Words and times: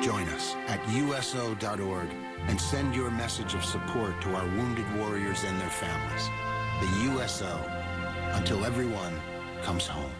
Join 0.00 0.26
us 0.30 0.54
at 0.66 0.80
USO.org 0.88 2.08
and 2.48 2.58
send 2.58 2.94
your 2.94 3.10
message 3.10 3.52
of 3.52 3.62
support 3.62 4.18
to 4.22 4.34
our 4.34 4.46
wounded 4.46 4.86
warriors 4.96 5.44
and 5.44 5.60
their 5.60 5.68
families. 5.68 6.30
The 6.80 7.12
USO, 7.12 7.60
until 8.32 8.64
everyone 8.64 9.12
comes 9.62 9.86
home. 9.86 10.10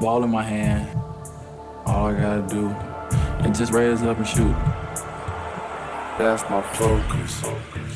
Ball 0.00 0.24
in 0.24 0.30
my 0.30 0.42
hand. 0.42 0.88
All 1.86 2.08
I 2.08 2.20
gotta 2.20 2.42
do 2.48 2.70
is 3.48 3.58
just 3.58 3.72
raise 3.72 4.02
up 4.02 4.16
and 4.16 4.26
shoot. 4.26 4.56
That's 6.18 6.42
my 6.50 6.60
focus. 6.74 7.44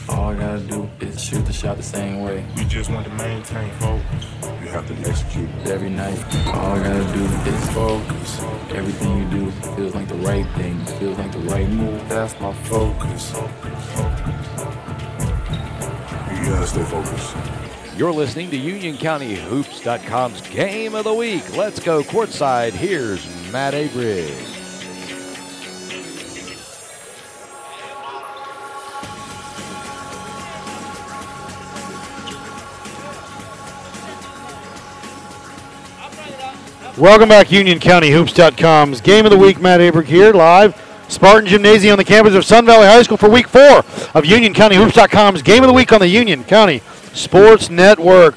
All 0.09 0.31
I 0.31 0.35
gotta 0.35 0.61
do 0.61 0.89
is 1.01 1.21
shoot 1.21 1.45
the 1.45 1.53
shot 1.53 1.77
the 1.77 1.83
same 1.83 2.23
way. 2.23 2.47
You 2.57 2.65
just 2.67 2.89
want 2.89 3.05
to 3.07 3.13
maintain 3.15 3.69
focus. 3.81 4.52
You 4.73 4.79
have 4.79 4.89
to 4.89 5.11
execute. 5.11 5.50
Every 5.66 5.91
night, 5.91 6.18
all 6.46 6.73
I 6.73 6.82
gotta 6.82 7.05
do 7.12 7.25
is 7.50 7.68
focus. 7.73 8.41
Everything 8.70 9.18
you 9.18 9.29
do 9.29 9.50
feels 9.77 9.95
like 9.95 10.09
the 10.09 10.14
right 10.14 10.46
thing, 10.56 10.82
feels 10.98 11.18
like 11.18 11.30
the 11.30 11.41
right 11.41 11.68
move. 11.68 12.09
That's 12.09 12.33
my 12.41 12.55
focus. 12.55 13.34
You 16.30 16.48
gotta 16.48 16.66
stay 16.66 16.84
focused. 16.84 17.37
You're 17.98 18.14
listening 18.14 18.48
to 18.48 18.59
UnionCountyHoops.com's 18.59 20.41
Game 20.48 20.95
of 20.95 21.05
the 21.05 21.12
Week. 21.12 21.55
Let's 21.55 21.78
go 21.78 22.02
courtside. 22.02 22.73
Here's 22.73 23.27
Matt 23.52 23.75
Abrig. 23.75 24.52
Welcome 37.02 37.30
back, 37.30 37.51
Union 37.51 37.80
County 37.80 38.11
UnionCountyHoops.com's 38.11 39.01
Game 39.01 39.24
of 39.24 39.33
the 39.33 39.37
Week. 39.37 39.61
Matt 39.61 39.80
Abrick 39.80 40.05
here, 40.05 40.33
live. 40.33 40.80
Spartan 41.09 41.48
Gymnasium 41.48 41.95
on 41.95 41.98
the 41.98 42.05
campus 42.05 42.33
of 42.33 42.45
Sun 42.45 42.65
Valley 42.65 42.87
High 42.87 43.02
School 43.02 43.16
for 43.16 43.28
week 43.28 43.48
four 43.48 43.78
of 43.78 44.22
UnionCountyHoops.com's 44.22 45.42
Game 45.42 45.64
of 45.64 45.67
the 45.67 45.73
Week 45.73 45.92
on 45.92 45.98
the 45.98 46.06
Union 46.06 46.45
County 46.45 46.80
Sports 47.12 47.70
Network. 47.70 48.36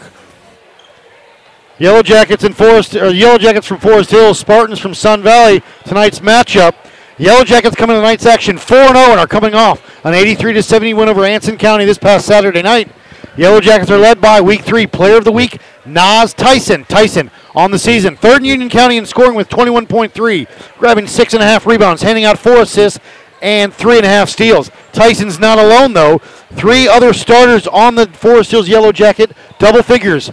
Yellow 1.77 2.01
Jackets 2.01 2.43
and 2.43 2.57
Forest, 2.57 2.95
or 2.95 3.11
Yellow 3.11 3.37
Jackets 3.37 3.67
from 3.67 3.77
Forest 3.77 4.09
Hills, 4.09 4.39
Spartans 4.39 4.79
from 4.79 4.95
Sun 4.95 5.21
Valley. 5.21 5.61
Tonight's 5.83 6.21
matchup. 6.21 6.73
Yellow 7.19 7.43
Jackets 7.43 7.75
coming 7.75 7.93
to 7.93 7.99
tonight's 7.99 8.25
action 8.25 8.57
4 8.57 8.77
0 8.77 8.89
and 8.97 9.19
are 9.19 9.27
coming 9.27 9.53
off 9.53 10.03
an 10.03 10.15
83 10.15 10.59
70 10.59 10.95
win 10.95 11.07
over 11.07 11.23
Anson 11.23 11.59
County 11.59 11.85
this 11.85 11.99
past 11.99 12.25
Saturday 12.25 12.63
night. 12.63 12.89
Yellow 13.37 13.61
Jackets 13.61 13.91
are 13.91 13.99
led 13.99 14.19
by 14.19 14.41
Week 14.41 14.63
3 14.63 14.87
Player 14.87 15.17
of 15.17 15.23
the 15.23 15.31
Week, 15.31 15.61
Nas 15.85 16.33
Tyson. 16.33 16.85
Tyson 16.85 17.31
on 17.55 17.71
the 17.71 17.79
season, 17.79 18.17
third 18.17 18.39
in 18.39 18.45
Union 18.45 18.69
County 18.69 18.97
in 18.97 19.05
scoring 19.05 19.35
with 19.35 19.47
21.3, 19.49 20.47
grabbing 20.77 21.07
six 21.07 21.33
and 21.33 21.41
a 21.41 21.45
half 21.45 21.65
rebounds, 21.65 22.01
handing 22.01 22.25
out 22.25 22.37
four 22.37 22.61
assists 22.61 22.99
and 23.41 23.73
three 23.73 23.97
and 23.97 24.05
a 24.05 24.09
half 24.09 24.29
steals. 24.29 24.71
Tyson's 24.91 25.39
not 25.39 25.57
alone 25.57 25.93
though. 25.93 26.17
Three 26.53 26.87
other 26.87 27.13
starters 27.13 27.67
on 27.67 27.95
the 27.95 28.07
Forest 28.07 28.51
Hills 28.51 28.67
Yellow 28.67 28.91
Jacket, 28.91 29.31
double 29.59 29.83
figures. 29.83 30.31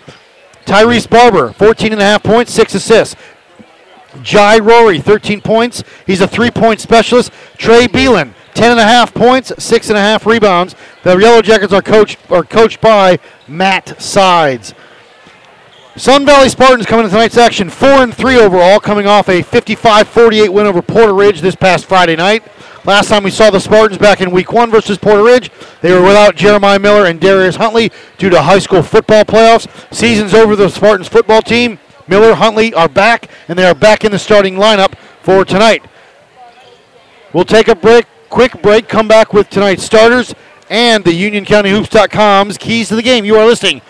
Tyrese 0.64 1.08
Barber, 1.08 1.52
14 1.52 1.92
and 1.92 2.00
a 2.00 2.04
half 2.04 2.22
points, 2.22 2.52
six 2.52 2.74
assists. 2.74 3.16
Jai 4.22 4.58
Rory, 4.58 5.00
13 5.00 5.40
points. 5.40 5.82
He's 6.06 6.20
a 6.20 6.28
three-point 6.28 6.80
specialist. 6.80 7.32
Trey 7.56 7.86
Beelan, 7.88 8.34
10 8.54 8.72
and 8.72 8.80
a 8.80 8.84
half 8.84 9.14
points, 9.14 9.52
six 9.58 9.88
and 9.88 9.98
a 9.98 10.00
half 10.00 10.26
rebounds. 10.26 10.74
The 11.02 11.16
Yellow 11.16 11.42
Jackets 11.42 11.72
are 11.72 11.82
coached 11.82 12.18
are 12.30 12.44
coached 12.44 12.80
by 12.80 13.18
Matt 13.48 14.00
Sides. 14.00 14.74
Sun 15.96 16.24
Valley 16.24 16.48
Spartans 16.48 16.86
coming 16.86 17.04
to 17.04 17.10
tonight's 17.10 17.36
action, 17.36 17.68
four 17.68 18.02
and 18.02 18.14
three 18.14 18.38
overall, 18.38 18.80
coming 18.80 19.06
off 19.06 19.28
a 19.28 19.42
55-48 19.42 20.48
win 20.48 20.66
over 20.66 20.80
Porter 20.80 21.12
Ridge 21.12 21.42
this 21.42 21.54
past 21.54 21.84
Friday 21.84 22.16
night. 22.16 22.42
Last 22.86 23.08
time 23.08 23.22
we 23.22 23.30
saw 23.30 23.50
the 23.50 23.60
Spartans 23.60 23.98
back 23.98 24.22
in 24.22 24.30
Week 24.30 24.54
One 24.54 24.70
versus 24.70 24.96
Porter 24.96 25.22
Ridge, 25.22 25.50
they 25.82 25.92
were 25.92 26.00
without 26.00 26.34
Jeremiah 26.34 26.78
Miller 26.78 27.04
and 27.04 27.20
Darius 27.20 27.56
Huntley 27.56 27.92
due 28.16 28.30
to 28.30 28.40
high 28.40 28.58
school 28.58 28.82
football 28.82 29.24
playoffs. 29.24 29.68
Season's 29.94 30.32
over. 30.32 30.56
The 30.56 30.70
Spartans 30.70 31.08
football 31.08 31.42
team, 31.42 31.78
Miller, 32.08 32.34
Huntley 32.34 32.72
are 32.72 32.88
back, 32.88 33.28
and 33.48 33.58
they 33.58 33.66
are 33.66 33.74
back 33.74 34.02
in 34.02 34.12
the 34.12 34.18
starting 34.18 34.54
lineup 34.54 34.96
for 35.20 35.44
tonight. 35.44 35.84
We'll 37.34 37.44
take 37.44 37.68
a 37.68 37.74
break, 37.74 38.06
quick 38.30 38.62
break, 38.62 38.88
come 38.88 39.08
back 39.08 39.34
with 39.34 39.50
tonight's 39.50 39.84
starters 39.84 40.34
and 40.70 41.04
the 41.04 41.10
UnionCountyHoops.com's 41.10 42.56
keys 42.56 42.88
to 42.88 42.96
the 42.96 43.02
game. 43.02 43.26
You 43.26 43.36
are 43.36 43.44
listening 43.44 43.82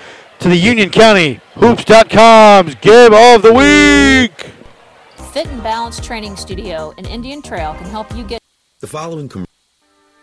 to 0.43 0.49
the 0.49 0.57
Union 0.57 0.91
County 0.91 1.39
Hoops.com's 1.55 2.75
Game 2.77 3.15
of 3.15 3.43
the 3.43 3.53
Week. 3.53 4.51
Fit 5.31 5.47
and 5.47 5.63
Balance 5.63 6.01
Training 6.01 6.35
Studio 6.35 6.93
in 6.99 7.07
Indian 7.07 7.41
Trail 7.43 7.75
can 7.75 7.85
help 7.85 8.13
you 8.17 8.25
get. 8.25 8.41
The 8.81 8.89
following 8.89 9.29
com- 9.29 9.45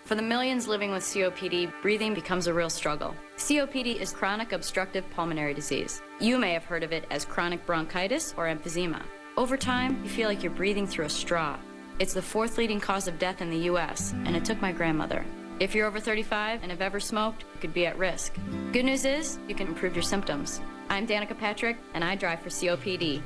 For 0.03 0.15
the 0.15 0.21
millions 0.21 0.67
living 0.67 0.91
with 0.91 1.03
COPD, 1.03 1.71
breathing 1.81 2.13
becomes 2.13 2.47
a 2.47 2.53
real 2.53 2.69
struggle. 2.69 3.15
COPD 3.37 3.95
is 3.95 4.11
chronic 4.11 4.51
obstructive 4.51 5.09
pulmonary 5.11 5.53
disease. 5.53 6.01
You 6.19 6.37
may 6.37 6.51
have 6.51 6.65
heard 6.65 6.83
of 6.83 6.91
it 6.91 7.05
as 7.09 7.23
chronic 7.23 7.65
bronchitis 7.65 8.33
or 8.35 8.45
emphysema. 8.47 9.01
Over 9.37 9.55
time, 9.55 10.03
you 10.03 10.09
feel 10.09 10.27
like 10.27 10.43
you're 10.43 10.51
breathing 10.51 10.85
through 10.85 11.05
a 11.05 11.09
straw. 11.09 11.57
It's 11.99 12.13
the 12.13 12.21
fourth 12.21 12.57
leading 12.57 12.81
cause 12.81 13.07
of 13.07 13.19
death 13.19 13.41
in 13.41 13.49
the 13.49 13.69
U.S., 13.71 14.13
and 14.25 14.35
it 14.35 14.43
took 14.43 14.59
my 14.59 14.73
grandmother. 14.73 15.25
If 15.59 15.75
you're 15.75 15.87
over 15.87 15.99
35 15.99 16.61
and 16.61 16.71
have 16.71 16.81
ever 16.81 16.99
smoked, 16.99 17.43
you 17.53 17.59
could 17.59 17.73
be 17.73 17.85
at 17.85 17.97
risk. 17.97 18.33
Good 18.71 18.85
news 18.85 19.03
is, 19.03 19.39
you 19.47 19.55
can 19.55 19.67
improve 19.67 19.93
your 19.93 20.03
symptoms. 20.03 20.61
I'm 20.89 21.05
Danica 21.05 21.37
Patrick, 21.37 21.77
and 21.93 22.03
I 22.03 22.15
drive 22.15 22.41
for 22.41 22.49
COPD. 22.49 23.21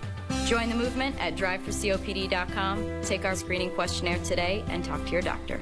Join 0.47 0.69
the 0.69 0.75
movement 0.75 1.15
at 1.19 1.35
driveforcopd.com. 1.35 3.01
Take 3.03 3.23
our 3.25 3.35
screening 3.35 3.69
questionnaire 3.71 4.17
today 4.23 4.63
and 4.67 4.83
talk 4.83 5.05
to 5.05 5.11
your 5.11 5.21
doctor. 5.21 5.61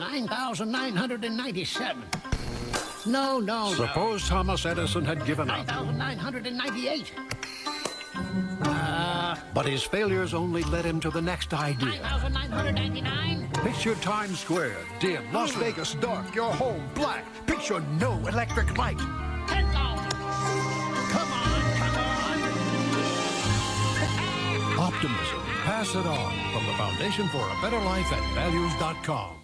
9,997. 0.00 2.02
No, 3.06 3.38
no, 3.38 3.74
Suppose 3.74 4.26
Thomas 4.26 4.64
Edison 4.64 5.04
had 5.04 5.26
given 5.26 5.48
no. 5.48 5.54
up, 5.54 5.66
9,998. 5.66 7.12
Uh, 8.62 9.36
but 9.52 9.66
his 9.66 9.82
failures 9.82 10.32
only 10.32 10.62
led 10.64 10.86
him 10.86 11.00
to 11.00 11.10
the 11.10 11.20
next 11.20 11.52
idea. 11.52 12.00
9,999. 12.00 13.50
Picture 13.62 13.94
Times 13.96 14.40
Square, 14.40 14.78
dim, 15.00 15.30
Las 15.34 15.50
Vegas 15.52 15.92
dark, 15.96 16.34
your 16.34 16.50
home 16.50 16.82
black. 16.94 17.26
Picture 17.46 17.80
no 18.00 18.12
electric 18.26 18.78
light. 18.78 18.98
10,000. 19.48 19.70
Come 19.72 19.82
on, 19.84 21.10
come 21.10 21.32
on. 24.78 24.78
Optimism, 24.78 25.40
pass 25.64 25.94
it 25.94 26.06
on 26.06 26.32
from 26.52 26.66
the 26.66 26.72
Foundation 26.72 27.28
for 27.28 27.46
a 27.46 27.54
Better 27.60 27.80
Life 27.84 28.10
at 28.12 28.34
values.com. 28.34 29.39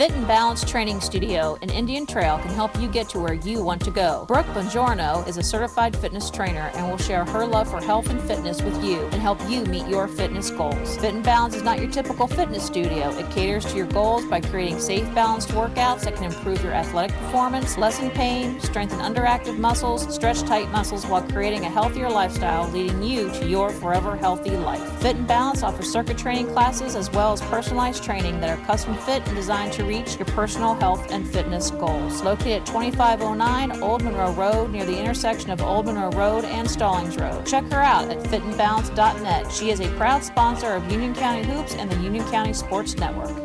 Fit 0.00 0.12
and 0.12 0.26
Balance 0.26 0.64
Training 0.64 0.98
Studio 0.98 1.58
in 1.60 1.68
Indian 1.68 2.06
Trail 2.06 2.38
can 2.38 2.48
help 2.54 2.74
you 2.80 2.88
get 2.88 3.06
to 3.10 3.20
where 3.20 3.34
you 3.34 3.62
want 3.62 3.84
to 3.84 3.90
go. 3.90 4.24
Brooke 4.26 4.46
Bongiorno 4.46 5.28
is 5.28 5.36
a 5.36 5.42
certified 5.42 5.94
fitness 5.94 6.30
trainer 6.30 6.70
and 6.74 6.88
will 6.88 6.96
share 6.96 7.22
her 7.26 7.44
love 7.44 7.68
for 7.70 7.82
health 7.82 8.08
and 8.08 8.18
fitness 8.22 8.62
with 8.62 8.82
you 8.82 9.00
and 9.08 9.20
help 9.20 9.38
you 9.46 9.62
meet 9.66 9.86
your 9.88 10.08
fitness 10.08 10.48
goals. 10.48 10.96
Fit 10.96 11.12
and 11.12 11.22
Balance 11.22 11.54
is 11.54 11.62
not 11.62 11.80
your 11.80 11.90
typical 11.90 12.26
fitness 12.26 12.64
studio. 12.64 13.10
It 13.18 13.30
caters 13.30 13.66
to 13.66 13.76
your 13.76 13.88
goals 13.88 14.24
by 14.24 14.40
creating 14.40 14.80
safe, 14.80 15.04
balanced 15.14 15.50
workouts 15.50 16.04
that 16.04 16.14
can 16.14 16.24
improve 16.24 16.64
your 16.64 16.72
athletic 16.72 17.14
performance, 17.18 17.76
lessen 17.76 18.10
pain, 18.10 18.58
strengthen 18.58 19.00
underactive 19.00 19.58
muscles, 19.58 20.14
stretch 20.14 20.40
tight 20.44 20.70
muscles 20.70 21.04
while 21.04 21.28
creating 21.28 21.66
a 21.66 21.68
healthier 21.68 22.08
lifestyle 22.08 22.66
leading 22.70 23.02
you 23.02 23.30
to 23.32 23.46
your 23.46 23.68
forever 23.68 24.16
healthy 24.16 24.56
life. 24.56 24.80
Fit 25.02 25.16
and 25.16 25.26
Balance 25.26 25.62
offers 25.62 25.92
circuit 25.92 26.16
training 26.16 26.46
classes 26.46 26.96
as 26.96 27.10
well 27.10 27.34
as 27.34 27.42
personalized 27.42 28.02
training 28.02 28.40
that 28.40 28.58
are 28.58 28.64
custom 28.64 28.94
fit 28.94 29.22
and 29.26 29.36
designed 29.36 29.74
to 29.74 29.89
reach 29.90 30.16
your 30.18 30.26
personal 30.26 30.74
health 30.74 31.10
and 31.10 31.28
fitness 31.28 31.72
goals. 31.72 32.22
Located 32.22 32.60
at 32.60 32.66
2509 32.66 33.82
Old 33.82 34.04
Monroe 34.04 34.32
Road 34.34 34.70
near 34.70 34.84
the 34.84 34.96
intersection 34.96 35.50
of 35.50 35.60
Old 35.60 35.86
Monroe 35.86 36.10
Road 36.10 36.44
and 36.44 36.70
Stallings 36.70 37.16
Road. 37.16 37.44
Check 37.44 37.64
her 37.72 37.82
out 37.82 38.08
at 38.08 38.18
fitandbalance.net. 38.18 39.50
She 39.50 39.70
is 39.70 39.80
a 39.80 39.88
proud 39.96 40.22
sponsor 40.22 40.74
of 40.74 40.88
Union 40.92 41.12
County 41.12 41.44
Hoops 41.44 41.74
and 41.74 41.90
the 41.90 41.96
Union 41.96 42.24
County 42.30 42.52
Sports 42.52 42.94
Network. 42.98 43.36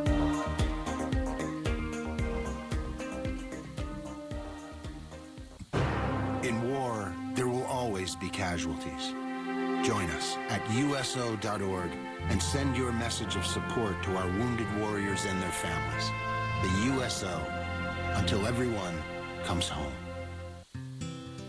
In 6.44 6.70
war, 6.70 7.12
there 7.34 7.48
will 7.48 7.66
always 7.66 8.16
be 8.16 8.30
casualties. 8.30 9.16
Join 9.84 10.08
us 10.12 10.38
at 10.50 10.62
USO.org 10.72 11.90
and 12.30 12.42
send 12.42 12.78
your 12.78 12.92
message 12.92 13.36
of 13.36 13.48
support 13.48 13.96
to 14.04 14.16
our 14.16 14.28
wounded 14.28 14.68
warriors 14.80 15.26
and 15.26 15.42
their 15.42 15.52
families. 15.52 16.35
The 16.66 16.96
USO, 16.96 17.40
until 18.16 18.48
everyone 18.48 18.96
comes 19.44 19.70
home. 19.70 20.05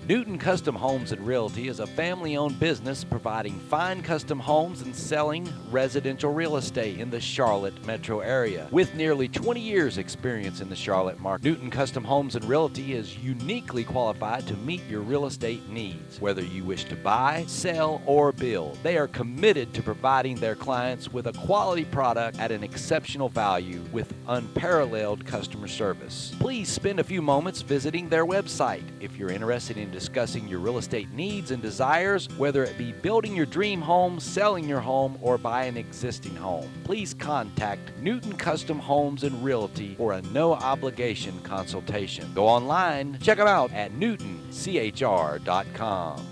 Newton 0.08 0.38
Custom 0.38 0.76
Homes 0.76 1.10
and 1.10 1.26
Realty 1.26 1.66
is 1.66 1.80
a 1.80 1.86
family 1.86 2.36
owned 2.36 2.60
business 2.60 3.02
providing 3.02 3.58
fine 3.58 4.02
custom 4.02 4.38
homes 4.38 4.82
and 4.82 4.94
selling 4.94 5.52
residential 5.68 6.32
real 6.32 6.58
estate 6.58 7.00
in 7.00 7.10
the 7.10 7.18
Charlotte 7.18 7.84
metro 7.84 8.20
area. 8.20 8.68
With 8.70 8.94
nearly 8.94 9.26
20 9.26 9.58
years' 9.58 9.98
experience 9.98 10.60
in 10.60 10.68
the 10.68 10.76
Charlotte 10.76 11.18
market, 11.18 11.44
Newton 11.44 11.70
Custom 11.70 12.04
Homes 12.04 12.36
and 12.36 12.44
Realty 12.44 12.92
is 12.94 13.18
uniquely 13.18 13.82
qualified 13.82 14.46
to 14.46 14.54
meet 14.58 14.86
your 14.88 15.00
real 15.00 15.26
estate 15.26 15.68
needs. 15.68 16.20
Whether 16.20 16.44
you 16.44 16.62
wish 16.62 16.84
to 16.84 16.94
buy, 16.94 17.42
sell, 17.48 18.00
or 18.06 18.30
build, 18.30 18.78
they 18.84 18.98
are 18.98 19.08
committed 19.08 19.74
to 19.74 19.82
providing 19.82 20.36
their 20.36 20.54
clients 20.54 21.12
with 21.12 21.26
a 21.26 21.32
quality 21.32 21.84
product 21.84 22.38
at 22.38 22.52
an 22.52 22.62
exceptional 22.62 23.28
value 23.28 23.82
with 23.90 24.14
unparalleled 24.28 25.26
customer 25.26 25.66
service. 25.66 26.32
Please 26.38 26.68
spend 26.68 27.00
a 27.00 27.04
few 27.04 27.20
moments 27.20 27.60
visiting 27.60 28.08
their 28.08 28.24
website 28.24 28.84
if 29.00 29.16
you're 29.16 29.32
interested 29.32 29.76
in 29.76 29.95
discussing 29.96 30.46
your 30.46 30.58
real 30.58 30.76
estate 30.76 31.10
needs 31.12 31.52
and 31.52 31.62
desires, 31.62 32.28
whether 32.36 32.62
it 32.64 32.76
be 32.76 32.92
building 32.92 33.34
your 33.34 33.46
dream 33.46 33.80
home, 33.80 34.20
selling 34.20 34.68
your 34.68 34.80
home, 34.80 35.16
or 35.22 35.38
buying 35.38 35.70
an 35.70 35.78
existing 35.78 36.36
home. 36.36 36.70
Please 36.84 37.14
contact 37.14 37.96
Newton 38.02 38.36
Custom 38.36 38.78
Homes 38.78 39.24
and 39.24 39.42
Realty 39.42 39.94
for 39.94 40.12
a 40.12 40.20
no 40.32 40.52
obligation 40.52 41.40
consultation. 41.40 42.30
Go 42.34 42.46
online, 42.46 43.18
check 43.22 43.38
them 43.38 43.48
out 43.48 43.72
at 43.72 43.92
newtonchr.com. 43.92 46.26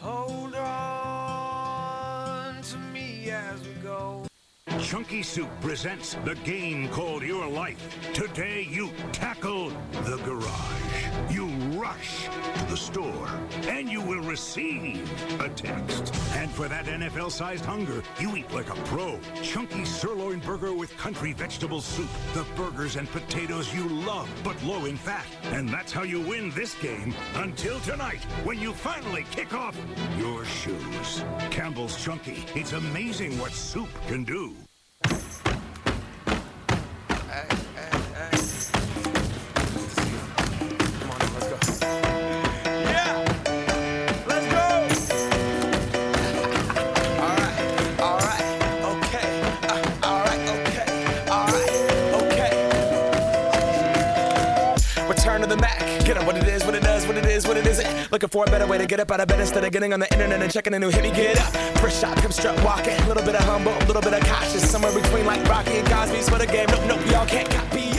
Hold 0.00 0.54
on 0.54 0.97
Chunky 4.80 5.22
Soup 5.22 5.48
presents 5.60 6.14
the 6.24 6.36
game 6.36 6.88
called 6.88 7.22
Your 7.22 7.48
Life. 7.48 8.12
Today 8.12 8.66
you 8.70 8.90
tackle 9.12 9.70
the 10.04 10.16
garage. 10.24 11.32
You 11.34 11.46
rush 11.78 12.28
to 12.54 12.64
the 12.66 12.76
store. 12.76 13.28
And 13.66 13.88
you 13.88 14.00
will 14.00 14.20
receive 14.20 15.02
a 15.40 15.48
text. 15.48 16.14
And 16.36 16.50
for 16.50 16.68
that 16.68 16.86
NFL-sized 16.86 17.64
hunger, 17.64 18.02
you 18.20 18.36
eat 18.36 18.50
like 18.52 18.70
a 18.70 18.80
pro. 18.82 19.18
Chunky 19.42 19.84
sirloin 19.84 20.38
burger 20.40 20.72
with 20.72 20.96
country 20.96 21.32
vegetable 21.32 21.80
soup. 21.80 22.08
The 22.34 22.46
burgers 22.54 22.96
and 22.96 23.10
potatoes 23.10 23.74
you 23.74 23.88
love, 23.88 24.28
but 24.44 24.62
low 24.62 24.84
in 24.84 24.96
fat. 24.96 25.26
And 25.52 25.68
that's 25.68 25.92
how 25.92 26.04
you 26.04 26.20
win 26.20 26.50
this 26.50 26.74
game 26.80 27.14
until 27.34 27.80
tonight, 27.80 28.22
when 28.44 28.60
you 28.60 28.72
finally 28.72 29.26
kick 29.32 29.54
off 29.54 29.76
your 30.18 30.44
shoes. 30.44 31.24
Campbell's 31.50 32.02
Chunky. 32.02 32.44
It's 32.54 32.72
amazing 32.72 33.38
what 33.38 33.52
soup 33.52 33.88
can 34.06 34.22
do. 34.24 34.54
Is, 57.38 57.46
what 57.46 57.56
it 57.56 57.68
isn't. 57.68 58.10
Looking 58.10 58.28
for 58.30 58.44
a 58.44 58.50
better 58.50 58.66
way 58.66 58.78
to 58.78 58.86
get 58.86 58.98
up 58.98 59.12
out 59.12 59.20
of 59.20 59.28
bed 59.28 59.38
instead 59.38 59.62
of 59.62 59.70
getting 59.70 59.92
on 59.92 60.00
the 60.00 60.12
internet 60.12 60.42
and 60.42 60.52
checking 60.52 60.74
a 60.74 60.78
new 60.78 60.88
hit 60.88 61.04
me. 61.04 61.12
Get 61.12 61.38
up. 61.38 61.78
First 61.78 62.00
shot, 62.00 62.16
come 62.16 62.32
strut 62.32 62.60
walking. 62.64 62.98
A 62.98 63.06
little 63.06 63.22
bit 63.22 63.36
of 63.36 63.44
humble, 63.44 63.72
a 63.72 63.84
little 63.84 64.02
bit 64.02 64.12
of 64.12 64.24
cautious. 64.28 64.68
Somewhere 64.68 64.92
between 64.92 65.24
like 65.24 65.48
Rocky 65.48 65.74
and 65.74 65.86
Cosby's 65.86 66.28
for 66.28 66.36
the 66.36 66.48
game. 66.48 66.66
Nope, 66.68 66.80
nope, 66.88 67.06
y'all 67.06 67.26
can't 67.26 67.48
copy. 67.48 67.90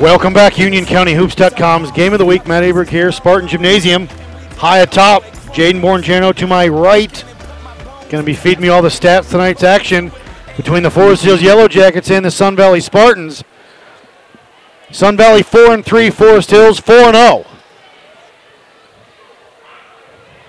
Welcome 0.00 0.32
back, 0.32 0.52
UnionCountyHoops.com's 0.52 1.90
Game 1.90 2.12
of 2.12 2.20
the 2.20 2.24
Week. 2.24 2.46
Matt 2.46 2.62
Abrick 2.62 2.88
here, 2.88 3.10
Spartan 3.10 3.48
Gymnasium. 3.48 4.06
High 4.56 4.78
atop, 4.78 5.24
Jaden 5.54 5.80
Bongiorno 5.80 6.32
to 6.36 6.46
my 6.46 6.68
right. 6.68 7.24
Going 8.08 8.22
to 8.22 8.24
be 8.24 8.34
feeding 8.34 8.62
me 8.62 8.68
all 8.68 8.82
the 8.82 8.88
stats 8.88 9.30
tonight's 9.30 9.64
action 9.64 10.12
between 10.56 10.84
the 10.84 10.90
Forest 10.90 11.24
Hills 11.24 11.42
Yellow 11.42 11.66
Jackets 11.66 12.08
and 12.08 12.24
the 12.24 12.30
Sun 12.30 12.54
Valley 12.54 12.80
Spartans. 12.80 13.42
Sun 14.92 15.16
Valley 15.16 15.42
4 15.42 15.74
and 15.74 15.84
3, 15.84 16.10
Forest 16.10 16.50
Hills 16.50 16.78
4 16.78 16.94
and 16.94 17.16
0. 17.16 17.46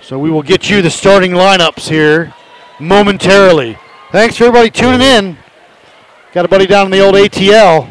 So 0.04 0.18
we 0.18 0.30
will 0.30 0.42
get 0.42 0.68
you 0.68 0.82
the 0.82 0.90
starting 0.90 1.30
lineups 1.30 1.88
here 1.88 2.34
momentarily. 2.78 3.78
Thanks 4.12 4.36
for 4.36 4.44
everybody 4.44 4.68
tuning 4.68 5.00
in. 5.00 5.38
Got 6.34 6.44
a 6.44 6.48
buddy 6.48 6.66
down 6.66 6.84
in 6.84 6.92
the 6.92 7.00
old 7.00 7.14
ATL 7.14 7.90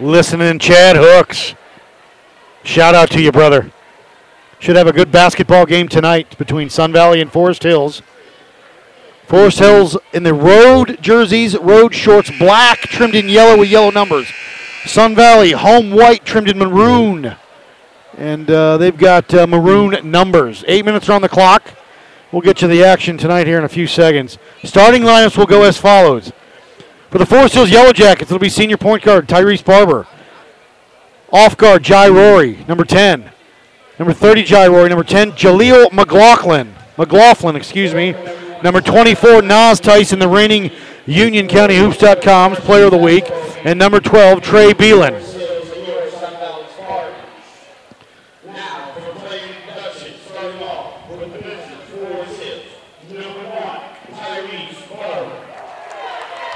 listening, 0.00 0.58
Chad 0.58 0.96
Hooks. 0.96 1.54
Shout 2.62 2.94
out 2.94 3.10
to 3.10 3.20
you, 3.20 3.30
brother. 3.30 3.70
Should 4.58 4.76
have 4.76 4.86
a 4.86 4.92
good 4.92 5.12
basketball 5.12 5.66
game 5.66 5.86
tonight 5.86 6.38
between 6.38 6.70
Sun 6.70 6.94
Valley 6.94 7.20
and 7.20 7.30
Forest 7.30 7.62
Hills. 7.62 8.00
Forest 9.26 9.58
Hills 9.58 9.98
in 10.14 10.22
the 10.22 10.32
road 10.32 10.96
jerseys, 11.02 11.58
road 11.58 11.94
shorts, 11.94 12.30
black, 12.38 12.78
trimmed 12.78 13.14
in 13.14 13.28
yellow 13.28 13.58
with 13.58 13.68
yellow 13.68 13.90
numbers. 13.90 14.28
Sun 14.86 15.14
Valley, 15.14 15.50
home 15.50 15.90
white, 15.90 16.24
trimmed 16.24 16.48
in 16.48 16.56
maroon. 16.56 17.36
And 18.18 18.50
uh, 18.50 18.78
they've 18.78 18.96
got 18.96 19.32
uh, 19.34 19.46
maroon 19.46 20.10
numbers. 20.10 20.64
Eight 20.66 20.84
minutes 20.84 21.08
are 21.08 21.12
on 21.12 21.22
the 21.22 21.28
clock. 21.28 21.74
We'll 22.32 22.42
get 22.42 22.62
you 22.62 22.68
the 22.68 22.84
action 22.84 23.16
tonight 23.16 23.46
here 23.46 23.58
in 23.58 23.64
a 23.64 23.68
few 23.68 23.86
seconds. 23.86 24.38
Starting 24.64 25.02
lineups 25.02 25.36
will 25.36 25.46
go 25.46 25.62
as 25.62 25.76
follows. 25.76 26.32
For 27.10 27.18
the 27.18 27.26
Forest 27.26 27.54
Hills 27.54 27.70
Yellow 27.70 27.92
Jackets, 27.92 28.30
it'll 28.30 28.40
be 28.40 28.48
senior 28.48 28.76
point 28.76 29.02
guard 29.02 29.28
Tyrese 29.28 29.64
Barber. 29.64 30.06
Off 31.32 31.56
guard, 31.56 31.82
Jai 31.82 32.08
Rory, 32.08 32.64
number 32.68 32.84
10. 32.84 33.30
Number 33.98 34.12
30, 34.12 34.42
Jai 34.42 34.66
Rory. 34.66 34.88
Number 34.88 35.04
10, 35.04 35.32
Jaleel 35.32 35.92
McLaughlin. 35.92 36.74
McLaughlin, 36.96 37.56
excuse 37.56 37.94
me. 37.94 38.12
Number 38.62 38.80
24, 38.80 39.42
Nas 39.42 39.78
Tyson, 39.78 40.18
the 40.18 40.28
reigning 40.28 40.70
Union 41.06 41.46
County 41.46 41.76
Hoops.com's 41.76 42.58
player 42.60 42.86
of 42.86 42.90
the 42.90 42.98
week. 42.98 43.24
And 43.64 43.78
number 43.78 44.00
12, 44.00 44.42
Trey 44.42 44.72
Beelan. 44.72 45.33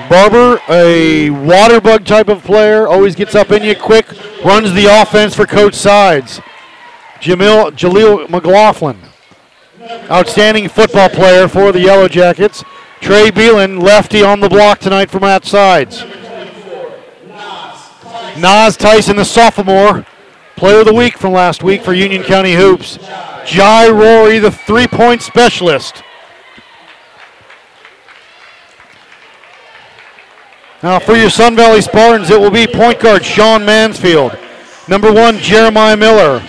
Barber, 0.08 0.60
a 0.68 1.30
water 1.30 1.80
bug 1.80 2.04
type 2.04 2.28
of 2.28 2.42
player, 2.42 2.86
always 2.86 3.14
gets 3.14 3.34
up 3.34 3.50
in 3.50 3.62
you 3.62 3.76
quick, 3.76 4.06
runs 4.44 4.72
the 4.72 4.86
offense 4.86 5.34
for 5.34 5.44
coach 5.46 5.74
sides. 5.74 6.40
Jamil 7.20 7.72
Jaleel 7.72 8.28
McLaughlin, 8.30 8.98
outstanding 10.10 10.68
football 10.68 11.08
player 11.08 11.48
for 11.48 11.72
the 11.72 11.80
Yellow 11.80 12.08
Jackets. 12.08 12.64
Trey 13.00 13.30
Beelan, 13.30 13.82
lefty 13.82 14.22
on 14.22 14.40
the 14.40 14.48
block 14.48 14.78
tonight 14.80 15.10
from 15.10 15.22
Matt 15.22 15.44
Sides. 15.44 16.04
Nas 18.36 18.76
Tyson, 18.76 19.16
the 19.16 19.24
sophomore, 19.24 20.06
player 20.56 20.80
of 20.80 20.86
the 20.86 20.94
week 20.94 21.18
from 21.18 21.32
last 21.32 21.62
week 21.62 21.82
for 21.82 21.92
Union 21.92 22.22
County 22.22 22.54
Hoops. 22.54 22.98
Jai 23.44 23.88
Rory, 23.88 24.38
the 24.38 24.50
three-point 24.50 25.22
specialist. 25.22 26.02
Now 30.82 31.00
for 31.00 31.16
your 31.16 31.30
Sun 31.30 31.56
Valley 31.56 31.80
Spartans, 31.80 32.30
it 32.30 32.38
will 32.38 32.52
be 32.52 32.66
point 32.66 33.00
guard 33.00 33.24
Sean 33.24 33.64
Mansfield. 33.64 34.38
Number 34.86 35.12
one, 35.12 35.38
Jeremiah 35.38 35.96
Miller. 35.96 36.42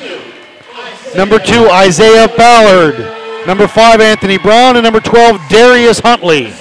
Number 1.15 1.39
two, 1.39 1.67
Isaiah 1.69 2.27
Ballard. 2.37 2.99
Number 3.47 3.67
five, 3.67 3.99
Anthony 3.99 4.37
Brown. 4.37 4.75
And 4.75 4.83
number 4.83 4.99
12, 4.99 5.41
Darius 5.49 5.99
Huntley. 5.99 6.53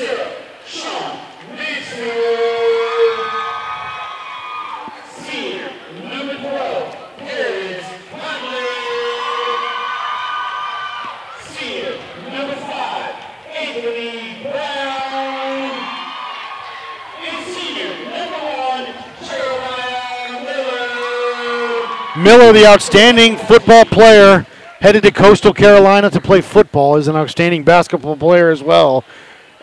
Miller, 22.18 22.52
the 22.52 22.66
outstanding 22.66 23.36
football 23.36 23.84
player, 23.84 24.44
headed 24.80 25.04
to 25.04 25.12
Coastal 25.12 25.54
Carolina 25.54 26.10
to 26.10 26.20
play 26.20 26.40
football, 26.40 26.96
is 26.96 27.06
an 27.06 27.14
outstanding 27.14 27.62
basketball 27.62 28.16
player 28.16 28.50
as 28.50 28.62
well. 28.62 29.04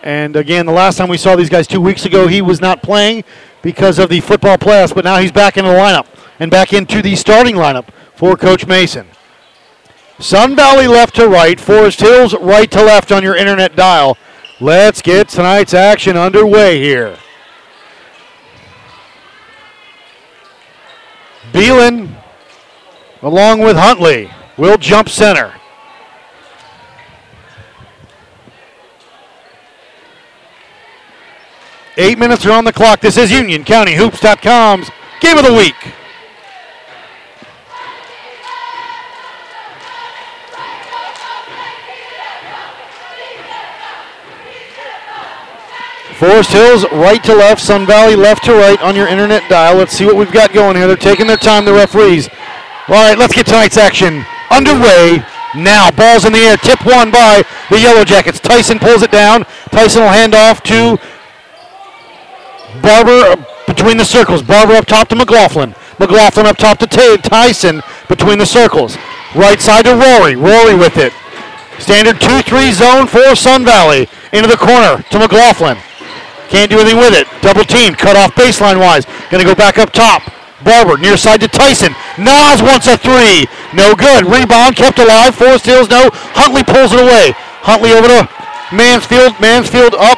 And 0.04 0.36
again, 0.36 0.66
the 0.66 0.72
last 0.72 0.98
time 0.98 1.10
we 1.10 1.18
saw 1.18 1.36
these 1.36 1.50
guys 1.50 1.68
two 1.68 1.82
weeks 1.82 2.06
ago, 2.06 2.28
he 2.28 2.42
was 2.42 2.62
not 2.62 2.82
playing 2.82 3.26
because 3.62 4.00
of 4.00 4.10
the 4.10 4.22
football 4.22 4.58
playoffs, 4.58 4.96
but 4.96 5.04
now 5.04 5.18
he's 5.18 5.32
back 5.32 5.58
in 5.58 5.66
the 5.66 5.72
lineup 5.72 6.06
and 6.40 6.50
back 6.50 6.72
into 6.72 7.02
the 7.02 7.16
starting 7.16 7.56
lineup 7.56 7.90
for 8.16 8.38
Coach 8.38 8.66
Mason. 8.66 9.08
Sun 10.20 10.56
Valley 10.56 10.88
left 10.88 11.16
to 11.16 11.28
right, 11.28 11.60
Forest 11.60 12.00
Hills 12.00 12.34
right 12.36 12.72
to 12.72 12.82
left 12.82 13.12
on 13.12 13.22
your 13.22 13.36
internet 13.36 13.76
dial. 13.76 14.18
Let's 14.62 15.02
get 15.02 15.28
tonight's 15.28 15.74
action 15.74 16.16
underway 16.16 16.80
here. 16.80 17.18
Beelan, 21.52 22.16
along 23.22 23.60
with 23.60 23.76
Huntley, 23.76 24.30
will 24.58 24.78
jump 24.78 25.10
center. 25.10 25.54
Eight 31.98 32.20
minutes 32.20 32.46
are 32.46 32.52
on 32.52 32.66
the 32.66 32.74
clock. 32.74 33.00
This 33.00 33.18
is 33.18 33.32
UnionCountyHoops.com's 33.32 34.90
Game 35.22 35.38
of 35.38 35.46
the 35.46 35.54
Week. 35.54 35.76
Forest 46.16 46.52
Hills 46.52 46.86
right 46.94 47.22
to 47.26 47.36
left, 47.36 47.62
Sun 47.62 47.86
Valley 47.86 48.16
left 48.16 48.46
to 48.46 48.54
right 48.54 48.82
on 48.82 48.96
your 48.96 49.08
internet 49.08 49.50
dial. 49.50 49.78
Let's 49.78 49.94
see 49.94 50.06
what 50.06 50.16
we've 50.16 50.32
got 50.32 50.54
going 50.54 50.78
here. 50.78 50.88
They're 50.88 50.96
taking 50.96 51.28
their 51.28 51.38
time, 51.38 51.66
the 51.66 51.74
referees. 51.74 52.30
All 52.88 52.94
right, 52.94 53.18
let's 53.18 53.34
get 53.34 53.48
tonight's 53.48 53.78
action 53.78 54.24
underway 54.52 55.26
now. 55.56 55.90
Ball's 55.90 56.26
in 56.26 56.34
the 56.34 56.40
air, 56.40 56.56
tip 56.56 56.86
one 56.86 57.10
by 57.10 57.44
the 57.72 57.80
Yellow 57.80 58.04
Jackets. 58.04 58.40
Tyson 58.40 58.78
pulls 58.78 59.02
it 59.02 59.10
down. 59.12 59.44
Tyson 59.72 60.04
will 60.04 60.10
hand 60.10 60.36
off 60.36 60.62
to 60.64 61.00
Barber 62.84 63.44
between 63.66 63.98
the 63.98 64.06
circles. 64.06 64.44
Barber 64.44 64.74
up 64.74 64.86
top 64.86 65.08
to 65.10 65.16
McLaughlin. 65.16 65.74
McLaughlin 65.98 66.46
up 66.46 66.58
top 66.58 66.78
to 66.78 66.88
T- 66.88 67.18
Tyson 67.18 67.82
between 68.08 68.38
the 68.38 68.46
circles. 68.46 68.98
Right 69.34 69.60
side 69.60 69.86
to 69.86 69.96
Rory. 69.96 70.36
Rory 70.36 70.76
with 70.76 70.98
it. 70.98 71.12
Standard 71.80 72.18
2-3 72.18 72.72
zone 72.72 73.08
for 73.08 73.36
Sun 73.36 73.66
Valley. 73.66 74.08
Into 74.32 74.48
the 74.48 74.58
corner 74.58 75.02
to 75.10 75.20
McLaughlin. 75.20 75.78
Can't 76.50 76.70
do 76.70 76.80
anything 76.80 77.00
with 77.00 77.14
it. 77.14 77.28
Double 77.42 77.64
team, 77.64 77.96
cut 77.96 78.16
off 78.16 78.36
baseline 78.36 78.80
wise. 78.80 79.06
Gonna 79.32 79.44
go 79.44 79.56
back 79.56 79.80
up 79.80 79.92
top. 79.92 80.22
Barber 80.66 80.98
near 80.98 81.16
side 81.16 81.40
to 81.42 81.48
Tyson. 81.48 81.94
Nas 82.18 82.60
wants 82.66 82.90
a 82.90 82.98
three. 82.98 83.46
No 83.72 83.94
good. 83.94 84.26
Rebound 84.26 84.76
kept 84.76 84.98
alive. 84.98 85.36
Four 85.36 85.62
steals. 85.62 85.90
no. 85.90 86.10
Huntley 86.34 86.66
pulls 86.66 86.92
it 86.92 87.00
away. 87.00 87.38
Huntley 87.62 87.94
over 87.94 88.10
to 88.10 88.28
Mansfield. 88.74 89.38
Mansfield 89.40 89.94
up 89.94 90.18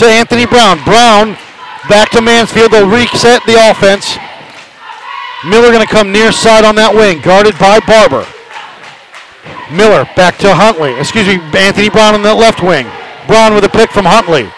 to 0.00 0.06
Anthony 0.08 0.46
Brown. 0.46 0.82
Brown 0.82 1.36
back 1.88 2.10
to 2.16 2.24
Mansfield. 2.24 2.72
They'll 2.72 2.88
reset 2.88 3.44
the 3.44 3.60
offense. 3.70 4.16
Miller 5.44 5.68
going 5.68 5.86
to 5.86 5.92
come 5.92 6.10
near 6.10 6.32
side 6.32 6.64
on 6.64 6.74
that 6.80 6.96
wing, 6.96 7.20
guarded 7.20 7.52
by 7.60 7.76
Barber. 7.84 8.24
Miller 9.68 10.08
back 10.16 10.40
to 10.40 10.54
Huntley. 10.56 10.96
Excuse 10.96 11.28
me, 11.28 11.36
Anthony 11.52 11.92
Brown 11.92 12.16
on 12.16 12.22
the 12.24 12.32
left 12.32 12.64
wing. 12.64 12.88
Brown 13.28 13.52
with 13.52 13.64
a 13.64 13.68
pick 13.68 13.92
from 13.92 14.08
Huntley. 14.08 14.48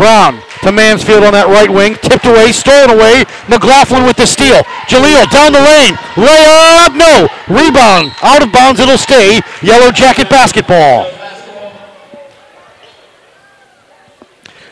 Brown 0.00 0.40
to 0.62 0.72
Mansfield 0.72 1.24
on 1.24 1.34
that 1.36 1.52
right 1.52 1.68
wing. 1.68 1.92
Tipped 2.00 2.24
away, 2.24 2.52
stolen 2.52 2.96
away. 2.96 3.20
McLaughlin 3.52 4.08
with 4.08 4.16
the 4.16 4.24
steal. 4.24 4.64
Jaleel 4.88 5.28
down 5.28 5.52
the 5.52 5.60
lane. 5.60 5.92
Layup, 6.16 6.96
no. 6.96 7.28
Rebound. 7.52 8.16
Out 8.24 8.40
of 8.40 8.50
bounds, 8.50 8.80
it'll 8.80 8.96
stay. 8.96 9.44
Yellow 9.60 9.92
Jacket 9.92 10.30
basketball. 10.30 11.04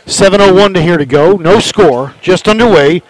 7.01 0.06 0.72
to 0.72 0.80
here 0.80 0.96
to 0.96 1.04
go. 1.04 1.36
No 1.36 1.60
score. 1.60 2.14
Just 2.22 2.48
underway. 2.48 3.02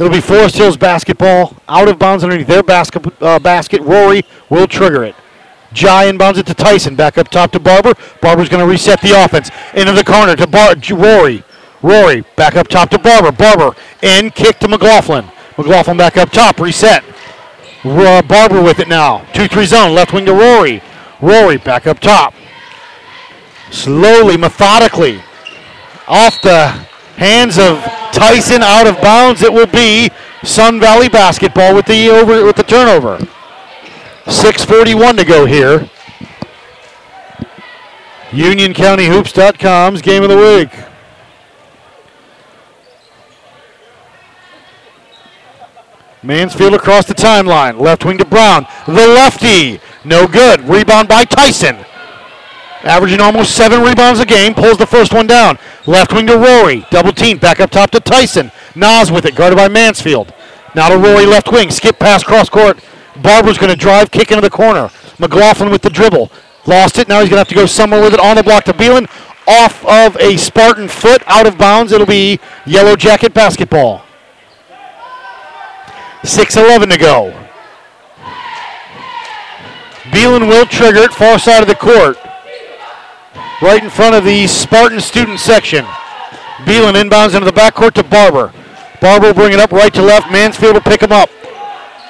It'll 0.00 0.10
be 0.10 0.20
Forest 0.20 0.56
Hills 0.56 0.76
basketball. 0.76 1.56
Out 1.68 1.86
of 1.86 1.96
bounds 2.00 2.24
underneath 2.24 2.48
their 2.48 2.64
basket. 2.64 3.06
Uh, 3.22 3.38
basket. 3.38 3.82
Rory 3.82 4.24
will 4.50 4.66
trigger 4.66 5.04
it. 5.04 5.14
Jai 5.72 6.10
inbounds 6.10 6.38
it 6.38 6.46
to 6.46 6.54
Tyson. 6.54 6.94
Back 6.96 7.18
up 7.18 7.28
top 7.28 7.52
to 7.52 7.60
Barber. 7.60 7.94
Barber's 8.20 8.48
going 8.48 8.64
to 8.64 8.70
reset 8.70 9.00
the 9.00 9.12
offense. 9.24 9.50
Into 9.74 9.92
the 9.92 10.04
corner 10.04 10.36
to 10.36 10.46
Bar- 10.46 10.76
Rory. 10.90 11.44
Rory 11.82 12.24
back 12.36 12.56
up 12.56 12.68
top 12.68 12.90
to 12.90 12.98
Barber. 12.98 13.32
Barber 13.32 13.76
in 14.02 14.30
kick 14.30 14.58
to 14.60 14.68
McLaughlin. 14.68 15.26
McLaughlin 15.58 15.96
back 15.96 16.16
up 16.16 16.30
top. 16.30 16.58
Reset. 16.58 17.04
Uh, 17.84 18.22
Barber 18.22 18.62
with 18.62 18.80
it 18.80 18.88
now. 18.88 19.24
2 19.34 19.48
3 19.48 19.66
zone. 19.66 19.94
Left 19.94 20.12
wing 20.12 20.26
to 20.26 20.32
Rory. 20.32 20.82
Rory 21.20 21.56
back 21.58 21.86
up 21.86 22.00
top. 22.00 22.34
Slowly, 23.70 24.36
methodically. 24.36 25.20
Off 26.08 26.40
the 26.42 26.68
hands 27.16 27.58
of 27.58 27.82
Tyson 28.12 28.62
out 28.62 28.86
of 28.86 29.00
bounds. 29.00 29.42
It 29.42 29.52
will 29.52 29.66
be 29.66 30.10
Sun 30.42 30.80
Valley 30.80 31.08
basketball 31.08 31.74
with 31.74 31.86
the 31.86 32.08
over 32.08 32.44
with 32.44 32.56
the 32.56 32.62
turnover. 32.62 33.18
6.41 34.26 35.18
to 35.18 35.24
go 35.24 35.46
here. 35.46 35.88
UnionCountyHoops.com's 38.30 40.02
game 40.02 40.24
of 40.24 40.28
the 40.28 40.36
week. 40.36 40.86
Mansfield 46.24 46.74
across 46.74 47.06
the 47.06 47.14
timeline. 47.14 47.78
Left 47.78 48.04
wing 48.04 48.18
to 48.18 48.24
Brown. 48.24 48.66
The 48.86 49.06
lefty. 49.06 49.80
No 50.04 50.26
good. 50.26 50.60
Rebound 50.62 51.06
by 51.06 51.24
Tyson. 51.24 51.76
Averaging 52.82 53.20
almost 53.20 53.54
seven 53.54 53.80
rebounds 53.82 54.18
a 54.18 54.26
game. 54.26 54.54
Pulls 54.54 54.76
the 54.76 54.86
first 54.86 55.14
one 55.14 55.28
down. 55.28 55.56
Left 55.86 56.12
wing 56.12 56.26
to 56.26 56.36
Rory. 56.36 56.84
Double 56.90 57.12
team. 57.12 57.38
Back 57.38 57.60
up 57.60 57.70
top 57.70 57.90
to 57.92 58.00
Tyson. 58.00 58.50
Nas 58.74 59.12
with 59.12 59.24
it. 59.24 59.36
Guarded 59.36 59.56
by 59.56 59.68
Mansfield. 59.68 60.34
Now 60.74 60.88
to 60.88 60.98
Rory 60.98 61.26
left 61.26 61.52
wing. 61.52 61.70
Skip 61.70 62.00
pass 62.00 62.24
cross 62.24 62.48
court. 62.48 62.80
Barber's 63.22 63.58
going 63.58 63.70
to 63.70 63.76
drive, 63.76 64.10
kick 64.10 64.30
into 64.30 64.42
the 64.42 64.50
corner. 64.50 64.90
McLaughlin 65.18 65.70
with 65.70 65.82
the 65.82 65.90
dribble. 65.90 66.30
Lost 66.66 66.98
it. 66.98 67.08
Now 67.08 67.20
he's 67.20 67.28
going 67.28 67.36
to 67.36 67.38
have 67.38 67.48
to 67.48 67.54
go 67.54 67.66
somewhere 67.66 68.02
with 68.02 68.14
it 68.14 68.20
on 68.20 68.36
the 68.36 68.42
block 68.42 68.64
to 68.64 68.72
Beelan. 68.72 69.08
Off 69.46 69.84
of 69.86 70.16
a 70.16 70.36
Spartan 70.36 70.88
foot, 70.88 71.22
out 71.26 71.46
of 71.46 71.56
bounds. 71.56 71.92
It'll 71.92 72.06
be 72.06 72.40
Yellow 72.66 72.96
Jacket 72.96 73.32
basketball. 73.32 74.02
6.11 76.22 76.90
to 76.90 76.98
go. 76.98 77.46
Beelan 80.10 80.48
will 80.48 80.66
trigger 80.66 81.00
it, 81.00 81.12
far 81.12 81.38
side 81.38 81.62
of 81.62 81.68
the 81.68 81.74
court. 81.74 82.18
Right 83.62 83.82
in 83.82 83.90
front 83.90 84.14
of 84.14 84.24
the 84.24 84.46
Spartan 84.46 85.00
student 85.00 85.38
section. 85.38 85.84
Beelan 86.64 87.00
inbounds 87.00 87.34
into 87.34 87.44
the 87.44 87.52
backcourt 87.52 87.92
to 87.94 88.02
Barber. 88.02 88.52
Barber 89.00 89.28
will 89.28 89.34
bring 89.34 89.52
it 89.52 89.60
up 89.60 89.72
right 89.72 89.92
to 89.94 90.02
left. 90.02 90.30
Mansfield 90.32 90.74
will 90.74 90.80
pick 90.80 91.02
him 91.02 91.12
up. 91.12 91.30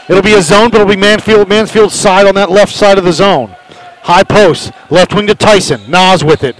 It'll 0.08 0.22
be 0.22 0.34
a 0.34 0.42
zone, 0.42 0.70
but 0.70 0.80
it'll 0.80 0.92
be 0.92 0.96
Mansfield, 0.96 1.48
Mansfield's 1.48 1.94
side 1.94 2.26
on 2.26 2.34
that 2.36 2.50
left 2.50 2.75
side 2.75 2.98
of 2.98 3.04
the 3.04 3.12
zone. 3.12 3.56
High 4.02 4.22
post, 4.22 4.72
left 4.88 5.14
wing 5.14 5.26
to 5.26 5.34
Tyson. 5.34 5.90
Nas 5.90 6.22
with 6.22 6.44
it. 6.44 6.56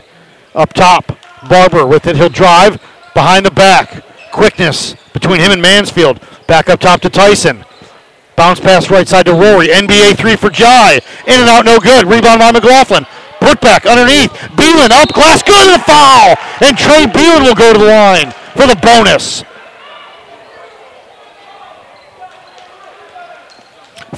Up 0.55 0.73
top, 0.73 1.17
Barber 1.49 1.87
with 1.87 2.07
it. 2.07 2.17
He'll 2.17 2.29
drive 2.29 2.83
behind 3.15 3.47
the 3.47 3.53
back. 3.53 4.03
Quickness 4.33 4.97
between 5.13 5.41
him 5.41 5.53
and 5.53 5.63
Mansfield. 5.63 6.21
Back 6.49 6.69
up 6.69 6.81
top 6.81 7.01
to 7.03 7.11
Tyson. 7.11 7.65
Bounce 8.37 8.61
pass 8.61 8.91
right 8.91 9.07
side 9.07 9.27
to 9.27 9.33
Rory. 9.33 9.69
NBA 9.69 10.19
three 10.19 10.37
for 10.37 10.51
Jai. 10.51 11.01
In 11.27 11.41
and 11.41 11.49
out, 11.49 11.65
no 11.65 11.79
good. 11.79 12.07
Rebound 12.07 12.41
by 12.41 12.53
McLaughlin. 12.53 13.07
Put 13.41 13.61
back 13.61 13.87
underneath. 13.87 14.31
Beelan 14.59 14.91
up, 14.91 15.09
glass 15.15 15.43
good, 15.43 15.57
and 15.73 15.81
a 15.81 15.85
foul. 15.85 16.37
And 16.67 16.77
Trey 16.77 17.07
Beelan 17.07 17.43
will 17.47 17.55
go 17.55 17.73
to 17.73 17.79
the 17.79 17.85
line 17.85 18.33
for 18.53 18.67
the 18.67 18.77
bonus. 18.83 19.45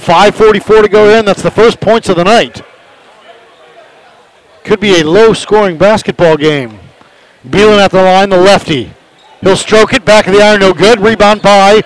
5.44 0.09 0.81
to 0.81 0.89
go 0.89 1.19
in. 1.19 1.23
that's 1.23 1.43
the 1.43 1.51
first 1.51 1.79
points 1.79 2.09
of 2.09 2.15
the 2.15 2.23
night. 2.23 2.63
Could 4.63 4.79
be 4.79 4.99
a 4.99 5.03
low 5.03 5.33
scoring 5.33 5.77
basketball 5.77 6.35
game. 6.35 6.79
Beelan 7.47 7.77
at 7.77 7.91
the 7.91 8.01
line, 8.01 8.29
the 8.29 8.37
lefty. 8.37 8.91
He'll 9.41 9.55
stroke 9.55 9.93
it, 9.93 10.03
back 10.03 10.25
of 10.25 10.33
the 10.33 10.41
iron, 10.41 10.61
no 10.61 10.73
good. 10.73 10.99
Rebound 10.99 11.43
by. 11.43 11.83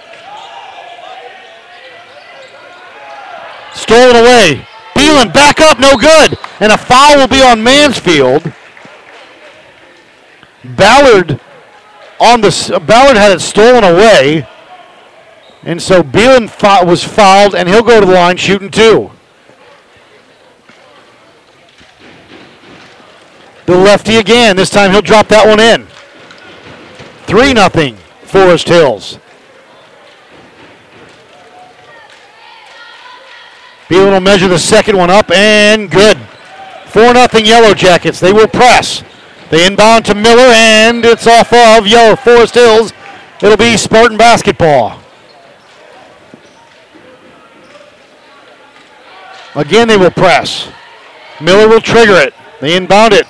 Stolen 3.73 4.15
away. 4.15 4.65
Beelan 4.95 5.33
back 5.33 5.59
up, 5.59 5.77
no 5.77 5.97
good. 5.97 6.37
And 6.61 6.71
a 6.71 6.77
foul 6.77 7.17
will 7.17 7.27
be 7.27 7.43
on 7.43 7.61
Mansfield. 7.61 8.53
Ballard 10.63 11.41
on 12.21 12.39
the 12.39 12.81
Ballard 12.87 13.17
had 13.17 13.33
it 13.33 13.41
stolen 13.41 13.83
away. 13.83 14.47
And 15.65 15.81
so 15.81 16.03
Beelan 16.03 16.85
was 16.85 17.03
fouled, 17.03 17.55
and 17.55 17.69
he'll 17.69 17.83
go 17.83 17.99
to 17.99 18.05
the 18.05 18.13
line 18.13 18.37
shooting 18.37 18.69
two. 18.69 19.11
The 23.65 23.77
lefty 23.77 24.17
again. 24.17 24.57
This 24.57 24.69
time 24.69 24.91
he'll 24.91 25.01
drop 25.01 25.29
that 25.29 25.47
one 25.47 25.61
in. 25.61 25.87
3 27.27 27.53
nothing 27.53 27.95
Forest 28.23 28.67
Hills. 28.67 29.19
Beelan 33.87 34.11
will 34.11 34.19
measure 34.19 34.49
the 34.49 34.59
second 34.59 34.97
one 34.97 35.09
up, 35.09 35.31
and 35.31 35.89
good. 35.89 36.17
4 36.87 37.13
nothing 37.13 37.45
Yellow 37.45 37.73
Jackets. 37.73 38.19
They 38.19 38.33
will 38.33 38.47
press. 38.47 39.01
They 39.49 39.65
inbound 39.65 40.05
to 40.05 40.15
Miller, 40.15 40.51
and 40.53 41.05
it's 41.05 41.25
off 41.25 41.53
of 41.53 41.87
Yellow 41.87 42.17
Forest 42.17 42.55
Hills. 42.55 42.91
It'll 43.41 43.55
be 43.55 43.77
Spartan 43.77 44.17
basketball. 44.17 45.02
Again, 49.55 49.87
they 49.87 49.97
will 49.97 50.11
press. 50.11 50.69
Miller 51.39 51.67
will 51.67 51.81
trigger 51.81 52.15
it. 52.15 52.33
They 52.61 52.75
inbound 52.75 53.13
it. 53.13 53.27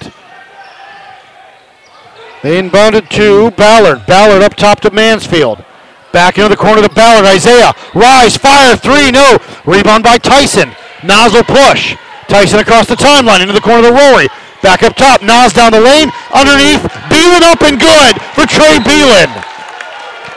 They 2.44 2.60
inbound 2.60 2.96
it 2.96 3.10
to 3.12 3.52
Ballard. 3.52 4.06
Ballard 4.06 4.42
up 4.42 4.56
top 4.56 4.80
to 4.82 4.92
Mansfield. 4.92 5.64
Back 6.12 6.38
into 6.38 6.50
the 6.50 6.58
corner 6.58 6.82
to 6.82 6.94
Ballard. 6.94 7.26
Isaiah. 7.26 7.74
Rise. 7.96 8.38
Fire. 8.38 8.76
Three. 8.76 9.12
No. 9.12 9.38
Rebound 9.66 10.04
by 10.04 10.18
Tyson. 10.18 10.72
Nozzle 11.04 11.44
push. 11.44 11.96
Tyson 12.28 12.60
across 12.60 12.88
the 12.88 12.96
timeline 12.96 13.42
into 13.42 13.54
the 13.54 13.62
corner 13.62 13.90
to 13.90 13.94
Rory. 13.94 14.28
Back 14.62 14.84
up 14.84 14.96
top. 14.96 15.22
Nas 15.24 15.52
down 15.52 15.72
the 15.72 15.82
lane. 15.82 16.12
Underneath. 16.34 16.84
Beelan 17.10 17.42
up 17.42 17.62
and 17.64 17.80
good 17.80 18.22
for 18.36 18.46
Trey 18.46 18.78
Beelan. 18.80 19.32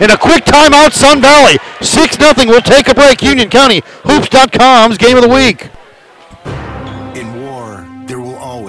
In 0.01 0.11
a 0.11 0.17
quick 0.17 0.45
timeout, 0.45 0.93
Sun 0.93 1.21
Valley. 1.21 1.59
6 1.81 2.17
0 2.17 2.35
will 2.47 2.61
take 2.61 2.89
a 2.89 2.95
break. 2.95 3.23
Union 3.23 3.49
County 3.49 3.83
Hoops.com's 4.05 4.99
game 4.99 5.17
of 5.17 5.23
the 5.23 5.29
week. 5.29 5.69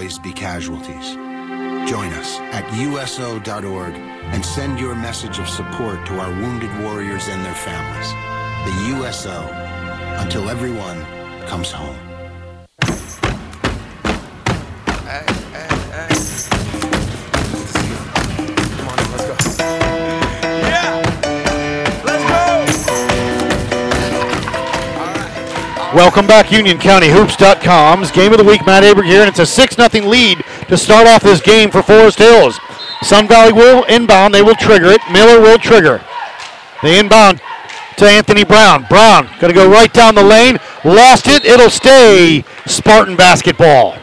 Always 0.08 0.20
be 0.20 0.32
casualties. 0.32 1.16
Join 1.90 2.14
us 2.14 2.40
at 2.56 2.64
USO.org 2.80 3.94
and 4.32 4.46
send 4.46 4.80
your 4.80 4.96
message 4.96 5.38
of 5.38 5.50
support 5.50 6.06
to 6.06 6.18
our 6.20 6.32
wounded 6.32 6.72
warriors 6.82 7.28
and 7.28 7.44
their 7.44 7.54
families. 7.54 8.10
The 8.68 9.00
USO, 9.00 9.42
until 10.24 10.50
everyone 10.50 11.04
comes 11.46 11.72
home. 11.72 12.08
Welcome 25.98 26.27
back, 26.27 26.46
UnionCountyHoops.com's 26.50 28.12
game 28.12 28.32
of 28.32 28.38
the 28.38 28.44
week. 28.44 28.63
Matt 28.68 28.84
Aberg 28.84 29.06
here, 29.06 29.22
and 29.22 29.27
it's 29.27 29.39
a 29.39 29.48
6 29.48 29.75
0 29.75 30.08
lead 30.08 30.38
to 30.68 30.77
start 30.77 31.08
off 31.08 31.24
this 31.24 31.42
game 31.42 31.72
for 31.72 31.82
Forest 31.82 32.20
Hills. 32.20 32.60
Sun 33.01 33.27
Valley 33.27 33.51
will 33.51 33.84
inbound, 33.86 34.32
they 34.32 34.44
will 34.44 34.54
trigger 34.54 34.89
it. 34.89 35.01
Miller 35.12 35.42
will 35.42 35.58
trigger. 35.58 36.04
They 36.84 37.00
inbound 37.00 37.42
to 37.98 38.06
Anthony 38.06 38.44
Brown. 38.44 38.86
Brown 38.88 39.25
going 39.39 39.51
to 39.51 39.60
go 39.60 39.68
right 39.72 39.92
down 39.92 40.13
the 40.13 40.22
lane. 40.22 40.60
Lost 40.86 41.25
it. 41.25 41.44
It'll 41.44 41.72
stay 41.72 42.46
Spartan 42.68 43.16
basketball. 43.16 43.98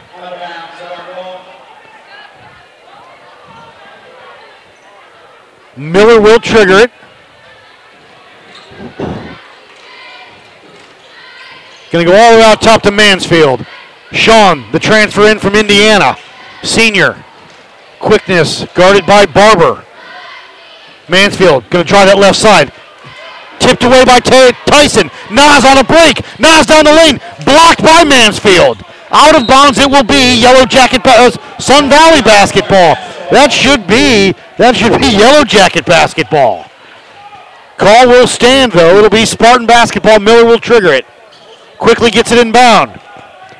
Miller 5.76 6.20
will 6.20 6.40
trigger 6.40 6.88
it. 6.88 6.90
Going 11.94 12.06
to 12.06 12.10
go 12.10 12.18
all 12.18 12.32
the 12.32 12.38
way 12.38 12.44
out 12.44 12.60
top 12.60 12.82
to 12.82 12.90
Mansfield. 12.90 13.64
Sean, 14.10 14.68
the 14.72 14.80
transfer 14.80 15.30
in 15.30 15.38
from 15.38 15.54
Indiana, 15.54 16.16
senior. 16.64 17.24
Quickness 18.00 18.64
guarded 18.74 19.06
by 19.06 19.26
Barber. 19.26 19.84
Mansfield 21.08 21.70
going 21.70 21.84
to 21.84 21.88
try 21.88 22.04
that 22.04 22.18
left 22.18 22.36
side. 22.36 22.72
Tipped 23.60 23.84
away 23.84 24.04
by 24.04 24.18
Ty- 24.18 24.58
Tyson. 24.66 25.06
Nas 25.30 25.62
on 25.62 25.78
a 25.78 25.84
break. 25.86 26.18
Nas 26.40 26.66
down 26.66 26.82
the 26.82 26.90
lane. 26.90 27.22
Blocked 27.46 27.86
by 27.86 28.02
Mansfield. 28.02 28.82
Out 29.12 29.40
of 29.40 29.46
bounds 29.46 29.78
it 29.78 29.88
will 29.88 30.02
be 30.02 30.42
Yellow 30.42 30.66
Jacket 30.66 31.04
ba- 31.04 31.30
uh, 31.30 31.60
Sun 31.60 31.88
Valley 31.90 32.22
basketball. 32.22 32.98
That 33.30 33.52
should 33.52 33.86
be 33.86 34.34
that 34.58 34.74
should 34.74 34.98
be 34.98 35.14
Yellow 35.14 35.44
Jacket 35.44 35.86
basketball. 35.86 36.66
Call 37.78 38.08
will 38.08 38.26
stand 38.26 38.72
though. 38.72 38.98
It'll 38.98 39.10
be 39.10 39.24
Spartan 39.24 39.68
basketball. 39.68 40.18
Miller 40.18 40.44
will 40.44 40.58
trigger 40.58 40.90
it. 40.92 41.06
Quickly 41.84 42.10
gets 42.10 42.32
it 42.32 42.38
inbound 42.38 42.96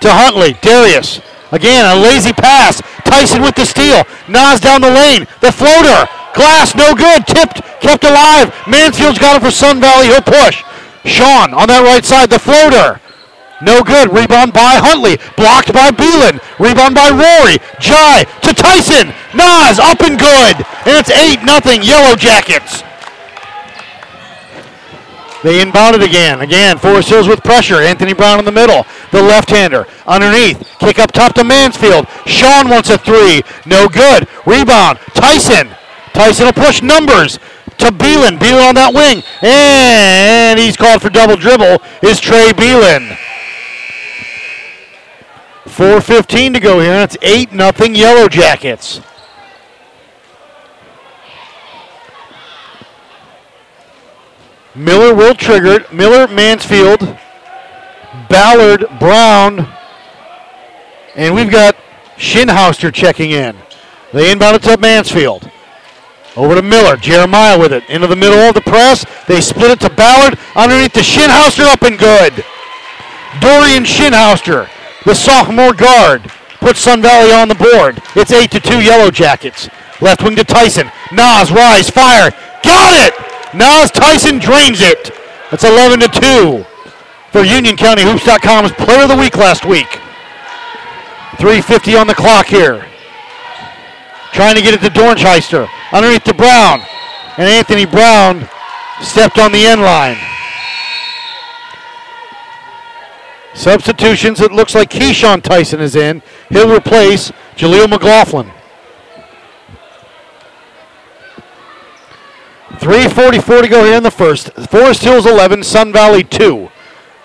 to 0.01 0.09
Huntley. 0.09 0.57
Darius. 0.65 1.21
Again, 1.53 1.85
a 1.85 1.93
lazy 1.93 2.33
pass. 2.33 2.81
Tyson 3.05 3.43
with 3.43 3.55
the 3.55 3.69
steal. 3.69 4.01
Nas 4.33 4.65
down 4.65 4.81
the 4.81 4.89
lane. 4.89 5.29
The 5.45 5.53
floater. 5.53 6.09
Glass, 6.33 6.73
no 6.73 6.97
good. 6.97 7.27
Tipped, 7.29 7.61
kept 7.85 8.03
alive. 8.03 8.49
Mansfield's 8.65 9.19
got 9.19 9.37
it 9.37 9.45
for 9.45 9.53
Sun 9.53 9.79
Valley. 9.79 10.09
He'll 10.09 10.25
push. 10.25 10.65
Sean 11.05 11.53
on 11.53 11.69
that 11.69 11.85
right 11.85 12.01
side. 12.01 12.33
The 12.33 12.41
floater. 12.41 12.97
No 13.61 13.85
good. 13.85 14.09
Rebound 14.09 14.57
by 14.57 14.81
Huntley. 14.81 15.21
Blocked 15.37 15.77
by 15.77 15.93
Beelan. 15.93 16.41
Rebound 16.57 16.97
by 16.97 17.13
Rory. 17.13 17.61
Jai 17.77 18.25
to 18.41 18.57
Tyson. 18.57 19.13
Nas 19.37 19.77
up 19.77 20.01
and 20.01 20.17
good. 20.17 20.65
And 20.89 20.97
it's 20.97 21.13
8 21.13 21.45
nothing 21.45 21.85
Yellow 21.85 22.17
Jackets. 22.17 22.81
They 25.45 25.61
inbound 25.61 25.95
it 25.95 26.03
again. 26.03 26.41
Again, 26.41 26.79
Forest 26.79 27.11
Hills 27.11 27.29
with 27.29 27.45
pressure. 27.45 27.77
Anthony 27.77 28.15
Brown 28.15 28.39
in 28.39 28.47
the 28.47 28.51
middle. 28.51 28.87
The 29.13 29.23
left-hander 29.23 29.87
underneath. 30.07 30.59
Kick 30.79 30.99
up 30.99 31.13
top 31.13 31.35
to 31.35 31.45
Mansfield. 31.45 32.09
Sean 32.25 32.71
wants 32.71 32.89
a 32.89 32.97
three. 32.97 33.43
No 33.67 33.87
good. 33.87 34.27
Rebound. 34.47 34.99
Tyson. 35.13 35.69
Tyson 36.15 36.47
will 36.47 36.55
push 36.55 36.81
numbers 36.81 37.39
to 37.77 37.91
Beelan. 37.93 38.39
Beelan 38.39 38.71
on 38.71 38.75
that 38.77 38.95
wing. 38.95 39.23
And 39.43 40.59
he's 40.59 40.79
called 40.79 41.03
for 41.03 41.11
double 41.11 41.37
dribble 41.37 41.83
is 42.03 42.21
Trey 42.21 42.53
Beelan. 42.53 43.15
4.15 45.67 46.55
to 46.55 46.61
go 46.61 46.81
here. 46.81 47.03
It's 47.03 47.19
8 47.21 47.53
nothing 47.53 47.95
Yellow 47.95 48.29
Jackets. 48.29 49.03
Miller 54.75 55.15
will 55.15 55.35
trigger 55.35 55.73
it. 55.73 55.93
Miller, 55.93 56.27
Mansfield, 56.27 57.01
Ballard, 58.29 58.87
Brown, 58.99 59.69
and 61.15 61.35
we've 61.35 61.51
got 61.51 61.77
Shinhauster 62.17 62.93
checking 62.93 63.31
in. 63.31 63.57
They 64.13 64.31
inbound 64.31 64.57
it 64.57 64.63
to 64.63 64.77
Mansfield. 64.77 65.51
Over 66.37 66.57
to 66.57 66.63
Miller. 66.63 66.97
Jeremiah 66.97 67.59
with 67.59 67.73
it. 67.73 67.89
Into 67.89 68.09
the 68.09 68.17
middle 68.17 68.39
of 68.39 68.55
the 68.55 68.61
press. 68.61 69.05
They 69.29 69.41
split 69.41 69.71
it 69.71 69.81
to 69.81 69.91
Ballard. 69.91 70.39
Underneath 70.57 70.93
to 70.95 71.01
Shinhauster. 71.01 71.65
Up 71.65 71.83
and 71.83 71.99
good. 71.99 72.45
Dorian 73.41 73.85
Shinhauster, 73.85 74.69
the 75.05 75.15
sophomore 75.15 75.75
guard, 75.75 76.23
puts 76.61 76.81
Sun 76.81 77.03
Valley 77.03 77.33
on 77.33 77.49
the 77.49 77.55
board. 77.55 78.01
It's 78.15 78.33
8 78.33 78.51
to 78.53 78.61
2 78.61 78.81
Yellow 78.81 79.11
Jackets. 79.11 79.69
Left 80.01 80.23
wing 80.23 80.37
to 80.37 80.45
Tyson. 80.45 80.91
Nas, 81.13 81.51
rise, 81.51 81.91
fire. 81.91 82.31
Got 82.63 83.09
it! 83.09 83.34
Nas 83.55 83.91
Tyson 83.91 84.39
drains 84.39 84.81
it. 84.81 85.13
That's 85.51 85.65
11 85.65 86.01
to 86.01 86.09
2 86.09 86.65
for 87.31 87.45
Union 87.45 87.77
County 87.77 88.03
Hoops.com's 88.03 88.73
player 88.73 89.03
of 89.05 89.09
the 89.09 89.17
week 89.17 89.37
last 89.37 89.65
week. 89.65 90.01
350 91.39 91.97
on 91.97 92.07
the 92.07 92.15
clock 92.15 92.47
here. 92.47 92.87
Trying 94.33 94.57
to 94.57 94.63
get 94.63 94.75
it 94.75 94.81
to 94.81 94.89
Dorncheister. 94.89 95.69
Underneath 95.93 96.25
to 96.25 96.35
Brown. 96.35 96.81
And 97.37 97.49
Anthony 97.49 97.87
Brown 97.87 98.49
stepped 99.01 99.39
on 99.39 99.53
the 99.53 99.65
end 99.65 99.81
line. 99.81 100.17
Substitutions. 103.55 104.41
It 104.41 104.53
looks 104.53 104.75
like 104.75 104.91
Keyshawn 104.91 105.43
Tyson 105.43 105.81
is 105.81 105.95
in. 105.95 106.23
He'll 106.51 106.75
replace 106.75 107.31
Jaleel 107.57 107.89
McLaughlin. 107.89 108.51
3.44 112.77 113.63
to 113.63 113.69
go 113.69 113.85
here 113.85 113.97
in 113.97 114.03
the 114.03 114.11
first. 114.11 114.53
Forest 114.53 115.03
Hills 115.03 115.27
11, 115.27 115.63
Sun 115.63 115.93
Valley 115.93 116.25
2. 116.25 116.71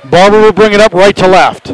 Barber 0.05 0.39
will 0.39 0.53
bring 0.53 0.73
it 0.73 0.79
up 0.79 0.93
right 0.93 1.15
to 1.15 1.27
left. 1.27 1.73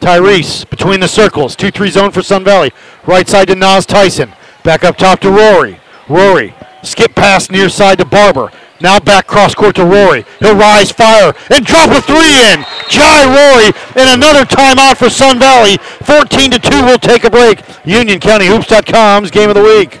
Tyrese 0.00 0.68
between 0.68 1.00
the 1.00 1.08
circles. 1.08 1.56
2 1.56 1.70
3 1.70 1.90
zone 1.90 2.10
for 2.10 2.22
Sun 2.22 2.44
Valley. 2.44 2.70
Right 3.06 3.26
side 3.28 3.48
to 3.48 3.54
Nas 3.54 3.86
Tyson. 3.86 4.32
Back 4.62 4.84
up 4.84 4.96
top 4.96 5.20
to 5.20 5.30
Rory. 5.30 5.80
Rory. 6.08 6.54
Skip 6.82 7.14
pass 7.14 7.50
near 7.50 7.68
side 7.68 7.98
to 7.98 8.04
Barber. 8.04 8.50
Now 8.80 9.00
back 9.00 9.26
cross 9.26 9.54
court 9.54 9.76
to 9.76 9.84
Rory. 9.84 10.24
He'll 10.38 10.54
rise, 10.54 10.92
fire, 10.92 11.34
and 11.50 11.64
drop 11.64 11.90
a 11.90 12.00
three 12.02 12.36
in. 12.52 12.64
Jai 12.88 13.24
Rory, 13.24 13.72
and 13.96 14.10
another 14.10 14.44
timeout 14.44 14.96
for 14.96 15.08
Sun 15.08 15.38
Valley. 15.38 15.78
14 15.78 16.50
to 16.50 16.58
2 16.58 16.84
We'll 16.84 16.98
take 16.98 17.24
a 17.24 17.30
break. 17.30 17.58
UnionCountyHoops.com's 17.84 19.30
game 19.30 19.48
of 19.48 19.56
the 19.56 19.62
week. 19.62 20.00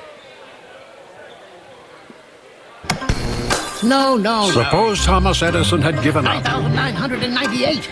No, 3.82 4.16
no, 4.16 4.50
Suppose 4.50 5.04
Thomas 5.04 5.42
Edison 5.42 5.82
had 5.82 6.02
given 6.02 6.26
up, 6.26 6.42
998. 6.44 7.88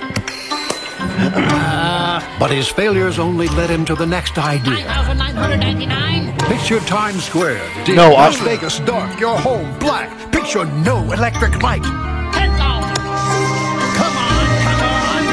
Uh, 1.26 2.20
but 2.38 2.50
his 2.50 2.68
failures 2.68 3.18
only 3.18 3.48
led 3.48 3.68
him 3.70 3.84
to 3.84 3.94
the 3.94 4.06
next 4.06 4.38
idea. 4.38 4.72
9,999. 4.84 6.36
Picture 6.48 6.80
Times 6.80 7.24
Square, 7.24 7.60
dim, 7.84 7.96
No, 7.96 8.12
I- 8.14 8.26
Las 8.28 8.36
Vegas 8.40 8.78
dark, 8.80 9.18
your 9.20 9.36
home 9.38 9.78
black. 9.78 10.10
Picture 10.32 10.64
no 10.64 10.98
electric 11.12 11.62
light. 11.62 11.82
10,000. 11.84 12.56
Come 12.56 12.96
on, 12.96 13.78
come 13.94 14.16
on. 14.16 15.24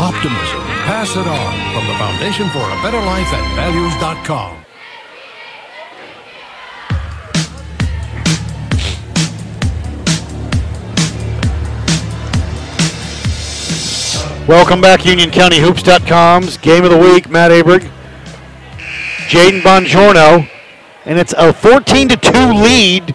Optimism. 0.00 0.60
Pass 0.86 1.10
it 1.16 1.26
on 1.26 1.54
from 1.74 1.86
the 1.86 1.94
Foundation 1.98 2.48
for 2.50 2.60
a 2.64 2.76
Better 2.82 3.00
Life 3.00 3.32
at 3.32 3.44
values.com. 3.56 4.56
Welcome 14.50 14.80
back, 14.80 15.02
UnionCountyHoops.com's 15.02 16.56
Game 16.56 16.82
of 16.82 16.90
the 16.90 16.98
Week. 16.98 17.30
Matt 17.30 17.52
Abrig, 17.52 17.88
Jaden 19.28 19.60
Bongiorno, 19.60 20.50
and 21.04 21.20
it's 21.20 21.32
a 21.38 21.52
14 21.52 22.08
to 22.08 22.16
2 22.16 22.32
lead 22.54 23.14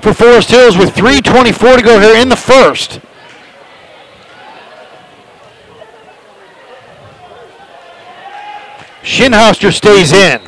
for 0.00 0.14
Forest 0.14 0.50
Hills 0.50 0.76
with 0.76 0.90
3.24 0.90 1.78
to 1.78 1.82
go 1.82 1.98
here 1.98 2.14
in 2.16 2.28
the 2.28 2.36
first. 2.36 3.00
Shinhouster 9.02 9.72
stays 9.72 10.12
in. 10.12 10.40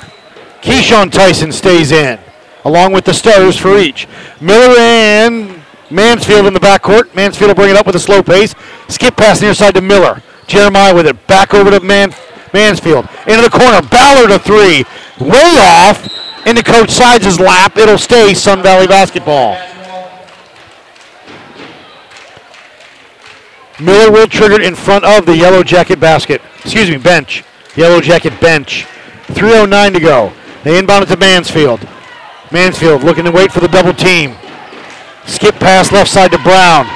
Keyshawn 0.63 1.11
Tyson 1.11 1.51
stays 1.51 1.91
in, 1.91 2.21
along 2.65 2.93
with 2.93 3.05
the 3.05 3.15
starters 3.15 3.59
for 3.59 3.79
each. 3.79 4.07
Miller 4.41 4.79
and 4.79 5.48
Mansfield 5.91 6.47
in 6.47 6.55
the 6.55 6.61
backcourt. 6.61 7.15
Mansfield 7.15 7.49
will 7.49 7.55
bring 7.55 7.71
it 7.71 7.77
up 7.77 7.87
with 7.87 7.97
a 7.97 8.01
slow 8.01 8.23
pace. 8.23 8.55
Skip 8.89 9.17
pass 9.17 9.41
near 9.41 9.55
side 9.55 9.75
to 9.75 9.81
Miller. 9.81 10.23
Jeremiah 10.47 10.95
with 10.95 11.07
it. 11.07 11.27
Back 11.27 11.55
over 11.55 11.71
to 11.71 11.81
Man- 11.81 12.15
Mansfield. 12.53 13.09
Into 13.27 13.43
the 13.43 13.51
corner. 13.51 13.81
Ballard 13.89 14.31
a 14.31 14.39
three. 14.39 14.85
Way 15.21 15.57
off. 15.59 16.09
Into 16.47 16.63
Coach 16.63 16.91
Sides' 16.91 17.39
lap. 17.41 17.77
It'll 17.77 17.99
stay 17.99 18.35
Sun 18.35 18.63
Valley 18.63 18.87
basketball. 18.87 19.57
Miller 23.81 24.11
will 24.11 24.27
trigger 24.27 24.61
in 24.61 24.75
front 24.75 25.05
of 25.05 25.25
the 25.25 25.37
Yellow 25.37 25.63
Jacket 25.63 26.01
basket. 26.01 26.43
Excuse 26.65 26.91
me, 26.91 26.99
bench. 26.99 27.45
Yellow 27.77 28.01
Jacket 28.01 28.41
bench. 28.41 28.87
3.09 29.29 29.95
to 29.95 30.01
go. 30.01 30.33
They 30.65 30.79
inbound 30.79 31.05
it 31.05 31.07
to 31.07 31.17
Mansfield. 31.17 31.87
Mansfield 32.51 33.05
looking 33.05 33.25
to 33.25 33.31
wait 33.31 33.53
for 33.53 33.61
the 33.61 33.69
double 33.69 33.93
team. 33.93 34.35
Skip 35.29 35.55
pass 35.57 35.93
left 35.93 36.11
side 36.11 36.33
to 36.33 36.39
Brown. 36.39 36.87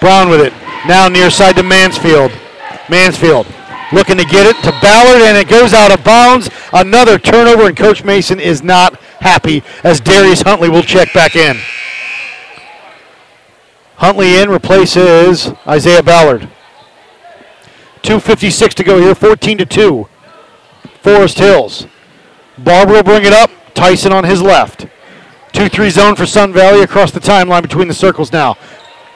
Brown 0.00 0.28
with 0.28 0.40
it. 0.40 0.52
Now 0.86 1.08
near 1.08 1.30
side 1.30 1.56
to 1.56 1.62
Mansfield. 1.62 2.32
Mansfield 2.88 3.46
looking 3.92 4.16
to 4.16 4.24
get 4.24 4.46
it 4.46 4.56
to 4.64 4.72
Ballard, 4.80 5.22
and 5.22 5.36
it 5.36 5.48
goes 5.48 5.72
out 5.72 5.92
of 5.92 6.04
bounds. 6.04 6.50
Another 6.72 7.18
turnover, 7.18 7.66
and 7.66 7.76
Coach 7.76 8.04
Mason 8.04 8.40
is 8.40 8.62
not 8.62 9.00
happy 9.20 9.62
as 9.84 10.00
Darius 10.00 10.42
Huntley 10.42 10.68
will 10.68 10.82
check 10.82 11.12
back 11.12 11.36
in. 11.36 11.56
Huntley 13.96 14.38
in 14.38 14.50
replaces 14.50 15.52
Isaiah 15.66 16.02
Ballard. 16.02 16.48
2.56 18.02 18.74
to 18.74 18.84
go 18.84 19.00
here, 19.00 19.14
14 19.14 19.58
to 19.58 19.66
2. 19.66 20.08
Forest 21.00 21.38
Hills. 21.38 21.86
Barber 22.58 22.92
will 22.92 23.02
bring 23.02 23.24
it 23.24 23.32
up. 23.32 23.50
Tyson 23.74 24.12
on 24.12 24.24
his 24.24 24.42
left. 24.42 24.86
2 25.56 25.70
3 25.70 25.88
zone 25.88 26.14
for 26.14 26.26
Sun 26.26 26.52
Valley 26.52 26.82
across 26.82 27.12
the 27.12 27.18
timeline 27.18 27.62
between 27.62 27.88
the 27.88 27.94
circles 27.94 28.30
now. 28.30 28.58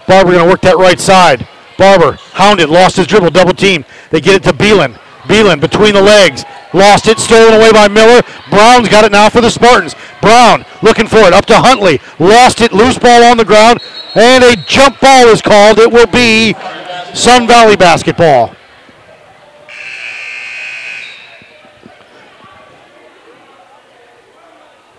Barber 0.09 0.33
going 0.33 0.43
to 0.43 0.51
work 0.51 0.63
that 0.63 0.79
right 0.79 0.99
side. 0.99 1.47
Barber 1.77 2.13
hounded, 2.33 2.71
lost 2.71 2.97
his 2.97 3.07
dribble, 3.07 3.29
double 3.29 3.53
team. 3.53 3.85
They 4.09 4.23
get 4.23 4.37
it 4.37 4.43
to 4.45 4.55
Beelan. 4.55 4.95
Beelan 5.25 5.61
between 5.61 5.93
the 5.93 6.01
legs. 6.01 6.47
Lost 6.73 7.09
it, 7.09 7.19
stolen 7.19 7.61
away 7.61 7.73
by 7.73 7.89
Miller. 7.89 8.23
Brown's 8.49 8.89
got 8.89 9.05
it 9.05 9.13
now 9.13 9.29
for 9.29 9.43
the 9.43 9.51
Spartans. 9.51 9.95
Brown 10.23 10.65
looking 10.81 11.07
for 11.07 11.19
it, 11.19 11.35
up 11.35 11.45
to 11.45 11.57
Huntley. 11.57 12.01
Lost 12.19 12.63
it, 12.63 12.73
loose 12.73 12.99
ball 12.99 13.23
on 13.25 13.37
the 13.37 13.45
ground, 13.45 13.81
and 14.15 14.43
a 14.43 14.57
jump 14.57 14.99
ball 14.99 15.27
is 15.27 15.43
called. 15.43 15.79
It 15.79 15.93
will 15.93 16.07
be 16.07 16.55
Sun 17.13 17.49
Valley 17.49 17.77
basketball. 17.77 18.57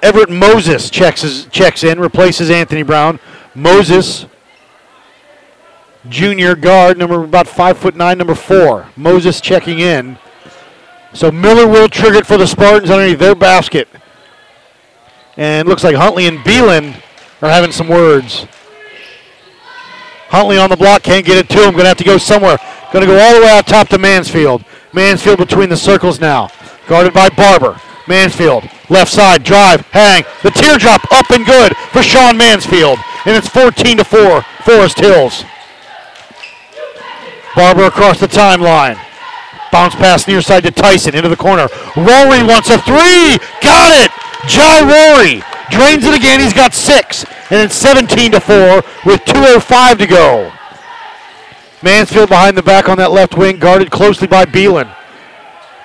Everett 0.02 0.30
Moses 0.30 0.90
checks 0.90 1.46
checks 1.46 1.84
in, 1.84 2.00
replaces 2.00 2.50
Anthony 2.50 2.82
Brown. 2.84 3.20
Moses, 3.54 4.26
junior 6.10 6.56
guard, 6.56 6.98
number 6.98 7.24
about 7.24 7.48
five 7.48 7.78
foot 7.78 7.96
nine, 7.96 8.18
number 8.18 8.36
four. 8.36 8.88
Moses 8.96 9.40
checking 9.42 9.80
in. 9.80 10.18
So 11.14 11.32
Miller 11.32 11.68
will 11.68 11.88
trigger 11.88 12.20
it 12.20 12.26
for 12.26 12.38
the 12.38 12.48
Spartans 12.48 12.90
underneath 12.90 13.20
their 13.20 13.36
basket. 13.36 13.88
And 15.38 15.68
looks 15.68 15.84
like 15.84 15.96
Huntley 15.96 16.28
and 16.28 16.40
Beelan 16.40 16.96
are 17.42 17.50
having 17.50 17.72
some 17.72 17.88
words. 17.88 18.46
Huntley 20.30 20.58
on 20.58 20.70
the 20.70 20.78
block, 20.78 21.04
can't 21.04 21.26
get 21.26 21.38
it 21.38 21.50
to 21.50 21.58
him. 21.58 21.72
Going 21.72 21.84
to 21.84 21.90
have 21.90 21.98
to 21.98 22.04
go 22.04 22.18
somewhere. 22.18 22.58
Going 22.94 23.06
to 23.06 23.12
go 23.12 23.20
all 23.20 23.36
the 23.36 23.42
way 23.42 23.50
out 23.50 23.68
top 23.68 23.90
to 23.90 23.98
Mansfield. 23.98 24.64
Mansfield 24.94 25.38
between 25.38 25.70
the 25.70 25.78
circles 25.78 26.20
now. 26.20 26.50
Guarded 26.88 27.14
by 27.14 27.30
Barber. 27.30 27.80
Mansfield, 28.08 28.70
left 28.90 29.12
side, 29.12 29.44
drive, 29.44 29.82
hang. 29.92 30.24
The 30.44 30.52
teardrop 30.52 31.02
up 31.12 31.30
and 31.30 31.46
good 31.46 31.76
for 31.92 32.02
Sean 32.02 32.38
Mansfield. 32.38 32.98
And 33.26 33.36
it's 33.36 33.48
14 33.48 33.98
to 33.98 34.04
4, 34.04 34.42
Forest 34.64 35.00
Hills. 35.00 35.46
Barber 37.56 37.86
across 37.86 38.20
the 38.20 38.28
timeline. 38.28 39.00
Bounce 39.72 39.96
pass 39.96 40.28
near 40.28 40.42
side 40.42 40.64
to 40.64 40.72
Tyson 40.72 41.16
into 41.16 41.30
the 41.30 41.36
corner. 41.36 41.68
Rory 41.96 42.44
wants 42.44 42.70
a 42.70 42.78
three. 42.80 43.38
Got 43.62 44.06
it. 44.06 44.12
Jai 44.48 44.82
Rory 44.82 45.42
drains 45.70 46.06
it 46.06 46.16
again. 46.16 46.40
He's 46.40 46.54
got 46.54 46.74
six. 46.74 47.26
And 47.50 47.60
it's 47.62 47.76
17 47.76 48.34
to 48.34 48.40
4 48.40 48.56
with 49.06 49.22
2.05 49.22 49.98
to 50.00 50.08
go. 50.08 50.52
Mansfield 51.82 52.30
behind 52.30 52.58
the 52.58 52.64
back 52.64 52.90
on 52.90 52.98
that 52.98 53.12
left 53.12 53.38
wing, 53.38 53.58
guarded 53.58 53.92
closely 53.92 54.28
by 54.28 54.46
Beelan. 54.46 54.96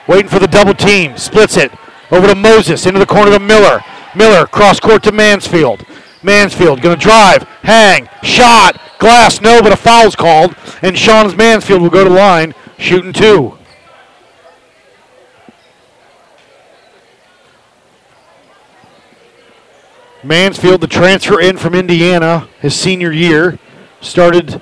Waiting 0.07 0.29
for 0.29 0.38
the 0.38 0.46
double 0.46 0.74
team. 0.74 1.16
Splits 1.16 1.57
it. 1.57 1.72
Over 2.11 2.29
to 2.29 2.35
Moses, 2.35 2.87
into 2.87 2.99
the 2.99 3.07
corner 3.07 3.33
to 3.33 3.38
Miller. 3.38 3.81
Miller, 4.14 4.47
cross 4.47 4.81
court 4.81 5.03
to 5.05 5.12
Mansfield. 5.12 5.85
Mansfield 6.23 6.81
going 6.81 6.97
to 6.97 7.03
drive, 7.03 7.42
hang, 7.62 8.09
shot, 8.23 8.81
glass, 8.99 9.40
no, 9.40 9.62
but 9.62 9.73
a 9.73 9.77
foul's 9.77 10.16
called. 10.16 10.55
And 10.83 10.97
Sean's 10.97 11.37
Mansfield 11.37 11.83
will 11.83 11.90
go 11.90 12.05
to 12.05 12.11
line, 12.11 12.55
shooting 12.79 13.12
two. 13.12 13.57
Mansfield, 20.25 20.81
the 20.81 20.88
transfer 20.88 21.40
in 21.40 21.57
from 21.57 21.75
Indiana, 21.75 22.49
his 22.61 22.75
senior 22.75 23.12
year, 23.12 23.59
started 24.01 24.61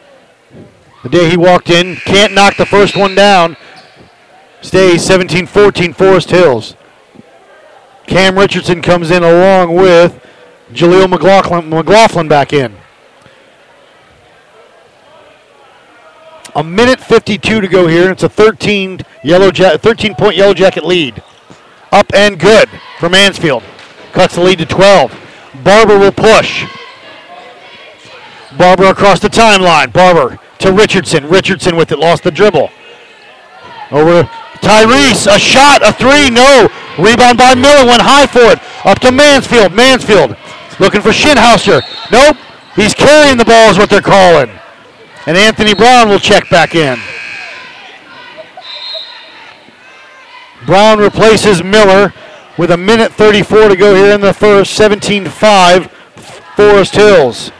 the 1.02 1.08
day 1.08 1.30
he 1.30 1.36
walked 1.36 1.70
in. 1.70 1.96
Can't 1.96 2.34
knock 2.34 2.56
the 2.56 2.66
first 2.66 2.96
one 2.96 3.14
down. 3.14 3.56
Stays 4.60 5.04
17 5.04 5.46
14 5.46 5.92
Forest 5.92 6.30
Hills. 6.30 6.76
Cam 8.06 8.38
Richardson 8.38 8.82
comes 8.82 9.10
in 9.10 9.22
along 9.22 9.74
with 9.74 10.24
Jaleel 10.72 11.08
McLaughlin, 11.08 11.68
McLaughlin 11.70 12.28
back 12.28 12.52
in. 12.52 12.76
A 16.56 16.62
minute 16.62 17.00
52 17.00 17.60
to 17.60 17.68
go 17.68 17.88
here, 17.88 18.10
it's 18.10 18.22
a 18.22 18.28
13 18.28 19.00
yellow 19.24 19.50
ja- 19.52 19.76
13 19.76 20.14
point 20.14 20.36
yellow 20.36 20.54
jacket 20.54 20.84
lead. 20.84 21.22
Up 21.90 22.06
and 22.14 22.38
good 22.38 22.68
for 22.98 23.08
Mansfield. 23.08 23.62
Cuts 24.12 24.36
the 24.36 24.42
lead 24.42 24.58
to 24.58 24.66
12. 24.66 25.12
Barber 25.64 25.98
will 25.98 26.12
push. 26.12 26.66
Barber 28.56 28.86
across 28.86 29.18
the 29.18 29.28
timeline. 29.28 29.92
Barber 29.92 30.38
to 30.58 30.72
Richardson. 30.72 31.28
Richardson 31.28 31.76
with 31.76 31.90
it, 31.90 31.98
lost 31.98 32.22
the 32.22 32.30
dribble. 32.30 32.70
Over 33.90 34.24
Tyrese, 34.60 35.26
a 35.34 35.38
shot, 35.38 35.86
a 35.86 35.92
three, 35.92 36.30
no. 36.30 36.68
Rebound 36.98 37.38
by 37.38 37.54
Miller, 37.54 37.86
went 37.86 38.02
high 38.02 38.26
for 38.26 38.44
it. 38.52 38.58
Up 38.84 39.00
to 39.00 39.10
Mansfield. 39.10 39.72
Mansfield 39.72 40.36
looking 40.78 41.00
for 41.00 41.10
Shinhauser. 41.10 41.82
Nope, 42.10 42.36
he's 42.74 42.94
carrying 42.94 43.36
the 43.36 43.44
ball, 43.44 43.70
is 43.70 43.78
what 43.78 43.90
they're 43.90 44.00
calling. 44.00 44.50
And 45.26 45.36
Anthony 45.36 45.74
Brown 45.74 46.08
will 46.08 46.18
check 46.18 46.48
back 46.50 46.74
in. 46.74 46.98
Brown 50.66 50.98
replaces 50.98 51.62
Miller 51.62 52.12
with 52.56 52.70
a 52.70 52.76
minute 52.76 53.12
34 53.12 53.68
to 53.68 53.76
go 53.76 53.94
here 53.94 54.14
in 54.14 54.20
the 54.20 54.32
first. 54.32 54.74
17 54.74 55.26
5, 55.26 55.90
Forest 56.56 56.94
Hills. 56.94 57.52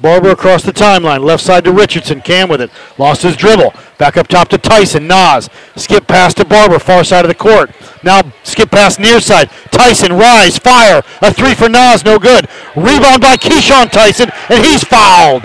Barber 0.00 0.30
across 0.30 0.62
the 0.62 0.72
timeline, 0.72 1.24
left 1.24 1.42
side 1.42 1.64
to 1.64 1.72
Richardson. 1.72 2.20
Cam 2.20 2.48
with 2.48 2.60
it. 2.60 2.70
Lost 2.98 3.22
his 3.22 3.36
dribble. 3.36 3.72
Back 3.98 4.16
up 4.16 4.28
top 4.28 4.48
to 4.48 4.58
Tyson. 4.58 5.06
Nas. 5.06 5.48
Skip 5.76 6.06
pass 6.06 6.34
to 6.34 6.44
Barber, 6.44 6.78
far 6.78 7.02
side 7.02 7.24
of 7.24 7.30
the 7.30 7.34
court. 7.34 7.70
Now 8.02 8.22
skip 8.42 8.70
pass 8.70 8.98
near 8.98 9.20
side. 9.20 9.50
Tyson, 9.70 10.12
rise, 10.12 10.58
fire. 10.58 11.02
A 11.22 11.32
three 11.32 11.54
for 11.54 11.68
Nas, 11.68 12.04
no 12.04 12.18
good. 12.18 12.46
Rebound 12.76 13.22
by 13.22 13.36
Keyshawn 13.36 13.90
Tyson, 13.90 14.30
and 14.50 14.64
he's 14.64 14.84
fouled. 14.84 15.44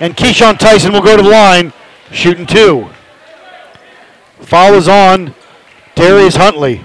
And 0.00 0.14
Keyshawn 0.14 0.58
Tyson 0.58 0.92
will 0.92 1.00
go 1.00 1.16
to 1.16 1.22
the 1.22 1.28
line, 1.28 1.72
shooting 2.12 2.46
two. 2.46 2.90
Foul 4.40 4.74
is 4.74 4.88
on 4.88 5.34
Darius 5.94 6.36
Huntley. 6.36 6.84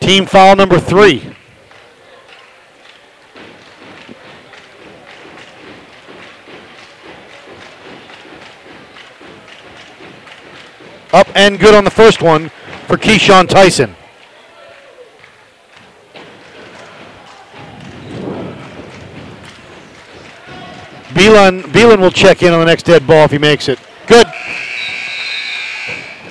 Team 0.00 0.26
foul 0.26 0.56
number 0.56 0.78
three. 0.78 1.34
Up 11.12 11.28
and 11.34 11.58
good 11.58 11.74
on 11.74 11.84
the 11.84 11.90
first 11.90 12.22
one 12.22 12.50
for 12.86 12.96
Keyshawn 12.96 13.48
Tyson. 13.48 13.96
Beelan, 21.08 21.62
Beelan 21.62 21.98
will 21.98 22.12
check 22.12 22.42
in 22.42 22.52
on 22.52 22.60
the 22.60 22.66
next 22.66 22.84
dead 22.84 23.06
ball 23.06 23.24
if 23.24 23.32
he 23.32 23.38
makes 23.38 23.68
it. 23.68 23.80
Good. 24.06 24.26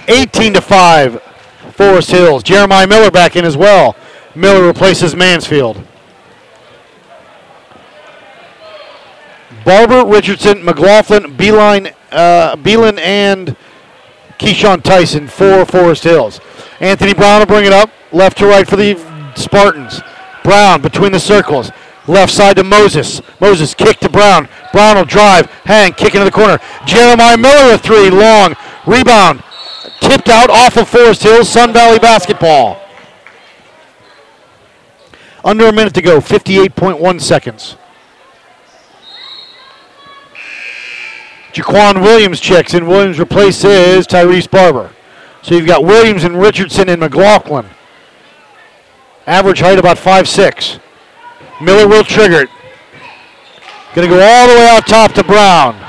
18 0.07 0.53
to 0.53 0.61
5, 0.61 1.21
Forest 1.73 2.11
Hills. 2.11 2.43
Jeremiah 2.43 2.87
Miller 2.87 3.11
back 3.11 3.35
in 3.35 3.43
as 3.43 3.57
well. 3.57 3.95
Miller 4.33 4.65
replaces 4.65 5.15
Mansfield. 5.15 5.85
Barber, 9.65 10.05
Richardson, 10.05 10.63
McLaughlin, 10.63 11.35
Beelan, 11.37 11.93
uh, 12.11 12.55
and 12.99 13.55
Keyshawn 14.39 14.81
Tyson 14.81 15.27
for 15.27 15.65
Forest 15.65 16.05
Hills. 16.05 16.39
Anthony 16.79 17.13
Brown 17.13 17.39
will 17.39 17.45
bring 17.45 17.65
it 17.65 17.73
up, 17.73 17.91
left 18.11 18.37
to 18.39 18.47
right 18.47 18.67
for 18.67 18.77
the 18.77 18.95
Spartans. 19.35 20.01
Brown 20.43 20.81
between 20.81 21.11
the 21.11 21.19
circles. 21.19 21.71
Left 22.07 22.33
side 22.33 22.55
to 22.55 22.63
Moses. 22.63 23.21
Moses 23.39 23.75
kick 23.75 23.99
to 23.99 24.09
Brown. 24.09 24.49
Brown 24.71 24.95
will 24.95 25.05
drive. 25.05 25.45
Hang, 25.65 25.91
kick 25.91 26.15
into 26.15 26.25
the 26.25 26.31
corner. 26.31 26.57
Jeremiah 26.85 27.37
Miller 27.37 27.75
a 27.75 27.77
three, 27.77 28.09
long. 28.09 28.55
Rebound. 28.87 29.43
Tipped 29.99 30.29
out 30.29 30.49
off 30.49 30.77
of 30.77 30.89
Forest 30.89 31.21
Hills. 31.21 31.49
Sun 31.49 31.73
Valley 31.73 31.99
basketball. 31.99 32.81
Under 35.43 35.67
a 35.67 35.71
minute 35.71 35.93
to 35.93 36.01
go. 36.01 36.19
58.1 36.19 37.21
seconds. 37.21 37.75
Jaquan 41.53 42.01
Williams 42.01 42.39
checks 42.39 42.73
in. 42.73 42.87
Williams 42.87 43.19
replaces 43.19 44.05
Tyrese 44.07 44.49
Barber. 44.49 44.91
So 45.41 45.55
you've 45.55 45.67
got 45.67 45.83
Williams 45.83 46.23
and 46.23 46.39
Richardson 46.39 46.89
and 46.89 46.99
McLaughlin. 46.99 47.65
Average 49.25 49.59
height 49.59 49.79
about 49.79 49.97
5'6. 49.97 50.79
Miller 51.61 51.87
will 51.87 52.03
trigger 52.03 52.41
it. 52.41 52.49
Going 53.95 54.07
to 54.07 54.15
go 54.15 54.21
all 54.21 54.47
the 54.47 54.55
way 54.55 54.67
out 54.67 54.87
top 54.87 55.13
to 55.13 55.23
Brown. 55.23 55.79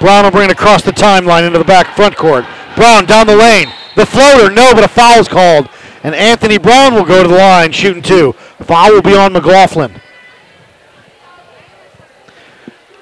Brown 0.00 0.24
will 0.24 0.30
bring 0.30 0.50
it 0.50 0.52
across 0.52 0.82
the 0.82 0.92
timeline 0.92 1.46
into 1.46 1.58
the 1.58 1.64
back 1.64 1.94
front 1.94 2.16
court. 2.16 2.44
Brown 2.74 3.06
down 3.06 3.26
the 3.26 3.36
lane. 3.36 3.68
The 3.96 4.06
floater, 4.06 4.50
no, 4.50 4.74
but 4.74 4.84
a 4.84 4.88
foul's 4.88 5.28
called. 5.28 5.68
And 6.02 6.14
Anthony 6.14 6.58
Brown 6.58 6.94
will 6.94 7.04
go 7.04 7.22
to 7.22 7.28
the 7.28 7.36
line 7.36 7.72
shooting 7.72 8.02
two. 8.02 8.32
Foul 8.62 8.92
will 8.92 9.02
be 9.02 9.14
on 9.14 9.32
McLaughlin. 9.32 10.00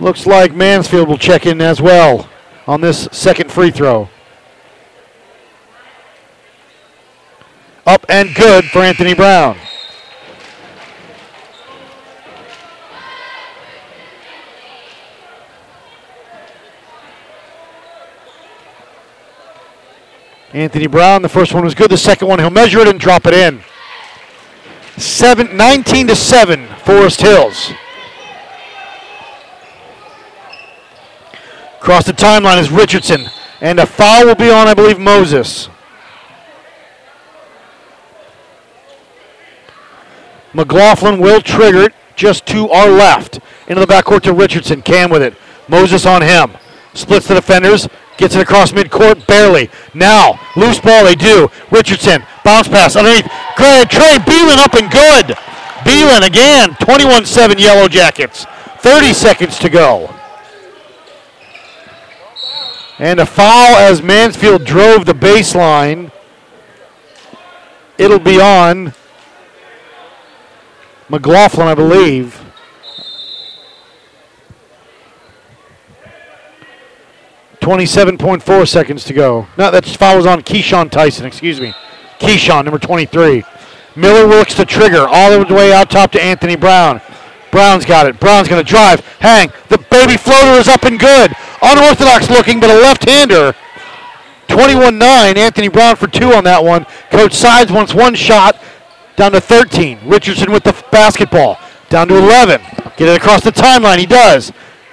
Looks 0.00 0.26
like 0.26 0.54
Mansfield 0.54 1.08
will 1.08 1.18
check 1.18 1.44
in 1.44 1.60
as 1.60 1.82
well 1.82 2.28
on 2.68 2.80
this 2.80 3.08
second 3.10 3.50
free 3.50 3.72
throw. 3.72 4.08
Up 7.84 8.06
and 8.08 8.32
good 8.34 8.64
for 8.66 8.80
Anthony 8.80 9.14
Brown. 9.14 9.58
Anthony 20.52 20.86
Brown, 20.86 21.22
the 21.22 21.28
first 21.28 21.52
one 21.52 21.64
was 21.64 21.74
good. 21.74 21.90
The 21.90 21.96
second 21.96 22.28
one, 22.28 22.38
he'll 22.38 22.50
measure 22.50 22.78
it 22.78 22.88
and 22.88 23.00
drop 23.00 23.26
it 23.26 23.34
in. 23.34 23.62
Seven, 24.96 25.56
19 25.56 26.06
to 26.06 26.16
7, 26.16 26.66
Forest 26.84 27.20
Hills. 27.20 27.72
Across 31.80 32.06
the 32.06 32.12
timeline 32.12 32.58
is 32.58 32.70
Richardson. 32.70 33.30
And 33.60 33.78
a 33.80 33.86
foul 33.86 34.26
will 34.26 34.34
be 34.34 34.50
on, 34.50 34.68
I 34.68 34.74
believe, 34.74 34.98
Moses. 34.98 35.68
McLaughlin 40.52 41.20
will 41.20 41.40
trigger 41.40 41.82
it 41.82 41.94
just 42.16 42.46
to 42.46 42.68
our 42.70 42.88
left. 42.88 43.40
Into 43.68 43.80
the 43.80 43.86
backcourt 43.86 44.22
to 44.22 44.32
Richardson. 44.32 44.82
Cam 44.82 45.10
with 45.10 45.22
it. 45.22 45.34
Moses 45.68 46.04
on 46.04 46.22
him. 46.22 46.52
Splits 46.94 47.28
the 47.28 47.34
defenders. 47.34 47.88
Gets 48.16 48.34
it 48.34 48.42
across 48.42 48.72
midcourt. 48.72 49.24
Barely. 49.26 49.70
Now, 49.94 50.40
loose 50.56 50.80
ball 50.80 51.04
they 51.04 51.14
do. 51.14 51.48
Richardson. 51.70 52.24
Bounce 52.44 52.66
pass 52.66 52.96
underneath. 52.96 53.30
Greg 53.56 53.88
Trey 53.88 54.16
Beelan 54.26 54.58
up 54.58 54.74
and 54.74 54.90
good. 54.90 55.36
Beelan 55.84 56.26
again. 56.26 56.74
21 56.80 57.24
7 57.24 57.58
Yellow 57.58 57.86
Jackets. 57.86 58.46
30 58.78 59.12
seconds 59.12 59.58
to 59.58 59.68
go. 59.68 60.17
And 62.98 63.20
a 63.20 63.26
foul 63.26 63.76
as 63.76 64.02
Mansfield 64.02 64.64
drove 64.64 65.06
the 65.06 65.12
baseline. 65.12 66.10
It'll 67.96 68.18
be 68.18 68.40
on 68.40 68.92
McLaughlin, 71.08 71.68
I 71.68 71.74
believe. 71.74 72.44
Twenty-seven 77.60 78.18
point 78.18 78.42
four 78.42 78.66
seconds 78.66 79.04
to 79.04 79.12
go. 79.12 79.46
No, 79.56 79.70
that 79.70 79.84
foul 79.84 80.16
was 80.16 80.26
on 80.26 80.42
Keyshawn 80.42 80.90
Tyson. 80.90 81.26
Excuse 81.26 81.60
me, 81.60 81.74
Keyshawn, 82.18 82.64
number 82.64 82.78
twenty-three. 82.78 83.44
Miller 83.94 84.26
looks 84.26 84.54
to 84.54 84.64
trigger 84.64 85.06
all 85.08 85.44
the 85.44 85.54
way 85.54 85.72
out 85.72 85.90
top 85.90 86.12
to 86.12 86.22
Anthony 86.22 86.56
Brown. 86.56 87.00
Brown's 87.50 87.84
got 87.84 88.06
it. 88.06 88.20
Brown's 88.20 88.46
going 88.48 88.64
to 88.64 88.68
drive. 88.68 89.00
Hang. 89.18 89.50
The 89.68 89.77
baby 89.90 90.16
floater 90.16 90.58
is 90.58 90.68
up 90.68 90.84
and 90.84 90.98
good. 90.98 91.32
Unorthodox 91.62 92.30
looking, 92.30 92.60
but 92.60 92.70
a 92.70 92.74
left-hander. 92.74 93.54
21-9. 94.48 95.36
Anthony 95.36 95.68
Brown 95.68 95.96
for 95.96 96.06
two 96.06 96.32
on 96.32 96.44
that 96.44 96.64
one. 96.64 96.86
Coach 97.10 97.34
Sides 97.34 97.70
wants 97.70 97.94
one 97.94 98.14
shot. 98.14 98.60
Down 99.16 99.32
to 99.32 99.40
13. 99.40 100.00
Richardson 100.04 100.50
with 100.50 100.64
the 100.64 100.72
basketball. 100.90 101.58
Down 101.88 102.08
to 102.08 102.16
11. 102.16 102.60
Get 102.96 103.08
it 103.08 103.16
across 103.16 103.42
the 103.42 103.50
timeline. 103.50 103.98
He 103.98 104.06
does. 104.06 104.52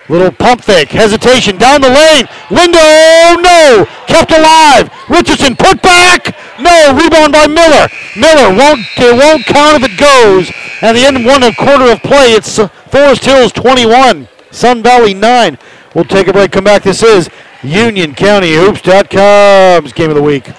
Little 0.10 0.32
pump 0.32 0.62
fake. 0.62 0.90
Hesitation. 0.90 1.58
Down 1.58 1.82
the 1.82 1.90
lane. 1.90 2.26
Lindo. 2.50 3.42
No. 3.42 3.86
Kept 4.08 4.32
alive. 4.32 4.90
Richardson 5.10 5.56
put 5.56 5.82
back. 5.82 6.36
No. 6.60 6.94
Rebound 6.94 7.34
by 7.34 7.48
Miller. 7.48 7.88
Miller 8.16 8.56
won't, 8.56 8.82
it 8.98 9.16
won't 9.16 9.46
count 9.46 9.84
if 9.84 9.92
it 9.92 9.98
goes. 9.98 10.52
And 10.82 10.98
the 10.98 11.06
end 11.06 11.26
one 11.26 11.42
quarter 11.56 11.92
of 11.92 12.02
play. 12.02 12.34
It's 12.34 12.58
Forest 12.92 13.26
Hills 13.26 13.52
21. 13.52 14.28
Sun 14.56 14.82
Valley 14.84 15.14
9. 15.14 15.58
We'll 15.94 16.06
take 16.06 16.30
a 16.30 16.34
break. 16.34 16.54
Come 16.54 16.64
back. 16.64 16.84
This 16.84 17.04
is 17.04 17.28
UnionCountyHoops.com's 17.60 19.92
game 19.92 20.10
of 20.10 20.16
the 20.16 20.22
week. 20.22 20.50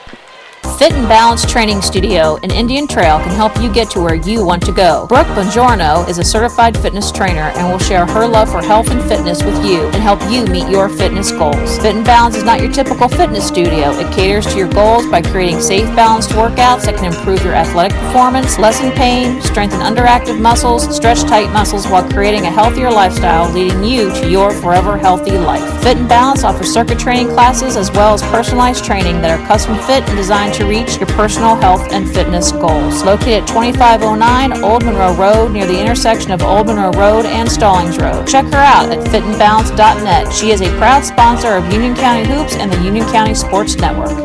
Fit 0.74 0.92
and 0.92 1.08
Balance 1.08 1.46
Training 1.46 1.80
Studio 1.80 2.34
in 2.42 2.50
Indian 2.50 2.86
Trail 2.86 3.18
can 3.20 3.34
help 3.34 3.58
you 3.62 3.72
get 3.72 3.88
to 3.92 4.00
where 4.00 4.16
you 4.16 4.44
want 4.44 4.62
to 4.66 4.72
go. 4.72 5.06
Brooke 5.06 5.26
Bongiorno 5.28 6.06
is 6.06 6.18
a 6.18 6.24
certified 6.24 6.76
fitness 6.76 7.10
trainer 7.10 7.50
and 7.56 7.72
will 7.72 7.78
share 7.78 8.04
her 8.04 8.26
love 8.26 8.50
for 8.50 8.60
health 8.60 8.90
and 8.90 9.02
fitness 9.04 9.42
with 9.42 9.64
you 9.64 9.86
and 9.86 10.02
help 10.02 10.20
you 10.30 10.44
meet 10.46 10.68
your 10.68 10.90
fitness 10.90 11.30
goals. 11.32 11.78
Fit 11.78 11.96
and 11.96 12.04
Balance 12.04 12.36
is 12.36 12.44
not 12.44 12.60
your 12.60 12.70
typical 12.70 13.08
fitness 13.08 13.48
studio. 13.48 13.92
It 13.92 14.12
caters 14.12 14.46
to 14.48 14.58
your 14.58 14.68
goals 14.68 15.06
by 15.06 15.22
creating 15.22 15.60
safe, 15.60 15.86
balanced 15.96 16.30
workouts 16.30 16.84
that 16.84 16.96
can 16.96 17.06
improve 17.06 17.42
your 17.42 17.54
athletic 17.54 17.96
performance, 17.98 18.58
lessen 18.58 18.92
pain, 18.92 19.40
strengthen 19.40 19.80
underactive 19.80 20.38
muscles, 20.38 20.94
stretch 20.94 21.22
tight 21.22 21.50
muscles 21.52 21.86
while 21.86 22.06
creating 22.10 22.42
a 22.44 22.50
healthier 22.50 22.90
lifestyle 22.90 23.50
leading 23.52 23.82
you 23.82 24.12
to 24.14 24.28
your 24.28 24.52
forever 24.52 24.98
healthy 24.98 25.38
life. 25.38 25.64
Fit 25.82 25.96
and 25.96 26.08
Balance 26.08 26.44
offers 26.44 26.70
circuit 26.70 26.98
training 26.98 27.28
classes 27.28 27.76
as 27.76 27.90
well 27.92 28.12
as 28.12 28.22
personalized 28.24 28.84
training 28.84 29.22
that 29.22 29.38
are 29.38 29.46
custom 29.46 29.76
fit 29.86 30.02
and 30.08 30.16
designed 30.16 30.55
to 30.56 30.64
reach 30.64 30.96
your 30.96 31.06
personal 31.08 31.54
health 31.54 31.92
and 31.92 32.08
fitness 32.08 32.50
goals. 32.50 33.02
Located 33.04 33.42
at 33.42 33.48
2509 33.48 34.64
Old 34.64 34.84
Monroe 34.86 35.14
Road 35.14 35.52
near 35.52 35.66
the 35.66 35.78
intersection 35.78 36.30
of 36.30 36.42
Old 36.42 36.66
Monroe 36.66 36.92
Road 36.92 37.26
and 37.26 37.50
Stallings 37.50 37.98
Road. 37.98 38.26
Check 38.26 38.46
her 38.46 38.56
out 38.56 38.90
at 38.90 39.06
fitandbalance.net. 39.08 40.32
She 40.32 40.52
is 40.52 40.62
a 40.62 40.78
proud 40.78 41.04
sponsor 41.04 41.56
of 41.56 41.70
Union 41.70 41.94
County 41.94 42.26
Hoops 42.26 42.54
and 42.56 42.72
the 42.72 42.82
Union 42.82 43.04
County 43.06 43.34
Sports 43.34 43.76
Network. 43.76 44.16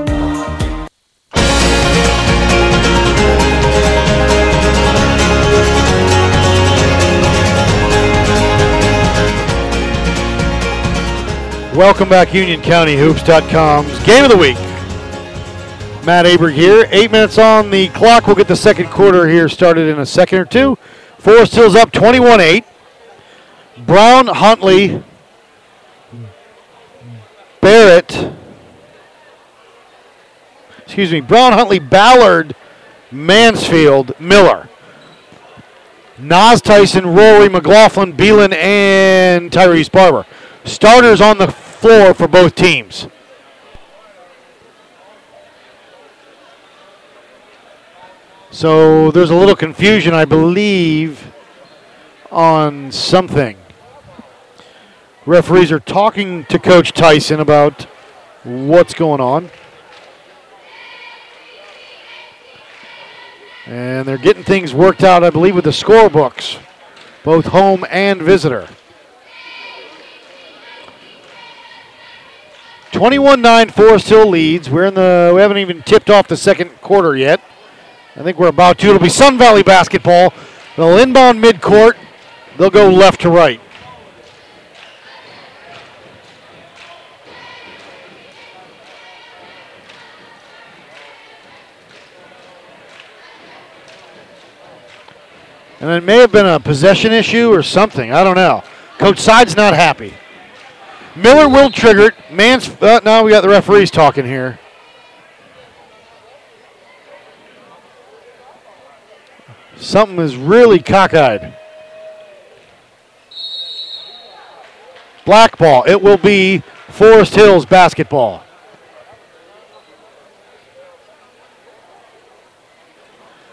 Welcome 11.75 12.07
back, 12.09 12.29
UnionCountyHoops.com's 12.29 14.03
game 14.05 14.23
of 14.23 14.31
the 14.31 14.37
week. 14.37 14.70
Matt 16.05 16.25
Aberg 16.25 16.53
here. 16.53 16.87
Eight 16.89 17.11
minutes 17.11 17.37
on 17.37 17.69
the 17.69 17.89
clock. 17.89 18.25
We'll 18.25 18.35
get 18.35 18.47
the 18.47 18.55
second 18.55 18.89
quarter 18.89 19.27
here 19.27 19.47
started 19.47 19.87
in 19.87 19.99
a 19.99 20.05
second 20.05 20.39
or 20.39 20.45
two. 20.45 20.77
Forest 21.19 21.53
Hills 21.53 21.75
up 21.75 21.91
21 21.91 22.41
8. 22.41 22.65
Brown, 23.85 24.27
Huntley, 24.27 25.03
Barrett, 27.61 28.31
excuse 30.83 31.11
me, 31.11 31.21
Brown, 31.21 31.53
Huntley, 31.53 31.79
Ballard, 31.79 32.55
Mansfield, 33.11 34.19
Miller. 34.19 34.67
Nas 36.17 36.61
Tyson, 36.61 37.07
Rory, 37.07 37.49
McLaughlin, 37.49 38.13
Beelan, 38.13 38.53
and 38.53 39.49
Tyrese 39.51 39.91
Barber. 39.91 40.25
Starters 40.65 41.21
on 41.21 41.37
the 41.37 41.47
floor 41.47 42.13
for 42.13 42.27
both 42.27 42.53
teams. 42.53 43.07
So 48.53 49.11
there's 49.11 49.29
a 49.29 49.35
little 49.35 49.55
confusion, 49.55 50.13
I 50.13 50.25
believe, 50.25 51.31
on 52.29 52.91
something. 52.91 53.55
Referees 55.25 55.71
are 55.71 55.79
talking 55.79 56.43
to 56.45 56.59
Coach 56.59 56.91
Tyson 56.91 57.39
about 57.39 57.83
what's 58.43 58.93
going 58.93 59.21
on. 59.21 59.49
And 63.67 64.05
they're 64.05 64.17
getting 64.17 64.43
things 64.43 64.73
worked 64.73 65.05
out, 65.05 65.23
I 65.23 65.29
believe, 65.29 65.55
with 65.55 65.63
the 65.63 65.71
scorebooks, 65.71 66.59
both 67.23 67.45
home 67.45 67.85
and 67.89 68.21
visitor. 68.21 68.67
21-9 72.91 73.71
Forest 73.71 74.09
Hill 74.09 74.27
leads. 74.27 74.69
We're 74.69 74.87
in 74.87 74.95
the 74.95 75.31
we 75.33 75.39
haven't 75.39 75.59
even 75.59 75.81
tipped 75.83 76.09
off 76.09 76.27
the 76.27 76.35
second 76.35 76.81
quarter 76.81 77.15
yet. 77.15 77.39
I 78.15 78.23
think 78.23 78.37
we're 78.37 78.47
about 78.47 78.77
to. 78.79 78.87
It'll 78.87 78.99
be 78.99 79.09
Sun 79.09 79.37
Valley 79.37 79.63
basketball. 79.63 80.33
They'll 80.75 80.97
inbound 80.97 81.41
midcourt. 81.41 81.95
They'll 82.57 82.69
go 82.69 82.89
left 82.89 83.21
to 83.21 83.29
right. 83.29 83.61
And 95.79 95.89
it 95.89 96.03
may 96.03 96.17
have 96.17 96.31
been 96.31 96.45
a 96.45 96.59
possession 96.59 97.11
issue 97.11 97.51
or 97.51 97.63
something. 97.63 98.13
I 98.13 98.23
don't 98.23 98.35
know. 98.35 98.63
Coach 98.99 99.19
Side's 99.19 99.55
not 99.55 99.73
happy. 99.73 100.13
Miller 101.15 101.49
will 101.49 101.71
trigger 101.71 102.07
it. 102.07 102.13
Mans. 102.29 102.69
Uh, 102.81 102.99
now 103.03 103.23
we 103.23 103.31
got 103.31 103.41
the 103.41 103.49
referees 103.49 103.89
talking 103.89 104.25
here. 104.25 104.59
Something 109.81 110.19
is 110.19 110.35
really 110.35 110.77
cockeyed. 110.77 111.55
Black 115.25 115.57
ball. 115.57 115.83
It 115.87 116.01
will 116.01 116.17
be 116.17 116.59
Forest 116.87 117.33
Hills 117.33 117.65
basketball. 117.65 118.43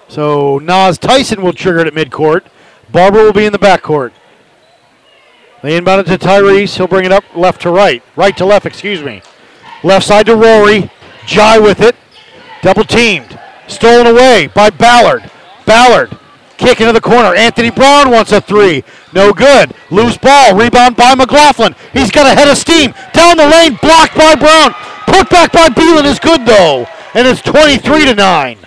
So 0.08 0.58
Nas 0.58 0.98
Tyson 0.98 1.40
will 1.40 1.54
trigger 1.54 1.80
it 1.80 1.86
at 1.86 1.94
midcourt. 1.94 2.44
Barber 2.90 3.22
will 3.22 3.32
be 3.32 3.46
in 3.46 3.52
the 3.52 3.58
backcourt. 3.58 4.12
They 5.62 5.76
inbound 5.76 6.06
it 6.06 6.18
to 6.18 6.24
Tyrese. 6.24 6.76
He'll 6.76 6.86
bring 6.86 7.06
it 7.06 7.12
up 7.12 7.24
left 7.34 7.62
to 7.62 7.70
right. 7.70 8.02
Right 8.16 8.36
to 8.36 8.44
left, 8.44 8.66
excuse 8.66 9.02
me. 9.02 9.22
Left 9.82 10.06
side 10.06 10.26
to 10.26 10.36
Rory. 10.36 10.90
Jai 11.26 11.58
with 11.58 11.80
it. 11.80 11.96
Double 12.62 12.84
teamed. 12.84 13.38
Stolen 13.66 14.06
away 14.06 14.48
by 14.54 14.70
Ballard. 14.70 15.30
Ballard 15.68 16.18
kick 16.58 16.80
into 16.80 16.92
the 16.92 17.00
corner. 17.00 17.34
Anthony 17.34 17.70
Brown 17.70 18.10
wants 18.10 18.32
a 18.32 18.40
three. 18.40 18.84
No 19.14 19.32
good. 19.32 19.72
Loose 19.90 20.18
ball. 20.18 20.54
Rebound 20.54 20.96
by 20.96 21.14
McLaughlin. 21.14 21.74
He's 21.92 22.10
got 22.10 22.26
a 22.26 22.34
head 22.38 22.48
of 22.48 22.58
steam. 22.58 22.92
Down 23.14 23.36
the 23.36 23.48
lane. 23.48 23.78
Blocked 23.80 24.16
by 24.16 24.34
Brown. 24.34 24.72
Put 25.06 25.30
back 25.30 25.52
by 25.52 25.68
Beelan 25.68 26.04
is 26.04 26.18
good 26.18 26.44
though. 26.44 26.86
And 27.14 27.26
it's 27.26 27.40
23 27.40 28.04
to 28.04 28.14
9. 28.14 28.58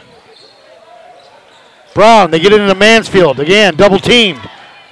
Brown, 1.93 2.31
they 2.31 2.39
get 2.39 2.53
into 2.53 2.73
Mansfield. 2.73 3.39
Again, 3.39 3.75
double 3.75 3.99
teamed. 3.99 4.41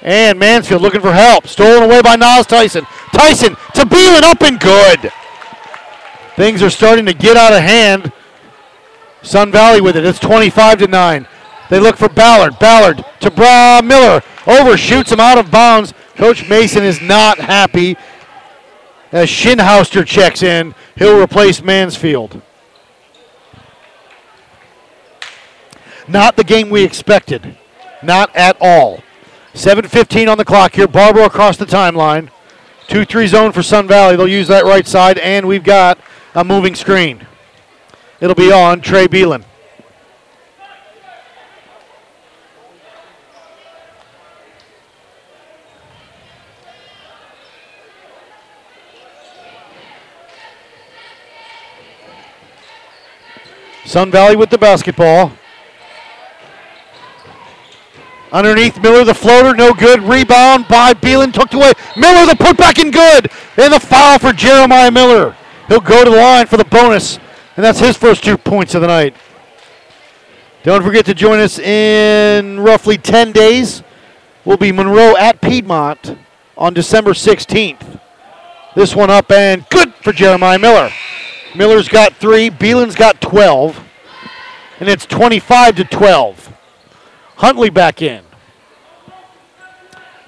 And 0.02 0.38
Mansfield 0.38 0.82
looking 0.82 1.00
for 1.00 1.12
help. 1.12 1.46
Stolen 1.46 1.82
away 1.82 2.02
by 2.02 2.16
Niles 2.16 2.46
Tyson. 2.46 2.84
Tyson 3.12 3.56
to 3.74 3.82
Beelan 3.82 4.22
up 4.22 4.42
and 4.42 4.60
good. 4.60 5.12
Things 6.36 6.62
are 6.62 6.70
starting 6.70 7.06
to 7.06 7.14
get 7.14 7.36
out 7.36 7.52
of 7.52 7.60
hand. 7.60 8.12
Sun 9.22 9.50
Valley 9.52 9.80
with 9.80 9.96
it. 9.96 10.04
It's 10.04 10.18
25 10.18 10.78
to 10.78 10.86
9. 10.86 11.26
They 11.70 11.78
look 11.78 11.96
for 11.96 12.08
Ballard. 12.08 12.58
Ballard 12.58 13.04
to 13.20 13.30
Bra 13.30 13.80
Miller. 13.82 14.22
Overshoots 14.46 15.12
him 15.12 15.20
out 15.20 15.38
of 15.38 15.50
bounds. 15.50 15.94
Coach 16.16 16.48
Mason 16.48 16.82
is 16.82 17.00
not 17.00 17.38
happy 17.38 17.96
as 19.12 19.28
Shinhauster 19.28 20.04
checks 20.04 20.42
in. 20.42 20.74
He'll 20.96 21.22
replace 21.22 21.62
Mansfield. 21.62 22.42
Not 26.08 26.36
the 26.36 26.44
game 26.44 26.70
we 26.70 26.82
expected. 26.82 27.56
Not 28.02 28.34
at 28.34 28.56
all. 28.60 29.02
7.15 29.54 30.30
on 30.30 30.38
the 30.38 30.44
clock 30.44 30.74
here. 30.74 30.88
Barber 30.88 31.22
across 31.22 31.56
the 31.56 31.66
timeline. 31.66 32.30
2 32.88 33.04
3 33.04 33.26
zone 33.28 33.52
for 33.52 33.62
Sun 33.62 33.86
Valley. 33.86 34.16
They'll 34.16 34.26
use 34.26 34.48
that 34.48 34.64
right 34.64 34.86
side, 34.86 35.18
and 35.18 35.46
we've 35.46 35.62
got 35.62 35.98
a 36.34 36.42
moving 36.42 36.74
screen. 36.74 37.26
It'll 38.20 38.34
be 38.34 38.50
on 38.50 38.80
Trey 38.80 39.06
Beelan. 39.06 39.44
Sun 53.90 54.12
Valley 54.12 54.36
with 54.36 54.50
the 54.50 54.56
basketball. 54.56 55.32
Underneath 58.30 58.80
Miller, 58.80 59.02
the 59.02 59.12
floater, 59.12 59.52
no 59.52 59.74
good. 59.74 60.00
Rebound 60.04 60.68
by 60.68 60.94
Beelan, 60.94 61.32
tucked 61.32 61.54
away. 61.54 61.72
Miller, 61.96 62.24
the 62.24 62.38
putback, 62.38 62.80
and 62.80 62.92
good. 62.92 63.32
And 63.56 63.72
the 63.72 63.80
foul 63.80 64.20
for 64.20 64.32
Jeremiah 64.32 64.92
Miller. 64.92 65.34
He'll 65.66 65.80
go 65.80 66.04
to 66.04 66.10
the 66.10 66.16
line 66.16 66.46
for 66.46 66.56
the 66.56 66.64
bonus, 66.66 67.18
and 67.56 67.64
that's 67.64 67.80
his 67.80 67.96
first 67.96 68.22
two 68.22 68.38
points 68.38 68.76
of 68.76 68.80
the 68.80 68.86
night. 68.86 69.16
Don't 70.62 70.84
forget 70.84 71.04
to 71.06 71.14
join 71.14 71.40
us 71.40 71.58
in 71.58 72.60
roughly 72.60 72.96
10 72.96 73.32
days. 73.32 73.82
We'll 74.44 74.56
be 74.56 74.70
Monroe 74.70 75.16
at 75.16 75.40
Piedmont 75.40 76.16
on 76.56 76.74
December 76.74 77.10
16th. 77.10 78.00
This 78.76 78.94
one 78.94 79.10
up 79.10 79.32
and 79.32 79.68
good 79.68 79.92
for 79.94 80.12
Jeremiah 80.12 80.60
Miller. 80.60 80.92
Miller's 81.54 81.88
got 81.88 82.14
three, 82.14 82.48
Beelan's 82.48 82.94
got 82.94 83.20
12, 83.20 83.84
and 84.78 84.88
it's 84.88 85.06
25 85.06 85.76
to 85.76 85.84
12. 85.84 86.56
Huntley 87.36 87.70
back 87.70 88.02
in. 88.02 88.22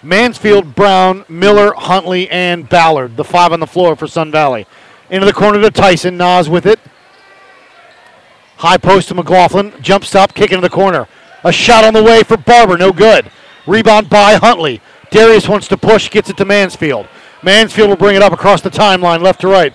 Mansfield, 0.02 0.74
Brown, 0.74 1.24
Miller, 1.28 1.72
Huntley, 1.76 2.28
and 2.28 2.68
Ballard, 2.68 3.16
the 3.16 3.24
five 3.24 3.52
on 3.52 3.61
the 3.61 3.66
floor 3.66 3.94
for 3.94 4.08
Sun 4.08 4.32
Valley. 4.32 4.66
Into 5.11 5.26
the 5.26 5.32
corner 5.32 5.61
to 5.61 5.70
Tyson. 5.70 6.16
Nas 6.16 6.48
with 6.48 6.66
it. 6.66 6.80
High 8.56 8.78
post 8.78 9.08
to 9.08 9.14
McLaughlin. 9.14 9.72
Jump 9.80 10.04
stop, 10.04 10.35
kick 10.35 10.50
into 10.50 10.66
the 10.66 10.74
corner. 10.74 11.06
A 11.44 11.52
shot 11.52 11.85
on 11.85 11.94
the 11.94 12.02
way 12.02 12.22
for 12.22 12.37
Barber, 12.37 12.78
no 12.78 12.92
good. 12.92 13.30
Rebound 13.66 14.08
by 14.08 14.35
Huntley. 14.35 14.80
Darius 15.11 15.48
wants 15.48 15.68
to 15.68 15.76
push, 15.76 16.11
gets 16.11 16.30
it 16.30 16.37
to 16.38 16.44
Mansfield. 16.44 17.06
Mansfield 17.42 17.90
will 17.90 17.96
bring 17.96 18.16
it 18.16 18.22
up 18.22 18.32
across 18.32 18.62
the 18.62 18.70
timeline, 18.70 19.20
left 19.20 19.42
to 19.42 19.48
right. 19.48 19.74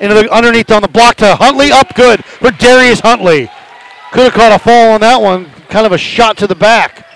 Underneath 0.00 0.70
on 0.70 0.82
the 0.82 0.88
block 0.88 1.16
to 1.16 1.36
Huntley, 1.36 1.70
up 1.70 1.94
good 1.94 2.24
for 2.24 2.50
Darius 2.50 3.00
Huntley. 3.00 3.50
Could 4.12 4.24
have 4.24 4.32
caught 4.32 4.52
a 4.52 4.58
fall 4.58 4.92
on 4.92 5.00
that 5.02 5.20
one. 5.20 5.46
Kind 5.68 5.86
of 5.86 5.92
a 5.92 5.98
shot 5.98 6.36
to 6.38 6.46
the 6.46 6.54
back. 6.54 7.06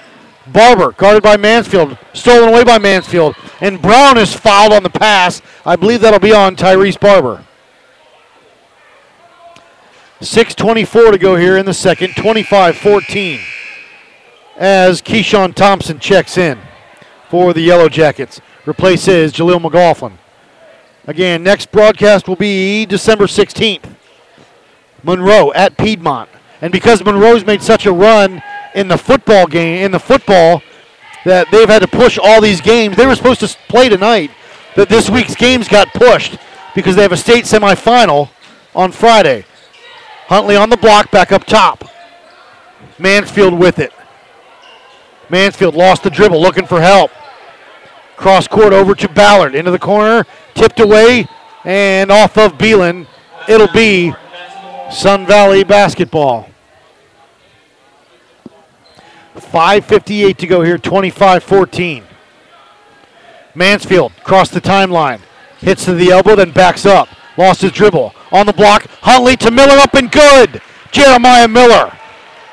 Barber 0.47 0.93
guarded 0.93 1.23
by 1.23 1.39
Mansfield, 1.39 1.97
stolen 2.13 2.51
away 2.51 2.65
by 2.65 2.79
Mansfield, 2.79 3.35
and 3.61 3.81
Brown 3.81 4.19
is 4.19 4.35
fouled 4.35 4.75
on 4.75 4.83
the 4.83 4.91
pass. 4.91 5.41
I 5.65 5.77
believe 5.77 6.03
that'll 6.03 6.21
be 6.21 6.35
on 6.35 6.55
Tyrese 6.55 7.01
Barber. 7.01 7.45
6.24 10.21 11.13
to 11.13 11.19
go 11.19 11.37
here 11.37 11.57
in 11.57 11.67
the 11.67 11.75
second, 11.75 12.15
25 12.17 12.77
14. 12.77 13.41
As 14.57 15.03
Keyshawn 15.03 15.55
Thompson 15.55 15.99
checks 15.99 16.39
in 16.39 16.59
for 17.29 17.53
the 17.53 17.61
Yellow 17.61 17.89
Jackets. 17.89 18.41
Replaces 18.67 19.33
Jaleel 19.33 19.61
McLaughlin. 19.61 20.19
Again, 21.07 21.43
next 21.43 21.71
broadcast 21.71 22.29
will 22.29 22.37
be 22.37 22.87
December 22.87 23.27
16th. 23.27 23.95
Monroe 25.03 25.53
at 25.53 25.77
Piedmont. 25.77 26.31
And 26.61 26.73
because 26.73 27.05
Monroe's 27.05 27.45
made 27.45 27.63
such 27.63 27.85
a 27.85 27.93
run 27.93 28.43
in 28.75 28.89
the 28.89 28.97
football 28.97 29.47
game, 29.47 29.85
in 29.85 29.93
the 29.93 29.99
football, 29.99 30.63
that 31.25 31.51
they've 31.51 31.69
had 31.69 31.83
to 31.83 31.89
push 31.89 32.19
all 32.23 32.41
these 32.41 32.61
games. 32.61 32.97
They 32.97 33.07
were 33.07 33.15
supposed 33.15 33.41
to 33.41 33.49
play 33.69 33.89
tonight, 33.89 34.31
that 34.77 34.89
this 34.89 35.11
week's 35.11 35.35
games 35.35 35.69
got 35.69 35.89
pushed 35.93 36.39
because 36.75 36.97
they 36.97 37.03
have 37.03 37.13
a 37.13 37.17
state 37.17 37.45
semifinal 37.45 38.31
on 38.75 38.93
Friday. 38.93 39.45
Huntley 40.27 40.57
on 40.57 40.71
the 40.71 40.77
block, 40.77 41.11
back 41.11 41.33
up 41.33 41.45
top. 41.45 41.85
Mansfield 42.99 43.59
with 43.59 43.79
it. 43.79 43.93
Mansfield 45.29 45.75
lost 45.75 46.03
the 46.03 46.11
dribble, 46.11 46.41
looking 46.41 46.67
for 46.67 46.81
help. 46.81 47.11
Cross 48.17 48.49
court 48.49 48.73
over 48.73 48.95
to 48.95 49.09
Ballard, 49.09 49.55
into 49.55 49.71
the 49.71 49.79
corner, 49.79 50.25
tipped 50.55 50.81
away, 50.81 51.27
and 51.65 52.11
off 52.11 52.39
of 52.39 52.53
Beelan. 52.53 53.07
It'll 53.49 53.73
be 53.73 54.15
Sun 54.91 55.27
Valley 55.27 55.65
basketball. 55.65 56.49
5.58 59.35 60.37
to 60.37 60.47
go 60.47 60.63
here, 60.63 60.79
25 60.79 61.43
14. 61.43 62.05
Mansfield 63.55 64.13
crossed 64.23 64.53
the 64.53 64.61
timeline, 64.61 65.21
hits 65.59 65.85
to 65.85 65.95
the 65.95 66.11
elbow, 66.11 66.37
then 66.37 66.51
backs 66.51 66.87
up. 66.87 67.09
Lost 67.37 67.63
his 67.63 67.73
dribble. 67.73 68.15
On 68.31 68.47
the 68.47 68.53
block, 68.53 68.87
Huntley 69.03 69.37
to 69.39 69.51
Miller 69.51 69.77
up 69.79 69.95
and 69.95 70.11
good. 70.11 70.63
Jeremiah 70.93 71.49
Miller. 71.49 71.93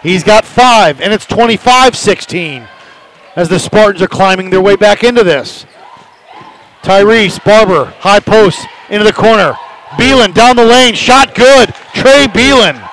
He's 0.01 0.23
got 0.23 0.43
five, 0.43 0.99
and 0.99 1.13
it's 1.13 1.27
25 1.27 1.95
16 1.95 2.67
as 3.35 3.49
the 3.49 3.59
Spartans 3.59 4.01
are 4.01 4.07
climbing 4.07 4.49
their 4.49 4.61
way 4.61 4.75
back 4.75 5.03
into 5.03 5.23
this. 5.23 5.65
Tyrese, 6.83 7.43
Barber, 7.43 7.85
high 7.99 8.19
post 8.19 8.65
into 8.89 9.03
the 9.03 9.13
corner. 9.13 9.53
Beelan 9.91 10.33
down 10.33 10.55
the 10.55 10.65
lane, 10.65 10.93
shot 10.93 11.35
good. 11.35 11.73
Trey 11.93 12.27
Beelan 12.27 12.89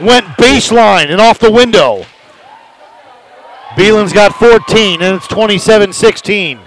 went 0.00 0.26
baseline 0.36 1.10
and 1.10 1.20
off 1.20 1.38
the 1.38 1.50
window. 1.50 2.04
Beelan's 3.70 4.12
got 4.12 4.34
14, 4.34 5.02
and 5.02 5.16
it's 5.16 5.26
27 5.28 5.92
16. 5.92 6.60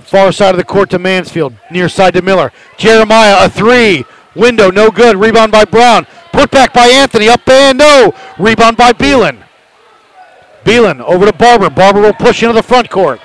Far 0.00 0.32
side 0.32 0.50
of 0.50 0.58
the 0.58 0.64
court 0.64 0.90
to 0.90 0.98
Mansfield, 0.98 1.54
near 1.70 1.88
side 1.88 2.14
to 2.14 2.22
Miller. 2.22 2.52
Jeremiah, 2.76 3.44
a 3.44 3.48
three. 3.48 4.04
Window, 4.34 4.70
no 4.70 4.90
good. 4.90 5.16
Rebound 5.16 5.52
by 5.52 5.64
Brown. 5.64 6.06
Put 6.32 6.50
back 6.50 6.72
by 6.72 6.86
Anthony. 6.86 7.28
Up 7.28 7.48
and 7.48 7.78
no. 7.78 8.12
Rebound 8.38 8.76
by 8.76 8.92
Beelan. 8.92 9.44
Beelan 10.64 11.00
over 11.00 11.26
to 11.26 11.32
Barber. 11.32 11.70
Barber 11.70 12.00
will 12.00 12.14
push 12.14 12.42
into 12.42 12.54
the 12.54 12.62
front 12.62 12.90
court. 12.90 13.20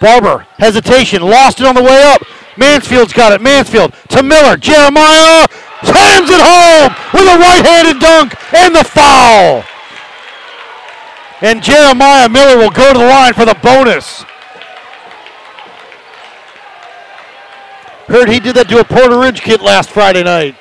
Barber, 0.00 0.46
hesitation, 0.58 1.22
lost 1.22 1.60
it 1.60 1.66
on 1.66 1.74
the 1.74 1.82
way 1.82 2.02
up. 2.02 2.22
Mansfield's 2.56 3.12
got 3.12 3.32
it. 3.32 3.40
Mansfield 3.40 3.94
to 4.08 4.22
Miller. 4.22 4.56
Jeremiah 4.56 5.46
slams 5.82 6.30
it 6.30 6.40
home 6.40 6.94
with 7.12 7.22
a 7.22 7.38
right 7.38 7.64
handed 7.64 8.00
dunk 8.00 8.34
and 8.54 8.74
the 8.74 8.84
foul. 8.84 9.64
And 11.40 11.62
Jeremiah 11.62 12.28
Miller 12.28 12.56
will 12.56 12.70
go 12.70 12.92
to 12.92 12.98
the 12.98 13.04
line 13.04 13.34
for 13.34 13.44
the 13.44 13.58
bonus. 13.62 14.24
Heard 18.06 18.28
he 18.28 18.38
did 18.38 18.54
that 18.56 18.68
to 18.68 18.78
a 18.78 18.84
Porter 18.84 19.18
Ridge 19.18 19.40
kid 19.40 19.60
last 19.60 19.90
Friday 19.90 20.22
night. 20.22 20.54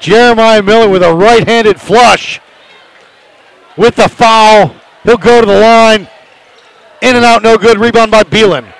Jeremiah 0.00 0.62
Miller 0.62 0.88
with 0.88 1.02
a 1.02 1.14
right 1.14 1.46
handed 1.46 1.80
flush 1.80 2.40
with 3.80 3.96
the 3.96 4.08
foul. 4.08 4.76
He'll 5.04 5.16
go 5.16 5.40
to 5.40 5.46
the 5.46 5.58
line. 5.58 6.06
In 7.00 7.16
and 7.16 7.24
out, 7.24 7.42
no 7.42 7.56
good. 7.56 7.78
Rebound 7.78 8.10
by 8.10 8.22
Beelan. 8.22 8.70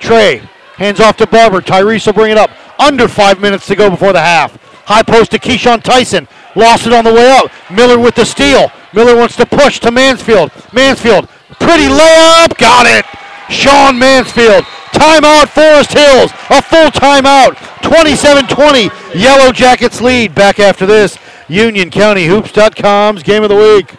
Trey 0.00 0.42
hands 0.74 0.98
off 1.00 1.16
to 1.18 1.26
Barber. 1.26 1.60
Tyrese 1.60 2.06
will 2.06 2.12
bring 2.12 2.32
it 2.32 2.36
up. 2.36 2.50
Under 2.80 3.06
five 3.06 3.40
minutes 3.40 3.66
to 3.68 3.76
go 3.76 3.88
before 3.88 4.12
the 4.12 4.20
half. 4.20 4.56
High 4.84 5.04
post 5.04 5.30
to 5.30 5.38
Keyshawn 5.38 5.82
Tyson. 5.82 6.26
Lost 6.56 6.86
it 6.86 6.92
on 6.92 7.04
the 7.04 7.12
way 7.14 7.30
up. 7.30 7.52
Miller 7.70 7.98
with 7.98 8.16
the 8.16 8.24
steal. 8.24 8.70
Miller 8.92 9.16
wants 9.16 9.36
to 9.36 9.46
push 9.46 9.78
to 9.80 9.92
Mansfield. 9.92 10.50
Mansfield, 10.72 11.28
pretty 11.60 11.84
layup. 11.84 12.58
Got 12.58 12.86
it. 12.86 13.04
Sean 13.52 13.98
Mansfield. 13.98 14.64
Timeout, 14.92 15.48
Forest 15.48 15.92
Hills. 15.92 16.32
A 16.50 16.60
full 16.62 16.90
timeout. 16.90 17.54
27 17.82 18.46
20. 18.48 18.90
Yellow 19.14 19.52
Jackets 19.52 20.00
lead. 20.00 20.34
Back 20.34 20.58
after 20.58 20.84
this. 20.84 21.16
UnionCountyHoops.com's 21.48 23.22
game 23.22 23.42
of 23.44 23.50
the 23.50 23.56
week. 23.56 23.94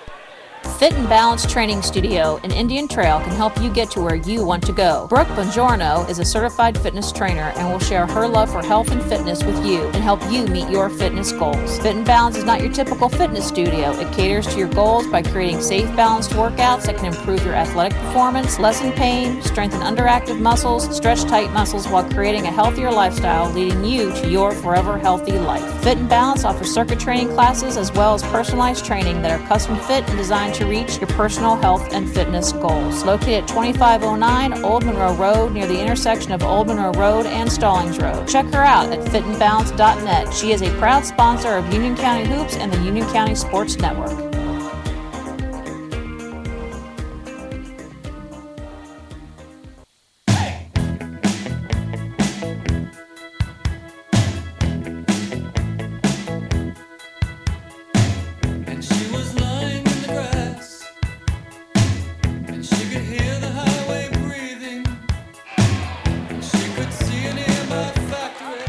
Fit 0.63 0.93
and 0.93 1.09
Balance 1.09 1.45
Training 1.45 1.81
Studio 1.81 2.37
in 2.43 2.51
Indian 2.51 2.87
Trail 2.87 3.19
can 3.19 3.31
help 3.31 3.61
you 3.61 3.69
get 3.69 3.91
to 3.91 4.01
where 4.01 4.15
you 4.15 4.45
want 4.45 4.63
to 4.65 4.71
go. 4.71 5.07
Brooke 5.07 5.27
Bongiorno 5.29 6.09
is 6.09 6.19
a 6.19 6.25
certified 6.25 6.77
fitness 6.77 7.11
trainer 7.11 7.51
and 7.57 7.69
will 7.69 7.79
share 7.79 8.07
her 8.07 8.27
love 8.27 8.49
for 8.49 8.63
health 8.63 8.89
and 8.91 9.03
fitness 9.03 9.43
with 9.43 9.65
you 9.65 9.83
and 9.87 9.97
help 9.97 10.21
you 10.31 10.47
meet 10.47 10.69
your 10.69 10.89
fitness 10.89 11.31
goals. 11.33 11.79
Fit 11.79 11.95
and 11.95 12.05
Balance 12.05 12.37
is 12.37 12.43
not 12.43 12.61
your 12.61 12.71
typical 12.71 13.09
fitness 13.09 13.47
studio. 13.47 13.91
It 13.99 14.13
caters 14.13 14.47
to 14.47 14.57
your 14.57 14.69
goals 14.69 15.07
by 15.07 15.21
creating 15.21 15.61
safe, 15.61 15.93
balanced 15.95 16.31
workouts 16.31 16.83
that 16.83 16.95
can 16.95 17.13
improve 17.13 17.43
your 17.43 17.55
athletic 17.55 17.97
performance, 17.99 18.57
lessen 18.57 18.91
pain, 18.93 19.41
strengthen 19.41 19.81
underactive 19.81 20.39
muscles, 20.39 20.95
stretch 20.95 21.23
tight 21.23 21.51
muscles 21.51 21.87
while 21.87 22.09
creating 22.09 22.45
a 22.45 22.51
healthier 22.51 22.91
lifestyle, 22.91 23.51
leading 23.51 23.83
you 23.83 24.13
to 24.13 24.29
your 24.29 24.53
forever 24.53 24.97
healthy 24.97 25.37
life. 25.37 25.83
Fit 25.83 25.97
and 25.97 26.09
Balance 26.09 26.45
offers 26.45 26.73
circuit 26.73 26.99
training 26.99 27.29
classes 27.29 27.75
as 27.75 27.91
well 27.91 28.13
as 28.13 28.23
personalized 28.23 28.85
training 28.85 29.21
that 29.21 29.39
are 29.39 29.47
custom 29.47 29.77
fit 29.79 30.07
and 30.07 30.17
designed 30.17 30.48
to 30.53 30.65
reach 30.65 30.97
your 30.97 31.07
personal 31.07 31.55
health 31.55 31.93
and 31.93 32.09
fitness 32.13 32.51
goals. 32.51 33.03
Located 33.03 33.43
at 33.43 33.47
2509 33.47 34.63
Old 34.63 34.85
Monroe 34.85 35.15
Road 35.15 35.53
near 35.53 35.67
the 35.67 35.79
intersection 35.79 36.31
of 36.31 36.43
Old 36.43 36.67
Monroe 36.67 36.91
Road 36.93 37.25
and 37.25 37.51
Stallings 37.51 37.99
Road. 37.99 38.27
Check 38.27 38.45
her 38.47 38.63
out 38.63 38.91
at 38.91 38.99
fitandbalance.net. 38.99 40.33
She 40.33 40.51
is 40.51 40.61
a 40.61 40.69
proud 40.77 41.05
sponsor 41.05 41.55
of 41.55 41.73
Union 41.73 41.95
County 41.95 42.27
Hoops 42.27 42.55
and 42.55 42.71
the 42.71 42.81
Union 42.83 43.07
County 43.07 43.35
Sports 43.35 43.77
Network. 43.77 44.28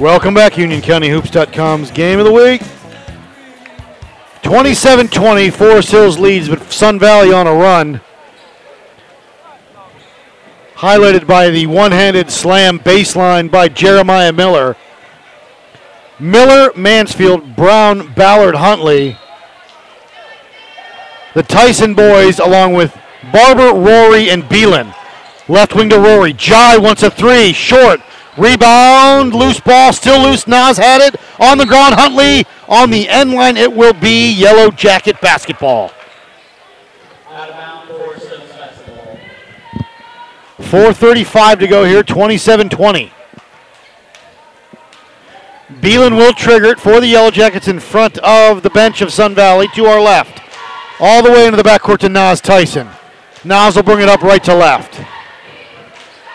Welcome 0.00 0.32
back, 0.32 0.54
UnionCountyHoops.com's 0.54 1.90
game 1.90 2.18
of 2.18 2.24
the 2.24 2.32
week. 2.32 2.62
27 4.42 5.08
20, 5.08 5.50
Forest 5.50 5.90
Hills 5.90 6.18
leads, 6.18 6.48
but 6.48 6.72
Sun 6.72 6.98
Valley 6.98 7.34
on 7.34 7.46
a 7.46 7.52
run. 7.52 8.00
Highlighted 10.76 11.26
by 11.26 11.50
the 11.50 11.66
one 11.66 11.92
handed 11.92 12.30
slam 12.30 12.78
baseline 12.78 13.50
by 13.50 13.68
Jeremiah 13.68 14.32
Miller. 14.32 14.74
Miller, 16.18 16.72
Mansfield, 16.74 17.54
Brown, 17.54 18.10
Ballard, 18.14 18.54
Huntley. 18.54 19.18
The 21.34 21.42
Tyson 21.42 21.92
boys, 21.92 22.38
along 22.38 22.72
with 22.72 22.98
Barber, 23.30 23.78
Rory, 23.78 24.30
and 24.30 24.44
Beelan. 24.44 24.94
Left 25.46 25.74
wing 25.74 25.90
to 25.90 25.98
Rory. 25.98 26.32
Jai 26.32 26.78
wants 26.78 27.02
a 27.02 27.10
three. 27.10 27.52
Short. 27.52 28.00
Rebound. 28.40 29.34
Loose 29.34 29.60
ball. 29.60 29.92
Still 29.92 30.22
loose. 30.22 30.46
Nas 30.46 30.78
had 30.78 31.02
it. 31.02 31.20
On 31.38 31.58
the 31.58 31.66
ground. 31.66 31.94
Huntley. 31.94 32.46
On 32.68 32.90
the 32.90 33.08
end 33.08 33.32
line. 33.32 33.56
It 33.56 33.72
will 33.72 33.92
be 33.92 34.32
Yellow 34.32 34.70
Jacket 34.70 35.20
basketball. 35.20 35.92
4.35 40.58 41.58
to 41.58 41.66
go 41.66 41.84
here. 41.84 42.02
27 42.02 42.68
20. 42.68 43.12
Beelan 45.80 46.16
will 46.16 46.32
trigger 46.32 46.66
it 46.66 46.80
for 46.80 47.00
the 47.00 47.06
Yellow 47.06 47.30
Jackets 47.30 47.68
in 47.68 47.80
front 47.80 48.18
of 48.18 48.62
the 48.62 48.70
bench 48.70 49.02
of 49.02 49.12
Sun 49.12 49.34
Valley 49.34 49.68
to 49.74 49.86
our 49.86 50.00
left. 50.00 50.40
All 50.98 51.22
the 51.22 51.30
way 51.30 51.46
into 51.46 51.56
the 51.56 51.62
backcourt 51.62 51.98
to 52.00 52.08
Nas 52.08 52.40
Tyson. 52.40 52.88
Nas 53.44 53.76
will 53.76 53.82
bring 53.82 54.00
it 54.00 54.08
up 54.08 54.22
right 54.22 54.42
to 54.44 54.54
left. 54.54 55.00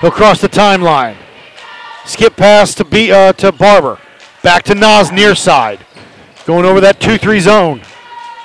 He'll 0.01 0.11
cross 0.11 0.41
the 0.41 0.49
timeline. 0.49 1.15
Skip 2.05 2.35
pass 2.35 2.75
to 2.75 2.85
be 2.85 3.11
uh, 3.11 3.33
to 3.33 3.51
Barber. 3.51 3.99
Back 4.43 4.63
to 4.63 4.75
Nas 4.75 5.11
near 5.11 5.35
side. 5.35 5.85
Going 6.45 6.65
over 6.65 6.79
that 6.81 6.99
2-3 6.99 7.41
zone. 7.41 7.81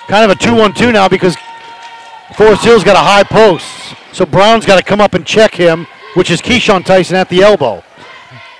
Kind 0.08 0.24
of 0.24 0.30
a 0.30 0.40
2-1-2 0.40 0.92
now 0.92 1.08
because 1.08 1.36
Forest 2.36 2.64
Hill's 2.64 2.84
got 2.84 2.96
a 2.96 3.00
high 3.00 3.22
post. 3.22 3.94
So 4.12 4.24
Brown's 4.24 4.64
got 4.64 4.78
to 4.78 4.82
come 4.82 5.00
up 5.00 5.14
and 5.14 5.26
check 5.26 5.54
him, 5.54 5.86
which 6.14 6.30
is 6.30 6.40
Keyshawn 6.40 6.84
Tyson 6.84 7.16
at 7.16 7.28
the 7.28 7.42
elbow. 7.42 7.84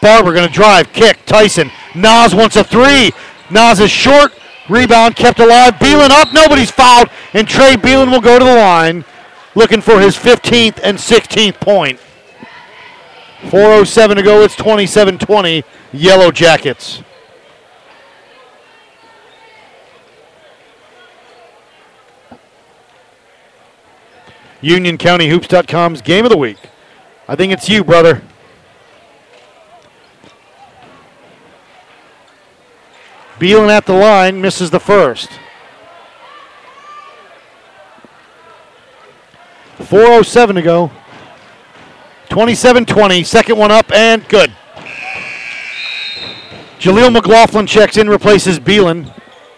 Barber 0.03 0.33
going 0.33 0.47
to 0.47 0.53
drive, 0.53 0.93
kick, 0.93 1.25
Tyson. 1.27 1.71
Nas 1.95 2.35
wants 2.35 2.57
a 2.57 2.65
three. 2.65 3.11
Nas 3.51 3.81
is 3.81 3.91
short. 3.91 4.33
Rebound 4.69 5.17
kept 5.17 5.41
alive. 5.41 5.75
Beelan 5.75 6.11
up. 6.11 6.33
Nobody's 6.33 6.71
fouled. 6.71 7.09
And 7.35 7.49
Trey 7.49 7.75
Beelan 7.75 8.11
will 8.11 8.21
go 8.21 8.39
to 8.39 8.45
the 8.45 8.55
line 8.55 9.05
looking 9.55 9.81
for 9.81 10.01
his 10.01 10.17
15th 10.17 10.79
and 10.83 10.97
16th 10.97 11.59
point. 11.61 12.01
4.07 13.43 14.17
to 14.17 14.23
go. 14.23 14.43
It's 14.43 14.57
27 14.57 15.19
20. 15.19 15.65
Yellow 15.93 16.31
Jackets. 16.31 17.03
UnionCountyHoops.com's 24.63 26.03
game 26.03 26.25
of 26.25 26.31
the 26.31 26.37
week. 26.37 26.59
I 27.27 27.35
think 27.35 27.53
it's 27.53 27.69
you, 27.69 27.83
brother. 27.83 28.23
Beelan 33.39 33.71
at 33.71 33.87
the 33.87 33.95
line 33.95 34.43
misses 34.43 34.71
the 34.71 34.81
first. 34.81 35.31
4.07 39.79 40.55
to 40.55 40.63
go. 40.63 40.91
27 42.31 42.87
20. 42.87 43.25
Second 43.25 43.59
one 43.59 43.71
up 43.71 43.93
and 43.93 44.27
good. 44.29 44.51
Jaleel 46.79 47.13
McLaughlin 47.13 47.67
checks 47.67 47.99
in, 47.99 48.09
replaces 48.09 48.59
Beelan. 48.59 49.15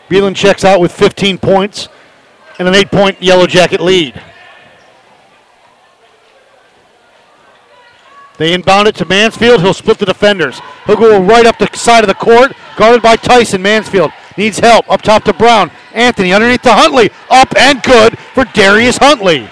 Beelan 0.09 0.35
checks 0.35 0.65
out 0.65 0.81
with 0.81 0.91
15 0.91 1.39
points 1.39 1.89
and 2.59 2.67
an 2.67 2.75
eight 2.75 2.91
point 2.91 3.23
Yellow 3.23 3.47
Jacket 3.47 3.81
lead. 3.81 4.21
They 8.39 8.55
inbound 8.55 8.89
it 8.89 8.97
to 8.97 9.05
Mansfield. 9.05 9.61
He'll 9.61 9.75
split 9.75 9.99
the 9.99 10.07
defenders. 10.07 10.61
He'll 10.87 10.97
go 10.97 11.23
right 11.23 11.47
up 11.47 11.59
the 11.59 11.69
side 11.75 12.03
of 12.03 12.09
the 12.09 12.15
court, 12.15 12.53
guarded 12.77 13.03
by 13.03 13.17
Tyson. 13.17 13.63
Mansfield 13.63 14.11
needs 14.37 14.59
help. 14.59 14.91
Up 14.91 15.03
top 15.03 15.25
to 15.25 15.33
Brown. 15.33 15.71
Anthony 15.93 16.33
underneath 16.33 16.63
to 16.63 16.73
Huntley. 16.73 17.11
Up 17.31 17.55
and 17.57 17.83
good 17.83 18.19
for 18.19 18.45
Darius 18.47 18.97
Huntley. 18.97 19.49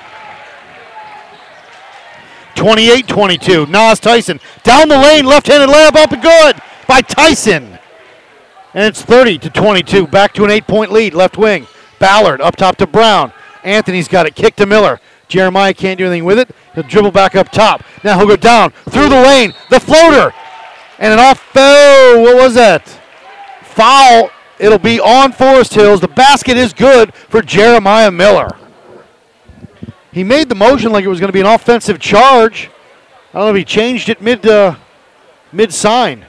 28 2.61 3.09
22. 3.09 3.67
Nas 3.67 3.99
Tyson 3.99 4.39
down 4.65 4.91
the 4.91 4.99
lane, 4.99 5.25
left 5.25 5.47
handed 5.47 5.71
layup 5.71 5.97
up 5.97 6.13
and 6.13 6.21
good 6.21 6.61
by 6.87 7.01
Tyson. 7.01 7.79
And 8.75 8.85
it's 8.85 9.01
30 9.01 9.39
to 9.39 9.51
22. 9.51 10.07
Back 10.07 10.35
to 10.35 10.45
an 10.45 10.51
eight 10.51 10.67
point 10.67 10.93
lead. 10.93 11.15
Left 11.15 11.39
wing. 11.39 11.67
Ballard 11.99 12.43
up 12.43 12.57
top 12.57 12.77
to 12.77 12.87
Brown. 12.87 13.33
Anthony's 13.65 14.09
got 14.09 14.27
it. 14.27 14.35
Kick 14.35 14.57
to 14.57 14.67
Miller. 14.67 15.01
Jeremiah 15.27 15.73
can't 15.73 15.97
do 15.97 16.05
anything 16.05 16.27
with 16.27 16.39
it. 16.39 16.55
He'll 16.75 16.85
dribble 16.85 17.13
back 17.13 17.35
up 17.35 17.51
top. 17.51 17.83
Now 18.05 18.19
he'll 18.19 18.29
go 18.29 18.37
down 18.37 18.73
through 18.91 19.09
the 19.09 19.23
lane. 19.23 19.55
The 19.71 19.81
floater. 19.81 20.35
And 20.99 21.15
an 21.15 21.19
off. 21.19 21.43
Oh, 21.57 22.21
what 22.23 22.37
was 22.37 22.55
that? 22.55 22.87
Foul. 23.63 24.31
It'll 24.59 24.79
be 24.79 25.01
on 25.01 25.33
Forest 25.33 25.73
Hills. 25.73 26.03
The 26.03 26.09
basket 26.09 26.59
is 26.59 26.75
good 26.75 27.15
for 27.15 27.41
Jeremiah 27.41 28.11
Miller. 28.11 28.60
He 30.13 30.25
made 30.25 30.49
the 30.49 30.55
motion 30.55 30.93
like 30.93 31.05
it 31.05 31.09
was 31.09 31.21
going 31.21 31.29
to 31.29 31.33
be 31.33 31.41
an 31.41 31.47
offensive 31.47 32.01
charge. 32.01 32.71
I 33.33 33.39
don't 33.39 33.47
know 33.47 33.51
if 33.51 33.57
he 33.57 33.65
changed 33.65 34.09
it 34.09 34.21
mid 34.21 34.47
uh, 34.47 34.77
mid 35.53 35.73
sign. 35.73 36.27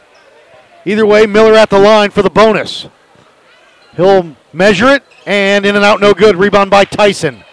Either 0.85 1.05
way, 1.05 1.25
Miller 1.25 1.53
at 1.53 1.69
the 1.69 1.79
line 1.79 2.11
for 2.11 2.21
the 2.21 2.29
bonus. 2.29 2.87
He'll 3.95 4.35
measure 4.53 4.89
it 4.89 5.03
and 5.25 5.65
in 5.65 5.75
and 5.75 5.85
out, 5.85 5.99
no 5.99 6.13
good. 6.13 6.35
Rebound 6.35 6.71
by 6.71 6.85
Tyson. 6.85 7.43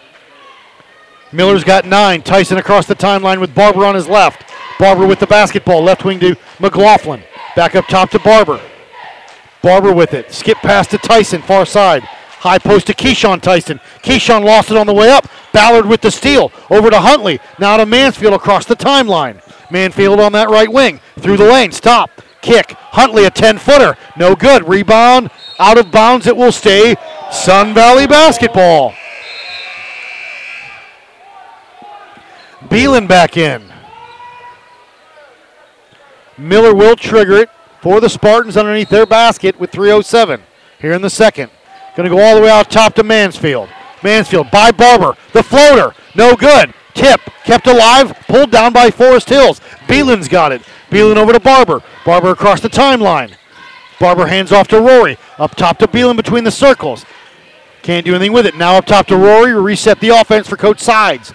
Miller's 1.31 1.63
got 1.63 1.85
nine. 1.85 2.23
Tyson 2.23 2.57
across 2.57 2.87
the 2.87 2.95
timeline 2.95 3.39
with 3.39 3.53
Barber 3.53 3.85
on 3.85 3.93
his 3.93 4.07
left. 4.07 4.45
Barber 4.79 5.05
with 5.05 5.19
the 5.19 5.27
basketball. 5.27 5.83
Left 5.83 6.03
wing 6.03 6.19
to 6.21 6.35
McLaughlin. 6.59 7.21
Back 7.55 7.75
up 7.75 7.85
top 7.85 8.09
to 8.11 8.19
Barber. 8.19 8.59
Barber 9.61 9.93
with 9.93 10.13
it. 10.13 10.31
Skip 10.31 10.57
pass 10.57 10.87
to 10.87 10.97
Tyson, 10.97 11.41
far 11.41 11.65
side. 11.65 12.07
High 12.39 12.57
post 12.57 12.87
to 12.87 12.93
Keyshawn 12.93 13.41
Tyson. 13.41 13.81
Keyshawn 14.01 14.45
lost 14.45 14.71
it 14.71 14.77
on 14.77 14.87
the 14.87 14.93
way 14.93 15.11
up. 15.11 15.27
Ballard 15.51 15.85
with 15.85 15.99
the 15.99 16.09
steal. 16.09 16.53
Over 16.69 16.89
to 16.89 16.99
Huntley. 16.99 17.39
Now 17.59 17.75
to 17.75 17.85
Mansfield 17.85 18.33
across 18.33 18.65
the 18.65 18.77
timeline. 18.77 19.41
Mansfield 19.69 20.21
on 20.21 20.31
that 20.31 20.49
right 20.49 20.71
wing. 20.71 21.01
Through 21.17 21.35
the 21.35 21.43
lane. 21.43 21.73
Stop. 21.73 22.09
Kick. 22.41 22.71
Huntley 22.71 23.25
a 23.25 23.29
10 23.29 23.57
footer. 23.57 23.97
No 24.15 24.35
good. 24.35 24.67
Rebound. 24.67 25.31
Out 25.59 25.77
of 25.77 25.91
bounds. 25.91 26.27
It 26.27 26.37
will 26.37 26.53
stay. 26.53 26.95
Sun 27.29 27.73
Valley 27.73 28.07
basketball. 28.07 28.93
Beelan 32.61 33.07
back 33.07 33.35
in. 33.35 33.69
Miller 36.37 36.73
will 36.73 36.95
trigger 36.95 37.35
it 37.35 37.49
for 37.81 37.99
the 37.99 38.09
Spartans 38.09 38.55
underneath 38.55 38.89
their 38.89 39.05
basket 39.05 39.59
with 39.59 39.71
3.07 39.71 40.41
here 40.79 40.93
in 40.93 41.01
the 41.01 41.09
second. 41.09 41.51
Going 41.99 42.09
to 42.09 42.15
go 42.15 42.23
all 42.23 42.35
the 42.35 42.41
way 42.41 42.49
out 42.49 42.71
top 42.71 42.95
to 42.95 43.03
Mansfield. 43.03 43.67
Mansfield 44.05 44.49
by 44.51 44.71
Barber. 44.71 45.17
The 45.33 45.43
floater. 45.43 45.93
No 46.15 46.33
good. 46.33 46.73
Tip. 46.93 47.19
Kept 47.43 47.67
alive. 47.67 48.13
Pulled 48.29 48.51
down 48.51 48.71
by 48.71 48.89
Forest 48.89 49.27
Hills. 49.27 49.59
Beelan's 49.85 50.29
got 50.29 50.53
it. 50.53 50.61
Beelan 50.89 51.17
over 51.17 51.33
to 51.33 51.41
Barber. 51.41 51.83
Barber 52.05 52.29
across 52.29 52.61
the 52.61 52.69
timeline. 52.69 53.33
Barber 53.99 54.27
hands 54.27 54.53
off 54.53 54.69
to 54.69 54.79
Rory. 54.79 55.17
Up 55.37 55.55
top 55.55 55.77
to 55.79 55.89
Beelan 55.89 56.15
between 56.15 56.45
the 56.45 56.51
circles. 56.51 57.05
Can't 57.81 58.05
do 58.05 58.15
anything 58.15 58.31
with 58.31 58.45
it. 58.45 58.55
Now 58.55 58.77
up 58.77 58.85
top 58.85 59.07
to 59.07 59.17
Rory. 59.17 59.53
Reset 59.53 59.99
the 59.99 60.17
offense 60.17 60.47
for 60.47 60.55
Coach 60.55 60.79
Sides. 60.79 61.33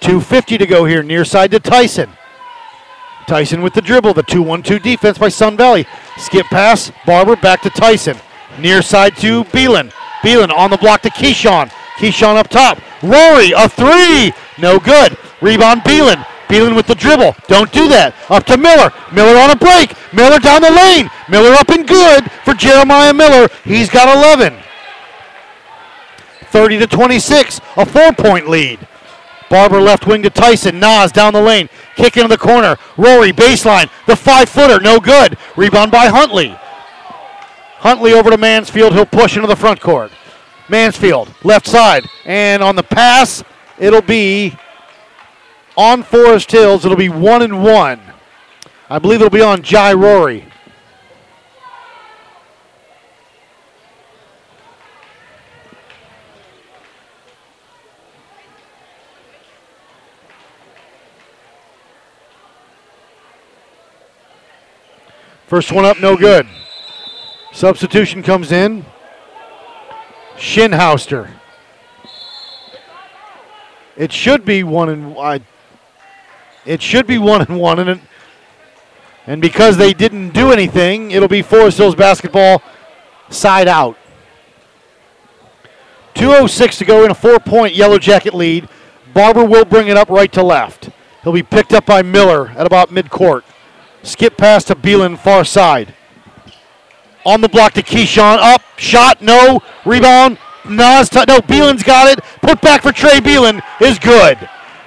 2.50 0.00 0.58
to 0.58 0.66
go 0.66 0.86
here. 0.86 1.02
Near 1.02 1.26
side 1.26 1.50
to 1.50 1.60
Tyson. 1.60 2.08
Tyson 3.26 3.60
with 3.60 3.74
the 3.74 3.82
dribble. 3.82 4.14
The 4.14 4.22
2 4.22 4.40
1 4.40 4.62
2 4.62 4.78
defense 4.78 5.18
by 5.18 5.28
Sun 5.28 5.58
Valley. 5.58 5.86
Skip 6.16 6.46
pass. 6.46 6.90
Barber 7.04 7.36
back 7.36 7.60
to 7.60 7.68
Tyson. 7.68 8.16
Near 8.58 8.82
side 8.82 9.16
to 9.18 9.44
Beelan. 9.44 9.92
Beelan 10.22 10.50
on 10.50 10.70
the 10.70 10.76
block 10.76 11.02
to 11.02 11.10
Keyshawn. 11.10 11.70
Keyshawn 11.98 12.36
up 12.36 12.48
top. 12.48 12.78
Rory, 13.02 13.52
a 13.52 13.68
three. 13.68 14.32
No 14.58 14.78
good. 14.78 15.16
Rebound 15.40 15.82
Beelan. 15.82 16.24
Beelan 16.48 16.76
with 16.76 16.86
the 16.86 16.94
dribble. 16.94 17.34
Don't 17.48 17.70
do 17.72 17.88
that. 17.88 18.14
Up 18.30 18.44
to 18.46 18.56
Miller. 18.56 18.92
Miller 19.12 19.38
on 19.38 19.50
a 19.50 19.56
break. 19.56 19.92
Miller 20.12 20.38
down 20.38 20.62
the 20.62 20.70
lane. 20.70 21.10
Miller 21.28 21.52
up 21.54 21.68
and 21.68 21.86
good 21.86 22.30
for 22.44 22.54
Jeremiah 22.54 23.12
Miller. 23.12 23.48
He's 23.64 23.90
got 23.90 24.14
11. 24.16 24.56
30 26.50 26.78
to 26.78 26.86
26. 26.86 27.60
A 27.76 27.84
four 27.84 28.12
point 28.12 28.48
lead. 28.48 28.78
Barber 29.50 29.80
left 29.80 30.06
wing 30.06 30.22
to 30.22 30.30
Tyson. 30.30 30.78
Nas 30.80 31.12
down 31.12 31.32
the 31.32 31.42
lane. 31.42 31.68
Kick 31.96 32.16
into 32.16 32.28
the 32.28 32.38
corner. 32.38 32.76
Rory 32.96 33.32
baseline. 33.32 33.90
The 34.06 34.16
five 34.16 34.48
footer. 34.48 34.80
No 34.80 35.00
good. 35.00 35.36
Rebound 35.56 35.90
by 35.90 36.06
Huntley. 36.06 36.56
Huntley 37.78 38.14
over 38.14 38.30
to 38.30 38.38
Mansfield. 38.38 38.94
He'll 38.94 39.06
push 39.06 39.36
into 39.36 39.48
the 39.48 39.56
front 39.56 39.80
court. 39.80 40.10
Mansfield, 40.68 41.32
left 41.44 41.66
side. 41.66 42.04
And 42.24 42.62
on 42.62 42.74
the 42.74 42.82
pass, 42.82 43.44
it'll 43.78 44.02
be 44.02 44.56
on 45.76 46.02
Forest 46.02 46.50
Hills. 46.50 46.84
It'll 46.84 46.96
be 46.96 47.08
one 47.08 47.42
and 47.42 47.62
one. 47.62 48.00
I 48.88 48.98
believe 48.98 49.20
it'll 49.20 49.30
be 49.30 49.42
on 49.42 49.62
Jai 49.62 49.92
Rory. 49.92 50.46
First 65.46 65.70
one 65.70 65.84
up, 65.84 66.00
no 66.00 66.16
good. 66.16 66.48
Substitution 67.56 68.22
comes 68.22 68.52
in. 68.52 68.84
Shinhauster. 70.36 71.30
It 73.96 74.12
should 74.12 74.44
be 74.44 74.62
one 74.62 74.90
and 74.90 75.16
I. 75.18 75.40
It 76.66 76.82
should 76.82 77.06
be 77.06 77.16
one 77.16 77.40
and 77.40 77.58
one, 77.58 77.78
and 77.78 77.88
it, 77.88 78.00
and 79.26 79.40
because 79.40 79.78
they 79.78 79.94
didn't 79.94 80.34
do 80.34 80.52
anything, 80.52 81.12
it'll 81.12 81.28
be 81.28 81.40
Forest 81.40 81.78
Hills 81.78 81.94
basketball 81.94 82.60
side 83.30 83.68
out. 83.68 83.96
2.06 86.14 86.76
to 86.76 86.84
go 86.84 87.06
in 87.06 87.10
a 87.10 87.14
four 87.14 87.38
point 87.38 87.74
Yellow 87.74 87.98
Jacket 87.98 88.34
lead. 88.34 88.68
Barber 89.14 89.46
will 89.46 89.64
bring 89.64 89.88
it 89.88 89.96
up 89.96 90.10
right 90.10 90.30
to 90.32 90.42
left. 90.42 90.90
He'll 91.22 91.32
be 91.32 91.42
picked 91.42 91.72
up 91.72 91.86
by 91.86 92.02
Miller 92.02 92.48
at 92.50 92.66
about 92.66 92.92
mid 92.92 93.08
court. 93.08 93.46
Skip 94.02 94.36
pass 94.36 94.62
to 94.64 94.74
Beelan, 94.74 95.18
far 95.18 95.42
side. 95.42 95.94
On 97.26 97.40
the 97.40 97.48
block 97.48 97.72
to 97.72 97.82
Keyshawn. 97.82 98.38
Up, 98.38 98.62
shot, 98.78 99.20
no. 99.20 99.60
Rebound. 99.84 100.38
Nas, 100.64 101.10
t- 101.10 101.24
no, 101.26 101.38
Beelan's 101.40 101.82
got 101.82 102.08
it. 102.08 102.24
Put 102.40 102.60
back 102.60 102.82
for 102.82 102.92
Trey 102.92 103.18
Beelan 103.18 103.62
is 103.80 103.98
good. 103.98 104.38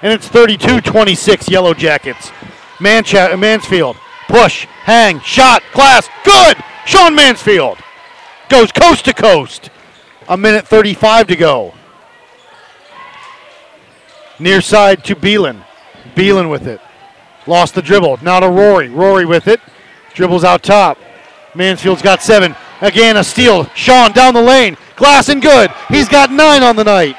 And 0.01 0.13
it's 0.13 0.27
32 0.27 0.79
26 0.81 1.49
Yellow 1.49 1.73
Jackets. 1.73 2.31
Mancha- 2.79 3.33
uh, 3.33 3.37
Mansfield. 3.37 3.97
Push, 4.29 4.65
hang, 4.83 5.19
shot, 5.19 5.61
glass, 5.73 6.07
good. 6.23 6.55
Sean 6.85 7.13
Mansfield 7.13 7.77
goes 8.47 8.71
coast 8.71 9.05
to 9.05 9.13
coast. 9.13 9.69
A 10.29 10.37
minute 10.37 10.67
35 10.67 11.27
to 11.27 11.35
go. 11.35 11.73
Near 14.39 14.61
side 14.61 15.03
to 15.05 15.15
Beelan. 15.15 15.63
Beelan 16.15 16.49
with 16.49 16.67
it. 16.67 16.79
Lost 17.47 17.75
the 17.75 17.81
dribble. 17.81 18.19
Now 18.21 18.39
to 18.39 18.47
Rory. 18.47 18.87
Rory 18.87 19.25
with 19.25 19.47
it. 19.47 19.59
Dribbles 20.13 20.43
out 20.43 20.63
top. 20.63 20.97
Mansfield's 21.59 22.01
got 22.01 22.23
seven. 22.23 22.55
Again, 22.79 23.17
a 23.17 23.23
steal. 23.23 23.65
Sean 23.75 24.13
down 24.13 24.33
the 24.33 24.41
lane. 24.41 24.77
Glass 24.95 25.27
and 25.27 25.41
good. 25.41 25.69
He's 25.89 26.07
got 26.07 26.31
nine 26.31 26.63
on 26.63 26.77
the 26.77 26.85
night. 26.85 27.17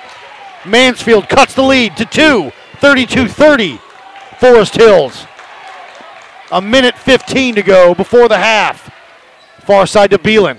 Mansfield 0.66 1.28
cuts 1.28 1.54
the 1.54 1.62
lead 1.62 1.94
to 1.98 2.06
two. 2.06 2.50
32 2.78 3.28
30. 3.28 3.78
Forest 4.38 4.76
Hills. 4.76 5.26
A 6.50 6.60
minute 6.60 6.96
15 6.96 7.56
to 7.56 7.62
go 7.62 7.94
before 7.94 8.28
the 8.28 8.38
half. 8.38 8.90
Far 9.60 9.86
side 9.86 10.10
to 10.10 10.18
Beelan. 10.18 10.56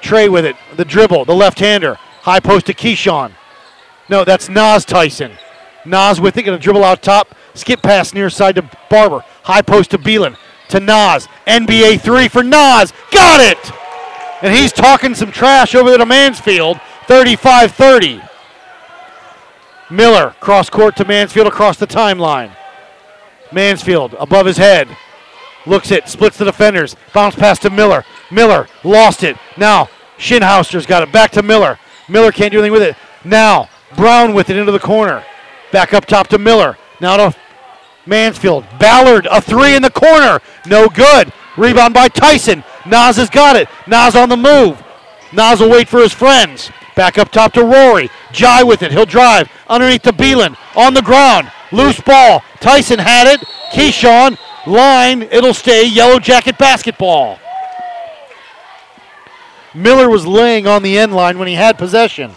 Trey 0.00 0.28
with 0.28 0.44
it. 0.44 0.54
The 0.76 0.84
dribble. 0.84 1.24
The 1.24 1.34
left 1.34 1.58
hander. 1.58 1.96
High 2.22 2.40
post 2.40 2.66
to 2.66 2.74
Keyshawn. 2.74 3.32
No, 4.08 4.24
that's 4.24 4.48
Nas 4.48 4.84
Tyson. 4.84 5.32
Nas 5.84 6.20
with 6.20 6.36
it. 6.36 6.44
Going 6.44 6.56
to 6.56 6.62
dribble 6.62 6.84
out 6.84 7.02
top. 7.02 7.34
Skip 7.54 7.82
pass 7.82 8.14
near 8.14 8.30
side 8.30 8.54
to 8.54 8.70
Barber. 8.88 9.24
High 9.42 9.62
post 9.62 9.90
to 9.90 9.98
Beelan. 9.98 10.36
To 10.70 10.80
Nas. 10.80 11.28
NBA 11.46 12.00
three 12.00 12.28
for 12.28 12.42
Nas. 12.42 12.92
Got 13.10 13.40
it! 13.40 13.72
And 14.42 14.54
he's 14.54 14.72
talking 14.72 15.14
some 15.14 15.32
trash 15.32 15.74
over 15.74 15.90
there 15.90 15.98
to 15.98 16.06
Mansfield. 16.06 16.80
35 17.06 17.72
30. 17.72 18.22
Miller, 19.90 20.34
cross 20.40 20.68
court 20.68 20.96
to 20.96 21.04
Mansfield 21.04 21.46
across 21.46 21.78
the 21.78 21.86
timeline. 21.86 22.54
Mansfield 23.52 24.14
above 24.18 24.46
his 24.46 24.56
head. 24.56 24.88
Looks 25.64 25.90
it, 25.90 26.08
splits 26.08 26.38
the 26.38 26.44
defenders. 26.44 26.96
Bounce 27.12 27.34
pass 27.36 27.58
to 27.60 27.70
Miller. 27.70 28.04
Miller 28.30 28.68
lost 28.84 29.22
it. 29.22 29.36
Now, 29.56 29.88
Shinhauster's 30.18 30.86
got 30.86 31.02
it. 31.02 31.12
Back 31.12 31.30
to 31.32 31.42
Miller. 31.42 31.78
Miller 32.08 32.32
can't 32.32 32.52
do 32.52 32.58
anything 32.58 32.72
with 32.72 32.82
it. 32.82 32.96
Now, 33.24 33.68
Brown 33.96 34.34
with 34.34 34.50
it 34.50 34.56
into 34.56 34.72
the 34.72 34.78
corner. 34.78 35.24
Back 35.72 35.94
up 35.94 36.06
top 36.06 36.28
to 36.28 36.38
Miller. 36.38 36.76
Now 37.00 37.16
to 37.16 37.36
Mansfield. 38.06 38.64
Ballard, 38.78 39.26
a 39.30 39.40
three 39.40 39.74
in 39.74 39.82
the 39.82 39.90
corner. 39.90 40.40
No 40.66 40.88
good. 40.88 41.32
Rebound 41.56 41.94
by 41.94 42.08
Tyson. 42.08 42.64
Nas 42.86 43.16
has 43.16 43.30
got 43.30 43.56
it. 43.56 43.68
Nas 43.86 44.14
on 44.14 44.28
the 44.28 44.36
move. 44.36 44.82
Nas 45.32 45.60
will 45.60 45.70
wait 45.70 45.88
for 45.88 46.00
his 46.00 46.12
friends. 46.12 46.70
Back 46.94 47.18
up 47.18 47.30
top 47.30 47.52
to 47.54 47.64
Rory. 47.64 48.10
Jai 48.32 48.62
with 48.62 48.82
it. 48.82 48.92
He'll 48.92 49.06
drive. 49.06 49.50
Underneath 49.68 50.02
to 50.02 50.12
Beelan. 50.12 50.56
On 50.76 50.94
the 50.94 51.02
ground. 51.02 51.50
Loose 51.72 52.00
ball. 52.00 52.42
Tyson 52.60 52.98
had 52.98 53.26
it. 53.26 53.40
Keyshawn, 53.72 54.38
line. 54.66 55.22
It'll 55.22 55.54
stay. 55.54 55.86
Yellow 55.86 56.18
Jacket 56.18 56.58
basketball. 56.58 57.38
Miller 59.74 60.08
was 60.08 60.26
laying 60.26 60.66
on 60.66 60.82
the 60.82 60.98
end 60.98 61.14
line 61.14 61.38
when 61.38 61.48
he 61.48 61.54
had 61.54 61.76
possession. 61.76 62.32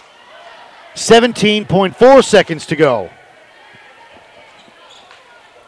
17.4 0.96 2.24
seconds 2.24 2.66
to 2.66 2.76
go. 2.76 3.10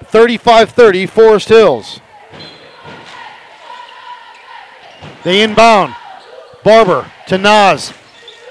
35 0.06 0.70
30, 0.72 1.06
Forest 1.06 1.49
Hills. 1.49 2.02
They 5.24 5.41
inbound. 5.41 5.95
Barber 6.64 7.12
to 7.28 7.38
Nas. 7.38 7.93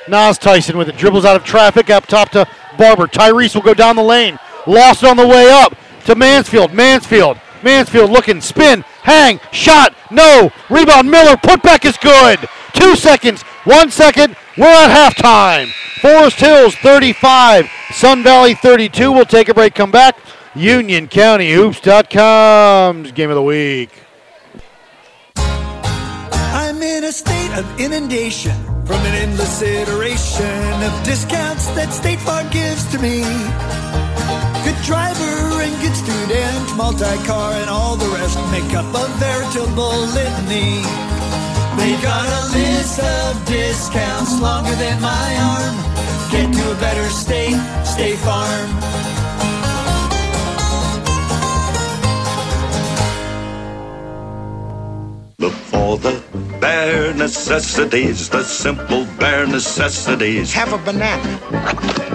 Nas 0.09 0.39
Tyson 0.39 0.77
with 0.77 0.89
it. 0.89 0.97
Dribbles 0.97 1.25
out 1.25 1.37
of 1.37 1.45
traffic 1.45 1.91
up 1.91 2.07
top 2.07 2.31
to 2.31 2.47
Barber. 2.79 3.07
Tyrese 3.07 3.55
will 3.55 3.63
go 3.63 3.75
down 3.75 3.97
the 3.97 4.03
lane. 4.03 4.39
Lost 4.67 5.05
on 5.05 5.17
the 5.17 5.27
way 5.27 5.51
up 5.51 5.77
to 6.07 6.15
Mansfield. 6.15 6.73
Mansfield. 6.73 7.39
Mansfield 7.63 8.11
looking. 8.11 8.41
Spin. 8.41 8.83
Hang. 9.03 9.41
Shot. 9.53 9.95
No. 10.11 10.51
Rebound. 10.69 11.11
Miller. 11.11 11.37
Putback 11.37 11.85
is 11.85 11.97
good. 11.97 12.49
Two 12.73 12.97
seconds. 12.97 13.43
One 13.65 13.91
second. 13.91 14.37
We're 14.57 14.67
at 14.67 15.15
halftime. 15.15 15.71
Forest 16.01 16.41
Hills 16.41 16.75
35. 16.77 17.69
Sun 17.93 18.23
Valley 18.23 18.55
32. 18.55 19.13
We'll 19.13 19.25
take 19.25 19.49
a 19.49 19.55
break. 19.55 19.75
Come 19.75 19.91
back. 19.91 20.17
Union 20.57 21.07
County 21.07 21.53
Hoops.com's 21.53 23.13
game 23.13 23.31
of 23.31 23.37
the 23.37 23.43
week. 23.43 23.91
I'm 25.37 26.83
in 26.83 27.05
a 27.05 27.13
state 27.13 27.53
of 27.57 27.65
inundation 27.79 28.57
from 28.85 28.99
an 29.07 29.15
endless 29.15 29.63
iteration 29.63 30.83
of 30.83 31.05
discounts 31.05 31.69
that 31.79 31.93
State 31.93 32.19
Farm 32.19 32.49
gives 32.51 32.83
to 32.91 32.99
me. 32.99 33.23
Good 34.67 34.75
driver 34.83 35.63
and 35.63 35.71
good 35.79 35.95
student, 35.95 36.77
multi-car 36.77 37.53
and 37.55 37.71
all 37.71 37.95
the 37.95 38.11
rest 38.11 38.35
make 38.51 38.75
up 38.75 38.91
a 38.91 39.07
veritable 39.23 40.03
litany. 40.11 40.83
They 41.79 41.95
got 42.03 42.27
a 42.27 42.43
list 42.51 42.99
of 42.99 43.47
discounts 43.47 44.41
longer 44.43 44.75
than 44.75 45.01
my 45.01 45.31
arm. 45.55 45.79
Get 46.35 46.53
to 46.53 46.73
a 46.73 46.81
better 46.83 47.09
state, 47.09 47.55
State 47.87 48.19
Farm. 48.19 49.20
Look 55.41 55.55
for 55.55 55.97
the 55.97 56.23
bare 56.61 57.15
necessities, 57.15 58.29
the 58.29 58.45
simple 58.45 59.07
bare 59.19 59.47
necessities. 59.47 60.53
Have 60.53 60.75
a 60.75 60.79
banana. 60.79 61.41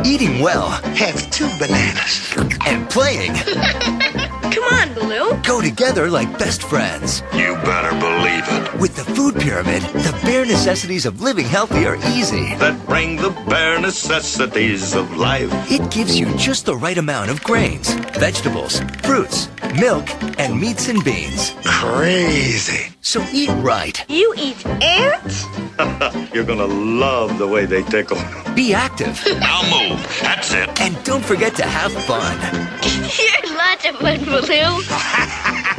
Eating 0.05 0.41
well. 0.41 0.69
Have 0.93 1.31
two 1.31 1.49
bananas. 1.57 2.35
And 2.67 2.87
playing 2.87 3.33
Come 4.55 4.63
on, 4.63 4.93
Baloo. 4.93 5.41
go 5.43 5.61
together 5.61 6.09
like 6.09 6.31
best 6.39 6.63
friends. 6.63 7.21
You 7.33 7.55
better 7.65 7.91
believe 7.91 8.45
it. 8.47 8.79
With 8.79 8.95
the 8.95 9.03
food 9.03 9.35
pyramid, 9.35 9.81
the 9.81 10.17
bare 10.23 10.45
necessities 10.45 11.05
of 11.05 11.21
living 11.21 11.45
healthy 11.45 11.85
are 11.85 11.97
easy. 12.15 12.55
That 12.55 12.85
bring 12.87 13.17
the 13.17 13.31
bare 13.49 13.79
necessities 13.81 14.95
of 14.95 15.17
life. 15.17 15.51
It 15.69 15.91
gives 15.91 16.17
you 16.17 16.33
just 16.37 16.65
the 16.65 16.75
right 16.75 16.97
amount 16.97 17.31
of 17.31 17.43
grains, 17.43 17.93
vegetables, 18.17 18.79
fruits, 19.03 19.49
milk, 19.77 20.07
and 20.39 20.57
meats 20.57 20.87
and 20.87 21.03
beans. 21.03 21.53
Crazy. 21.65 22.93
So 23.01 23.25
eat 23.33 23.49
right. 23.61 24.03
You 24.09 24.33
eat 24.37 24.65
ants? 24.65 25.45
You're 26.33 26.45
gonna 26.45 26.65
love 26.65 27.37
the 27.37 27.47
way 27.47 27.65
they 27.65 27.83
tickle. 27.83 28.17
Be 28.55 28.73
active. 28.73 29.21
Now 29.45 29.61
move. 29.63 29.99
That's 30.21 30.53
it. 30.53 30.69
And 30.81 30.95
don't 31.03 31.23
forget 31.23 31.55
to 31.55 31.63
have 31.65 31.91
fun. 32.05 32.35
You're 33.19 33.55
lots 33.57 33.85
of 33.85 33.95
fun, 33.97 34.23
Baloo. 34.25 34.81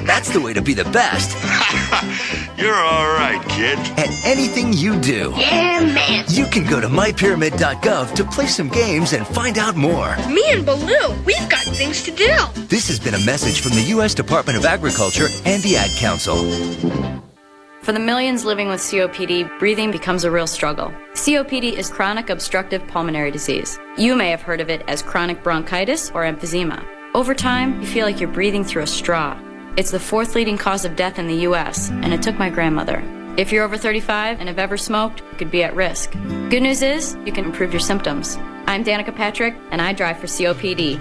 That's 0.06 0.30
the 0.32 0.40
way 0.40 0.52
to 0.52 0.62
be 0.62 0.74
the 0.74 0.84
best 0.84 1.36
You're 2.58 2.74
all 2.74 3.06
right, 3.08 3.42
kid. 3.48 3.78
at 3.98 4.08
anything 4.24 4.72
you 4.72 4.98
do. 5.00 5.32
Yeah, 5.36 5.80
man. 5.80 6.24
You 6.28 6.46
can 6.46 6.64
go 6.68 6.80
to 6.80 6.88
mypyramid.gov 6.88 8.14
to 8.14 8.24
play 8.24 8.46
some 8.46 8.68
games 8.68 9.12
and 9.12 9.26
find 9.26 9.58
out 9.58 9.76
more. 9.76 10.16
Me 10.28 10.42
and 10.50 10.64
Baloo, 10.64 11.14
we've 11.24 11.48
got 11.48 11.64
things 11.64 12.02
to 12.04 12.10
do. 12.10 12.34
This 12.68 12.88
has 12.88 12.98
been 12.98 13.14
a 13.14 13.24
message 13.26 13.60
from 13.60 13.72
the 13.72 13.82
U.S. 13.96 14.14
Department 14.14 14.56
of 14.58 14.64
Agriculture 14.64 15.26
and 15.44 15.62
the 15.62 15.76
Ad 15.76 15.90
Council. 15.98 16.36
For 17.82 17.92
the 17.92 18.00
millions 18.00 18.44
living 18.44 18.68
with 18.68 18.80
COPD, 18.80 19.58
breathing 19.58 19.90
becomes 19.90 20.24
a 20.24 20.30
real 20.30 20.46
struggle. 20.46 20.92
COPD 21.14 21.74
is 21.74 21.88
chronic 21.90 22.30
obstructive 22.30 22.84
pulmonary 22.88 23.30
disease. 23.30 23.78
You 23.96 24.16
may 24.16 24.30
have 24.30 24.42
heard 24.42 24.60
of 24.60 24.70
it 24.70 24.82
as 24.88 25.02
chronic 25.02 25.42
bronchitis 25.44 26.10
or 26.10 26.22
emphysema. 26.24 26.84
Over 27.16 27.34
time, 27.34 27.80
you 27.80 27.86
feel 27.86 28.04
like 28.04 28.20
you're 28.20 28.28
breathing 28.28 28.62
through 28.62 28.82
a 28.82 28.86
straw. 28.86 29.40
It's 29.78 29.90
the 29.90 29.98
fourth 29.98 30.34
leading 30.34 30.58
cause 30.58 30.84
of 30.84 30.96
death 30.96 31.18
in 31.18 31.26
the 31.26 31.46
US, 31.46 31.88
and 31.88 32.12
it 32.12 32.20
took 32.20 32.36
my 32.36 32.50
grandmother. 32.50 33.02
If 33.38 33.50
you're 33.50 33.64
over 33.64 33.78
35 33.78 34.38
and 34.38 34.50
have 34.50 34.58
ever 34.58 34.76
smoked, 34.76 35.22
you 35.32 35.38
could 35.38 35.50
be 35.50 35.64
at 35.64 35.74
risk. 35.74 36.12
Good 36.50 36.62
news 36.62 36.82
is, 36.82 37.16
you 37.24 37.32
can 37.32 37.46
improve 37.46 37.72
your 37.72 37.80
symptoms. 37.80 38.36
I'm 38.66 38.84
Danica 38.84 39.16
Patrick, 39.16 39.54
and 39.70 39.80
I 39.80 39.94
drive 39.94 40.18
for 40.18 40.26
COPD. 40.26 41.00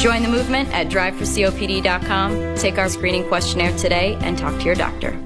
Join 0.00 0.22
the 0.22 0.28
movement 0.28 0.72
at 0.72 0.86
driveforcopd.com. 0.86 2.54
Take 2.54 2.78
our 2.78 2.88
screening 2.88 3.26
questionnaire 3.26 3.76
today 3.76 4.16
and 4.20 4.38
talk 4.38 4.56
to 4.60 4.64
your 4.64 4.76
doctor. 4.76 5.25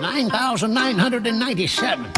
9,997. 0.00 2.10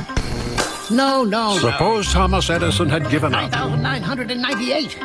No, 0.91 1.25
no, 1.25 1.57
Suppose 1.59 2.13
Thomas 2.13 2.51
Edison 2.51 2.89
had 2.89 3.09
given 3.11 3.33
no. 3.33 3.39
up, 3.39 3.51
9,998. 3.79 4.99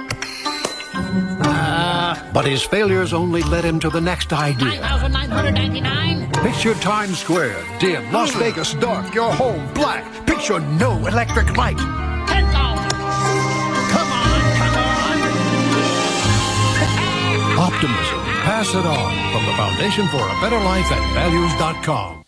Uh, 1.41 2.15
but 2.33 2.45
his 2.45 2.63
failures 2.63 3.13
only 3.13 3.41
led 3.43 3.63
him 3.63 3.79
to 3.79 3.89
the 3.89 4.01
next 4.01 4.33
idea. 4.33 4.79
9,999. 4.81 6.31
Picture 6.43 6.73
Times 6.75 7.19
Square, 7.19 7.63
dim, 7.79 8.11
Las 8.11 8.31
Vegas 8.35 8.73
dark, 8.75 9.13
your 9.13 9.31
home 9.31 9.71
black. 9.73 10.03
Picture 10.25 10.59
no 10.59 11.05
electric 11.07 11.55
light. 11.57 11.77
10,000. 11.77 12.51
Come 12.51 12.61
on, 13.11 13.79
come 13.89 14.11
on. 14.11 14.19
optimism. 17.59 18.19
Pass 18.43 18.69
it 18.69 18.85
on 18.85 19.31
from 19.31 19.45
the 19.45 19.53
Foundation 19.53 20.07
for 20.07 20.17
a 20.23 20.41
Better 20.41 20.59
Life 20.59 20.91
at 20.91 21.13
values.com. 21.13 22.18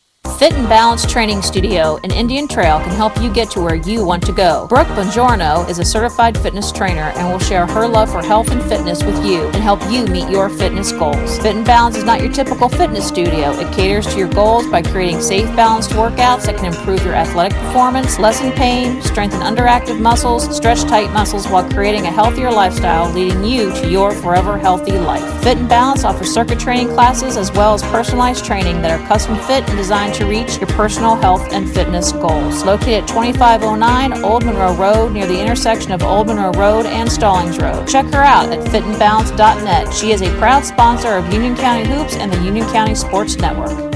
Fit 0.42 0.54
and 0.54 0.68
Balance 0.68 1.06
Training 1.06 1.44
Studio 1.44 1.98
in 1.98 2.10
Indian 2.10 2.48
Trail 2.48 2.80
can 2.80 2.90
help 2.90 3.16
you 3.22 3.32
get 3.32 3.52
to 3.52 3.62
where 3.62 3.76
you 3.76 4.04
want 4.04 4.26
to 4.26 4.32
go. 4.32 4.66
Brooke 4.68 4.88
Bongiorno 4.88 5.70
is 5.70 5.78
a 5.78 5.86
certified 5.86 6.36
fitness 6.36 6.72
trainer 6.72 7.12
and 7.16 7.32
will 7.32 7.38
share 7.38 7.68
her 7.68 7.88
love 7.88 8.12
for 8.12 8.24
health 8.24 8.50
and 8.50 8.60
fitness 8.64 9.04
with 9.04 9.24
you 9.24 9.46
and 9.50 9.58
help 9.58 9.80
you 9.92 10.04
meet 10.08 10.28
your 10.30 10.50
fitness 10.50 10.92
goals. 10.94 11.38
Fit 11.38 11.56
and 11.56 11.64
Balance 11.64 11.96
is 11.96 12.06
not 12.06 12.22
your 12.22 12.32
typical 12.32 12.70
fitness 12.70 13.08
studio. 13.08 13.52
It 13.60 13.72
caters 13.76 14.08
to 14.08 14.18
your 14.18 14.30
goals 14.30 14.66
by 14.66 14.82
creating 14.82 15.22
safe, 15.22 15.46
balanced 15.56 15.92
workouts 15.92 16.48
that 16.48 16.58
can 16.58 16.74
improve 16.74 17.06
your 17.06 17.14
athletic 17.14 17.56
performance, 17.60 18.18
lessen 18.18 18.52
pain, 18.54 19.00
strengthen 19.04 19.42
underactive 19.42 20.00
muscles, 20.00 20.56
stretch 20.56 20.82
tight 20.82 21.12
muscles 21.14 21.48
while 21.48 21.70
creating 21.70 22.08
a 22.08 22.12
healthier 22.12 22.52
lifestyle, 22.52 23.12
leading 23.12 23.44
you 23.44 23.72
to 23.74 23.88
your 23.88 24.12
forever 24.12 24.58
healthy 24.58 24.98
life. 24.98 25.44
Fit 25.44 25.60
and 25.60 25.70
Balance 25.70 26.04
offers 26.04 26.34
circuit 26.34 26.60
training 26.60 26.88
classes 26.96 27.38
as 27.38 27.52
well 27.52 27.76
as 27.76 27.84
personalized 27.84 28.44
training 28.44 28.82
that 28.82 29.00
are 29.00 29.08
custom 29.08 29.36
fit 29.42 29.68
and 29.70 29.78
designed 29.78 30.11
to 30.14 30.26
reach 30.26 30.58
your 30.58 30.68
personal 30.68 31.16
health 31.16 31.52
and 31.54 31.70
fitness 31.70 32.12
goals. 32.12 32.64
Located 32.64 33.04
at 33.04 33.08
2509 33.08 34.24
Old 34.24 34.46
Monroe 34.46 34.76
Road 34.76 35.14
near 35.14 35.26
the 35.26 35.40
intersection 35.40 35.92
of 35.92 36.04
Old 36.04 36.28
Monroe 36.28 36.52
Road 36.52 36.86
and 36.86 37.12
Stallings 37.12 37.58
Road. 37.58 37.88
Check 37.88 38.06
her 38.08 38.22
out 38.22 38.52
at 38.52 38.60
fitandbalance.net. 38.68 39.94
She 39.94 40.12
is 40.12 40.22
a 40.22 40.30
proud 40.38 40.66
sponsor 40.66 41.10
of 41.10 41.32
Union 41.34 41.56
County 41.56 41.88
Hoops 41.88 42.16
and 42.16 42.32
the 42.32 42.44
Union 42.44 42.68
County 42.68 42.96
Sports 42.96 43.38
Network. 43.38 43.92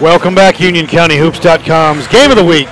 Welcome 0.00 0.34
back, 0.36 0.56
UnionCountyHoops.com's 0.56 2.06
game 2.06 2.30
of 2.30 2.36
the 2.36 2.44
week. 2.44 2.68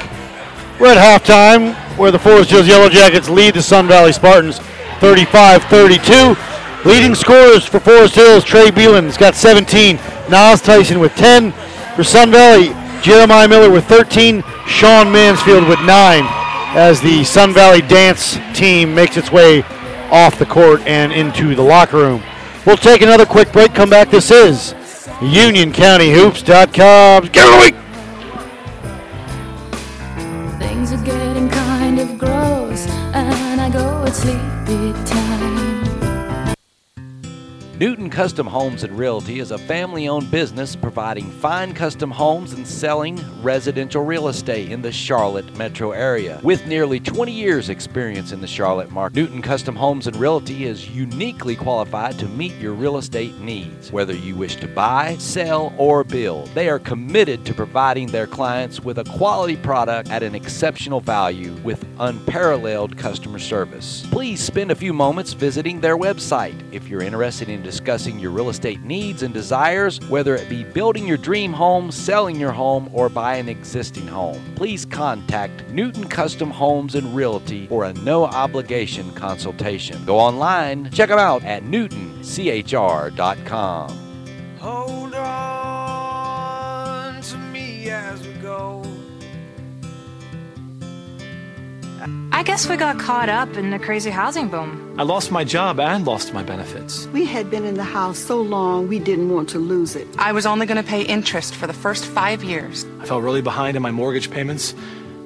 We're 0.79 0.95
at 0.95 1.23
halftime 1.23 1.86
where 1.97 2.11
the 2.11 2.18
Forest 2.18 2.51
Hills 2.51 2.68
Yellow 2.68 2.88
Jackets 2.88 3.28
lead 3.28 3.55
the 3.55 3.62
Sun 3.62 3.88
Valley 3.88 4.12
Spartans 4.12 4.59
35-32. 5.01 6.36
Leading 6.84 7.14
scorers 7.14 7.64
for 7.64 7.80
Forest 7.80 8.14
Hills, 8.14 8.44
Trey 8.44 8.70
Beelan's 8.70 9.16
got 9.16 9.34
17. 9.34 9.97
Niles 10.30 10.61
Tyson 10.61 11.01
with 11.01 11.14
10. 11.16 11.53
For 11.97 12.05
Sun 12.05 12.30
Valley, 12.30 12.68
Jeremiah 13.03 13.49
Miller 13.49 13.70
with 13.70 13.86
13, 13.86 14.44
Sean 14.66 15.11
Mansfield 15.11 15.66
with 15.68 15.80
9 15.80 16.22
as 16.76 17.01
the 17.01 17.24
Sun 17.24 17.55
Valley 17.55 17.80
dance 17.80 18.38
team 18.55 18.94
makes 18.94 19.16
its 19.16 19.32
way 19.32 19.62
off 20.11 20.38
the 20.38 20.47
court 20.47 20.82
and 20.82 21.12
into 21.12 21.55
the 21.55 21.62
locker 21.62 21.97
room. 21.97 22.22
We'll 22.66 22.76
take 22.76 23.01
another 23.01 23.24
quick 23.24 23.51
break, 23.53 23.74
come 23.74 23.88
back. 23.90 24.11
This 24.11 24.30
is 24.30 24.74
UnionCountyHoops.com's 25.20 27.28
Game 27.30 27.47
of 27.47 27.53
the 27.53 27.59
Week. 27.64 27.74
Newton 37.79 38.09
Custom 38.09 38.47
Homes 38.47 38.85
and 38.85 38.99
Realty 38.99 39.39
is 39.39 39.51
a 39.51 39.59
family 39.59 40.09
owned 40.09 40.31
business 40.31 40.74
providing 40.74 41.31
fine 41.31 41.74
custom 41.74 42.11
homes 42.11 42.55
and 42.55 42.66
selling 42.66 43.22
residential 43.43 44.03
real 44.03 44.29
estate 44.29 44.72
in 44.72 44.81
the 44.81 44.91
Charlotte 44.91 45.55
metro 45.59 45.91
area. 45.91 46.41
With 46.43 46.66
nearly 46.66 46.99
20 47.01 47.33
years' 47.33 47.68
experience 47.68 48.33
in 48.33 48.41
the 48.41 48.47
Charlotte 48.47 48.91
market, 48.91 49.16
Newton 49.16 49.43
Custom 49.43 49.77
Homes 49.77 50.07
and 50.07 50.16
Realty 50.16 50.64
is 50.64 50.89
uniquely 50.89 51.55
qualified 51.55 52.18
to 52.18 52.27
meet 52.29 52.55
your 52.55 52.72
real 52.72 52.97
estate 52.97 53.39
needs. 53.41 53.93
Whether 53.93 54.14
you 54.14 54.37
wish 54.37 54.57
to 54.57 54.68
buy, 54.68 55.18
sell, 55.18 55.74
or 55.77 56.03
build, 56.03 56.49
they 56.55 56.70
are 56.70 56.79
committed 56.79 57.45
to 57.45 57.53
providing 57.53 58.07
their 58.07 58.27
clients 58.27 58.81
with 58.81 59.01
a 59.01 59.05
quality 59.05 59.57
product 59.57 60.09
at 60.09 60.22
an 60.22 60.35
exceptional 60.35 61.03
value 61.03 61.53
with 61.57 61.87
unparalleled 61.99 62.97
customer 62.97 63.39
service. 63.39 64.07
Please 64.11 64.41
spend 64.41 64.70
a 64.70 64.74
few 64.74 64.95
moments 64.95 65.35
visiting 65.35 65.79
their 65.79 65.99
website 65.99 66.59
if 66.72 66.89
you're 66.89 67.03
interested 67.03 67.51
in 67.51 67.66
discussing 67.67 68.21
your 68.21 68.31
real 68.31 68.49
estate 68.49 68.81
needs 68.83 69.25
and 69.25 69.35
desires, 69.35 69.99
whether 70.09 70.37
it 70.37 70.49
be 70.49 70.62
building 70.62 71.05
your 71.05 71.17
dream 71.17 71.53
home, 71.53 71.91
selling 71.91 72.37
your 72.37 72.53
home, 72.53 72.89
or 72.93 73.09
buying 73.09 73.41
an 73.41 73.49
existing 73.49 74.07
home. 74.07 74.41
Please 74.55 74.85
contact 74.85 75.69
Newton 75.71 76.07
Custom 76.07 76.49
Homes 76.49 76.95
and 76.95 77.12
Realty 77.12 77.67
for 77.67 77.83
a 77.85 77.93
no 77.95 78.25
obligation 78.25 79.11
consultation. 79.14 80.05
Go 80.05 80.17
online, 80.17 80.93
check 80.93 81.09
them 81.09 81.19
out 81.19 81.43
at 81.43 81.64
newtonchr.com. 81.64 83.89
I 92.37 92.43
guess 92.43 92.68
we 92.68 92.76
got 92.76 92.99
caught 92.99 93.30
up 93.30 93.57
in 93.57 93.70
the 93.70 93.78
crazy 93.78 94.11
housing 94.11 94.49
boom. 94.49 94.95
I 94.99 95.05
lost 95.05 95.30
my 95.30 95.43
job 95.43 95.80
and 95.80 96.07
lost 96.07 96.34
my 96.34 96.43
benefits. 96.43 97.07
We 97.07 97.24
had 97.24 97.51
been 97.51 97.64
in 97.64 97.76
the 97.76 97.82
house 97.82 98.18
so 98.18 98.43
long 98.43 98.89
we 98.89 98.99
didn't 98.99 99.30
want 99.30 99.49
to 99.55 99.59
lose 99.59 99.97
it. 99.97 100.07
I 100.18 100.32
was 100.32 100.45
only 100.45 100.66
going 100.66 100.76
to 100.76 100.87
pay 100.87 101.01
interest 101.01 101.55
for 101.55 101.66
the 101.66 101.72
first 101.72 102.05
five 102.05 102.45
years. 102.45 102.84
I 103.01 103.07
fell 103.07 103.22
really 103.22 103.41
behind 103.41 103.74
in 103.74 103.82
my 103.82 103.91
mortgage 103.91 104.30
payments 104.30 104.74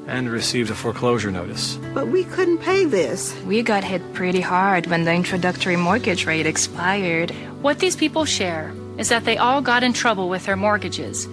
and 0.07 0.31
received 0.31 0.71
a 0.71 0.75
foreclosure 0.77 1.33
notice. 1.33 1.81
But 1.93 2.07
we 2.07 2.23
couldn't 2.23 2.59
pay 2.59 2.85
this. 2.85 3.35
We 3.43 3.65
got 3.65 3.83
hit 3.83 4.15
pretty 4.15 4.41
hard 4.41 4.87
when 4.87 5.03
the 5.03 5.13
introductory 5.13 5.75
mortgage 5.75 6.27
rate 6.27 6.47
expired. 6.47 7.33
What 7.61 7.81
these 7.81 7.97
people 7.97 8.25
share 8.25 8.73
is 8.99 9.09
that 9.09 9.25
they 9.25 9.37
all 9.37 9.63
got 9.63 9.83
in 9.83 9.95
trouble 9.95 10.29
with 10.29 10.47
their 10.47 10.55
mortgages, 10.55 11.25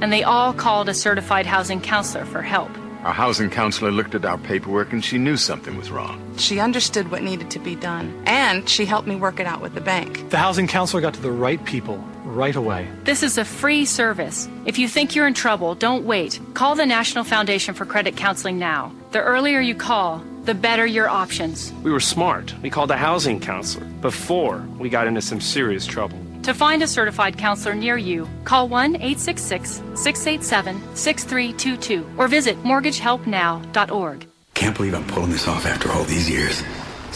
and 0.00 0.10
they 0.10 0.22
all 0.22 0.54
called 0.54 0.88
a 0.88 0.94
certified 0.94 1.44
housing 1.44 1.82
counselor 1.82 2.24
for 2.24 2.40
help. 2.40 2.70
Our 3.06 3.12
housing 3.12 3.50
counselor 3.50 3.92
looked 3.92 4.16
at 4.16 4.24
our 4.24 4.36
paperwork 4.36 4.92
and 4.92 5.04
she 5.04 5.16
knew 5.16 5.36
something 5.36 5.76
was 5.76 5.92
wrong. 5.92 6.20
She 6.38 6.58
understood 6.58 7.08
what 7.08 7.22
needed 7.22 7.52
to 7.52 7.60
be 7.60 7.76
done, 7.76 8.20
and 8.26 8.68
she 8.68 8.84
helped 8.84 9.06
me 9.06 9.14
work 9.14 9.38
it 9.38 9.46
out 9.46 9.60
with 9.60 9.74
the 9.74 9.80
bank. 9.80 10.28
The 10.30 10.38
housing 10.38 10.66
counselor 10.66 11.00
got 11.00 11.14
to 11.14 11.22
the 11.22 11.30
right 11.30 11.64
people 11.64 11.98
right 12.24 12.56
away. 12.56 12.88
This 13.04 13.22
is 13.22 13.38
a 13.38 13.44
free 13.44 13.84
service. 13.84 14.48
If 14.64 14.76
you 14.76 14.88
think 14.88 15.14
you're 15.14 15.28
in 15.28 15.34
trouble, 15.34 15.76
don't 15.76 16.04
wait. 16.04 16.40
Call 16.54 16.74
the 16.74 16.84
National 16.84 17.22
Foundation 17.22 17.74
for 17.74 17.86
Credit 17.86 18.16
Counseling 18.16 18.58
now. 18.58 18.92
The 19.12 19.20
earlier 19.20 19.60
you 19.60 19.76
call, 19.76 20.24
the 20.42 20.54
better 20.54 20.84
your 20.84 21.08
options. 21.08 21.72
We 21.84 21.92
were 21.92 22.00
smart. 22.00 22.54
We 22.60 22.70
called 22.70 22.90
a 22.90 22.96
housing 22.96 23.38
counselor 23.38 23.86
before 24.00 24.66
we 24.80 24.88
got 24.88 25.06
into 25.06 25.22
some 25.22 25.40
serious 25.40 25.86
trouble. 25.86 26.18
To 26.46 26.54
find 26.54 26.80
a 26.84 26.86
certified 26.86 27.36
counselor 27.36 27.74
near 27.74 27.96
you, 27.96 28.28
call 28.44 28.68
1 28.68 28.94
866 28.94 29.82
687 29.96 30.80
6322 30.94 32.06
or 32.16 32.28
visit 32.28 32.56
mortgagehelpnow.org. 32.62 34.28
Can't 34.54 34.76
believe 34.76 34.94
I'm 34.94 35.04
pulling 35.08 35.32
this 35.32 35.48
off 35.48 35.66
after 35.66 35.90
all 35.90 36.04
these 36.04 36.30
years. 36.30 36.62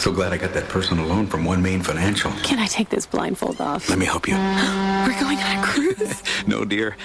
So 0.01 0.11
glad 0.11 0.33
I 0.33 0.37
got 0.37 0.51
that 0.55 0.67
personal 0.67 1.05
loan 1.05 1.27
from 1.27 1.45
One 1.45 1.61
Main 1.61 1.83
Financial. 1.83 2.31
Can 2.41 2.57
I 2.57 2.65
take 2.65 2.89
this 2.89 3.05
blindfold 3.05 3.61
off? 3.61 3.87
Let 3.87 3.99
me 3.99 4.05
help 4.07 4.27
you. 4.27 4.33
We're 5.05 5.19
going 5.21 5.37
on 5.37 5.59
a 5.59 5.61
cruise. 5.63 6.23
No, 6.47 6.65
dear. 6.65 6.97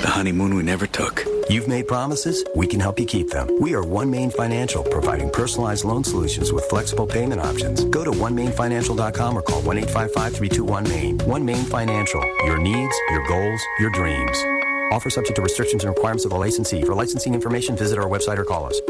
The 0.00 0.06
honeymoon 0.08 0.54
we 0.54 0.62
never 0.62 0.86
took. 0.86 1.22
You've 1.50 1.68
made 1.68 1.86
promises, 1.86 2.42
we 2.56 2.66
can 2.66 2.80
help 2.80 2.98
you 2.98 3.04
keep 3.04 3.28
them. 3.28 3.48
We 3.60 3.74
are 3.74 3.84
One 3.84 4.10
Main 4.10 4.30
Financial, 4.30 4.82
providing 4.82 5.28
personalized 5.28 5.84
loan 5.84 6.04
solutions 6.04 6.50
with 6.50 6.64
flexible 6.70 7.06
payment 7.06 7.42
options. 7.42 7.84
Go 7.84 8.02
to 8.02 8.12
onemainfinancial.com 8.12 9.36
or 9.36 9.42
call 9.42 9.60
1-855-321-MAIN. 9.60 11.18
One 11.18 11.44
Main 11.44 11.66
Financial, 11.66 12.24
your 12.46 12.56
needs, 12.56 12.94
your 13.10 13.26
goals, 13.28 13.60
your 13.78 13.90
dreams. 13.90 14.42
Offer 14.90 15.10
subject 15.10 15.36
to 15.36 15.42
restrictions 15.42 15.84
and 15.84 15.94
requirements 15.94 16.24
of 16.24 16.30
the 16.30 16.38
licensee. 16.38 16.82
For 16.82 16.94
licensing 16.94 17.34
information, 17.34 17.76
visit 17.76 17.98
our 17.98 18.08
website 18.08 18.38
or 18.38 18.44
call 18.44 18.64
us. 18.64 18.80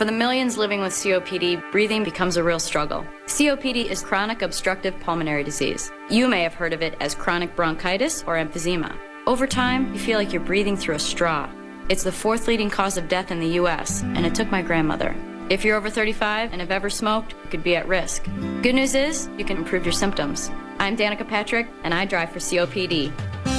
For 0.00 0.06
the 0.06 0.12
millions 0.12 0.56
living 0.56 0.80
with 0.80 0.94
COPD, 0.94 1.72
breathing 1.72 2.04
becomes 2.04 2.38
a 2.38 2.42
real 2.42 2.58
struggle. 2.58 3.04
COPD 3.26 3.84
is 3.84 4.00
chronic 4.00 4.40
obstructive 4.40 4.98
pulmonary 5.00 5.44
disease. 5.44 5.92
You 6.08 6.26
may 6.26 6.42
have 6.42 6.54
heard 6.54 6.72
of 6.72 6.80
it 6.80 6.94
as 7.02 7.14
chronic 7.14 7.54
bronchitis 7.54 8.24
or 8.26 8.36
emphysema. 8.36 8.96
Over 9.26 9.46
time, 9.46 9.92
you 9.92 10.00
feel 10.00 10.16
like 10.16 10.32
you're 10.32 10.40
breathing 10.40 10.74
through 10.78 10.94
a 10.94 10.98
straw. 10.98 11.50
It's 11.90 12.02
the 12.02 12.12
fourth 12.12 12.48
leading 12.48 12.70
cause 12.70 12.96
of 12.96 13.08
death 13.08 13.30
in 13.30 13.40
the 13.40 13.58
US, 13.60 14.00
and 14.00 14.24
it 14.24 14.34
took 14.34 14.50
my 14.50 14.62
grandmother. 14.62 15.14
If 15.50 15.66
you're 15.66 15.76
over 15.76 15.90
35 15.90 16.52
and 16.52 16.62
have 16.62 16.70
ever 16.70 16.88
smoked, 16.88 17.34
you 17.34 17.50
could 17.50 17.62
be 17.62 17.76
at 17.76 17.86
risk. 17.86 18.24
Good 18.62 18.76
news 18.76 18.94
is, 18.94 19.28
you 19.36 19.44
can 19.44 19.58
improve 19.58 19.84
your 19.84 19.92
symptoms. 19.92 20.50
I'm 20.78 20.96
Danica 20.96 21.28
Patrick, 21.28 21.68
and 21.84 21.92
I 21.92 22.06
drive 22.06 22.32
for 22.32 22.38
COPD. 22.38 23.12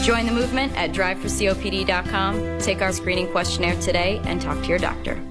Join 0.03 0.25
the 0.25 0.31
movement 0.31 0.75
at 0.75 0.91
driveforcopd.com, 0.91 2.57
take 2.61 2.81
our 2.81 2.91
screening 2.91 3.31
questionnaire 3.31 3.79
today, 3.79 4.19
and 4.23 4.41
talk 4.41 4.59
to 4.63 4.69
your 4.69 4.79
doctor. 4.79 5.21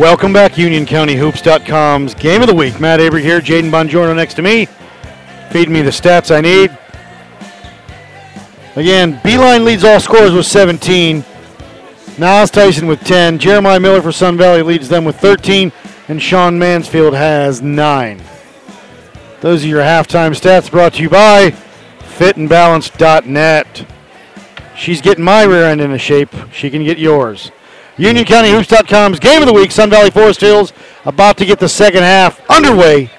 Welcome 0.00 0.32
back, 0.32 0.52
UnionCountyHoops.com's 0.52 2.14
Game 2.14 2.40
of 2.40 2.48
the 2.48 2.54
Week. 2.54 2.80
Matt 2.80 3.00
Abrey 3.00 3.20
here, 3.20 3.38
Jaden 3.38 3.70
Bongiorno 3.70 4.16
next 4.16 4.32
to 4.32 4.40
me, 4.40 4.66
feeding 5.50 5.74
me 5.74 5.82
the 5.82 5.90
stats 5.90 6.34
I 6.34 6.40
need. 6.40 6.70
Again, 8.76 9.20
Beelan 9.20 9.62
leads 9.62 9.84
all 9.84 10.00
scorers 10.00 10.32
with 10.32 10.46
17. 10.46 11.22
Niles 12.16 12.50
Tyson 12.50 12.86
with 12.86 13.00
10. 13.02 13.38
Jeremiah 13.38 13.78
Miller 13.78 14.00
for 14.00 14.10
Sun 14.10 14.38
Valley 14.38 14.62
leads 14.62 14.88
them 14.88 15.04
with 15.04 15.16
13. 15.20 15.70
And 16.08 16.22
Sean 16.22 16.58
Mansfield 16.58 17.12
has 17.12 17.60
9. 17.60 18.22
Those 19.42 19.66
are 19.66 19.68
your 19.68 19.82
halftime 19.82 20.30
stats 20.30 20.70
brought 20.70 20.94
to 20.94 21.02
you 21.02 21.10
by 21.10 21.50
fitandbalance.net. 22.16 23.86
She's 24.74 25.02
getting 25.02 25.24
my 25.24 25.42
rear 25.42 25.66
end 25.66 25.82
into 25.82 25.98
shape. 25.98 26.34
She 26.52 26.70
can 26.70 26.84
get 26.84 26.98
yours. 26.98 27.50
UnionCountyHoops.com's 28.00 29.20
Game 29.20 29.42
of 29.42 29.46
the 29.46 29.52
Week, 29.52 29.70
Sun 29.70 29.90
Valley 29.90 30.10
Forest 30.10 30.40
Hills, 30.40 30.72
about 31.04 31.36
to 31.36 31.44
get 31.44 31.60
the 31.60 31.68
second 31.68 32.02
half 32.02 32.40
underway. 32.48 33.10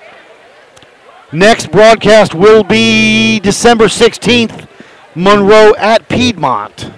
Next 1.31 1.71
broadcast 1.71 2.33
will 2.33 2.63
be 2.63 3.39
December 3.41 3.85
16th, 3.85 4.67
Monroe 5.13 5.75
at 5.75 6.09
Piedmont. 6.09 6.91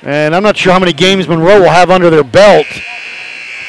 And 0.00 0.34
I'm 0.34 0.42
not 0.42 0.56
sure 0.56 0.72
how 0.72 0.78
many 0.78 0.94
games 0.94 1.28
Monroe 1.28 1.60
will 1.60 1.68
have 1.68 1.90
under 1.90 2.08
their 2.08 2.24
belt. 2.24 2.66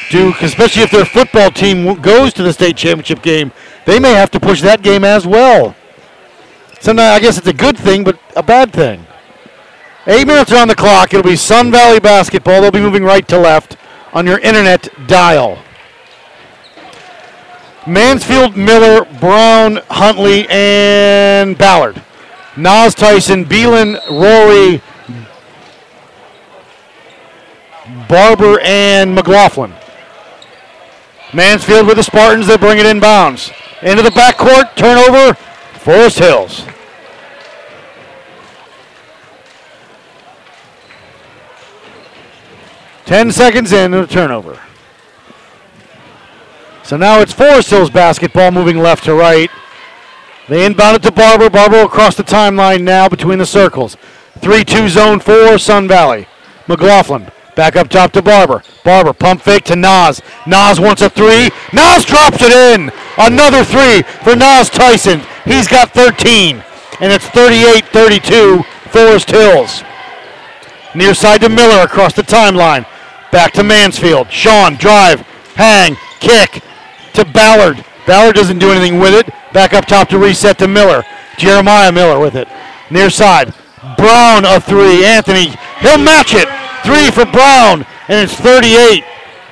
Do 0.08 0.32
especially 0.40 0.82
if 0.82 0.90
their 0.90 1.04
football 1.04 1.50
team 1.50 2.00
goes 2.00 2.32
to 2.32 2.42
the 2.42 2.54
state 2.54 2.78
championship 2.78 3.20
game, 3.20 3.52
they 3.84 4.00
may 4.00 4.14
have 4.14 4.30
to 4.30 4.40
push 4.40 4.62
that 4.62 4.80
game 4.80 5.04
as 5.04 5.26
well. 5.26 5.76
Sometimes 6.80 7.14
I 7.14 7.20
guess 7.20 7.36
it's 7.36 7.48
a 7.48 7.52
good 7.52 7.76
thing, 7.76 8.02
but 8.02 8.18
a 8.34 8.42
bad 8.42 8.72
thing. 8.72 9.04
Eight 10.10 10.26
minutes 10.26 10.54
on 10.54 10.68
the 10.68 10.74
clock. 10.74 11.12
It'll 11.12 11.22
be 11.22 11.36
Sun 11.36 11.70
Valley 11.70 12.00
basketball. 12.00 12.62
They'll 12.62 12.70
be 12.70 12.80
moving 12.80 13.04
right 13.04 13.28
to 13.28 13.38
left 13.38 13.76
on 14.14 14.26
your 14.26 14.38
internet 14.38 14.88
dial. 15.06 15.62
Mansfield, 17.86 18.56
Miller, 18.56 19.04
Brown, 19.20 19.80
Huntley, 19.90 20.48
and 20.48 21.58
Ballard. 21.58 22.02
Nas 22.56 22.94
Tyson, 22.94 23.44
Beelan, 23.44 24.00
Rory, 24.08 24.80
Barber, 28.08 28.60
and 28.60 29.14
McLaughlin. 29.14 29.74
Mansfield 31.34 31.86
with 31.86 31.96
the 31.96 32.02
Spartans. 32.02 32.46
They 32.46 32.56
bring 32.56 32.78
it 32.78 32.86
inbounds. 32.86 33.52
Into 33.82 34.02
the 34.02 34.10
backcourt. 34.10 34.74
Turnover. 34.74 35.34
Forest 35.74 36.18
Hills. 36.18 36.64
Ten 43.08 43.32
seconds 43.32 43.72
in 43.72 43.94
a 43.94 44.06
turnover. 44.06 44.60
So 46.82 46.98
now 46.98 47.20
it's 47.22 47.32
Forest 47.32 47.70
Hills 47.70 47.88
basketball 47.88 48.50
moving 48.50 48.76
left 48.76 49.04
to 49.04 49.14
right. 49.14 49.50
They 50.46 50.66
inbound 50.66 50.96
it 50.96 51.02
to 51.04 51.10
Barber. 51.10 51.48
Barber 51.48 51.80
across 51.80 52.16
the 52.16 52.22
timeline 52.22 52.82
now 52.82 53.08
between 53.08 53.38
the 53.38 53.46
circles. 53.46 53.96
3 54.40 54.62
2 54.62 54.90
zone 54.90 55.20
for 55.20 55.56
Sun 55.56 55.88
Valley. 55.88 56.28
McLaughlin 56.66 57.30
back 57.56 57.76
up 57.76 57.88
top 57.88 58.12
to 58.12 58.20
Barber. 58.20 58.62
Barber 58.84 59.14
pump 59.14 59.40
fake 59.40 59.64
to 59.64 59.76
Nas. 59.76 60.20
Nas 60.46 60.78
wants 60.78 61.00
a 61.00 61.08
three. 61.08 61.48
Nas 61.72 62.04
drops 62.04 62.42
it 62.42 62.52
in. 62.52 62.92
Another 63.16 63.64
three 63.64 64.02
for 64.22 64.36
Nas 64.36 64.68
Tyson. 64.68 65.22
He's 65.46 65.66
got 65.66 65.94
13. 65.94 66.62
And 67.00 67.10
it's 67.10 67.26
38 67.28 67.86
32 67.86 68.62
Forest 68.90 69.30
Hills. 69.30 69.82
Near 70.94 71.14
side 71.14 71.40
to 71.40 71.48
Miller 71.48 71.82
across 71.84 72.12
the 72.12 72.20
timeline. 72.20 72.84
Back 73.30 73.52
to 73.54 73.62
Mansfield. 73.62 74.30
Sean, 74.30 74.76
drive, 74.76 75.20
hang, 75.54 75.96
kick 76.20 76.62
to 77.14 77.24
Ballard. 77.24 77.84
Ballard 78.06 78.34
doesn't 78.34 78.58
do 78.58 78.70
anything 78.70 78.98
with 78.98 79.14
it. 79.14 79.32
Back 79.52 79.74
up 79.74 79.86
top 79.86 80.08
to 80.10 80.18
reset 80.18 80.58
to 80.58 80.68
Miller. 80.68 81.04
Jeremiah 81.36 81.92
Miller 81.92 82.18
with 82.18 82.34
it. 82.36 82.48
Near 82.90 83.10
side. 83.10 83.52
Brown 83.96 84.44
a 84.44 84.60
three. 84.60 85.04
Anthony, 85.04 85.54
he'll 85.80 85.98
match 85.98 86.32
it. 86.34 86.48
Three 86.84 87.10
for 87.10 87.30
Brown. 87.30 87.84
And 88.08 88.24
it's 88.24 88.34
38 88.34 89.04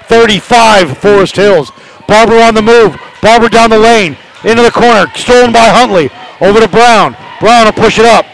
35 0.04 0.98
Forest 0.98 1.36
Hills. 1.36 1.72
Barber 2.06 2.38
on 2.40 2.54
the 2.54 2.62
move. 2.62 2.96
Barber 3.20 3.48
down 3.48 3.70
the 3.70 3.78
lane. 3.78 4.16
Into 4.44 4.62
the 4.62 4.70
corner. 4.70 5.06
Stolen 5.14 5.52
by 5.52 5.68
Huntley. 5.68 6.10
Over 6.40 6.60
to 6.60 6.68
Brown. 6.68 7.16
Brown 7.40 7.66
will 7.66 7.72
push 7.72 7.98
it 7.98 8.06
up. 8.06 8.24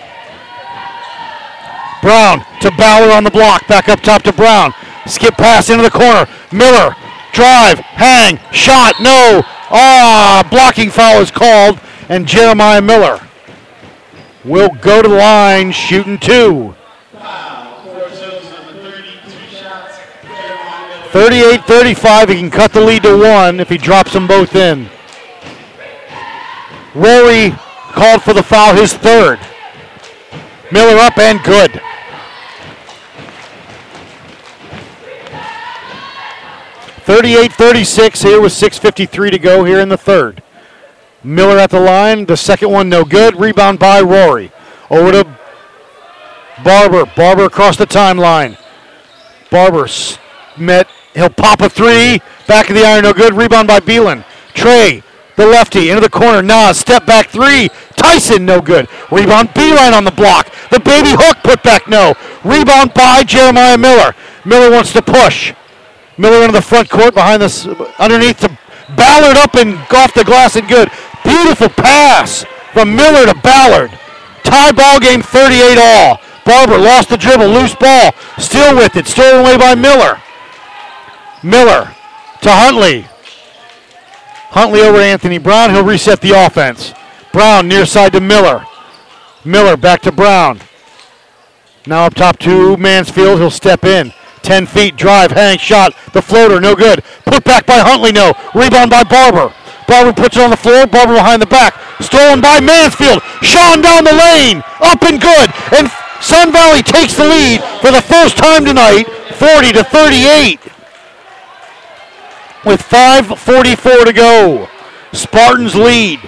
Brown 2.03 2.45
to 2.61 2.71
Ballard 2.73 3.11
on 3.11 3.25
the 3.25 3.31
block. 3.31 3.67
Back 3.67 3.89
up 3.89 4.01
top 4.01 4.23
to 4.23 4.33
Brown. 4.33 4.73
Skip 5.07 5.35
pass 5.35 5.71
into 5.71 5.83
the 5.83 5.91
corner. 5.91 6.27
Miller. 6.53 6.95
Drive. 7.33 7.79
Hang. 7.79 8.39
Shot. 8.53 8.95
No. 9.01 9.43
Ah, 9.71 10.47
blocking 10.51 10.91
foul 10.91 11.21
is 11.21 11.31
called. 11.31 11.81
And 12.09 12.27
Jeremiah 12.27 12.83
Miller 12.83 13.21
will 14.45 14.71
go 14.81 15.03
to 15.03 15.09
the 15.09 15.15
line 15.15 15.73
shooting 15.73 16.19
two. 16.19 16.75
38 21.13 21.65
35. 21.65 22.29
He 22.31 22.35
can 22.37 22.51
cut 22.51 22.73
the 22.73 22.81
lead 22.81 23.03
to 23.03 23.19
one 23.19 23.61
if 23.61 23.69
he 23.69 23.77
drops 23.77 24.15
them 24.15 24.27
both 24.27 24.55
in. 24.55 24.89
Rory 26.95 27.51
called 27.93 28.23
for 28.23 28.33
the 28.33 28.43
foul, 28.43 28.75
his 28.75 28.95
third. 28.95 29.39
Miller 30.71 30.99
up 30.99 31.19
and 31.19 31.43
good. 31.43 31.81
Thirty-eight, 37.13 37.53
thirty-six 37.53 38.23
here 38.23 38.41
with 38.41 38.55
6.53 38.55 39.33
to 39.33 39.39
go 39.39 39.65
here 39.65 39.81
in 39.81 39.91
the 39.91 39.99
third. 39.99 40.43
Miller 41.23 41.59
at 41.59 41.69
the 41.69 41.79
line. 41.79 42.25
The 42.25 42.39
second 42.39 42.71
one 42.71 42.89
no 42.89 43.05
good. 43.05 43.39
Rebound 43.39 43.79
by 43.79 44.01
Rory. 44.01 44.51
Over 44.89 45.13
to 45.23 45.37
Barber. 46.65 47.05
Barber 47.15 47.45
across 47.45 47.77
the 47.77 47.87
timeline. 47.87 48.57
Barber 49.51 49.85
s- 49.85 50.19
met. 50.57 50.89
He'll 51.13 51.29
pop 51.29 51.61
a 51.61 51.69
three. 51.69 52.23
Back 52.47 52.71
of 52.71 52.77
the 52.77 52.87
iron, 52.87 53.03
no 53.03 53.13
good. 53.13 53.35
Rebound 53.35 53.69
by 53.69 53.81
Beelan. 53.81 54.25
Trey, 54.55 55.03
the 55.37 55.45
lefty, 55.45 55.91
into 55.91 56.01
the 56.01 56.09
corner. 56.09 56.41
Nas, 56.41 56.79
step 56.79 57.05
back 57.05 57.27
three. 57.29 57.69
Tyson, 57.95 58.47
no 58.47 58.63
good. 58.63 58.89
Rebound 59.11 59.51
Beelan 59.51 59.93
on 59.93 60.05
the 60.05 60.13
block. 60.13 60.51
The 60.71 60.81
baby 60.81 61.11
hook 61.11 61.37
put 61.45 61.63
back, 61.63 61.87
no. 61.89 62.15
Rebound 62.43 62.95
by 62.95 63.23
Jeremiah 63.23 63.77
Miller. 63.77 64.15
Miller 64.47 64.71
wants 64.71 64.95
to 64.95 65.03
push. 65.03 65.53
Miller 66.19 66.43
into 66.43 66.53
the 66.53 66.63
front 66.63 66.91
court 66.91 67.15
behind 67.15 67.43
this, 67.43 67.67
underneath 67.99 68.41
to 68.41 68.59
Ballard 68.97 69.37
up 69.37 69.55
and 69.55 69.75
off 69.95 70.13
the 70.15 70.25
glass 70.25 70.57
and 70.57 70.69
good. 70.69 70.91
Beautiful 71.25 71.69
pass 71.69 72.45
from 72.73 72.95
Miller 72.95 73.27
to 73.27 73.35
Ballard. 73.41 73.91
Tie 74.45 74.73
ball 74.73 75.01
game 75.01 75.23
38 75.23 75.79
all. 75.79 76.21
Barber 76.45 76.79
lost 76.79 77.09
the 77.09 77.17
dribble, 77.17 77.49
loose 77.49 77.75
ball, 77.75 78.13
still 78.39 78.75
with 78.77 78.97
it, 78.97 79.07
stolen 79.07 79.47
away 79.47 79.57
by 79.57 79.75
Miller. 79.75 80.21
Miller 81.43 81.85
to 82.43 82.51
Huntley. 82.51 83.07
Huntley 84.51 84.81
over 84.81 84.99
to 84.99 85.05
Anthony 85.05 85.39
Brown. 85.39 85.71
He'll 85.71 85.85
reset 85.85 86.21
the 86.21 86.33
offense. 86.33 86.93
Brown 87.33 87.69
near 87.69 87.87
side 87.87 88.13
to 88.13 88.21
Miller. 88.21 88.67
Miller 89.45 89.77
back 89.77 90.03
to 90.03 90.13
Brown. 90.13 90.61
Now 91.87 92.07
up 92.07 92.15
top 92.15 92.39
to 92.41 92.77
Mansfield. 92.77 93.39
He'll 93.39 93.51
step 93.51 93.85
in. 93.85 94.13
10 94.43 94.67
feet, 94.67 94.97
drive, 94.97 95.31
hang, 95.31 95.59
shot. 95.59 95.95
The 96.13 96.23
floater, 96.23 96.61
no 96.61 96.75
good. 96.75 97.03
Put 97.25 97.45
back 97.45 97.67
by 97.67 97.79
Huntley, 97.79 98.13
no. 98.13 98.33
Rebound 98.55 98.91
by 98.91 99.05
Barber. 99.05 99.55
Barber 99.87 100.13
puts 100.13 100.37
it 100.37 100.43
on 100.43 100.51
the 100.51 100.57
floor. 100.57 100.87
Barber 100.87 101.15
behind 101.15 101.43
the 101.43 101.47
back. 101.47 101.75
Stolen 102.01 102.41
by 102.41 102.61
Mansfield. 102.61 103.23
Sean 103.43 103.81
down 103.81 104.05
the 104.05 104.13
lane. 104.13 104.63
Up 104.81 105.03
and 105.03 105.21
good. 105.21 105.51
And 105.73 105.91
Sun 106.21 106.53
Valley 106.53 106.83
takes 106.83 107.15
the 107.15 107.25
lead 107.25 107.61
for 107.81 107.91
the 107.91 108.01
first 108.01 108.37
time 108.37 108.65
tonight, 108.65 109.05
40 109.35 109.73
to 109.73 109.85
38. 109.85 110.61
With 112.65 112.81
5.44 112.81 114.05
to 114.05 114.13
go. 114.13 114.69
Spartans 115.13 115.75
lead. 115.75 116.21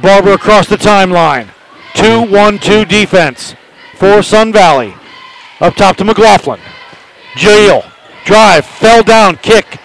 Barber 0.00 0.32
across 0.32 0.68
the 0.68 0.76
timeline. 0.76 1.48
2 1.94 2.22
1 2.22 2.58
2 2.58 2.84
defense 2.84 3.54
for 3.96 4.22
Sun 4.22 4.52
Valley. 4.52 4.94
Up 5.60 5.74
top 5.74 5.96
to 5.96 6.04
McLaughlin. 6.04 6.60
Jail. 7.36 7.84
Drive. 8.24 8.64
Fell 8.66 9.02
down. 9.02 9.36
Kick. 9.36 9.78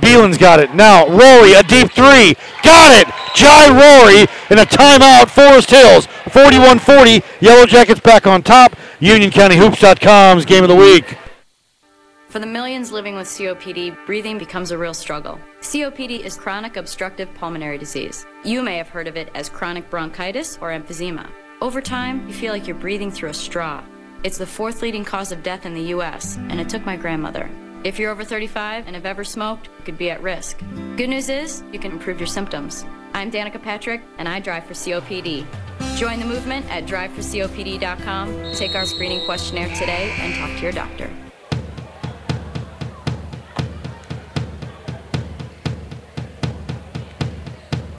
Beelan's 0.00 0.38
got 0.38 0.60
it. 0.60 0.74
Now 0.74 1.06
Rory, 1.06 1.52
a 1.52 1.62
deep 1.62 1.90
three. 1.92 2.34
Got 2.62 2.92
it. 3.00 3.08
Jai 3.34 3.68
Rory 3.70 4.22
in 4.50 4.58
a 4.58 4.66
timeout. 4.66 5.30
Forest 5.30 5.70
Hills. 5.70 6.06
41-40. 6.26 7.22
Yellow 7.40 7.66
Jackets 7.66 8.00
back 8.00 8.26
on 8.26 8.42
top. 8.42 8.76
UnionCountyHoops.com's 9.00 10.44
game 10.44 10.62
of 10.62 10.68
the 10.68 10.76
week. 10.76 11.18
For 12.28 12.40
the 12.40 12.46
millions 12.46 12.90
living 12.90 13.14
with 13.14 13.28
COPD, 13.28 13.96
breathing 14.06 14.38
becomes 14.38 14.72
a 14.72 14.78
real 14.78 14.92
struggle. 14.94 15.38
COPD 15.60 16.18
is 16.18 16.36
chronic 16.36 16.76
obstructive 16.76 17.32
pulmonary 17.34 17.78
disease. 17.78 18.26
You 18.44 18.60
may 18.60 18.76
have 18.76 18.88
heard 18.88 19.06
of 19.06 19.16
it 19.16 19.28
as 19.36 19.48
chronic 19.48 19.88
bronchitis 19.88 20.58
or 20.60 20.70
emphysema. 20.70 21.28
Over 21.60 21.80
time, 21.80 22.26
you 22.26 22.34
feel 22.34 22.52
like 22.52 22.66
you're 22.66 22.76
breathing 22.76 23.12
through 23.12 23.30
a 23.30 23.34
straw. 23.34 23.84
It's 24.24 24.38
the 24.38 24.46
fourth 24.46 24.80
leading 24.80 25.04
cause 25.04 25.32
of 25.32 25.42
death 25.42 25.66
in 25.66 25.74
the 25.74 25.82
U.S., 25.82 26.38
and 26.48 26.58
it 26.58 26.70
took 26.70 26.86
my 26.86 26.96
grandmother. 26.96 27.50
If 27.84 27.98
you're 27.98 28.10
over 28.10 28.24
35 28.24 28.86
and 28.86 28.96
have 28.96 29.04
ever 29.04 29.22
smoked, 29.22 29.66
you 29.66 29.84
could 29.84 29.98
be 29.98 30.10
at 30.10 30.22
risk. 30.22 30.60
Good 30.96 31.10
news 31.10 31.28
is, 31.28 31.62
you 31.74 31.78
can 31.78 31.92
improve 31.92 32.18
your 32.18 32.26
symptoms. 32.26 32.86
I'm 33.12 33.30
Danica 33.30 33.62
Patrick, 33.62 34.00
and 34.16 34.26
I 34.26 34.40
drive 34.40 34.64
for 34.64 34.72
COPD. 34.72 35.44
Join 35.98 36.20
the 36.20 36.24
movement 36.24 36.64
at 36.70 36.86
driveforcopd.com. 36.86 38.54
Take 38.54 38.74
our 38.74 38.86
screening 38.86 39.26
questionnaire 39.26 39.68
today 39.74 40.14
and 40.16 40.34
talk 40.36 40.56
to 40.56 40.62
your 40.62 40.72
doctor. 40.72 41.10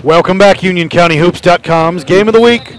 Welcome 0.04 0.40
back, 0.40 0.58
UnionCountyHoops.com's 0.58 2.04
Game 2.04 2.28
of 2.28 2.34
the 2.34 2.42
Week. 2.42 2.76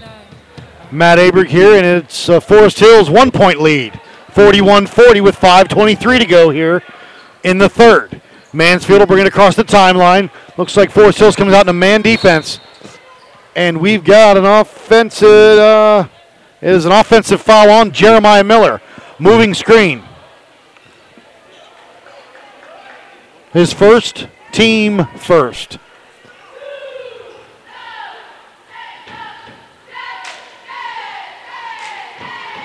Matt 0.91 1.19
Aberg 1.19 1.47
here, 1.47 1.75
and 1.75 1.85
it's 1.85 2.29
uh, 2.29 2.39
Forest 2.39 2.79
Hills 2.79 3.09
one 3.09 3.31
point 3.31 3.61
lead. 3.61 3.99
41 4.31 4.87
40 4.87 5.21
with 5.21 5.35
5.23 5.35 6.19
to 6.19 6.25
go 6.25 6.49
here 6.49 6.83
in 7.43 7.57
the 7.57 7.67
third. 7.67 8.21
Mansfield 8.53 8.99
will 8.99 9.07
bring 9.07 9.21
it 9.21 9.27
across 9.27 9.55
the 9.55 9.63
timeline. 9.63 10.29
Looks 10.57 10.77
like 10.77 10.91
Forest 10.91 11.19
Hills 11.19 11.35
comes 11.35 11.53
out 11.53 11.65
in 11.65 11.69
a 11.69 11.73
man 11.73 12.01
defense. 12.01 12.59
And 13.55 13.79
we've 13.79 14.03
got 14.03 14.37
an 14.37 14.45
offensive, 14.45 15.27
uh, 15.27 16.07
it 16.61 16.69
is 16.69 16.85
an 16.85 16.91
offensive 16.91 17.41
foul 17.41 17.69
on 17.69 17.91
Jeremiah 17.91 18.43
Miller. 18.43 18.81
Moving 19.19 19.53
screen. 19.53 20.03
His 23.51 23.73
first, 23.73 24.27
team 24.51 25.07
first. 25.17 25.79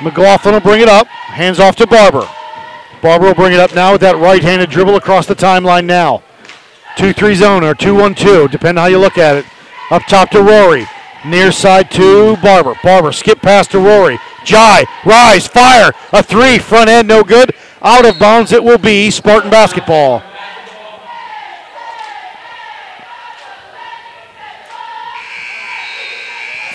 McLaughlin 0.03 0.55
will 0.55 0.61
bring 0.61 0.81
it 0.81 0.89
up. 0.89 1.07
Hands 1.07 1.59
off 1.61 1.77
to 1.77 1.87
Barber. 1.87 2.29
Barber 3.01 3.27
will 3.27 3.35
bring 3.35 3.53
it 3.53 3.61
up 3.61 3.75
now 3.75 3.93
with 3.93 4.01
that 4.01 4.17
right 4.17 4.43
handed 4.43 4.71
dribble 4.71 4.97
across 4.97 5.27
the 5.27 5.35
timeline 5.35 5.85
now. 5.87 6.23
2 6.97 7.13
3 7.13 7.35
zone 7.35 7.65
or 7.65 7.75
2 7.75 7.95
1 7.95 8.15
2, 8.15 8.49
depending 8.49 8.81
how 8.83 8.89
you 8.89 8.99
look 8.99 9.19
at 9.19 9.37
it. 9.37 9.47
Up 9.91 10.03
top 10.07 10.31
to 10.31 10.43
Rory. 10.43 10.87
Near 11.25 11.53
side 11.53 11.91
to 11.93 12.37
Barber. 12.39 12.75
Barber 12.83 13.13
skip 13.13 13.41
pass 13.41 13.69
to 13.69 13.79
Rory. 13.79 14.19
Jai, 14.45 14.85
rise, 15.05 15.47
fire. 15.47 15.93
A 16.13 16.23
three, 16.23 16.59
front 16.59 16.91
end, 16.91 17.09
no 17.09 17.23
good. 17.23 17.55
Out 17.81 18.05
of 18.05 18.19
bounds 18.19 18.53
it 18.53 18.63
will 18.63 18.79
be. 18.79 19.11
Spartan 19.11 19.51
basketball. 19.51 20.23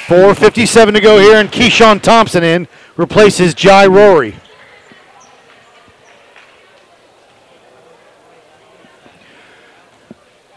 Four 0.07 0.34
fifty-seven 0.36 0.93
to 0.93 1.01
go 1.01 1.19
here, 1.19 1.36
and 1.36 1.51
Keyshawn 1.51 2.01
Thompson 2.01 2.41
in 2.41 2.69
replaces 2.98 3.54
Jai 3.54 3.86
Rory. 3.86 4.36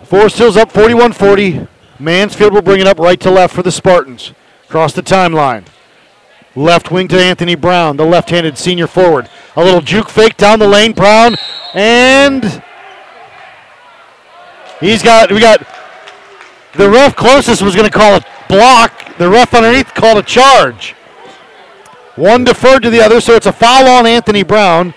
Forest 0.02 0.38
Hills 0.38 0.56
up 0.56 0.72
41 0.72 1.12
40. 1.12 1.68
Mansfield 2.00 2.52
will 2.52 2.62
bring 2.62 2.80
it 2.80 2.86
up 2.86 2.98
right 2.98 3.20
to 3.20 3.30
left 3.30 3.54
for 3.54 3.62
the 3.62 3.70
Spartans. 3.70 4.32
Across 4.64 4.94
the 4.94 5.02
timeline. 5.02 5.66
Left 6.56 6.90
wing 6.90 7.06
to 7.08 7.20
Anthony 7.20 7.54
Brown, 7.54 7.96
the 7.96 8.04
left 8.04 8.30
handed 8.30 8.58
senior 8.58 8.88
forward. 8.88 9.28
A 9.54 9.62
little 9.62 9.80
juke 9.80 10.08
fake 10.08 10.36
down 10.36 10.58
the 10.58 10.66
lane. 10.66 10.92
Brown, 10.92 11.36
and 11.74 12.62
he's 14.80 15.00
got, 15.00 15.30
we 15.30 15.38
got, 15.38 15.60
the 16.76 16.90
ref 16.90 17.14
closest 17.14 17.62
was 17.62 17.76
going 17.76 17.88
to 17.88 17.96
call 17.96 18.16
a 18.16 18.24
block. 18.48 19.16
The 19.16 19.28
ref 19.30 19.54
underneath 19.54 19.94
called 19.94 20.18
a 20.18 20.22
charge. 20.24 20.96
One 22.20 22.44
deferred 22.44 22.82
to 22.82 22.90
the 22.90 23.00
other, 23.00 23.18
so 23.18 23.32
it's 23.32 23.46
a 23.46 23.52
foul 23.52 23.88
on 23.88 24.06
Anthony 24.06 24.42
Brown. 24.42 24.92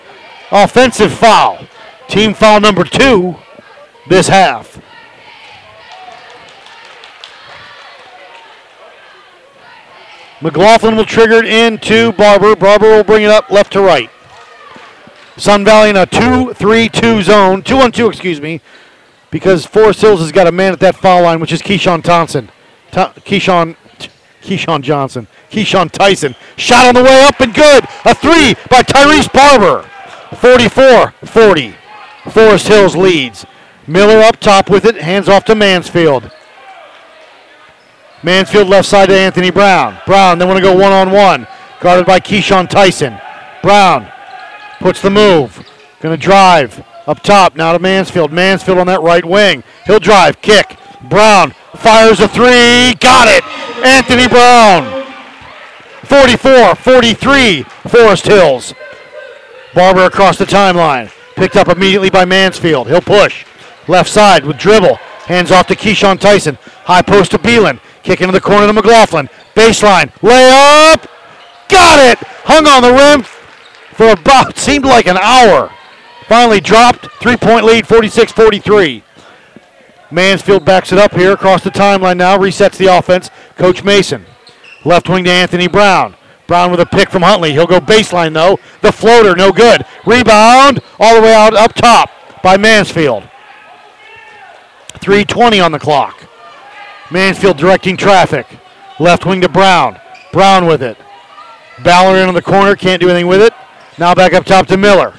Offensive 0.50 1.10
foul. 1.10 1.66
Team 2.06 2.34
foul 2.34 2.60
number 2.60 2.84
two 2.84 3.36
this 4.06 4.28
half. 4.28 4.78
McLaughlin 10.42 10.96
will 10.96 11.06
trigger 11.06 11.36
it 11.36 11.46
into 11.46 12.12
Barber. 12.12 12.54
Barber 12.54 12.88
will 12.88 13.04
bring 13.04 13.22
it 13.22 13.30
up 13.30 13.48
left 13.48 13.72
to 13.72 13.80
right. 13.80 14.10
Sun 15.38 15.64
Valley 15.64 15.88
in 15.88 15.96
a 15.96 16.04
2 16.04 16.52
3 16.52 16.88
2 16.90 17.22
zone. 17.22 17.62
2 17.62 17.76
on 17.78 17.90
2, 17.90 18.06
excuse 18.06 18.38
me, 18.38 18.60
because 19.30 19.64
Forest 19.64 20.02
Hills 20.02 20.20
has 20.20 20.30
got 20.30 20.46
a 20.46 20.52
man 20.52 20.74
at 20.74 20.80
that 20.80 20.96
foul 20.96 21.22
line, 21.22 21.40
which 21.40 21.52
is 21.52 21.62
Keyshawn 21.62 22.04
Thompson. 22.04 22.50
Ta- 22.90 23.14
Keyshawn, 23.20 23.76
Keyshawn 24.44 24.82
Johnson. 24.82 25.26
Keyshawn 25.50 25.90
Tyson. 25.90 26.36
Shot 26.56 26.86
on 26.86 26.94
the 26.94 27.02
way 27.02 27.24
up 27.24 27.40
and 27.40 27.54
good. 27.54 27.84
A 28.04 28.14
three 28.14 28.54
by 28.68 28.82
Tyrese 28.82 29.32
Barber. 29.32 29.88
44 30.36 31.12
40. 31.24 31.74
Forest 32.30 32.68
Hills 32.68 32.96
leads. 32.96 33.46
Miller 33.86 34.20
up 34.20 34.38
top 34.38 34.70
with 34.70 34.84
it. 34.84 34.96
Hands 34.96 35.28
off 35.28 35.44
to 35.46 35.54
Mansfield. 35.54 36.30
Mansfield 38.22 38.68
left 38.68 38.88
side 38.88 39.10
to 39.10 39.14
Anthony 39.14 39.50
Brown. 39.50 39.98
Brown, 40.06 40.38
they 40.38 40.46
want 40.46 40.56
to 40.56 40.62
go 40.62 40.74
one 40.74 40.92
on 40.92 41.10
one. 41.10 41.46
Guarded 41.80 42.06
by 42.06 42.20
Keyshawn 42.20 42.68
Tyson. 42.68 43.18
Brown 43.62 44.10
puts 44.80 45.02
the 45.02 45.10
move. 45.10 45.56
Going 46.00 46.18
to 46.18 46.22
drive 46.22 46.82
up 47.06 47.20
top 47.20 47.56
now 47.56 47.72
to 47.72 47.78
Mansfield. 47.78 48.32
Mansfield 48.32 48.78
on 48.78 48.86
that 48.86 49.02
right 49.02 49.24
wing. 49.24 49.62
He'll 49.86 49.98
drive, 49.98 50.40
kick. 50.40 50.78
Brown 51.08 51.54
fires 51.76 52.20
a 52.20 52.28
three. 52.28 52.94
Got 53.00 53.28
it. 53.28 53.44
Anthony 53.84 54.28
Brown. 54.28 55.04
44 56.04 56.74
43, 56.74 57.62
Forest 57.62 58.26
Hills. 58.26 58.74
Barber 59.74 60.04
across 60.04 60.38
the 60.38 60.44
timeline. 60.44 61.12
Picked 61.34 61.56
up 61.56 61.68
immediately 61.68 62.10
by 62.10 62.24
Mansfield. 62.24 62.88
He'll 62.88 63.00
push. 63.00 63.44
Left 63.88 64.08
side 64.08 64.44
with 64.44 64.58
dribble. 64.58 64.96
Hands 65.26 65.50
off 65.50 65.66
to 65.68 65.74
Keyshawn 65.74 66.20
Tyson. 66.20 66.56
High 66.84 67.02
post 67.02 67.32
to 67.32 67.38
Beelan. 67.38 67.80
Kick 68.02 68.20
into 68.20 68.32
the 68.32 68.40
corner 68.40 68.66
to 68.66 68.72
McLaughlin. 68.72 69.28
Baseline. 69.54 70.12
Layup. 70.20 71.06
Got 71.68 71.98
it. 71.98 72.18
Hung 72.44 72.66
on 72.66 72.82
the 72.82 72.92
rim 72.92 73.22
for 73.94 74.10
about, 74.10 74.58
seemed 74.58 74.84
like 74.84 75.06
an 75.06 75.16
hour. 75.16 75.72
Finally 76.28 76.60
dropped. 76.60 77.08
Three 77.20 77.36
point 77.36 77.64
lead, 77.64 77.86
46 77.86 78.32
43. 78.32 79.02
Mansfield 80.10 80.64
backs 80.64 80.92
it 80.92 80.98
up 80.98 81.12
here 81.12 81.32
across 81.32 81.64
the 81.64 81.70
timeline 81.70 82.16
now. 82.16 82.38
Resets 82.38 82.76
the 82.76 82.86
offense. 82.86 83.30
Coach 83.56 83.82
Mason. 83.82 84.24
Left 84.84 85.08
wing 85.08 85.24
to 85.24 85.30
Anthony 85.30 85.68
Brown. 85.68 86.14
Brown 86.46 86.70
with 86.70 86.80
a 86.80 86.86
pick 86.86 87.10
from 87.10 87.22
Huntley. 87.22 87.52
He'll 87.52 87.66
go 87.66 87.80
baseline 87.80 88.34
though. 88.34 88.58
The 88.82 88.92
floater, 88.92 89.34
no 89.34 89.50
good. 89.50 89.84
Rebound 90.06 90.80
all 91.00 91.14
the 91.14 91.22
way 91.22 91.34
out 91.34 91.54
up 91.54 91.72
top 91.72 92.10
by 92.42 92.56
Mansfield. 92.56 93.24
3.20 94.94 95.64
on 95.64 95.72
the 95.72 95.78
clock. 95.78 96.28
Mansfield 97.10 97.56
directing 97.56 97.96
traffic. 97.96 98.46
Left 99.00 99.26
wing 99.26 99.40
to 99.40 99.48
Brown. 99.48 99.98
Brown 100.32 100.66
with 100.66 100.82
it. 100.82 100.98
Ballard 101.82 102.18
into 102.18 102.32
the 102.32 102.42
corner, 102.42 102.76
can't 102.76 103.00
do 103.00 103.08
anything 103.08 103.26
with 103.26 103.42
it. 103.42 103.52
Now 103.98 104.14
back 104.14 104.32
up 104.32 104.44
top 104.44 104.66
to 104.68 104.76
Miller. 104.76 105.14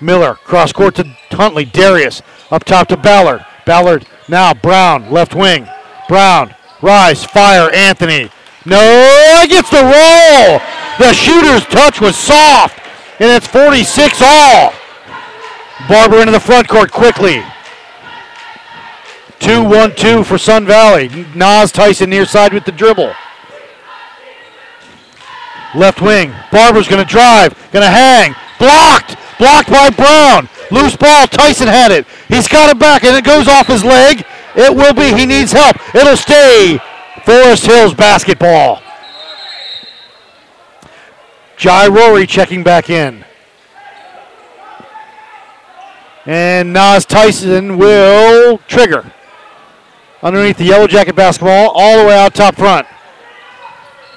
Miller, 0.00 0.34
cross 0.34 0.72
court 0.72 0.96
to 0.96 1.04
Huntley. 1.30 1.64
Darius, 1.64 2.22
up 2.50 2.64
top 2.64 2.88
to 2.88 2.96
Ballard. 2.96 3.44
Ballard, 3.64 4.06
now 4.28 4.54
Brown, 4.54 5.10
left 5.10 5.34
wing. 5.34 5.68
Brown, 6.08 6.54
rise, 6.80 7.24
fire, 7.24 7.70
Anthony. 7.72 8.30
No, 8.64 9.44
gets 9.48 9.70
the 9.70 9.82
roll. 9.82 10.60
The 10.98 11.12
shooter's 11.12 11.64
touch 11.66 12.00
was 12.00 12.16
soft, 12.16 12.78
and 13.20 13.30
it's 13.30 13.46
46 13.46 14.22
all. 14.22 14.72
Barber 15.88 16.20
into 16.20 16.32
the 16.32 16.40
front 16.40 16.68
court 16.68 16.92
quickly. 16.92 17.42
2 19.40 19.64
1 19.64 19.96
2 19.96 20.22
for 20.22 20.38
Sun 20.38 20.66
Valley. 20.66 21.08
Nas 21.34 21.72
Tyson 21.72 22.10
near 22.10 22.24
side 22.24 22.52
with 22.52 22.64
the 22.64 22.70
dribble. 22.70 23.12
Left 25.74 26.00
wing. 26.00 26.32
Barber's 26.52 26.86
going 26.86 27.04
to 27.04 27.10
drive. 27.10 27.54
Going 27.72 27.84
to 27.84 27.90
hang. 27.90 28.34
Blocked. 28.58 29.16
Blocked 29.38 29.70
by 29.70 29.90
Brown. 29.90 30.48
Loose 30.72 30.96
ball. 30.96 31.26
Tyson 31.26 31.68
had 31.68 31.92
it. 31.92 32.06
He's 32.28 32.48
got 32.48 32.74
it 32.74 32.78
back, 32.78 33.04
and 33.04 33.14
it 33.14 33.24
goes 33.24 33.46
off 33.46 33.66
his 33.66 33.84
leg. 33.84 34.24
It 34.56 34.74
will 34.74 34.94
be. 34.94 35.12
He 35.16 35.26
needs 35.26 35.52
help. 35.52 35.76
It'll 35.94 36.16
stay. 36.16 36.78
Forest 37.24 37.66
Hills 37.66 37.94
basketball. 37.94 38.82
Jai 41.56 41.86
Rory 41.86 42.26
checking 42.26 42.62
back 42.62 42.90
in. 42.90 43.24
And 46.24 46.72
Nas 46.72 47.04
Tyson 47.04 47.76
will 47.76 48.58
trigger. 48.66 49.12
Underneath 50.22 50.56
the 50.56 50.64
Yellow 50.64 50.86
Jacket 50.86 51.16
basketball, 51.16 51.70
all 51.74 51.98
the 51.98 52.06
way 52.06 52.16
out 52.16 52.34
top 52.34 52.54
front. 52.54 52.86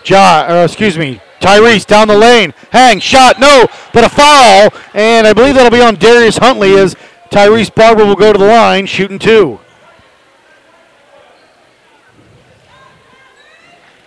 Ja, 0.05 0.45
or 0.47 0.57
uh, 0.57 0.63
excuse 0.63 0.97
me, 0.97 1.19
Tyrese 1.45 1.85
down 1.85 2.07
the 2.07 2.17
lane. 2.17 2.55
Hang, 2.71 2.99
shot, 2.99 3.39
no, 3.39 3.67
but 3.93 4.03
a 4.03 4.09
foul. 4.09 4.73
And 4.95 5.27
I 5.27 5.33
believe 5.33 5.53
that'll 5.53 5.69
be 5.69 5.79
on 5.79 5.93
Darius 5.93 6.37
Huntley 6.37 6.75
as 6.75 6.95
Tyrese 7.29 7.73
Barber 7.73 8.03
will 8.03 8.15
go 8.15 8.33
to 8.33 8.39
the 8.39 8.47
line, 8.47 8.87
shooting 8.87 9.19
two. 9.19 9.59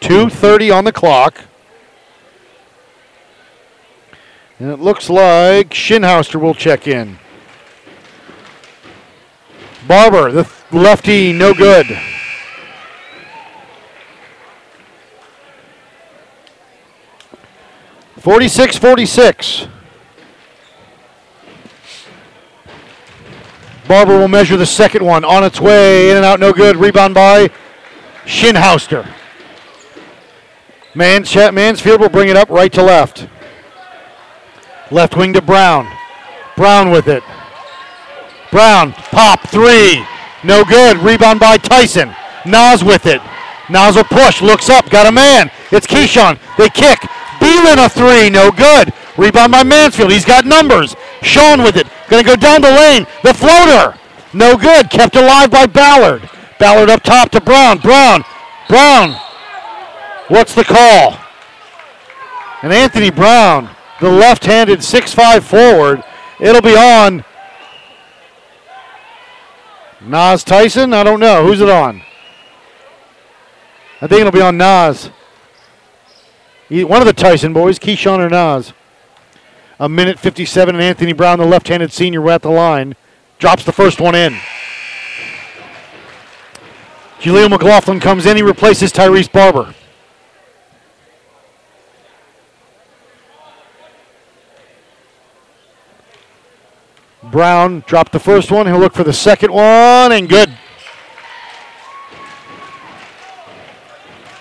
2.30 0.01 0.75
on 0.75 0.83
the 0.83 0.91
clock. 0.91 1.45
And 4.59 4.73
it 4.73 4.81
looks 4.81 5.09
like 5.09 5.71
Shinhauster 5.71 6.41
will 6.41 6.55
check 6.55 6.89
in. 6.89 7.21
Barber, 9.87 10.33
the 10.33 10.51
lefty, 10.73 11.33
no 11.33 11.55
good. 11.55 11.87
Forty-six, 18.19 18.77
forty-six. 18.77 19.67
Barber 23.87 24.19
will 24.19 24.29
measure 24.29 24.57
the 24.57 24.67
second 24.67 25.05
one 25.05 25.25
on 25.25 25.45
its 25.45 25.61
way 25.61 26.11
in 26.11 26.17
and 26.17 26.27
out, 26.27 26.41
no 26.41 26.53
good. 26.53 26.77
Rebound 26.77 27.15
by 27.15 27.49
Shinhauster. 28.25 29.09
Man, 30.95 31.25
Mansfield 31.55 32.01
will 32.01 32.09
bring 32.09 32.29
it 32.29 32.37
up 32.37 32.51
right 32.51 32.73
to 32.73 32.83
left. 32.83 33.29
Left 34.91 35.17
wing 35.17 35.33
to 35.35 35.41
Brown. 35.41 35.89
Brown 36.57 36.91
with 36.91 37.09
it. 37.09 37.23
Brown, 38.51 38.93
pop, 38.93 39.41
three. 39.49 40.05
No 40.43 40.65
good. 40.65 40.99
Rebound 40.99 41.41
by 41.41 41.57
Tyson. 41.57 42.15
Nas 42.45 42.83
with 42.83 43.07
it. 43.07 43.23
Nas 43.71 43.97
will 43.97 44.05
push, 44.05 44.43
looks 44.43 44.69
up, 44.69 44.91
got 44.91 45.07
a 45.07 45.13
man. 45.13 45.51
It's 45.71 45.87
Keyshawn. 45.87 46.39
They 46.57 46.69
kick. 46.69 46.99
Beelan 47.49 47.83
a 47.83 47.89
three, 47.89 48.29
no 48.29 48.51
good. 48.51 48.93
Rebound 49.17 49.53
by 49.53 49.63
Mansfield. 49.63 50.13
He's 50.13 50.27
got 50.27 50.45
numbers. 50.45 50.95
Sean 51.23 51.63
with 51.63 51.77
it. 51.77 51.87
Gonna 52.11 52.23
go 52.23 52.37
down 52.37 52.61
the 52.61 52.71
lane. 52.71 53.07
The 53.25 53.33
floater. 53.33 53.99
No 54.35 54.55
good. 54.57 54.91
Kept 54.91 55.17
alive 55.17 55.51
by 55.51 55.65
Ballard. 55.65 56.29
Ballard 56.59 56.91
up 56.91 57.03
top 57.03 57.31
to 57.31 57.41
Brown. 57.41 57.79
Brown. 57.79 58.23
Brown. 58.69 59.13
What's 60.29 60.55
the 60.55 60.65
call? 60.65 61.19
And 62.63 62.71
Anthony 62.71 63.11
Brown, 63.11 63.71
the 64.01 64.11
left 64.11 64.45
handed 64.45 64.81
6'5 64.81 65.43
forward. 65.43 66.05
It'll 66.39 66.61
be 66.61 66.77
on 66.77 67.25
Nas 70.03 70.45
Tyson? 70.45 70.93
I 70.93 71.03
don't 71.03 71.21
know. 71.21 71.47
Who's 71.47 71.63
it 71.63 71.71
on? 71.71 72.03
I 74.03 74.07
think 74.07 74.21
it'll 74.21 74.33
be 74.33 74.43
on 74.43 74.59
Nas. 74.59 75.11
One 76.71 77.01
of 77.01 77.07
the 77.07 77.15
Tyson 77.15 77.53
boys, 77.53 77.79
Keyshawn 77.79 78.31
Nas. 78.31 78.75
A 79.81 79.89
minute 79.89 80.19
57, 80.19 80.75
and 80.75 80.83
Anthony 80.83 81.13
Brown, 81.13 81.39
the 81.39 81.47
left 81.47 81.69
handed 81.69 81.93
senior, 81.93 82.29
at 82.31 82.43
the 82.43 82.51
line. 82.51 82.95
Drops 83.39 83.65
the 83.65 83.73
first 83.73 84.01
one 84.01 84.15
in. 84.15 84.37
Julio 87.21 87.49
McLaughlin 87.49 88.01
comes 88.01 88.27
in. 88.27 88.37
He 88.37 88.43
replaces 88.43 88.93
Tyrese 88.93 89.31
Barber. 89.31 89.75
Brown 97.23 97.83
dropped 97.87 98.13
the 98.13 98.21
first 98.21 98.51
one. 98.51 98.67
He'll 98.67 98.79
look 98.79 98.95
for 98.95 99.05
the 99.05 99.13
second 99.13 99.53
one, 99.53 100.13
and 100.13 100.29
good. 100.29 100.51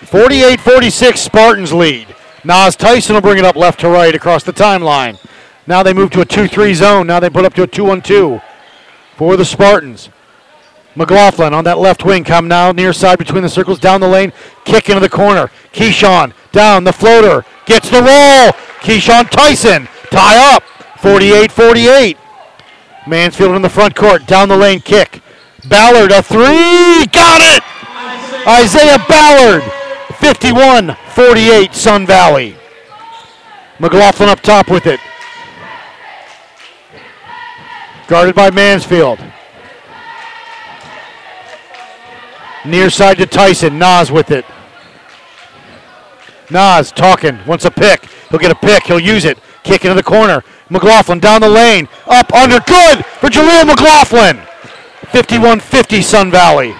48 0.08 0.58
46, 0.60 1.20
Spartans 1.20 1.72
lead. 1.72 2.14
Nas 2.42 2.76
Tyson 2.76 3.14
will 3.14 3.20
bring 3.20 3.36
it 3.36 3.44
up 3.44 3.56
left 3.56 3.80
to 3.80 3.90
right 3.90 4.14
across 4.14 4.42
the 4.42 4.54
timeline. 4.54 5.18
Now 5.66 5.82
they 5.82 5.92
move 5.92 6.10
to 6.12 6.22
a 6.22 6.24
2 6.24 6.48
3 6.48 6.72
zone. 6.72 7.06
Now 7.06 7.20
they 7.20 7.28
put 7.28 7.44
up 7.44 7.52
to 7.54 7.64
a 7.64 7.66
2 7.66 7.84
1 7.84 8.00
2 8.00 8.40
for 9.16 9.36
the 9.36 9.44
Spartans. 9.44 10.08
McLaughlin 10.94 11.52
on 11.52 11.62
that 11.64 11.76
left 11.76 12.06
wing, 12.06 12.24
come 12.24 12.48
now 12.48 12.72
near 12.72 12.94
side 12.94 13.18
between 13.18 13.42
the 13.42 13.50
circles, 13.50 13.78
down 13.78 14.00
the 14.00 14.08
lane, 14.08 14.32
kick 14.64 14.88
into 14.88 15.00
the 15.00 15.10
corner. 15.10 15.50
Keyshawn 15.74 16.32
down 16.52 16.84
the 16.84 16.92
floater, 16.92 17.44
gets 17.66 17.90
the 17.90 18.00
roll. 18.00 18.52
Keyshawn 18.80 19.28
Tyson 19.28 19.88
tie 20.10 20.54
up, 20.54 20.62
48 21.00 21.52
48. 21.52 22.16
Mansfield 23.06 23.54
in 23.56 23.62
the 23.62 23.68
front 23.68 23.94
court, 23.94 24.26
down 24.26 24.48
the 24.48 24.56
lane 24.56 24.80
kick. 24.80 25.20
Ballard 25.68 26.12
a 26.12 26.22
three, 26.22 27.04
got 27.12 27.42
it! 27.42 27.62
Isaiah 28.48 29.04
Ballard, 29.06 29.62
51 30.20 30.96
48, 31.10 31.74
Sun 31.74 32.06
Valley. 32.06 32.56
McLaughlin 33.78 34.28
up 34.28 34.40
top 34.40 34.70
with 34.70 34.86
it. 34.86 35.00
Guarded 38.08 38.34
by 38.34 38.50
Mansfield. 38.50 39.20
Near 42.64 42.90
side 42.90 43.18
to 43.18 43.26
Tyson. 43.26 43.78
Nas 43.78 44.10
with 44.10 44.30
it. 44.30 44.44
Nas 46.50 46.90
talking. 46.90 47.38
Wants 47.46 47.64
a 47.64 47.70
pick. 47.70 48.06
He'll 48.30 48.38
get 48.38 48.50
a 48.50 48.54
pick. 48.54 48.84
He'll 48.84 48.98
use 48.98 49.24
it. 49.24 49.38
Kick 49.62 49.84
into 49.84 49.94
the 49.94 50.02
corner. 50.02 50.42
McLaughlin 50.70 51.20
down 51.20 51.40
the 51.40 51.48
lane. 51.48 51.88
Up 52.06 52.32
under. 52.32 52.60
Good 52.60 53.04
for 53.04 53.28
Jaleel 53.28 53.66
McLaughlin. 53.66 54.40
51 55.10 55.60
50 55.60 56.02
Sun 56.02 56.30
Valley. 56.30 56.74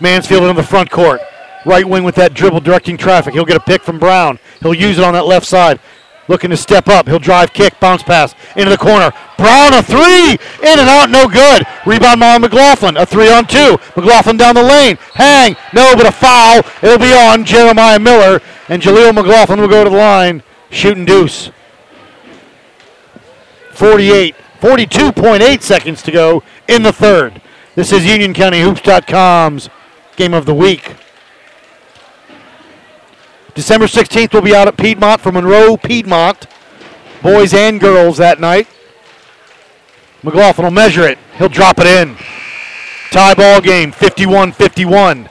Mansfield 0.00 0.44
in 0.44 0.56
the 0.56 0.62
front 0.62 0.90
court. 0.90 1.20
Right 1.66 1.86
wing 1.86 2.04
with 2.04 2.14
that 2.14 2.34
dribble 2.34 2.60
directing 2.60 2.96
traffic. 2.96 3.34
He'll 3.34 3.44
get 3.44 3.56
a 3.56 3.60
pick 3.60 3.82
from 3.82 3.98
Brown. 3.98 4.38
He'll 4.60 4.74
use 4.74 4.98
it 4.98 5.04
on 5.04 5.14
that 5.14 5.26
left 5.26 5.46
side. 5.46 5.80
Looking 6.28 6.50
to 6.50 6.56
step 6.56 6.86
up. 6.86 7.08
He'll 7.08 7.18
drive, 7.18 7.52
kick, 7.52 7.80
bounce 7.80 8.04
pass 8.04 8.36
into 8.54 8.70
the 8.70 8.78
corner. 8.78 9.10
Brown 9.36 9.74
a 9.74 9.82
three. 9.82 10.32
In 10.62 10.78
and 10.78 10.88
out, 10.88 11.10
no 11.10 11.26
good. 11.26 11.66
Rebound 11.84 12.20
by 12.20 12.38
McLaughlin. 12.38 12.96
A 12.96 13.04
three 13.04 13.32
on 13.32 13.46
two. 13.46 13.76
McLaughlin 13.96 14.36
down 14.36 14.54
the 14.54 14.62
lane. 14.62 14.96
Hang. 15.14 15.56
No, 15.74 15.94
but 15.96 16.06
a 16.06 16.12
foul. 16.12 16.62
It'll 16.82 16.98
be 16.98 17.12
on 17.12 17.44
Jeremiah 17.44 17.98
Miller. 17.98 18.40
And 18.68 18.80
Jaleel 18.80 19.12
McLaughlin 19.12 19.60
will 19.60 19.68
go 19.68 19.82
to 19.82 19.90
the 19.90 19.96
line. 19.96 20.44
Shooting 20.70 21.04
deuce. 21.04 21.50
48, 23.72 24.36
42.8 24.60 25.62
seconds 25.62 26.02
to 26.02 26.12
go 26.12 26.44
in 26.68 26.84
the 26.84 26.92
third. 26.92 27.42
This 27.74 27.92
is 27.92 28.02
UnionCountyHoops.com's 28.02 29.68
game 30.14 30.34
of 30.34 30.46
the 30.46 30.54
week. 30.54 30.94
December 33.54 33.86
16th, 33.86 34.32
we'll 34.32 34.42
be 34.42 34.54
out 34.54 34.68
at 34.68 34.76
Piedmont 34.76 35.20
for 35.20 35.32
Monroe, 35.32 35.76
Piedmont. 35.76 36.46
Boys 37.22 37.52
and 37.52 37.80
girls 37.80 38.16
that 38.18 38.40
night. 38.40 38.68
McLaughlin 40.22 40.64
will 40.64 40.70
measure 40.70 41.06
it. 41.06 41.18
He'll 41.36 41.48
drop 41.48 41.78
it 41.78 41.86
in. 41.86 42.16
Tie 43.10 43.34
ball 43.34 43.60
game, 43.60 43.92
51 43.92 44.52
51. 44.52 45.28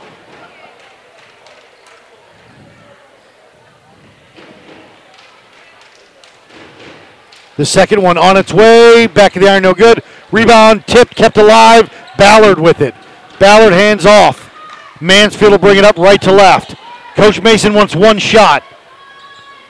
The 7.56 7.66
second 7.66 8.02
one 8.02 8.18
on 8.18 8.38
its 8.38 8.54
way. 8.54 9.08
Back 9.08 9.36
of 9.36 9.42
the 9.42 9.50
iron, 9.50 9.64
no 9.64 9.74
good. 9.74 10.02
Rebound, 10.32 10.88
tipped, 10.88 11.16
kept 11.16 11.38
alive. 11.38 11.92
Ballard 12.18 12.60
with 12.60 12.82
it. 12.82 12.96
Ballard 13.40 13.74
hands 13.74 14.06
off. 14.06 14.50
Mansfield 15.02 15.52
will 15.52 15.58
bring 15.58 15.78
it 15.78 15.86
up 15.86 15.98
right 15.98 16.22
to 16.22 16.32
left. 16.32 16.76
Coach 17.20 17.42
Mason 17.42 17.74
wants 17.74 17.98
one 17.98 18.18
shot. 18.18 18.64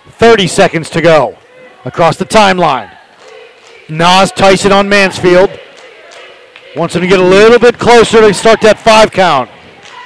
30 0.05 0.45
seconds 0.45 0.87
to 0.91 1.01
go. 1.01 1.35
Across 1.83 2.17
the 2.17 2.25
timeline. 2.25 2.95
Nas 3.89 4.31
Tyson 4.31 4.71
on 4.71 4.87
Mansfield. 4.87 5.49
Wants 6.75 6.95
him 6.95 7.01
to 7.01 7.07
get 7.07 7.19
a 7.19 7.23
little 7.23 7.57
bit 7.57 7.79
closer 7.79 8.21
to 8.21 8.31
start 8.35 8.61
that 8.61 8.77
five 8.77 9.09
count. 9.09 9.49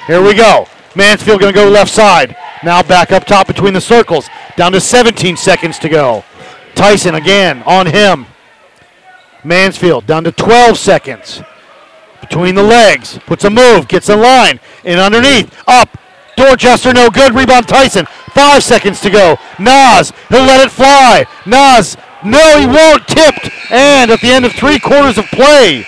Here 0.06 0.22
we 0.22 0.32
go. 0.32 0.66
Mansfield 0.96 1.38
going 1.38 1.52
to 1.52 1.60
go 1.60 1.68
left 1.68 1.90
side. 1.90 2.34
Now 2.62 2.82
back 2.82 3.12
up 3.12 3.26
top 3.26 3.46
between 3.46 3.74
the 3.74 3.80
circles. 3.80 4.26
Down 4.56 4.72
to 4.72 4.80
17 4.80 5.36
seconds 5.36 5.78
to 5.80 5.90
go. 5.90 6.24
Tyson 6.74 7.14
again 7.14 7.62
on 7.64 7.84
him. 7.84 8.24
Mansfield 9.44 10.06
down 10.06 10.24
to 10.24 10.32
12 10.32 10.78
seconds. 10.78 11.42
Between 12.22 12.54
the 12.54 12.62
legs. 12.62 13.18
Puts 13.26 13.44
a 13.44 13.50
move. 13.50 13.86
Gets 13.86 14.08
in 14.08 14.22
line. 14.22 14.60
In 14.84 14.98
underneath. 14.98 15.54
Up. 15.68 15.98
Dorchester 16.36 16.92
no 16.92 17.10
good. 17.10 17.34
Rebound 17.34 17.68
Tyson. 17.68 18.06
Five 18.32 18.62
seconds 18.62 19.00
to 19.00 19.10
go. 19.10 19.36
Nas. 19.58 20.12
He'll 20.28 20.44
let 20.44 20.66
it 20.66 20.70
fly. 20.70 21.26
Nas. 21.46 21.96
No, 22.24 22.58
he 22.58 22.66
won't. 22.66 23.06
Tipped. 23.06 23.50
And 23.70 24.10
at 24.10 24.20
the 24.20 24.28
end 24.28 24.44
of 24.44 24.52
three 24.52 24.78
quarters 24.78 25.16
of 25.18 25.24
play. 25.26 25.86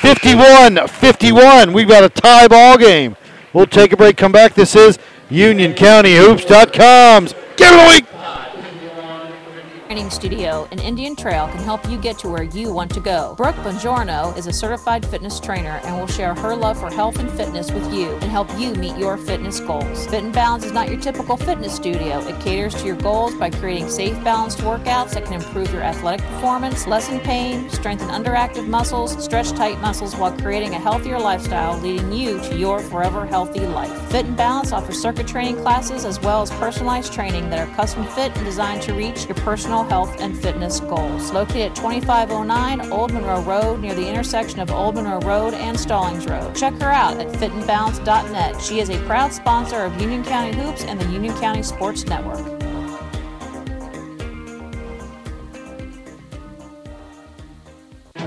51 0.00 0.88
51. 0.88 1.72
We've 1.72 1.88
got 1.88 2.04
a 2.04 2.08
tie 2.08 2.48
ball 2.48 2.78
game. 2.78 3.16
We'll 3.52 3.66
take 3.66 3.92
a 3.92 3.96
break, 3.96 4.16
come 4.16 4.32
back. 4.32 4.54
This 4.54 4.74
is 4.74 4.98
UnionCountyHoops.com's 5.30 7.34
Game 7.56 7.74
of 7.74 7.80
the 7.80 7.86
Week. 7.88 8.06
Training 9.92 10.08
Studio 10.08 10.66
in 10.70 10.78
Indian 10.78 11.14
Trail 11.14 11.48
can 11.48 11.58
help 11.58 11.86
you 11.86 11.98
get 11.98 12.16
to 12.20 12.28
where 12.30 12.44
you 12.44 12.72
want 12.72 12.90
to 12.94 12.98
go. 13.00 13.34
Brooke 13.36 13.56
Bongiorno 13.56 14.34
is 14.38 14.46
a 14.46 14.52
certified 14.52 15.04
fitness 15.04 15.38
trainer 15.38 15.82
and 15.84 15.98
will 15.98 16.06
share 16.06 16.34
her 16.34 16.56
love 16.56 16.80
for 16.80 16.88
health 16.88 17.18
and 17.18 17.30
fitness 17.32 17.70
with 17.70 17.92
you 17.92 18.08
and 18.08 18.24
help 18.24 18.48
you 18.58 18.72
meet 18.72 18.96
your 18.96 19.18
fitness 19.18 19.60
goals. 19.60 20.06
Fit 20.06 20.24
and 20.24 20.32
Balance 20.32 20.64
is 20.64 20.72
not 20.72 20.88
your 20.88 20.98
typical 20.98 21.36
fitness 21.36 21.76
studio. 21.76 22.26
It 22.26 22.40
caters 22.40 22.74
to 22.76 22.86
your 22.86 22.96
goals 22.96 23.34
by 23.34 23.50
creating 23.50 23.90
safe, 23.90 24.14
balanced 24.24 24.60
workouts 24.60 25.12
that 25.12 25.26
can 25.26 25.34
improve 25.34 25.70
your 25.74 25.82
athletic 25.82 26.24
performance, 26.26 26.86
lessen 26.86 27.20
pain, 27.20 27.68
strengthen 27.68 28.08
underactive 28.08 28.66
muscles, 28.66 29.22
stretch 29.22 29.50
tight 29.50 29.78
muscles 29.82 30.16
while 30.16 30.32
creating 30.38 30.74
a 30.74 30.78
healthier 30.78 31.18
lifestyle, 31.18 31.78
leading 31.80 32.10
you 32.10 32.40
to 32.40 32.56
your 32.56 32.80
forever 32.80 33.26
healthy 33.26 33.60
life. 33.60 33.92
Fit 34.10 34.24
and 34.24 34.38
Balance 34.38 34.72
offers 34.72 34.98
circuit 34.98 35.28
training 35.28 35.56
classes 35.56 36.06
as 36.06 36.18
well 36.18 36.40
as 36.40 36.50
personalized 36.52 37.12
training 37.12 37.50
that 37.50 37.68
are 37.68 37.74
custom 37.74 38.06
fit 38.06 38.34
and 38.34 38.46
designed 38.46 38.80
to 38.80 38.94
reach 38.94 39.26
your 39.26 39.34
personal 39.34 39.81
optimal 39.82 39.88
health 39.88 40.20
and 40.20 40.36
fitness 40.36 40.80
goals. 40.80 41.32
Located 41.32 41.70
at 41.70 41.76
2509 41.76 42.92
Old 42.92 43.12
Monroe 43.12 43.42
Road 43.42 43.80
near 43.80 43.94
the 43.94 44.06
intersection 44.06 44.60
of 44.60 44.70
Old 44.70 44.94
Monroe 44.94 45.20
Road 45.20 45.54
and 45.54 45.78
Stallings 45.78 46.26
Road. 46.26 46.54
Check 46.54 46.74
her 46.74 46.90
out 46.90 47.18
at 47.18 47.28
fitandbalance.net. 47.28 48.60
She 48.60 48.80
is 48.80 48.90
a 48.90 48.98
proud 49.06 49.32
sponsor 49.32 49.80
of 49.84 50.00
Union 50.00 50.24
County 50.24 50.56
Hoops 50.56 50.84
and 50.84 51.00
the 51.00 51.06
Union 51.06 51.34
County 51.38 51.62
Sports 51.62 52.04
Network. 52.06 52.60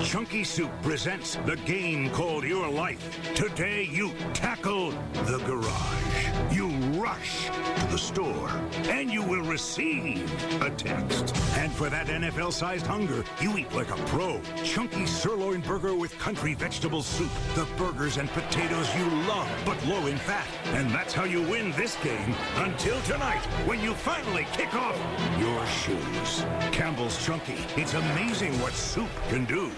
Chunky 0.01 0.43
Soup 0.43 0.69
presents 0.81 1.35
the 1.45 1.55
game 1.65 2.09
called 2.11 2.43
Your 2.43 2.69
Life. 2.69 3.19
Today 3.33 3.89
you 3.91 4.11
tackle 4.33 4.91
the 5.25 5.39
garage. 5.45 6.55
You 6.55 6.67
rush 7.05 7.45
to 7.79 7.87
the 7.91 7.97
store. 7.97 8.49
And 8.89 9.11
you 9.11 9.21
will 9.21 9.43
receive 9.43 10.25
a 10.61 10.71
text. 10.71 11.35
And 11.55 11.71
for 11.71 11.87
that 11.89 12.07
NFL 12.07 12.51
sized 12.51 12.87
hunger, 12.87 13.23
you 13.39 13.57
eat 13.57 13.71
like 13.73 13.91
a 13.91 13.99
pro. 14.11 14.41
Chunky 14.63 15.05
sirloin 15.05 15.61
burger 15.61 15.95
with 15.95 16.17
country 16.17 16.55
vegetable 16.55 17.03
soup. 17.03 17.29
The 17.53 17.67
burgers 17.77 18.17
and 18.17 18.27
potatoes 18.29 18.89
you 18.95 19.05
love, 19.27 19.49
but 19.65 19.77
low 19.85 20.07
in 20.07 20.17
fat. 20.17 20.47
And 20.77 20.89
that's 20.89 21.13
how 21.13 21.25
you 21.25 21.41
win 21.43 21.71
this 21.73 21.95
game 22.03 22.33
until 22.55 22.99
tonight 23.01 23.45
when 23.67 23.79
you 23.81 23.93
finally 23.93 24.47
kick 24.53 24.73
off 24.73 24.97
your 25.37 25.65
shoes. 25.67 26.43
Campbell's 26.71 27.23
Chunky. 27.23 27.59
It's 27.75 27.93
amazing 27.93 28.59
what 28.61 28.73
soup 28.73 29.09
can 29.29 29.45
do. 29.45 29.71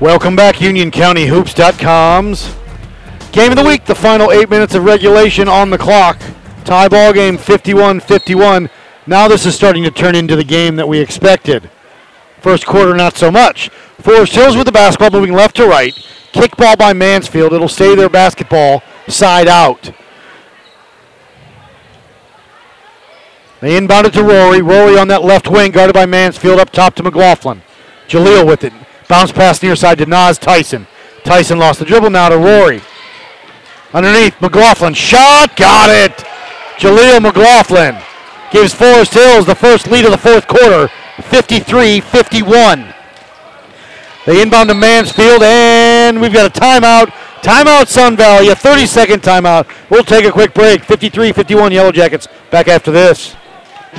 Welcome 0.00 0.34
back, 0.34 0.56
UnionCountyHoops.com's 0.56 2.56
game 3.32 3.50
of 3.50 3.56
the 3.58 3.64
week. 3.64 3.84
The 3.84 3.94
final 3.94 4.32
eight 4.32 4.48
minutes 4.48 4.74
of 4.74 4.84
regulation 4.84 5.46
on 5.46 5.68
the 5.68 5.76
clock. 5.76 6.18
Tie 6.64 6.88
ball 6.88 7.12
game 7.12 7.36
51-51. 7.36 8.70
Now 9.06 9.28
this 9.28 9.44
is 9.44 9.54
starting 9.54 9.84
to 9.84 9.90
turn 9.90 10.14
into 10.14 10.36
the 10.36 10.44
game 10.44 10.76
that 10.76 10.88
we 10.88 11.00
expected. 11.00 11.70
First 12.40 12.64
quarter, 12.64 12.94
not 12.94 13.18
so 13.18 13.30
much. 13.30 13.68
Forest 14.00 14.34
Hills 14.34 14.56
with 14.56 14.64
the 14.64 14.72
basketball 14.72 15.10
moving 15.10 15.34
left 15.34 15.56
to 15.56 15.66
right. 15.66 15.92
Kick 16.32 16.56
ball 16.56 16.76
by 16.76 16.94
Mansfield. 16.94 17.52
It'll 17.52 17.68
stay 17.68 17.94
their 17.94 18.08
basketball 18.08 18.82
side 19.06 19.48
out. 19.48 19.92
They 23.60 23.76
inbound 23.76 24.06
it 24.06 24.14
to 24.14 24.22
Rory. 24.22 24.62
Rory 24.62 24.96
on 24.96 25.08
that 25.08 25.24
left 25.24 25.50
wing, 25.50 25.72
guarded 25.72 25.92
by 25.92 26.06
Mansfield, 26.06 26.58
up 26.58 26.70
top 26.70 26.94
to 26.94 27.02
McLaughlin. 27.02 27.60
Jaleel 28.08 28.46
with 28.46 28.64
it. 28.64 28.72
Bounce 29.10 29.32
pass 29.32 29.60
near 29.60 29.74
side 29.74 29.98
to 29.98 30.06
Nas 30.06 30.38
Tyson. 30.38 30.86
Tyson 31.24 31.58
lost 31.58 31.80
the 31.80 31.84
dribble 31.84 32.10
now 32.10 32.28
to 32.28 32.38
Rory. 32.38 32.80
Underneath, 33.92 34.40
McLaughlin. 34.40 34.94
Shot, 34.94 35.56
got 35.56 35.90
it. 35.90 36.12
Jaleel 36.78 37.20
McLaughlin 37.20 38.00
gives 38.52 38.72
Forest 38.72 39.14
Hills 39.14 39.46
the 39.46 39.54
first 39.56 39.88
lead 39.90 40.04
of 40.04 40.12
the 40.12 40.16
fourth 40.16 40.46
quarter, 40.46 40.88
53 41.22 42.00
51. 42.00 42.94
They 44.26 44.42
inbound 44.42 44.68
to 44.68 44.76
Mansfield, 44.76 45.42
and 45.42 46.20
we've 46.20 46.32
got 46.32 46.56
a 46.56 46.60
timeout. 46.60 47.08
Timeout, 47.42 47.88
Sun 47.88 48.16
Valley, 48.16 48.50
a 48.50 48.54
30 48.54 48.86
second 48.86 49.22
timeout. 49.22 49.66
We'll 49.90 50.04
take 50.04 50.24
a 50.24 50.30
quick 50.30 50.54
break. 50.54 50.84
53 50.84 51.32
51 51.32 51.72
Yellow 51.72 51.90
Jackets. 51.90 52.28
Back 52.52 52.68
after 52.68 52.92
this. 52.92 53.34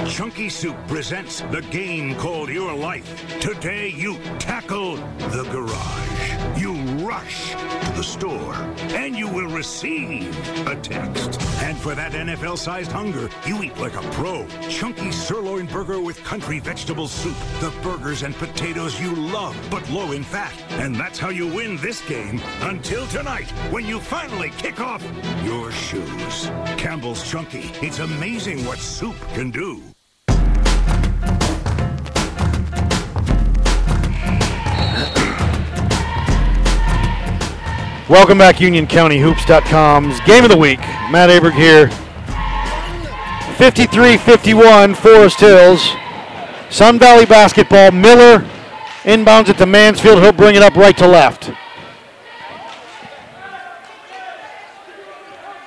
Chunky 0.07 0.47
Soup 0.47 0.75
presents 0.87 1.41
the 1.51 1.61
game 1.69 2.15
called 2.15 2.49
Your 2.49 2.73
Life. 2.73 3.39
Today 3.41 3.89
you 3.89 4.17
tackle 4.39 4.95
the 4.95 5.43
garage. 5.51 6.59
You 6.59 6.73
rush 7.05 7.51
to 7.51 7.91
the 7.97 8.03
store. 8.03 8.70
And 8.93 9.15
you 9.15 9.27
will 9.27 9.47
receive 9.47 10.35
a 10.67 10.75
text. 10.75 11.41
And 11.61 11.77
for 11.77 11.95
that 11.95 12.11
NFL 12.11 12.57
sized 12.57 12.91
hunger, 12.91 13.29
you 13.45 13.63
eat 13.63 13.77
like 13.77 13.95
a 13.95 14.01
pro. 14.11 14.45
Chunky 14.69 15.11
sirloin 15.11 15.65
burger 15.67 16.01
with 16.01 16.23
country 16.23 16.59
vegetable 16.59 17.07
soup. 17.07 17.35
The 17.59 17.73
burgers 17.81 18.23
and 18.23 18.35
potatoes 18.35 18.99
you 18.99 19.15
love, 19.15 19.55
but 19.69 19.89
low 19.89 20.11
in 20.11 20.23
fat. 20.23 20.53
And 20.71 20.95
that's 20.95 21.19
how 21.19 21.29
you 21.29 21.47
win 21.47 21.77
this 21.77 22.01
game 22.07 22.41
until 22.61 23.07
tonight 23.07 23.49
when 23.71 23.85
you 23.85 23.99
finally 23.99 24.49
kick 24.57 24.81
off 24.81 25.03
your 25.43 25.71
shoes. 25.71 26.49
Campbell's 26.77 27.29
Chunky. 27.29 27.71
It's 27.81 27.99
amazing 27.99 28.65
what 28.65 28.79
soup 28.79 29.15
can 29.33 29.51
do. 29.51 29.81
Welcome 38.11 38.39
back, 38.39 38.57
UnionCountyHoops.com's 38.57 40.19
game 40.25 40.43
of 40.43 40.49
the 40.49 40.57
week. 40.57 40.79
Matt 40.79 41.29
Aberg 41.29 41.53
here. 41.53 41.87
53-51, 43.55 44.97
Forest 44.97 45.39
Hills. 45.39 45.91
Sun 46.69 46.99
Valley 46.99 47.25
basketball. 47.25 47.91
Miller 47.91 48.39
inbounds 49.03 49.47
it 49.47 49.57
to 49.59 49.65
Mansfield. 49.65 50.21
He'll 50.21 50.33
bring 50.33 50.55
it 50.55 50.61
up 50.61 50.75
right 50.75 50.97
to 50.97 51.07
left. 51.07 51.51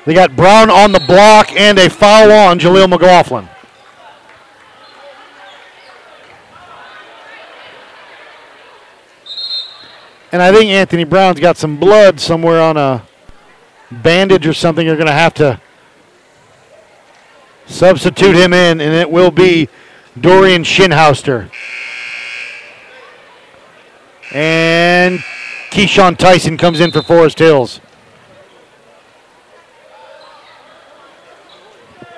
They 0.05 0.12
got 0.12 0.37
Brown 0.37 0.69
on 0.69 0.93
the 0.93 1.01
block 1.01 1.51
and 1.53 1.79
a 1.79 1.89
foul 1.89 2.31
on 2.31 2.59
Jaleel 2.59 2.91
McLaughlin. 2.91 3.49
And 10.35 10.43
I 10.43 10.51
think 10.51 10.69
Anthony 10.69 11.05
Brown's 11.05 11.39
got 11.39 11.56
some 11.56 11.78
blood 11.78 12.19
somewhere 12.19 12.61
on 12.61 12.77
a 12.77 13.06
bandage 13.93 14.48
or 14.48 14.52
something. 14.52 14.85
You're 14.85 14.97
going 14.97 15.06
to 15.06 15.12
have 15.12 15.32
to 15.35 15.61
substitute 17.66 18.35
him 18.35 18.52
in, 18.52 18.81
and 18.81 18.93
it 18.93 19.09
will 19.09 19.31
be 19.31 19.69
Dorian 20.20 20.65
Shinhouster. 20.65 21.52
And 24.32 25.20
Keyshawn 25.70 26.19
Tyson 26.19 26.56
comes 26.56 26.81
in 26.81 26.90
for 26.90 27.02
Forest 27.02 27.39
Hills. 27.39 27.81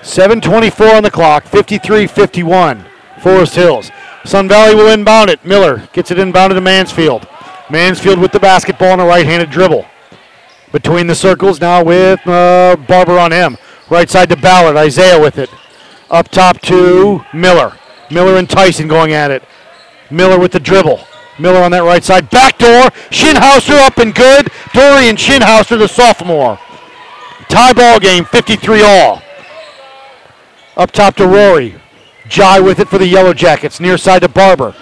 7.24 0.01 0.97
on 0.97 1.03
the 1.03 1.11
clock, 1.11 1.45
53 1.45 2.07
51. 2.07 2.83
Forest 3.21 3.55
Hills. 3.55 3.91
Sun 4.25 4.49
Valley 4.49 4.75
will 4.75 4.89
inbound 4.89 5.29
it. 5.29 5.45
Miller 5.45 5.87
gets 5.93 6.11
it 6.11 6.17
inbounded 6.17 6.55
to 6.55 6.63
Mansfield. 6.63 7.29
Mansfield 7.71 8.19
with 8.19 8.33
the 8.33 8.41
basketball 8.41 8.93
on 8.93 9.01
a 9.01 9.05
right 9.05 9.27
handed 9.27 9.51
dribble. 9.51 9.87
Between 10.73 11.07
the 11.07 11.15
circles 11.15 11.61
now 11.61 11.83
with 11.83 12.25
uh, 12.27 12.77
Barber 12.89 13.19
on 13.19 13.33
him. 13.33 13.57
Right 13.89 14.09
side 14.11 14.29
to 14.31 14.37
Ballard. 14.37 14.77
Isaiah 14.77 15.21
with 15.21 15.39
it. 15.39 15.51
Up 16.11 16.29
top 16.29 16.61
to 16.63 17.25
Miller. 17.33 17.77
Miller 18.11 18.37
and 18.37 18.49
Tyson 18.49 18.89
going 18.89 19.13
at 19.13 19.31
it. 19.31 19.43
Miller 20.11 20.39
with 20.39 20.53
the 20.53 20.61
dribble. 20.61 21.01
Miller 21.39 21.61
on 21.61 21.71
that 21.73 21.83
right 21.83 22.03
side. 22.03 22.31
Back 22.31 22.59
Backdoor. 22.59 22.91
Shinhauser 23.11 23.79
up 23.85 23.99
and 23.99 24.15
good. 24.15 24.51
Dorian 24.73 25.17
Shinhauser, 25.17 25.79
the 25.79 25.89
sophomore. 25.89 26.59
Tie 27.49 27.73
ball 27.73 28.01
game, 28.01 28.25
53 28.25 28.83
all. 28.83 29.23
Up 30.77 30.91
top 30.91 31.17
to 31.17 31.27
Rory. 31.27 31.75
Jai 32.29 32.61
with 32.61 32.81
it 32.81 32.89
for 32.89 32.99
the 32.99 33.07
Yellow 33.07 33.33
Jackets. 33.33 33.81
Near 33.81 33.97
side 33.97 34.23
to 34.23 34.29
Barber. 34.29 34.75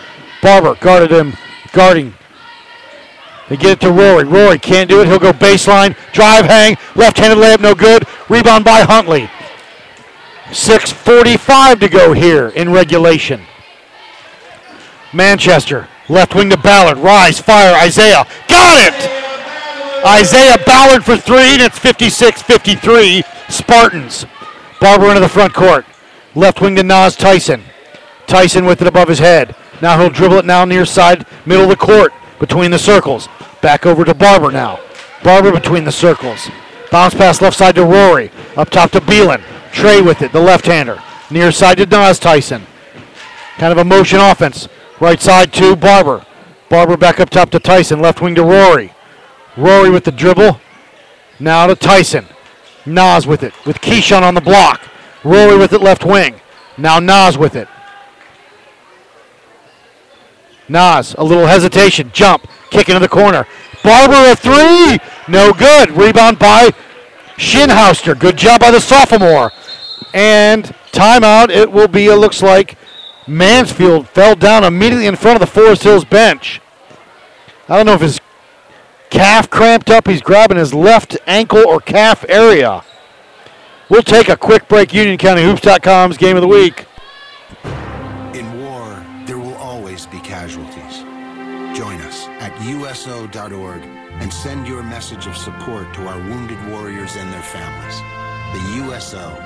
Barber 0.42 0.74
guarded 0.76 1.10
him. 1.10 1.34
Guarding. 1.72 2.14
They 3.48 3.56
get 3.56 3.72
it 3.72 3.80
to 3.80 3.92
Rory. 3.92 4.24
Rory 4.24 4.58
can't 4.58 4.88
do 4.88 5.00
it. 5.00 5.06
He'll 5.06 5.18
go 5.18 5.32
baseline. 5.32 5.96
Drive, 6.12 6.46
hang. 6.46 6.76
Left-handed 6.94 7.36
layup, 7.36 7.60
no 7.60 7.74
good. 7.74 8.06
Rebound 8.28 8.64
by 8.64 8.80
Huntley. 8.80 9.28
6.45 10.46 11.80
to 11.80 11.88
go 11.88 12.12
here 12.12 12.48
in 12.48 12.70
regulation. 12.70 13.42
Manchester. 15.12 15.88
Left 16.08 16.34
wing 16.34 16.50
to 16.50 16.56
Ballard. 16.56 16.98
Rise, 16.98 17.40
fire. 17.40 17.74
Isaiah. 17.74 18.26
Got 18.48 18.78
it! 18.78 19.10
Isaiah 20.06 20.58
Ballard 20.66 21.04
for 21.04 21.16
three, 21.16 21.54
and 21.54 21.62
it's 21.62 21.78
56 21.78 22.42
53. 22.42 23.22
Spartans. 23.48 24.26
Barber 24.80 25.08
into 25.08 25.20
the 25.20 25.28
front 25.28 25.54
court. 25.54 25.86
Left 26.34 26.60
wing 26.60 26.76
to 26.76 26.82
Nas 26.82 27.16
Tyson. 27.16 27.62
Tyson 28.26 28.64
with 28.64 28.82
it 28.82 28.88
above 28.88 29.08
his 29.08 29.18
head. 29.18 29.54
Now 29.80 29.98
he'll 29.98 30.10
dribble 30.10 30.38
it 30.38 30.44
now 30.44 30.64
near 30.64 30.84
side, 30.84 31.26
middle 31.46 31.64
of 31.64 31.70
the 31.70 31.76
court, 31.76 32.12
between 32.44 32.70
the 32.70 32.78
circles. 32.78 33.28
Back 33.62 33.86
over 33.86 34.04
to 34.04 34.14
Barber 34.14 34.50
now. 34.50 34.78
Barber 35.22 35.50
between 35.50 35.84
the 35.84 35.92
circles. 35.92 36.50
Bounce 36.90 37.14
pass 37.14 37.40
left 37.40 37.56
side 37.56 37.74
to 37.76 37.84
Rory. 37.84 38.30
Up 38.56 38.68
top 38.68 38.90
to 38.90 39.00
Beelan. 39.00 39.42
Trey 39.72 40.02
with 40.02 40.20
it, 40.20 40.32
the 40.32 40.40
left 40.40 40.66
hander. 40.66 41.02
Near 41.30 41.50
side 41.50 41.78
to 41.78 41.86
Nas 41.86 42.18
Tyson. 42.18 42.66
Kind 43.56 43.72
of 43.72 43.78
a 43.78 43.84
motion 43.84 44.20
offense. 44.20 44.68
Right 45.00 45.20
side 45.20 45.52
to 45.54 45.74
Barber. 45.74 46.26
Barber 46.68 46.96
back 46.98 47.18
up 47.18 47.30
top 47.30 47.50
to 47.50 47.60
Tyson. 47.60 48.00
Left 48.00 48.20
wing 48.20 48.34
to 48.34 48.44
Rory. 48.44 48.92
Rory 49.56 49.90
with 49.90 50.04
the 50.04 50.12
dribble. 50.12 50.60
Now 51.40 51.66
to 51.66 51.74
Tyson. 51.74 52.26
Nas 52.84 53.26
with 53.26 53.42
it, 53.42 53.54
with 53.64 53.80
Keyshawn 53.80 54.22
on 54.22 54.34
the 54.34 54.40
block. 54.42 54.82
Rory 55.24 55.56
with 55.56 55.72
it 55.72 55.80
left 55.80 56.04
wing. 56.04 56.40
Now 56.76 56.98
Nas 56.98 57.38
with 57.38 57.56
it. 57.56 57.68
Nas, 60.68 61.14
a 61.18 61.24
little 61.24 61.46
hesitation. 61.46 62.10
Jump. 62.12 62.48
Kick 62.70 62.88
into 62.88 63.00
the 63.00 63.08
corner. 63.08 63.46
Barber 63.82 64.32
a 64.32 64.36
three. 64.36 64.98
No 65.28 65.52
good. 65.52 65.90
Rebound 65.90 66.38
by 66.38 66.70
Shinhouster, 67.36 68.18
good 68.18 68.36
job 68.36 68.60
by 68.60 68.70
the 68.70 68.80
sophomore. 68.80 69.50
And 70.12 70.64
timeout, 70.92 71.50
it 71.50 71.70
will 71.70 71.88
be, 71.88 72.06
it 72.06 72.16
looks 72.16 72.42
like 72.42 72.78
Mansfield 73.26 74.08
fell 74.08 74.36
down 74.36 74.64
immediately 74.64 75.06
in 75.06 75.16
front 75.16 75.36
of 75.36 75.40
the 75.40 75.52
Forest 75.52 75.82
Hills 75.82 76.04
bench. 76.04 76.60
I 77.68 77.76
don't 77.76 77.86
know 77.86 77.94
if 77.94 78.00
his 78.00 78.20
calf 79.10 79.50
cramped 79.50 79.90
up, 79.90 80.06
he's 80.06 80.22
grabbing 80.22 80.58
his 80.58 80.72
left 80.72 81.16
ankle 81.26 81.66
or 81.66 81.80
calf 81.80 82.24
area. 82.28 82.84
We'll 83.88 84.02
take 84.02 84.28
a 84.28 84.36
quick 84.36 84.68
break. 84.68 84.90
UnionCountyHoops.com's 84.90 86.16
game 86.16 86.36
of 86.36 86.42
the 86.42 86.48
week. 86.48 86.86
USO.org 92.94 93.82
and 94.20 94.32
send 94.32 94.68
your 94.68 94.80
message 94.84 95.26
of 95.26 95.36
support 95.36 95.92
to 95.94 96.06
our 96.06 96.16
wounded 96.16 96.64
warriors 96.68 97.16
and 97.16 97.32
their 97.32 97.42
families. 97.42 97.98
The 98.52 98.84
USO, 98.84 99.36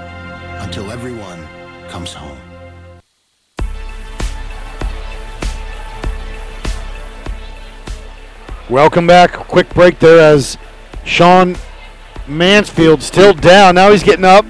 until 0.63 0.91
everyone 0.91 1.49
comes 1.89 2.13
home. 2.13 2.39
Welcome 8.69 9.07
back. 9.07 9.33
Quick 9.33 9.71
break 9.71 9.99
there 9.99 10.21
as 10.21 10.59
Sean 11.07 11.57
Mansfield 12.27 13.03
still 13.03 13.33
down. 13.33 13.77
Now 13.77 13.91
he's 13.91 14.03
getting 14.03 14.27
up, 14.27 14.45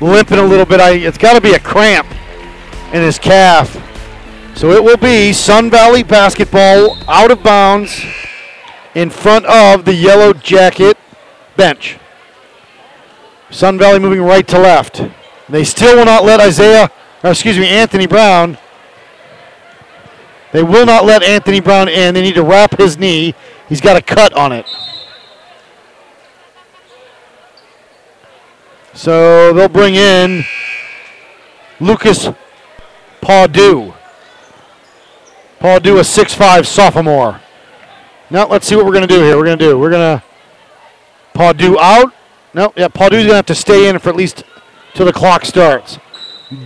limping 0.00 0.38
a 0.38 0.44
little 0.44 0.64
bit. 0.64 0.78
I, 0.78 0.92
it's 0.92 1.18
got 1.18 1.32
to 1.32 1.40
be 1.40 1.54
a 1.54 1.58
cramp 1.58 2.06
in 2.94 3.02
his 3.02 3.18
calf. 3.18 3.72
So 4.54 4.70
it 4.70 4.84
will 4.84 4.96
be 4.96 5.32
Sun 5.32 5.70
Valley 5.70 6.04
basketball 6.04 6.96
out 7.08 7.32
of 7.32 7.42
bounds 7.42 8.00
in 8.94 9.10
front 9.10 9.44
of 9.46 9.84
the 9.84 9.94
yellow 9.94 10.32
jacket 10.32 10.96
bench. 11.56 11.98
Sun 13.50 13.78
Valley 13.78 13.98
moving 13.98 14.22
right 14.22 14.46
to 14.48 14.58
left. 14.58 15.02
They 15.48 15.64
still 15.64 15.96
will 15.96 16.04
not 16.04 16.24
let 16.24 16.40
Isaiah, 16.40 16.90
or 17.22 17.30
excuse 17.30 17.58
me, 17.58 17.68
Anthony 17.68 18.06
Brown. 18.06 18.58
They 20.52 20.62
will 20.62 20.86
not 20.86 21.04
let 21.04 21.22
Anthony 21.22 21.60
Brown 21.60 21.88
in. 21.88 22.14
They 22.14 22.22
need 22.22 22.36
to 22.36 22.44
wrap 22.44 22.78
his 22.78 22.96
knee. 22.96 23.34
He's 23.68 23.80
got 23.80 23.96
a 23.96 24.02
cut 24.02 24.32
on 24.34 24.52
it. 24.52 24.66
So 28.92 29.52
they'll 29.52 29.68
bring 29.68 29.96
in 29.96 30.44
Lucas 31.80 32.28
Pawdew. 33.20 33.92
Pawdew, 35.58 35.98
a 35.98 36.02
6'5 36.02 36.66
sophomore. 36.66 37.40
Now 38.30 38.48
let's 38.48 38.66
see 38.66 38.76
what 38.76 38.86
we're 38.86 38.92
going 38.92 39.06
to 39.06 39.14
do 39.14 39.20
here. 39.22 39.36
We're 39.36 39.44
going 39.44 39.58
to 39.58 39.64
do. 39.64 39.78
We're 39.78 39.90
going 39.90 40.18
to 40.18 40.24
Pawdew 41.34 41.76
out. 41.78 42.14
No, 42.54 42.72
yeah, 42.76 42.88
Pawdew's 42.88 43.10
going 43.10 43.28
to 43.28 43.34
have 43.36 43.46
to 43.46 43.54
stay 43.54 43.88
in 43.88 43.98
for 43.98 44.08
at 44.10 44.16
least 44.16 44.44
till 44.94 45.06
the 45.06 45.12
clock 45.12 45.44
starts. 45.44 45.98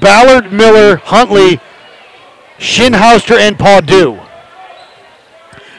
Ballard, 0.00 0.52
Miller, 0.52 0.96
Huntley, 0.96 1.60
Shinhouster, 2.58 3.38
and 3.38 3.56
Pawdew. 3.56 4.24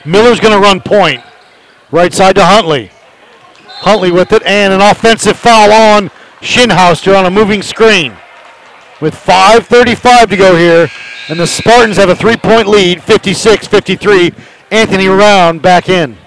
Miller's 0.06 0.40
going 0.40 0.54
to 0.54 0.60
run 0.60 0.82
point. 0.82 1.22
Right 1.92 2.14
side 2.14 2.36
to 2.36 2.46
Huntley. 2.46 2.92
Huntley 3.68 4.12
with 4.12 4.32
it, 4.34 4.44
and 4.44 4.74
an 4.74 4.82
offensive 4.82 5.38
foul 5.38 5.72
on 5.72 6.10
Shinhouster 6.42 7.18
on 7.18 7.26
a 7.26 7.30
moving 7.30 7.62
screen. 7.62 8.16
With 9.02 9.14
5.35 9.14 10.30
to 10.30 10.38
go 10.38 10.56
here, 10.56 10.90
and 11.30 11.40
the 11.40 11.48
Spartans 11.48 11.98
have 11.98 12.10
a 12.10 12.16
three 12.16 12.36
point 12.36 12.68
lead, 12.68 13.02
56 13.04 13.68
53. 13.68 14.34
Anthony 14.72 15.08
Brown 15.08 15.60
back 15.60 15.90
in. 15.90 16.18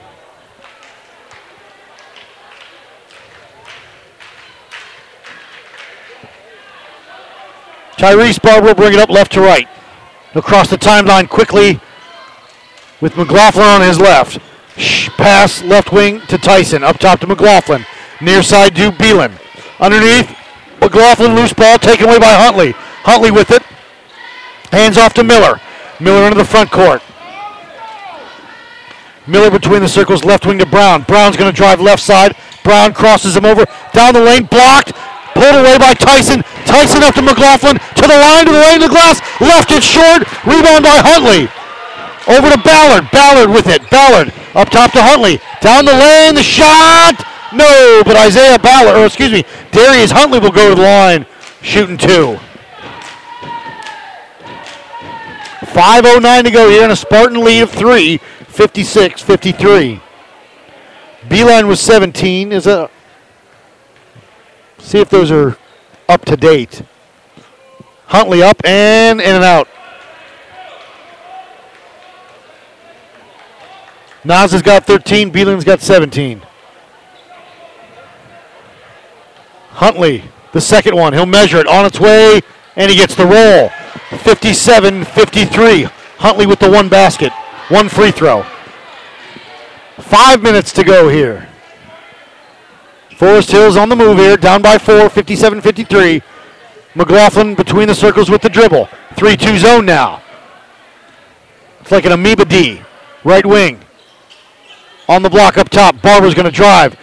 Tyrese 7.97 8.43
Barber 8.43 8.67
will 8.67 8.75
bring 8.75 8.95
it 8.95 8.99
up 8.99 9.11
left 9.11 9.33
to 9.33 9.41
right. 9.41 9.69
Across 10.35 10.71
the 10.71 10.77
timeline 10.77 11.29
quickly 11.29 11.81
with 13.01 13.17
McLaughlin 13.17 13.65
on 13.65 13.81
his 13.81 14.01
left. 14.01 14.41
Shh, 14.77 15.09
pass 15.11 15.63
left 15.63 15.93
wing 15.93 16.21
to 16.23 16.37
Tyson. 16.37 16.83
Up 16.83 16.99
top 16.99 17.21
to 17.21 17.29
McLaughlin. 17.29 17.87
Near 18.21 18.43
side 18.43 18.75
to 18.77 18.91
Beelan. 18.91 19.39
Underneath, 19.79 20.37
McLaughlin 20.81 21.37
loose 21.37 21.53
ball 21.53 21.79
taken 21.79 22.09
away 22.09 22.19
by 22.19 22.33
Huntley. 22.33 22.73
Huntley 22.73 23.31
with 23.31 23.53
it. 23.53 23.63
Hands 24.73 24.97
off 24.99 25.15
to 25.15 25.23
Miller. 25.23 25.61
Miller 26.01 26.25
into 26.25 26.39
the 26.39 26.45
front 26.45 26.73
court. 26.73 27.03
Miller 29.27 29.51
between 29.51 29.83
the 29.83 29.89
circles, 29.89 30.25
left 30.25 30.47
wing 30.47 30.59
to 30.59 30.67
Brown. 30.67 31.03
Brown's 31.03 31.37
going 31.37 31.51
to 31.51 31.57
drive 31.57 31.81
left 31.81 32.03
side. 32.03 32.35
Brown 32.65 32.93
crosses 32.93 33.37
him 33.37 33.45
over. 33.45 33.65
Down 33.93 34.15
the 34.15 34.21
lane, 34.21 34.47
blocked. 34.47 34.93
Pulled 35.35 35.55
away 35.55 35.79
by 35.79 35.95
Tyson. 35.95 36.43
Tyson 36.67 37.03
up 37.03 37.15
to 37.15 37.23
McLaughlin. 37.23 37.79
To 37.79 38.03
the 38.03 38.19
line, 38.19 38.47
to 38.47 38.53
the 38.53 38.59
lane, 38.59 38.81
to 38.81 38.89
the 38.89 38.93
glass. 38.93 39.21
Left 39.41 39.71
it 39.71 39.83
short. 39.83 40.27
Rebound 40.45 40.85
by 40.85 40.99
Huntley. 41.01 41.49
Over 42.29 42.51
to 42.51 42.61
Ballard. 42.63 43.11
Ballard 43.11 43.51
with 43.51 43.67
it. 43.67 43.89
Ballard 43.91 44.33
up 44.55 44.69
top 44.71 44.93
to 44.93 45.03
Huntley. 45.03 45.41
Down 45.61 45.85
the 45.85 45.93
lane, 45.93 46.35
the 46.35 46.43
shot. 46.43 47.25
No, 47.53 48.03
but 48.05 48.17
Isaiah 48.17 48.59
Ballard, 48.59 48.97
or 48.97 49.07
excuse 49.07 49.33
me, 49.33 49.45
Darius 49.73 50.11
Huntley 50.11 50.39
will 50.39 50.51
go 50.51 50.71
to 50.71 50.75
the 50.75 50.83
line, 50.83 51.27
shooting 51.61 51.99
two. 51.99 52.39
5.09 55.73 56.45
to 56.45 56.51
go 56.51 56.69
here, 56.69 56.83
and 56.83 56.93
a 56.93 56.97
Spartan 56.97 57.43
lead 57.43 57.63
of 57.63 57.71
three, 57.71 58.21
56 58.53 59.23
53. 59.23 60.01
Beelan 61.23 61.67
was 61.67 61.81
17. 61.81 62.53
Is 62.53 62.67
a 62.67 62.91
see 64.79 64.99
if 64.99 65.09
those 65.09 65.31
are 65.31 65.57
up 66.09 66.25
to 66.27 66.37
date. 66.37 66.83
Huntley 68.07 68.43
up 68.43 68.63
and 68.65 69.23
in 69.23 69.35
and 69.35 69.43
out. 69.43 69.69
Nas 74.23 74.53
has 74.53 74.61
got 74.61 74.85
13. 74.87 75.33
Beelan's 75.33 75.65
got 75.65 75.81
17. 75.81 76.43
Huntley, 79.71 80.25
the 80.53 80.61
second 80.61 80.95
one. 80.95 81.15
He'll 81.15 81.25
measure 81.25 81.57
it 81.57 81.67
on 81.67 81.87
its 81.87 81.99
way, 81.99 82.43
and 82.77 82.91
he 82.91 82.97
gets 82.99 83.15
the 83.15 83.25
roll. 83.25 83.71
57 84.19 85.05
53. 85.07 85.85
Huntley 86.19 86.47
with 86.47 86.59
the 86.61 86.71
one 86.71 86.91
basket, 86.91 87.33
one 87.73 87.89
free 87.89 88.11
throw. 88.11 88.43
Five 89.99 90.43
minutes 90.43 90.73
to 90.75 90.85
go 90.85 91.09
here. 91.09 91.49
Forest 93.17 93.51
Hills 93.51 93.77
on 93.79 93.89
the 93.89 93.97
move 93.97 94.19
here, 94.19 94.37
down 94.37 94.61
by 94.61 94.77
four, 94.77 95.09
57 95.09 95.61
53. 95.61 96.23
McLaughlin 96.95 97.55
between 97.55 97.89
the 97.89 97.95
circles 97.95 98.29
with 98.29 98.43
the 98.43 98.51
dribble. 98.51 98.89
3 99.15 99.37
2 99.37 99.59
zone 99.59 99.87
now. 99.87 100.23
It's 101.81 101.91
like 101.91 102.05
an 102.05 102.13
amoeba 102.13 102.45
D. 102.45 102.83
Right 103.25 103.47
wing. 103.47 103.81
On 105.09 105.23
the 105.23 105.31
block 105.31 105.57
up 105.57 105.71
top. 105.71 106.01
Barber's 106.03 106.35
going 106.35 106.45
to 106.45 106.51
drive. 106.51 106.97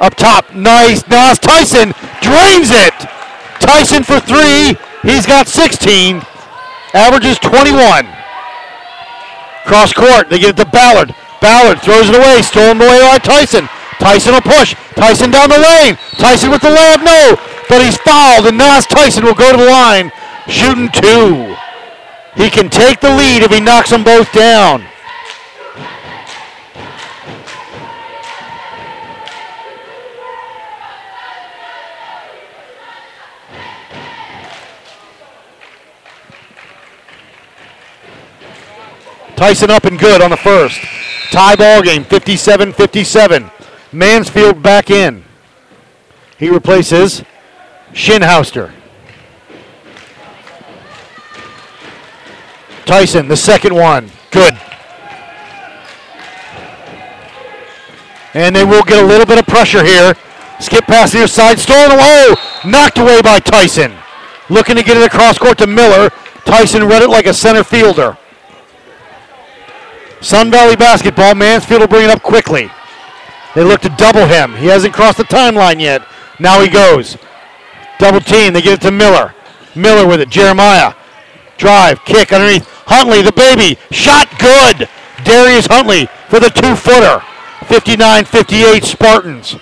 Up 0.00 0.14
top. 0.14 0.54
Nice. 0.54 1.06
Nas 1.08 1.38
Tyson 1.40 1.92
drains 2.20 2.70
it. 2.70 2.94
Tyson 3.58 4.04
for 4.04 4.20
three. 4.20 4.76
He's 5.02 5.26
got 5.26 5.48
16. 5.48 6.22
Averages 6.94 7.38
21. 7.40 8.17
Cross 9.68 9.92
court. 9.92 10.30
They 10.32 10.40
get 10.40 10.56
it 10.56 10.64
to 10.64 10.70
Ballard. 10.72 11.14
Ballard 11.44 11.84
throws 11.84 12.08
it 12.08 12.16
away. 12.16 12.40
Stolen 12.40 12.80
away 12.80 13.04
by 13.04 13.18
Tyson. 13.20 13.68
Tyson 14.00 14.32
will 14.32 14.40
push. 14.40 14.74
Tyson 14.96 15.30
down 15.30 15.50
the 15.50 15.60
lane. 15.60 16.00
Tyson 16.16 16.50
with 16.50 16.62
the 16.62 16.72
layup. 16.72 17.04
No. 17.04 17.36
But 17.68 17.84
he's 17.84 17.98
fouled, 17.98 18.46
and 18.46 18.56
Nas 18.56 18.86
Tyson 18.86 19.24
will 19.24 19.34
go 19.34 19.52
to 19.52 19.58
the 19.58 19.68
line, 19.68 20.10
shooting 20.48 20.88
two. 20.88 21.54
He 22.34 22.48
can 22.48 22.70
take 22.70 23.00
the 23.00 23.12
lead 23.12 23.42
if 23.42 23.52
he 23.52 23.60
knocks 23.60 23.90
them 23.90 24.04
both 24.04 24.32
down. 24.32 24.87
Tyson 39.38 39.70
up 39.70 39.84
and 39.84 39.96
good 40.00 40.20
on 40.20 40.30
the 40.30 40.36
first. 40.36 40.80
Tie 41.30 41.54
ball 41.54 41.80
game, 41.80 42.02
57 42.02 42.72
57. 42.72 43.48
Mansfield 43.92 44.64
back 44.64 44.90
in. 44.90 45.22
He 46.38 46.50
replaces 46.50 47.22
Shinhouster. 47.92 48.72
Tyson, 52.84 53.28
the 53.28 53.36
second 53.36 53.76
one. 53.76 54.10
Good. 54.32 54.58
And 58.34 58.56
they 58.56 58.64
will 58.64 58.82
get 58.82 59.04
a 59.04 59.06
little 59.06 59.24
bit 59.24 59.38
of 59.38 59.46
pressure 59.46 59.84
here. 59.84 60.14
Skip 60.58 60.84
past 60.86 61.12
the 61.12 61.20
near 61.20 61.28
side, 61.28 61.60
stolen 61.60 61.92
away. 61.92 62.34
Knocked 62.64 62.98
away 62.98 63.22
by 63.22 63.38
Tyson. 63.38 63.94
Looking 64.50 64.74
to 64.74 64.82
get 64.82 64.96
it 64.96 65.06
across 65.06 65.38
court 65.38 65.58
to 65.58 65.68
Miller. 65.68 66.10
Tyson 66.44 66.82
read 66.88 67.02
it 67.02 67.08
like 67.08 67.26
a 67.26 67.34
center 67.34 67.62
fielder. 67.62 68.18
Sun 70.20 70.50
Valley 70.50 70.76
basketball. 70.76 71.34
Mansfield 71.34 71.80
will 71.80 71.88
bring 71.88 72.04
it 72.04 72.10
up 72.10 72.22
quickly. 72.22 72.70
They 73.54 73.64
look 73.64 73.80
to 73.82 73.88
double 73.90 74.26
him. 74.26 74.54
He 74.56 74.66
hasn't 74.66 74.94
crossed 74.94 75.18
the 75.18 75.24
timeline 75.24 75.80
yet. 75.80 76.06
Now 76.38 76.60
he 76.60 76.68
goes. 76.68 77.16
Double 77.98 78.20
team. 78.20 78.52
They 78.52 78.62
get 78.62 78.74
it 78.74 78.82
to 78.82 78.90
Miller. 78.90 79.34
Miller 79.74 80.06
with 80.06 80.20
it. 80.20 80.28
Jeremiah. 80.28 80.94
Drive. 81.56 82.04
Kick 82.04 82.32
underneath. 82.32 82.66
Huntley, 82.86 83.22
the 83.22 83.32
baby. 83.32 83.78
Shot 83.90 84.28
good. 84.38 84.88
Darius 85.24 85.66
Huntley 85.66 86.06
for 86.28 86.40
the 86.40 86.50
two 86.50 86.74
footer. 86.74 87.22
59 87.66 88.24
58 88.24 88.84
Spartans. 88.84 89.56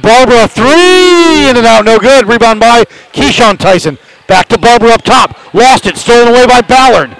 Barber 0.00 0.46
three 0.46 1.50
in 1.50 1.56
and 1.56 1.66
out, 1.66 1.84
no 1.84 1.98
good. 1.98 2.26
Rebound 2.26 2.60
by 2.60 2.84
Keyshawn 3.12 3.58
Tyson. 3.58 3.98
Back 4.28 4.48
to 4.48 4.58
Barber 4.58 4.86
up 4.86 5.02
top. 5.02 5.52
Lost 5.52 5.86
it, 5.86 5.96
stolen 5.96 6.28
away 6.28 6.46
by 6.46 6.60
Ballard. 6.60 7.16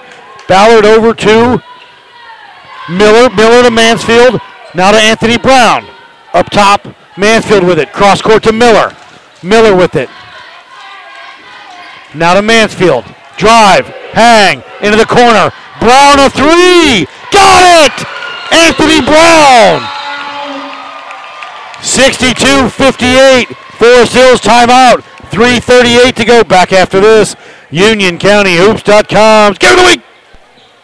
Ballard 0.51 0.83
over 0.83 1.13
to 1.13 1.63
Miller. 2.89 3.29
Miller 3.29 3.63
to 3.63 3.71
Mansfield. 3.71 4.41
Now 4.75 4.91
to 4.91 4.97
Anthony 4.97 5.37
Brown. 5.37 5.85
Up 6.33 6.49
top, 6.49 6.85
Mansfield 7.17 7.63
with 7.63 7.79
it. 7.79 7.93
Cross 7.93 8.21
court 8.21 8.43
to 8.43 8.51
Miller. 8.51 8.93
Miller 9.43 9.73
with 9.73 9.95
it. 9.95 10.09
Now 12.13 12.33
to 12.33 12.41
Mansfield. 12.41 13.05
Drive, 13.37 13.87
hang, 14.11 14.61
into 14.83 14.97
the 14.97 15.05
corner. 15.05 15.53
Brown 15.79 16.19
a 16.19 16.29
three. 16.29 17.07
Got 17.31 17.63
it! 17.87 17.95
Anthony 18.51 18.99
Brown. 19.07 19.87
62 21.81 22.67
58. 22.67 23.47
Forest 23.79 24.13
Hills 24.13 24.41
timeout. 24.41 24.99
3.38 25.31 26.13
to 26.15 26.25
go. 26.25 26.43
Back 26.43 26.73
after 26.73 26.99
this. 26.99 27.35
UnionCountyHoops.com's 27.71 29.57
Game 29.57 29.71
of 29.71 29.77
the 29.77 29.85
Week. 29.85 30.01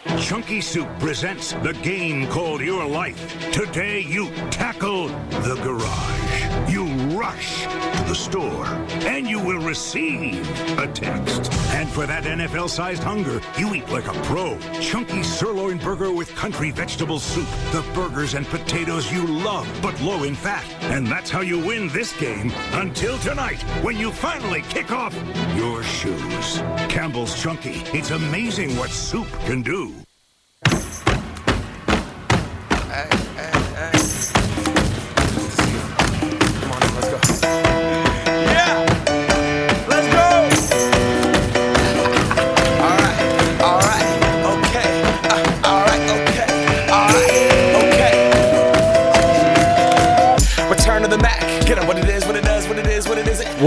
Chunky 0.06 0.60
Soup 0.60 0.88
presents 1.00 1.52
the 1.54 1.72
game 1.82 2.28
called 2.28 2.60
Your 2.60 2.86
Life. 2.86 3.50
Today 3.52 4.00
you 4.00 4.30
tackle 4.50 5.08
the 5.08 5.58
garage. 5.62 6.72
You 6.72 6.84
rush 7.18 7.64
to 7.64 8.04
the 8.06 8.14
store 8.14 8.64
and 9.06 9.28
you 9.28 9.40
will 9.40 9.60
receive 9.60 10.40
a 10.78 10.86
text. 10.88 11.52
And 11.72 11.88
for 11.88 12.06
that 12.06 12.24
NFL 12.24 12.68
sized 12.70 13.02
hunger, 13.02 13.40
you 13.58 13.74
eat 13.74 13.88
like 13.90 14.06
a 14.08 14.12
pro. 14.22 14.58
Chunky 14.80 15.22
sirloin 15.22 15.78
burger 15.78 16.12
with 16.12 16.34
country 16.34 16.70
vegetable 16.70 17.18
soup. 17.18 17.48
The 17.72 17.84
burgers 17.94 18.34
and 18.34 18.46
potatoes 18.46 19.12
you 19.12 19.26
love, 19.26 19.68
but 19.82 20.00
low 20.00 20.24
in 20.24 20.34
fat. 20.34 20.64
And 20.82 21.06
that's 21.06 21.30
how 21.30 21.40
you 21.40 21.58
win 21.58 21.88
this 21.88 22.18
game 22.18 22.52
until 22.72 23.18
tonight 23.18 23.62
when 23.82 23.96
you 23.96 24.10
finally 24.12 24.62
kick 24.62 24.90
off 24.92 25.14
your 25.54 25.82
shoes. 25.82 26.58
Campbell's 26.88 27.40
Chunky. 27.40 27.82
It's 27.96 28.10
amazing 28.10 28.76
what 28.76 28.90
soup 28.90 29.28
can 29.46 29.62
do. 29.62 29.94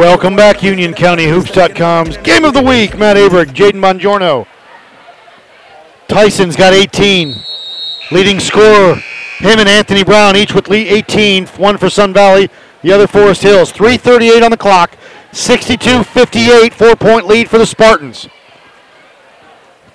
Welcome 0.01 0.35
back, 0.35 0.57
UnionCountyHoops.com's 0.57 2.17
Game 2.17 2.43
of 2.43 2.55
the 2.55 2.63
Week. 2.63 2.97
Matt 2.97 3.17
Abrick, 3.17 3.53
Jaden 3.53 3.79
Bongiorno. 3.79 4.47
Tyson's 6.07 6.55
got 6.55 6.73
18. 6.73 7.35
Leading 8.09 8.39
scorer, 8.39 8.95
him 8.95 9.59
and 9.59 9.69
Anthony 9.69 10.03
Brown, 10.03 10.35
each 10.35 10.55
with 10.55 10.69
lead 10.69 10.87
18. 10.87 11.45
One 11.49 11.77
for 11.77 11.87
Sun 11.87 12.13
Valley, 12.13 12.49
the 12.81 12.91
other 12.91 13.05
Forest 13.05 13.43
Hills. 13.43 13.71
3.38 13.71 14.43
on 14.43 14.49
the 14.49 14.57
clock. 14.57 14.97
62 15.33 16.03
58, 16.03 16.73
four 16.73 16.95
point 16.95 17.27
lead 17.27 17.47
for 17.47 17.59
the 17.59 17.65
Spartans. 17.67 18.27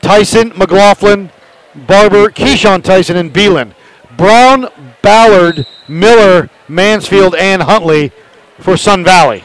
Tyson, 0.03 0.53
McLaughlin, 0.57 1.31
Barber, 1.74 2.31
Keyshawn 2.31 2.85
Tyson, 2.85 3.16
and 3.16 3.33
Beelan. 3.33 3.74
Brown, 4.16 4.69
Ballard, 5.03 5.66
Miller, 5.89 6.49
Mansfield, 6.69 7.35
and 7.35 7.61
Huntley 7.61 8.12
for 8.61 8.77
Sun 8.77 9.03
Valley. 9.03 9.43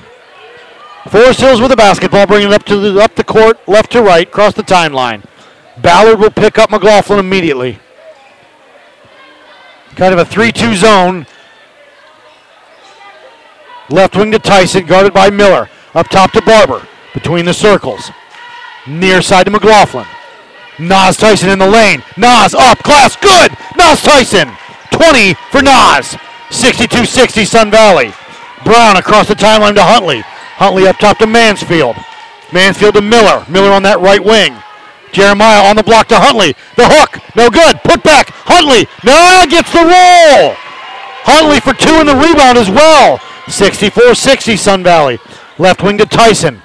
Forest 1.10 1.40
Hills 1.40 1.60
with 1.60 1.72
the 1.72 1.76
basketball, 1.76 2.28
bringing 2.28 2.49
it 2.49 2.53
up 2.53 2.64
to 2.65 2.78
the 2.78 3.02
up 3.02 3.15
the 3.15 3.23
court, 3.23 3.60
left 3.68 3.91
to 3.94 4.02
right, 4.02 4.28
across 4.28 4.53
the 4.53 4.61
timeline. 4.61 5.23
Ballard 5.82 6.19
will 6.19 6.30
pick 6.30 6.60
up 6.60 6.69
McLaughlin 6.69 7.19
immediately. 7.19 7.80
Kind 9.95 10.14
of 10.14 10.19
a 10.19 10.30
3-2 10.30 10.76
zone. 10.76 11.26
Left 13.90 14.15
wing 14.15 14.32
to 14.32 14.40
Tyson, 14.40 14.86
guarded 14.86 15.14
by 15.14 15.30
Miller. 15.30 15.69
Up 15.95 16.07
top 16.07 16.32
to 16.32 16.41
Barber, 16.41 16.88
between 17.14 17.45
the 17.45 17.53
circles. 17.53 18.11
Near 18.88 19.22
side 19.22 19.45
to 19.45 19.52
McLaughlin. 19.52 20.06
Nas 20.80 21.18
Tyson 21.18 21.49
in 21.49 21.60
the 21.60 21.68
lane. 21.68 22.02
Nas 22.15 22.53
up, 22.53 22.78
class, 22.80 23.15
good! 23.15 23.52
Nas 23.78 24.02
Tyson, 24.02 24.49
20 24.91 25.34
for 25.52 25.61
Nas. 25.61 26.15
62-60 26.49 27.45
Sun 27.45 27.72
Valley. 27.72 28.14
Brown 28.64 28.98
across 28.98 29.28
the 29.28 29.36
timeline 29.36 29.76
to 29.76 29.84
Huntley. 29.84 30.23
Huntley 30.62 30.86
up 30.86 30.98
top 30.98 31.18
to 31.18 31.26
Mansfield. 31.26 31.96
Mansfield 32.54 32.94
to 32.94 33.02
Miller. 33.02 33.44
Miller 33.50 33.72
on 33.72 33.82
that 33.82 34.00
right 34.00 34.24
wing. 34.24 34.54
Jeremiah 35.12 35.66
on 35.66 35.76
the 35.76 35.82
block 35.82 36.08
to 36.10 36.20
Huntley. 36.22 36.54
The 36.78 36.86
hook, 36.86 37.18
no 37.36 37.50
good. 37.50 37.82
Put 37.82 38.04
back. 38.04 38.30
Huntley, 38.46 38.86
no, 39.02 39.18
gets 39.50 39.74
the 39.74 39.82
roll. 39.82 40.54
Huntley 41.26 41.60
for 41.66 41.74
two 41.74 41.98
in 41.98 42.06
the 42.06 42.14
rebound 42.14 42.62
as 42.62 42.70
well. 42.70 43.18
64-60 43.50 44.56
Sun 44.56 44.84
Valley. 44.84 45.18
Left 45.58 45.82
wing 45.82 45.98
to 45.98 46.06
Tyson. 46.06 46.62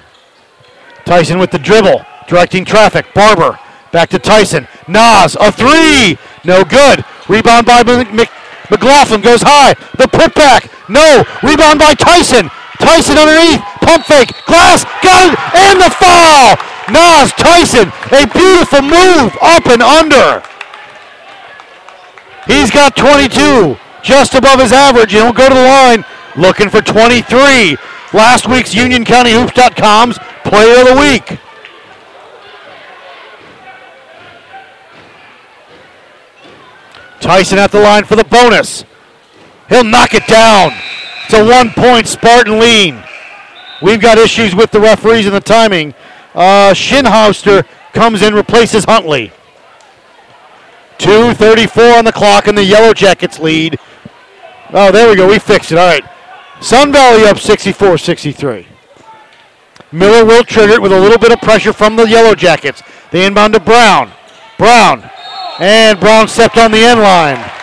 Tyson 1.03 1.39
with 1.39 1.49
the 1.49 1.57
dribble, 1.57 2.05
directing 2.27 2.65
traffic. 2.65 3.11
Barber 3.15 3.57
back 3.91 4.09
to 4.09 4.19
Tyson. 4.19 4.67
Nas, 4.87 5.35
a 5.41 5.51
three, 5.51 6.19
no 6.45 6.63
good. 6.63 7.03
Rebound 7.27 7.65
by 7.65 7.81
Mc- 7.81 8.13
Mc- 8.13 8.29
McLaughlin 8.69 9.21
goes 9.21 9.41
high. 9.41 9.73
The 9.97 10.05
putback, 10.05 10.69
no. 10.87 11.25
Rebound 11.41 11.79
by 11.79 11.95
Tyson. 11.95 12.51
Tyson 12.79 13.17
underneath, 13.17 13.61
pump 13.87 14.03
fake, 14.03 14.35
glass, 14.45 14.83
got 14.99 15.31
it, 15.31 15.39
and 15.55 15.79
the 15.79 15.89
foul. 15.95 16.59
Nas 16.91 17.31
Tyson, 17.39 17.87
a 18.11 18.27
beautiful 18.27 18.81
move 18.81 19.31
up 19.41 19.65
and 19.67 19.81
under. 19.81 20.43
He's 22.45 22.69
got 22.69 22.95
22, 22.97 23.77
just 24.03 24.35
above 24.35 24.59
his 24.59 24.73
average. 24.73 25.11
He'll 25.11 25.31
go 25.31 25.47
to 25.47 25.55
the 25.55 25.63
line 25.63 26.05
looking 26.35 26.69
for 26.69 26.81
23. 26.81 27.77
Last 28.13 28.47
week's 28.47 28.73
UnionCountyHoops.com's 28.73 30.17
Player 30.43 30.81
of 30.81 30.87
the 30.87 30.95
Week. 30.99 31.39
Tyson 37.19 37.57
at 37.57 37.71
the 37.71 37.81
line 37.81 38.05
for 38.05 38.15
the 38.15 38.23
bonus. 38.23 38.85
He'll 39.67 39.83
knock 39.83 40.13
it 40.13 40.25
down. 40.27 40.71
It's 41.25 41.33
a 41.33 41.43
one 41.43 41.71
point 41.71 42.07
Spartan 42.07 42.59
lead. 42.59 43.06
We've 43.81 44.01
got 44.01 44.17
issues 44.17 44.55
with 44.55 44.71
the 44.71 44.79
referees 44.79 45.25
and 45.25 45.35
the 45.35 45.41
timing. 45.41 45.93
Uh, 46.33 46.73
Shinhauster 46.73 47.65
comes 47.93 48.21
in, 48.21 48.33
replaces 48.33 48.85
Huntley. 48.85 49.31
2.34 50.99 51.99
on 51.99 52.05
the 52.05 52.11
clock, 52.11 52.47
and 52.47 52.57
the 52.57 52.63
Yellow 52.63 52.93
Jackets 52.93 53.39
lead. 53.39 53.79
Oh, 54.73 54.91
there 54.91 55.09
we 55.09 55.15
go. 55.15 55.27
We 55.27 55.39
fixed 55.39 55.71
it. 55.71 55.77
All 55.77 55.87
right. 55.87 56.03
Sun 56.59 56.91
Valley 56.91 57.25
up 57.25 57.37
64 57.37 57.97
63. 57.99 58.67
Miller 59.91 60.25
will 60.25 60.43
trigger 60.43 60.73
it 60.73 60.81
with 60.81 60.91
a 60.91 60.99
little 60.99 61.19
bit 61.19 61.31
of 61.31 61.39
pressure 61.39 61.71
from 61.71 61.95
the 61.95 62.03
Yellow 62.03 62.35
Jackets. 62.35 62.81
They 63.11 63.25
inbound 63.25 63.53
to 63.53 63.59
Brown. 63.59 64.11
Brown. 64.57 65.09
And 65.59 65.99
Brown 65.99 66.27
stepped 66.27 66.57
on 66.57 66.71
the 66.71 66.79
end 66.79 66.99
line. 66.99 67.56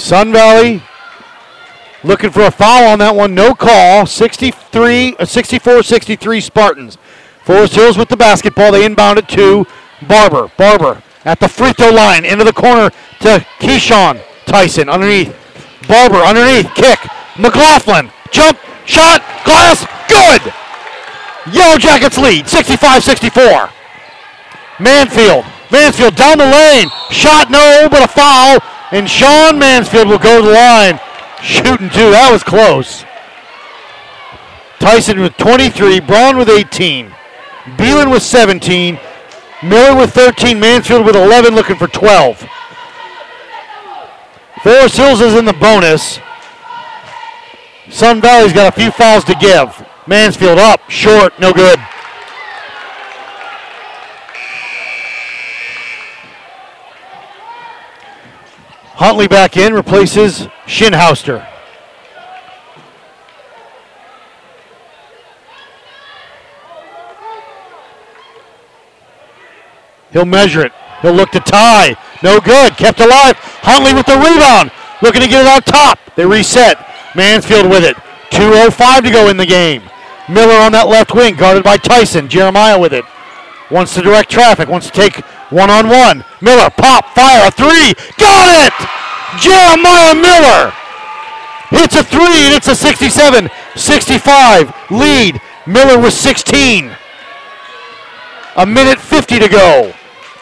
Sun 0.00 0.32
Valley 0.32 0.82
looking 2.02 2.30
for 2.30 2.42
a 2.42 2.50
foul 2.50 2.88
on 2.88 2.98
that 3.00 3.14
one. 3.14 3.34
No 3.34 3.54
call. 3.54 4.06
63, 4.06 5.16
uh, 5.16 5.24
64-63 5.24 6.42
Spartans. 6.42 6.98
Forest 7.44 7.74
Hills 7.74 7.98
with 7.98 8.08
the 8.08 8.16
basketball. 8.16 8.72
They 8.72 8.84
inbound 8.84 9.18
it 9.18 9.28
to 9.30 9.66
Barber. 10.08 10.50
Barber 10.56 11.02
at 11.24 11.38
the 11.40 11.48
free 11.48 11.72
throw 11.72 11.90
line. 11.90 12.24
Into 12.24 12.44
the 12.44 12.52
corner 12.52 12.90
to 13.20 13.46
Keyshawn 13.58 14.22
Tyson 14.46 14.88
underneath. 14.88 15.36
Barber 15.86 16.18
underneath. 16.18 16.72
Kick. 16.74 16.98
McLaughlin. 17.38 18.10
Jump. 18.30 18.58
Shot. 18.86 19.22
Glass. 19.44 19.86
Good. 20.08 20.52
Yellow 21.52 21.78
Jackets 21.78 22.18
lead. 22.18 22.46
65-64. 22.46 23.70
Manfield. 24.78 25.44
Mansfield 25.70 26.16
down 26.16 26.38
the 26.38 26.44
lane. 26.44 26.88
Shot 27.10 27.50
no, 27.50 27.88
but 27.90 28.02
a 28.02 28.08
foul. 28.08 28.58
And 28.92 29.08
Sean 29.08 29.58
Mansfield 29.58 30.08
will 30.08 30.18
go 30.18 30.40
to 30.40 30.46
the 30.46 30.52
line. 30.52 31.00
Shooting 31.42 31.90
two. 31.90 32.10
That 32.10 32.30
was 32.32 32.42
close. 32.42 33.04
Tyson 34.78 35.20
with 35.20 35.36
23. 35.36 36.00
Brown 36.00 36.36
with 36.36 36.48
18. 36.48 37.12
Beelan 37.76 38.10
with 38.10 38.22
17. 38.22 38.98
Miller 39.62 39.96
with 39.96 40.12
13. 40.12 40.58
Mansfield 40.58 41.06
with 41.06 41.16
11, 41.16 41.54
looking 41.54 41.76
for 41.76 41.86
12. 41.86 42.48
Forest 44.62 44.96
Hills 44.96 45.20
is 45.20 45.34
in 45.34 45.44
the 45.44 45.52
bonus. 45.54 46.18
Sun 47.88 48.20
Valley's 48.20 48.52
got 48.52 48.68
a 48.68 48.80
few 48.80 48.90
fouls 48.90 49.24
to 49.24 49.34
give. 49.34 49.86
Mansfield 50.06 50.58
up, 50.58 50.80
short, 50.90 51.38
no 51.38 51.52
good. 51.52 51.78
Huntley 59.00 59.28
back 59.28 59.56
in, 59.56 59.72
replaces 59.72 60.40
Shinhouster. 60.66 61.48
He'll 70.12 70.26
measure 70.26 70.66
it. 70.66 70.72
He'll 71.00 71.14
look 71.14 71.30
to 71.30 71.40
tie. 71.40 71.96
No 72.22 72.40
good. 72.40 72.76
Kept 72.76 73.00
alive. 73.00 73.36
Huntley 73.62 73.94
with 73.94 74.04
the 74.04 74.18
rebound. 74.18 74.70
Looking 75.00 75.22
to 75.22 75.28
get 75.28 75.46
it 75.46 75.48
out 75.48 75.64
top. 75.64 75.98
They 76.14 76.26
reset. 76.26 76.76
Mansfield 77.16 77.70
with 77.70 77.84
it. 77.84 77.96
2.05 78.32 79.04
to 79.04 79.10
go 79.10 79.30
in 79.30 79.38
the 79.38 79.46
game. 79.46 79.80
Miller 80.28 80.60
on 80.60 80.72
that 80.72 80.88
left 80.88 81.14
wing, 81.14 81.36
guarded 81.36 81.64
by 81.64 81.78
Tyson. 81.78 82.28
Jeremiah 82.28 82.78
with 82.78 82.92
it. 82.92 83.06
Wants 83.70 83.94
to 83.94 84.02
direct 84.02 84.30
traffic. 84.30 84.68
Wants 84.68 84.88
to 84.88 84.92
take 84.92 85.22
one 85.50 85.70
on 85.70 85.88
one. 85.88 86.24
Miller, 86.40 86.70
pop, 86.70 87.14
fire, 87.14 87.48
a 87.48 87.50
three. 87.50 87.94
Got 88.18 88.48
it! 88.66 88.74
Jeremiah 89.38 90.14
Miller 90.14 90.72
hits 91.70 91.94
a 91.94 92.04
three, 92.04 92.46
and 92.46 92.54
it's 92.54 92.68
a 92.68 92.74
67 92.74 93.48
65 93.76 94.74
lead. 94.90 95.40
Miller 95.66 96.00
with 96.00 96.14
16. 96.14 96.90
A 98.56 98.66
minute 98.66 98.98
50 98.98 99.38
to 99.38 99.48
go. 99.48 99.92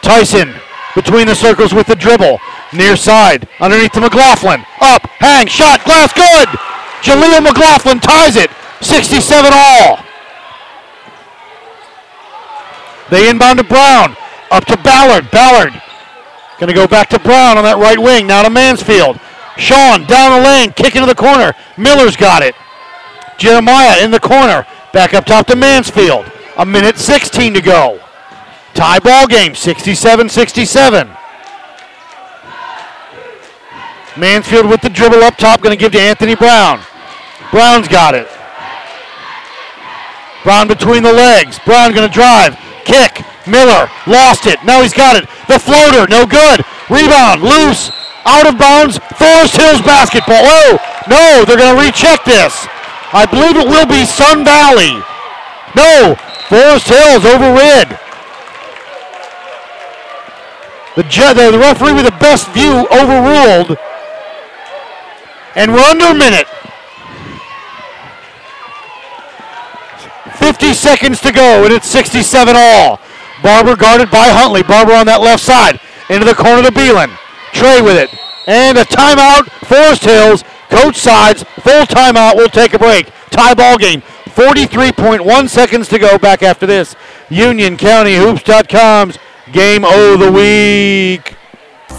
Tyson 0.01 0.53
between 0.95 1.27
the 1.27 1.35
circles 1.35 1.73
with 1.73 1.87
the 1.87 1.95
dribble. 1.95 2.39
Near 2.73 2.95
side, 2.95 3.47
underneath 3.59 3.91
to 3.93 4.01
McLaughlin. 4.01 4.61
Up, 4.81 5.05
hang, 5.17 5.47
shot, 5.47 5.83
glass, 5.85 6.13
good. 6.13 6.47
Jaleel 7.01 7.41
McLaughlin 7.41 7.99
ties 7.99 8.35
it. 8.35 8.51
67 8.81 9.51
all. 9.53 9.99
They 13.09 13.29
inbound 13.29 13.57
to 13.59 13.63
Brown. 13.63 14.15
Up 14.51 14.65
to 14.65 14.77
Ballard. 14.77 15.29
Ballard 15.31 15.73
going 16.59 16.67
to 16.67 16.75
go 16.75 16.87
back 16.87 17.09
to 17.09 17.19
Brown 17.19 17.57
on 17.57 17.63
that 17.63 17.77
right 17.77 17.97
wing. 17.97 18.27
Now 18.27 18.43
to 18.43 18.49
Mansfield. 18.49 19.19
Sean 19.57 20.05
down 20.05 20.39
the 20.39 20.45
lane, 20.45 20.71
kick 20.71 20.95
into 20.95 21.07
the 21.07 21.15
corner. 21.15 21.53
Miller's 21.77 22.15
got 22.15 22.43
it. 22.43 22.53
Jeremiah 23.37 24.03
in 24.03 24.11
the 24.11 24.19
corner. 24.19 24.67
Back 24.91 25.13
up 25.13 25.25
top 25.25 25.47
to 25.47 25.55
Mansfield. 25.55 26.29
A 26.57 26.65
minute 26.65 26.97
16 26.97 27.53
to 27.53 27.61
go. 27.61 27.99
Tie 28.73 28.99
ball 28.99 29.27
game, 29.27 29.55
67 29.55 30.29
67. 30.29 31.09
Mansfield 34.17 34.69
with 34.69 34.81
the 34.81 34.89
dribble 34.89 35.23
up 35.23 35.37
top, 35.37 35.61
going 35.61 35.75
to 35.75 35.79
give 35.79 35.93
to 35.93 35.99
Anthony 35.99 36.35
Brown. 36.35 36.81
Brown's 37.51 37.87
got 37.87 38.15
it. 38.15 38.27
Brown 40.43 40.67
between 40.67 41.03
the 41.03 41.13
legs. 41.13 41.59
Brown 41.59 41.93
going 41.93 42.07
to 42.07 42.13
drive. 42.13 42.57
Kick. 42.89 43.21
Miller 43.45 43.85
lost 44.09 44.49
it. 44.49 44.57
Now 44.65 44.81
he's 44.81 44.93
got 44.93 45.15
it. 45.15 45.29
The 45.45 45.61
floater, 45.61 46.09
no 46.09 46.25
good. 46.25 46.65
Rebound, 46.89 47.41
loose. 47.45 47.93
Out 48.25 48.49
of 48.49 48.57
bounds. 48.57 48.97
Forest 49.17 49.55
Hills 49.57 49.81
basketball. 49.85 50.41
Oh, 50.41 50.77
no, 51.07 51.45
they're 51.45 51.57
going 51.57 51.77
to 51.77 51.81
recheck 51.81 52.25
this. 52.25 52.65
I 53.13 53.25
believe 53.29 53.57
it 53.57 53.65
will 53.69 53.85
be 53.85 54.05
Sun 54.05 54.43
Valley. 54.45 54.97
No, 55.77 56.17
Forest 56.49 56.89
Hills 56.89 57.25
overrid. 57.25 57.93
The, 60.95 61.03
ju- 61.03 61.33
the 61.33 61.51
the 61.51 61.59
referee 61.59 61.93
with 61.93 62.05
the 62.05 62.17
best 62.19 62.49
view 62.51 62.85
overruled. 62.91 63.77
And 65.55 65.73
we're 65.73 65.85
under 65.85 66.05
a 66.07 66.13
minute. 66.13 66.47
50 70.39 70.73
seconds 70.73 71.21
to 71.21 71.31
go, 71.31 71.63
and 71.63 71.73
it's 71.73 71.87
67 71.87 72.55
all. 72.57 72.99
Barber 73.43 73.75
guarded 73.75 74.09
by 74.09 74.29
Huntley. 74.29 74.63
Barber 74.63 74.93
on 74.93 75.05
that 75.05 75.21
left 75.21 75.43
side. 75.43 75.79
Into 76.09 76.25
the 76.25 76.33
corner 76.33 76.63
to 76.63 76.71
Beelan. 76.71 77.15
Trey 77.53 77.81
with 77.81 77.97
it. 77.97 78.09
And 78.47 78.77
a 78.77 78.83
timeout. 78.83 79.47
Forest 79.67 80.03
Hills. 80.03 80.43
Coach 80.69 80.97
sides. 80.97 81.43
Full 81.43 81.85
timeout. 81.85 82.35
We'll 82.35 82.49
take 82.49 82.73
a 82.73 82.79
break. 82.79 83.11
Tie 83.29 83.53
ball 83.53 83.77
game. 83.77 84.01
43.1 84.25 85.49
seconds 85.49 85.87
to 85.89 85.99
go 85.99 86.17
back 86.17 86.43
after 86.43 86.65
this. 86.65 86.95
Union 87.29 87.77
County 87.77 88.15
Hoops.com's 88.15 89.17
game 89.51 89.83
of 89.83 90.19
the 90.19 90.31
week. 90.31 91.38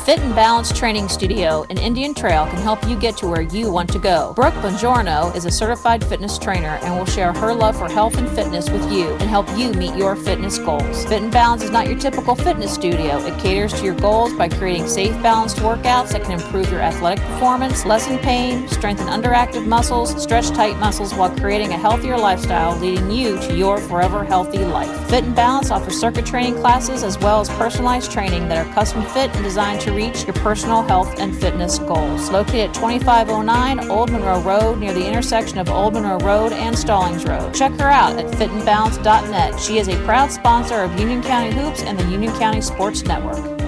Fit 0.04 0.18
and 0.20 0.34
Balance 0.34 0.72
Training 0.76 1.08
Studio 1.08 1.66
in 1.68 1.76
Indian 1.76 2.14
Trail 2.14 2.46
can 2.46 2.56
help 2.62 2.82
you 2.88 2.98
get 2.98 3.16
to 3.18 3.28
where 3.28 3.42
you 3.42 3.70
want 3.70 3.92
to 3.92 3.98
go. 3.98 4.32
Brooke 4.34 4.54
Bongiorno 4.54 5.34
is 5.36 5.44
a 5.44 5.50
certified 5.50 6.04
fitness 6.04 6.38
trainer 6.38 6.78
and 6.82 6.96
will 6.96 7.06
share 7.06 7.32
her 7.34 7.52
love 7.52 7.76
for 7.76 7.88
health 7.88 8.16
and 8.16 8.28
fitness 8.30 8.70
with 8.70 8.90
you 8.90 9.10
and 9.16 9.22
help 9.28 9.46
you 9.58 9.72
meet 9.72 9.94
your 9.94 10.16
fitness 10.16 10.58
goals. 10.58 11.04
Fit 11.04 11.22
and 11.22 11.30
Balance 11.30 11.62
is 11.62 11.70
not 11.70 11.86
your 11.86 11.98
typical 11.98 12.34
fitness 12.34 12.72
studio. 12.72 13.18
It 13.24 13.38
caters 13.40 13.74
to 13.74 13.84
your 13.84 13.94
goals 13.94 14.32
by 14.32 14.48
creating 14.48 14.88
safe, 14.88 15.12
balanced 15.22 15.58
workouts 15.58 16.12
that 16.12 16.22
can 16.22 16.32
improve 16.32 16.70
your 16.70 16.80
athletic 16.80 17.22
performance, 17.24 17.84
lessen 17.84 18.18
pain, 18.18 18.68
strengthen 18.68 19.06
underactive 19.06 19.66
muscles, 19.66 20.20
stretch 20.20 20.48
tight 20.48 20.78
muscles 20.78 21.14
while 21.14 21.30
creating 21.38 21.72
a 21.72 21.78
healthier 21.78 22.16
lifestyle, 22.16 22.76
leading 22.78 23.10
you 23.10 23.38
to 23.40 23.54
your 23.54 23.78
forever 23.78 24.24
healthy 24.24 24.64
life. 24.64 25.08
Fit 25.10 25.24
and 25.24 25.36
Balance 25.36 25.70
offers 25.70 26.00
circuit 26.00 26.24
training 26.24 26.54
classes 26.56 27.02
as 27.02 27.18
well 27.18 27.40
as 27.40 27.48
personalized 27.50 28.10
training 28.10 28.48
that 28.48 28.66
are 28.66 28.72
custom 28.72 29.02
fit 29.06 29.34
and 29.34 29.44
designed 29.44 29.80
to 29.81 29.93
reach 29.93 30.24
your 30.24 30.35
personal 30.35 30.82
health 30.82 31.19
and 31.19 31.36
fitness 31.36 31.78
goals. 31.78 32.31
Located 32.31 32.70
at 32.70 32.74
2509 32.74 33.90
Old 33.90 34.11
Monroe 34.11 34.40
Road 34.43 34.78
near 34.78 34.93
the 34.93 35.07
intersection 35.07 35.59
of 35.59 35.69
Old 35.69 35.94
Monroe 35.94 36.19
Road 36.19 36.52
and 36.52 36.78
Stallings 36.78 37.24
Road. 37.24 37.55
Check 37.55 37.73
her 37.73 37.89
out 37.89 38.19
at 38.19 38.27
fitandbalance.net. 38.35 39.59
She 39.59 39.78
is 39.78 39.89
a 39.89 39.97
proud 40.05 40.31
sponsor 40.31 40.82
of 40.82 40.98
Union 41.01 41.23
County 41.23 41.52
Hoops 41.52 41.82
and 41.82 41.98
the 41.98 42.09
Union 42.11 42.32
County 42.35 42.61
Sports 42.61 43.02
Network. 43.05 43.61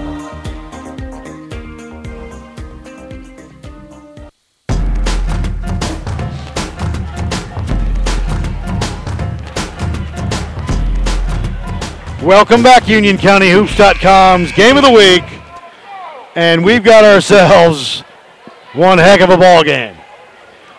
Welcome 12.23 12.63
back, 12.63 12.83
UnionCountyHoops.com's 12.83 14.53
game 14.53 14.77
of 14.77 14.83
the 14.83 14.91
week. 14.91 15.42
And 16.35 16.65
we've 16.65 16.83
got 16.83 17.03
ourselves 17.03 18.01
one 18.73 18.97
heck 18.97 19.21
of 19.21 19.29
a 19.29 19.37
ball 19.37 19.63
game. 19.63 19.95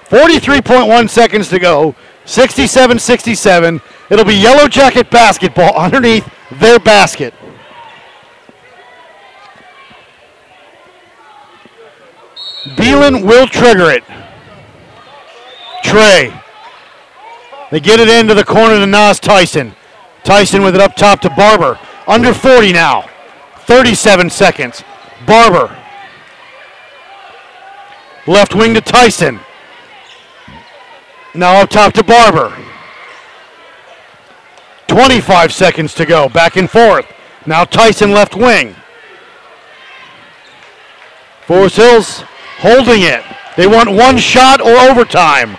43.1 0.07 1.09
seconds 1.09 1.49
to 1.49 1.59
go. 1.59 1.95
67 2.25 2.99
67. 2.99 3.81
It'll 4.11 4.25
be 4.25 4.35
Yellow 4.35 4.69
Jacket 4.69 5.11
basketball 5.11 5.75
underneath 5.77 6.29
their 6.53 6.79
basket. 6.79 7.35
Beelan 12.77 13.27
will 13.27 13.47
trigger 13.47 13.91
it. 13.91 14.05
Trey. 15.85 16.33
They 17.71 17.81
get 17.81 18.01
it 18.01 18.09
into 18.09 18.35
the 18.35 18.45
corner 18.45 18.79
to 18.79 18.87
Nas 18.87 19.21
Tyson. 19.21 19.75
Tyson 20.23 20.63
with 20.63 20.75
it 20.75 20.81
up 20.81 20.97
top 20.97 21.21
to 21.21 21.31
Barber. 21.31 21.79
Under 22.07 22.33
40 22.33 22.73
now. 22.73 23.09
37 23.67 24.31
seconds. 24.31 24.83
Barber. 25.27 25.77
Left 28.27 28.55
wing 28.55 28.75
to 28.75 28.81
Tyson. 28.81 29.41
Now 31.35 31.63
up 31.63 31.71
top 31.71 31.93
to 31.95 32.05
Barber. 32.05 32.57
25 34.87 35.53
seconds 35.53 35.95
to 35.95 36.07
go. 36.07 36.29
Back 36.29 36.57
and 36.57 36.71
forth. 36.71 37.07
Now 37.47 37.65
Tyson 37.65 38.13
left 38.13 38.37
wing. 38.37 38.75
Forest 41.47 41.77
Hills 41.77 42.25
holding 42.59 43.03
it. 43.03 43.23
They 43.57 43.67
want 43.67 43.91
one 43.91 44.17
shot 44.17 44.61
or 44.61 44.75
overtime. 44.77 45.59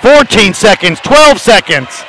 14 0.00 0.54
seconds, 0.54 0.98
12 1.00 1.38
seconds, 1.38 2.02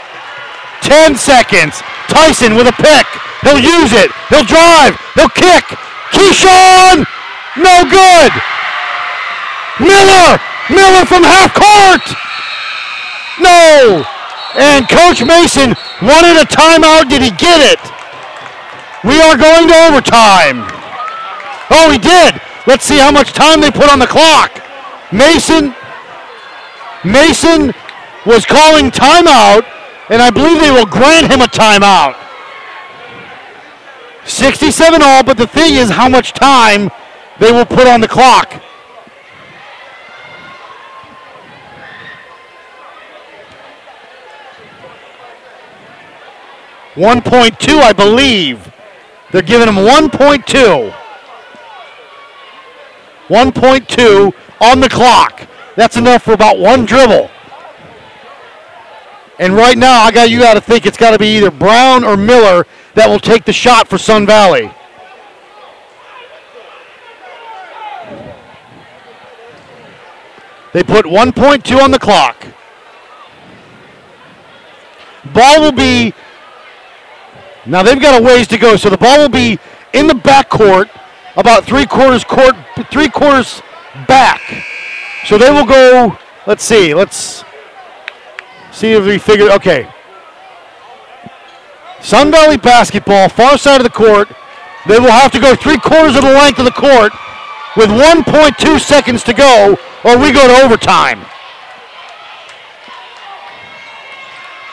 10 0.84 1.16
seconds. 1.16 1.82
Tyson 2.08 2.56
with 2.56 2.68
a 2.68 2.76
pick. 2.78 3.08
He'll 3.42 3.60
use 3.60 3.92
it. 3.92 4.12
He'll 4.30 4.48
drive. 4.48 4.96
He'll 5.16 5.32
kick. 5.32 5.66
Keyshawn! 6.12 7.08
No 7.58 7.84
good! 7.90 8.32
Miller! 9.80 10.38
Miller 10.70 11.06
from 11.06 11.24
half 11.24 11.52
court! 11.54 12.06
No! 13.42 14.06
And 14.56 14.88
Coach 14.88 15.26
Mason 15.26 15.74
wanted 16.02 16.38
a 16.38 16.46
timeout. 16.46 17.10
Did 17.10 17.22
he 17.22 17.32
get 17.32 17.60
it? 17.60 17.82
We 19.04 19.20
are 19.20 19.36
going 19.36 19.68
to 19.68 19.76
overtime. 19.90 20.64
Oh, 21.70 21.90
he 21.92 21.98
did. 21.98 22.40
Let's 22.68 22.86
see 22.86 23.00
how 23.00 23.12
much 23.12 23.34
time 23.34 23.60
they 23.60 23.72
put 23.72 23.90
on 23.90 24.00
the 24.00 24.08
clock. 24.08 24.62
Mason 25.12 25.76
Mason 27.04 27.74
was 28.26 28.46
calling 28.46 28.90
timeout 28.90 29.66
And 30.10 30.22
I 30.22 30.30
believe 30.30 30.60
they 30.60 30.72
will 30.72 30.86
grant 30.86 31.32
him 31.32 31.42
a 31.42 31.46
timeout. 31.46 32.20
67 34.26 35.02
all, 35.02 35.24
but 35.24 35.38
the 35.38 35.48
thing 35.48 35.76
is 35.76 35.90
how 35.90 36.08
much 36.08 36.34
time 36.34 36.90
they 37.40 37.52
will 37.52 37.66
put 37.66 37.88
on 37.88 38.02
the 38.02 38.08
clock. 38.08 38.54
One 46.96 47.22
point 47.22 47.60
two, 47.60 47.78
I 47.78 47.92
believe. 47.92 48.72
They're 49.32 49.42
giving 49.42 49.68
him 49.68 49.84
one 49.84 50.10
point 50.10 50.46
two. 50.46 50.94
1.2 53.28 54.34
on 54.62 54.80
the 54.80 54.90
clock. 54.90 55.48
That's 55.76 55.98
enough 55.98 56.24
for 56.24 56.34
about 56.34 56.60
one 56.60 56.86
dribble. 56.86 57.30
And 59.44 59.58
right 59.58 59.78
now, 59.78 60.02
I 60.02 60.10
got 60.10 60.30
you 60.30 60.40
got 60.40 60.54
to 60.54 60.62
think 60.62 60.86
it's 60.86 60.96
got 60.96 61.12
to 61.12 61.20
be 61.20 61.36
either 61.36 61.52
Brown 61.52 62.06
or 62.06 62.16
Miller 62.16 62.66
that 62.94 63.10
will 63.10 63.20
take 63.20 63.44
the 63.44 63.52
shot 63.52 63.90
for 63.90 63.98
Sun 63.98 64.26
Valley. 64.26 64.72
They 70.72 70.82
put 70.82 71.06
1.2 71.06 71.78
on 71.78 71.92
the 71.92 72.00
clock. 72.00 72.48
Ball 75.34 75.60
will 75.60 75.74
be 75.74 76.14
now 77.66 77.84
they've 77.84 78.02
got 78.02 78.22
a 78.22 78.24
ways 78.24 78.48
to 78.48 78.58
go, 78.58 78.78
so 78.78 78.90
the 78.90 78.98
ball 78.98 79.18
will 79.18 79.28
be 79.28 79.60
in 79.92 80.08
the 80.08 80.14
backcourt, 80.14 80.90
about 81.36 81.66
three 81.66 81.86
quarters 81.86 82.24
court, 82.24 82.56
three 82.90 83.10
quarters 83.10 83.62
back. 84.08 84.40
So 85.26 85.38
they 85.38 85.52
will 85.52 85.66
go. 85.66 86.18
Let's 86.48 86.64
see. 86.64 86.94
Let's 86.94 87.43
see 88.74 88.92
if 88.92 89.06
we 89.06 89.18
figure. 89.18 89.50
Okay. 89.52 89.90
Sun 92.02 92.32
Valley 92.32 92.58
basketball, 92.58 93.30
far 93.30 93.58
side 93.58 93.80
of 93.80 93.86
the 93.86 93.90
court. 93.90 94.28
They 94.88 95.00
will 95.00 95.12
have 95.12 95.32
to 95.32 95.40
go 95.40 95.56
three 95.56 95.78
quarters 95.78 96.18
of 96.18 96.24
the 96.24 96.34
length 96.34 96.60
of 96.60 96.66
the 96.66 96.72
court 96.72 97.14
with 97.78 97.90
1.2 97.90 98.80
seconds 98.80 99.24
to 99.24 99.34
go, 99.34 99.78
or 100.04 100.18
we 100.18 100.34
go 100.34 100.46
to 100.46 100.66
overtime. 100.66 101.24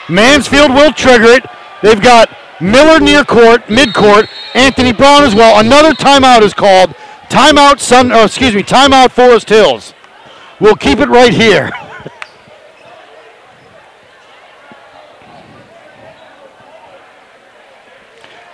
Mansfield 0.08 0.70
will 0.70 0.92
trigger 0.92 1.28
it. 1.28 1.46
They've 1.82 2.02
got 2.02 2.36
Miller 2.60 2.98
near 2.98 3.24
court, 3.24 3.70
mid 3.70 3.94
court, 3.94 4.28
Anthony 4.54 4.92
Brown 4.92 5.22
as 5.22 5.34
well. 5.34 5.60
Another 5.60 5.92
timeout 5.92 6.42
is 6.42 6.52
called. 6.52 6.90
Timeout 7.28 7.78
Sun, 7.78 8.10
or 8.10 8.24
excuse 8.24 8.54
me, 8.54 8.62
timeout 8.64 9.12
Forest 9.12 9.48
Hills. 9.48 9.94
We'll 10.58 10.74
keep 10.74 10.98
it 10.98 11.08
right 11.08 11.32
here. 11.32 11.70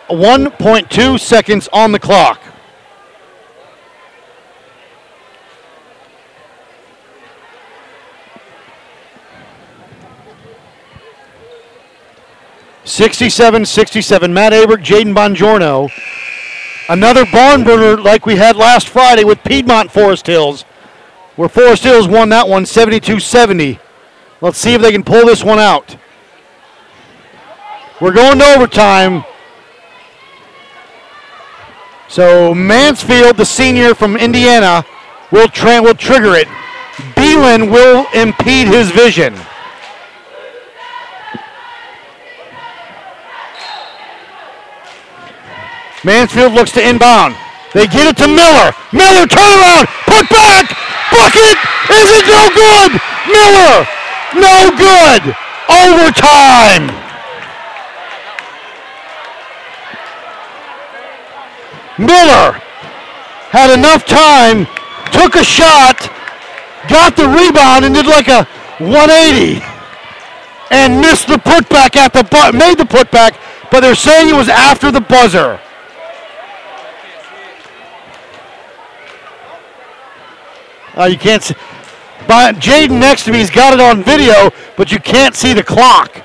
One 0.08 0.50
point 0.52 0.90
two 0.90 1.18
seconds 1.18 1.68
on 1.72 1.90
the 1.90 1.98
clock. 1.98 2.40
Sixty-seven, 12.84 13.66
sixty-seven. 13.66 14.32
Matt 14.32 14.52
Abert, 14.52 14.84
Jaden 14.84 15.12
Bongiorno. 15.12 15.90
Another 16.88 17.26
barn 17.26 17.64
burner 17.64 18.00
like 18.00 18.26
we 18.26 18.36
had 18.36 18.54
last 18.54 18.88
Friday 18.88 19.24
with 19.24 19.42
Piedmont 19.42 19.90
Forest 19.90 20.28
Hills, 20.28 20.62
where 21.34 21.48
Forest 21.48 21.82
Hills 21.82 22.06
won 22.06 22.28
that 22.28 22.48
one 22.48 22.64
72 22.64 23.18
70. 23.18 23.80
Let's 24.40 24.58
see 24.58 24.74
if 24.74 24.82
they 24.82 24.92
can 24.92 25.02
pull 25.02 25.26
this 25.26 25.42
one 25.42 25.58
out. 25.58 25.96
We're 28.00 28.14
going 28.14 28.38
to 28.38 28.44
overtime. 28.54 29.24
So 32.08 32.54
Mansfield, 32.54 33.36
the 33.36 33.44
senior 33.44 33.94
from 33.94 34.16
Indiana, 34.16 34.84
will, 35.30 35.48
tra- 35.48 35.82
will 35.82 35.94
trigger 35.94 36.34
it. 36.34 36.48
Beelan 37.14 37.70
will 37.70 38.06
impede 38.14 38.68
his 38.68 38.90
vision. 38.90 39.34
Mansfield 46.04 46.52
looks 46.52 46.70
to 46.72 46.88
inbound. 46.88 47.34
They 47.74 47.86
get 47.86 48.06
it 48.06 48.16
to 48.22 48.28
Miller. 48.28 48.72
Miller, 48.92 49.26
turn 49.26 49.50
around, 49.58 49.88
put 50.06 50.30
back, 50.30 50.70
bucket. 51.10 51.58
Is 51.90 52.08
it 52.14 52.24
no 52.30 52.48
good? 52.54 52.92
Miller, 53.26 53.86
no 54.38 54.70
good. 54.78 55.34
Overtime. 55.68 57.05
Miller 61.98 62.52
had 63.50 63.72
enough 63.72 64.04
time, 64.04 64.66
took 65.12 65.34
a 65.36 65.44
shot, 65.44 66.10
got 66.88 67.16
the 67.16 67.26
rebound, 67.26 67.84
and 67.84 67.94
did 67.94 68.06
like 68.06 68.28
a 68.28 68.44
180 68.78 69.64
and 70.70 71.00
missed 71.00 71.28
the 71.28 71.36
putback 71.36 71.96
at 71.96 72.12
the 72.12 72.24
bu- 72.24 72.56
made 72.56 72.76
the 72.76 72.84
putback, 72.84 73.38
but 73.70 73.80
they're 73.80 73.94
saying 73.94 74.28
it 74.28 74.34
was 74.34 74.48
after 74.48 74.90
the 74.90 75.00
buzzer. 75.00 75.60
Uh, 80.96 81.04
you 81.04 81.18
can't 81.18 81.42
see. 81.42 81.54
But 82.26 82.56
Jaden 82.56 82.98
next 82.98 83.24
to 83.24 83.32
me's 83.32 83.50
got 83.50 83.74
it 83.74 83.80
on 83.80 84.02
video, 84.02 84.50
but 84.76 84.90
you 84.90 84.98
can't 84.98 85.34
see 85.34 85.52
the 85.52 85.62
clock. 85.62 86.22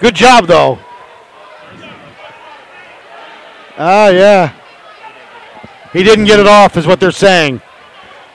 Good 0.00 0.14
job, 0.14 0.46
though. 0.46 0.78
Ah, 3.78 4.08
yeah. 4.08 4.52
He 5.92 6.02
didn't 6.02 6.24
get 6.24 6.40
it 6.40 6.46
off, 6.48 6.76
is 6.76 6.86
what 6.86 6.98
they're 6.98 7.12
saying. 7.12 7.62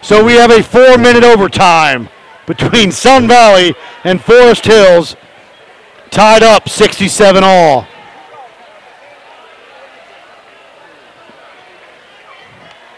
So 0.01 0.23
we 0.23 0.33
have 0.33 0.51
a 0.51 0.63
four 0.63 0.97
minute 0.97 1.23
overtime 1.23 2.09
between 2.45 2.91
Sun 2.91 3.27
Valley 3.27 3.75
and 4.03 4.21
Forest 4.21 4.65
Hills, 4.65 5.15
tied 6.11 6.43
up 6.43 6.69
67 6.69 7.43
all. 7.43 7.87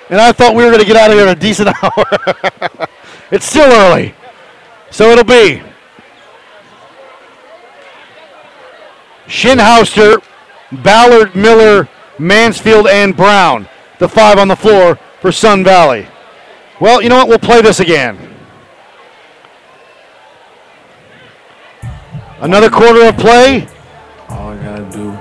And 0.10 0.22
I 0.22 0.32
thought 0.32 0.56
we 0.56 0.64
were 0.64 0.70
going 0.70 0.82
to 0.82 0.88
get 0.88 0.98
out 0.98 1.10
of 1.10 1.16
here 1.16 1.26
in 1.26 1.30
a 1.30 1.40
decent 1.40 1.70
hour. 1.84 2.88
it's 3.32 3.46
still 3.46 3.72
early. 3.72 4.14
So 4.92 5.10
it'll 5.10 5.24
be 5.24 5.64
Shinhouster, 9.26 10.24
Ballard, 10.72 11.36
Miller, 11.36 11.90
Mansfield, 12.20 12.88
and 12.88 13.16
Brown. 13.16 13.68
The 14.00 14.10
five 14.10 14.38
on 14.38 14.48
the 14.48 14.56
floor 14.56 15.00
for 15.22 15.32
Sun 15.32 15.64
Valley. 15.64 16.08
Well, 16.80 17.02
you 17.02 17.10
know 17.10 17.18
what? 17.18 17.28
We'll 17.28 17.40
play 17.40 17.62
this 17.62 17.80
again. 17.80 18.18
Another 22.40 22.70
quarter 22.70 23.08
of 23.08 23.18
play. 23.18 23.68
All 24.30 24.50
I 24.50 24.64
gotta 24.64 24.92
do 24.92 25.12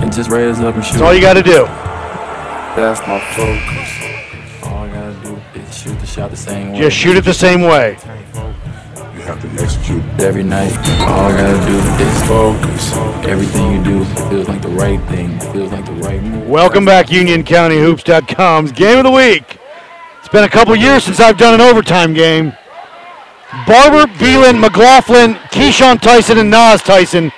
and 0.00 0.12
just 0.12 0.30
raise 0.30 0.58
up 0.60 0.74
and 0.74 0.84
shoot. 0.84 0.92
That's 0.92 1.02
all 1.02 1.14
you 1.14 1.20
got 1.20 1.34
to 1.34 1.42
do. 1.42 1.64
That's 2.74 3.00
my 3.06 3.20
focus. 3.34 4.64
All 4.64 4.84
I 4.84 4.88
gotta 4.88 5.14
do 5.22 5.60
is 5.60 5.78
shoot 5.78 5.98
the 5.98 6.06
shot 6.06 6.30
the 6.30 6.36
same 6.36 6.72
way. 6.72 6.78
Just 6.78 6.96
shoot 6.96 7.16
it 7.16 7.24
the 7.24 7.34
same 7.34 7.62
way. 7.62 7.98
You 9.40 9.48
have 9.48 9.56
to 9.56 9.64
execute 9.64 10.02
every 10.20 10.42
night. 10.42 10.76
All 11.00 11.30
I 11.30 11.32
gotta 11.32 11.66
do 11.66 12.04
is 12.04 12.28
focus. 12.28 12.92
Everything 13.26 13.72
you 13.72 13.82
do 13.82 14.04
feels 14.28 14.48
like 14.48 14.60
the 14.60 14.68
right 14.68 15.00
thing. 15.08 15.40
Feels 15.52 15.72
like 15.72 15.86
the 15.86 15.92
right 15.92 16.22
move. 16.22 16.46
Welcome 16.46 16.84
back, 16.84 17.06
UnionCountyHoops.com's 17.06 18.72
game 18.72 18.98
of 18.98 19.04
the 19.04 19.10
week. 19.10 19.58
It's 20.18 20.28
been 20.28 20.44
a 20.44 20.48
couple 20.48 20.76
years 20.76 21.04
since 21.04 21.20
I've 21.20 21.38
done 21.38 21.54
an 21.54 21.62
overtime 21.62 22.12
game. 22.12 22.52
Barber, 23.66 24.12
Beelan, 24.14 24.60
McLaughlin, 24.60 25.34
Keyshawn 25.50 26.02
Tyson, 26.02 26.36
and 26.36 26.50
Nas 26.50 26.82
Tyson 26.82 27.32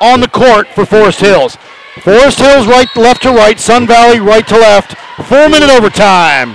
on 0.00 0.20
the 0.20 0.28
court 0.28 0.68
for 0.68 0.86
Forest 0.86 1.18
Hills. 1.18 1.56
Forest 2.02 2.38
Hills 2.38 2.68
right, 2.68 2.94
left 2.94 3.22
to 3.22 3.30
right, 3.30 3.58
Sun 3.58 3.88
Valley 3.88 4.20
right 4.20 4.46
to 4.46 4.54
left. 4.54 4.96
Four 5.26 5.48
minute 5.48 5.70
overtime. 5.70 6.54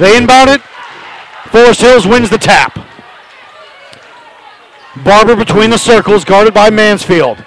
They 0.00 0.16
inbound 0.16 0.50
it. 0.50 0.62
Forest 1.52 1.80
Hills 1.80 2.08
wins 2.08 2.28
the 2.28 2.38
tap. 2.38 2.83
Barber 5.02 5.34
between 5.34 5.70
the 5.70 5.78
circles, 5.78 6.24
guarded 6.24 6.54
by 6.54 6.70
Mansfield. 6.70 7.44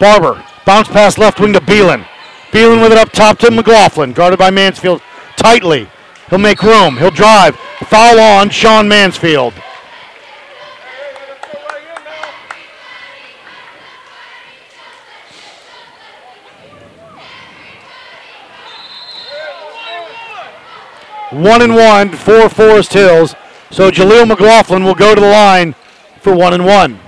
Barber, 0.00 0.44
bounce 0.66 0.88
pass 0.88 1.16
left 1.16 1.38
wing 1.38 1.52
to 1.52 1.60
Beelan. 1.60 2.04
Beelan 2.50 2.82
with 2.82 2.90
it 2.90 2.98
up 2.98 3.12
top 3.12 3.38
to 3.38 3.50
McLaughlin, 3.50 4.12
guarded 4.12 4.38
by 4.38 4.50
Mansfield 4.50 5.00
tightly. 5.36 5.88
He'll 6.28 6.38
make 6.38 6.62
room. 6.62 6.96
He'll 6.96 7.10
drive. 7.10 7.56
Foul 7.86 8.18
on 8.18 8.50
Sean 8.50 8.88
Mansfield. 8.88 9.54
One 21.30 21.62
and 21.62 21.74
one 21.74 22.10
for 22.10 22.48
Forest 22.48 22.92
Hills. 22.94 23.34
So 23.70 23.90
Jaleel 23.90 24.26
McLaughlin 24.26 24.84
will 24.84 24.94
go 24.94 25.14
to 25.14 25.20
the 25.20 25.26
line 25.26 25.74
for 26.20 26.34
one 26.34 26.52
and 26.52 26.64
one. 26.64 26.98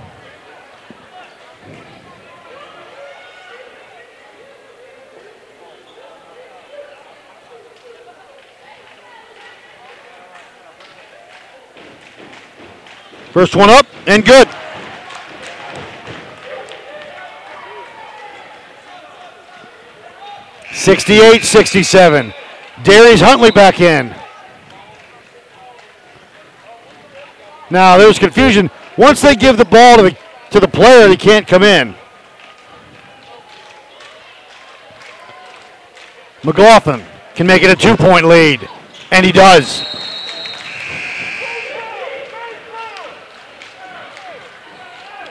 First 13.31 13.55
one 13.55 13.69
up 13.69 13.85
and 14.07 14.25
good. 14.25 14.47
Sixty-eight, 20.73 21.43
sixty-seven. 21.43 22.33
Darius 22.83 23.21
Huntley 23.21 23.51
back 23.51 23.79
in. 23.79 24.13
Now 27.69 27.97
there's 27.97 28.19
confusion. 28.19 28.69
Once 28.97 29.21
they 29.21 29.35
give 29.35 29.57
the 29.57 29.65
ball 29.65 29.97
to 29.97 30.03
the 30.03 30.17
to 30.51 30.59
the 30.59 30.67
player, 30.67 31.07
he 31.07 31.15
can't 31.15 31.47
come 31.47 31.63
in. 31.63 31.95
McLaughlin 36.43 37.03
can 37.35 37.47
make 37.47 37.63
it 37.63 37.69
a 37.69 37.75
two-point 37.75 38.25
lead, 38.25 38.67
and 39.11 39.25
he 39.25 39.31
does. 39.31 39.83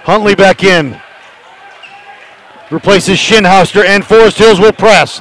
Huntley 0.04 0.34
back 0.34 0.64
in. 0.64 1.00
Replaces 2.70 3.18
Shinhouster, 3.18 3.84
and 3.84 4.04
Forest 4.04 4.38
Hills 4.38 4.58
will 4.58 4.72
press. 4.72 5.20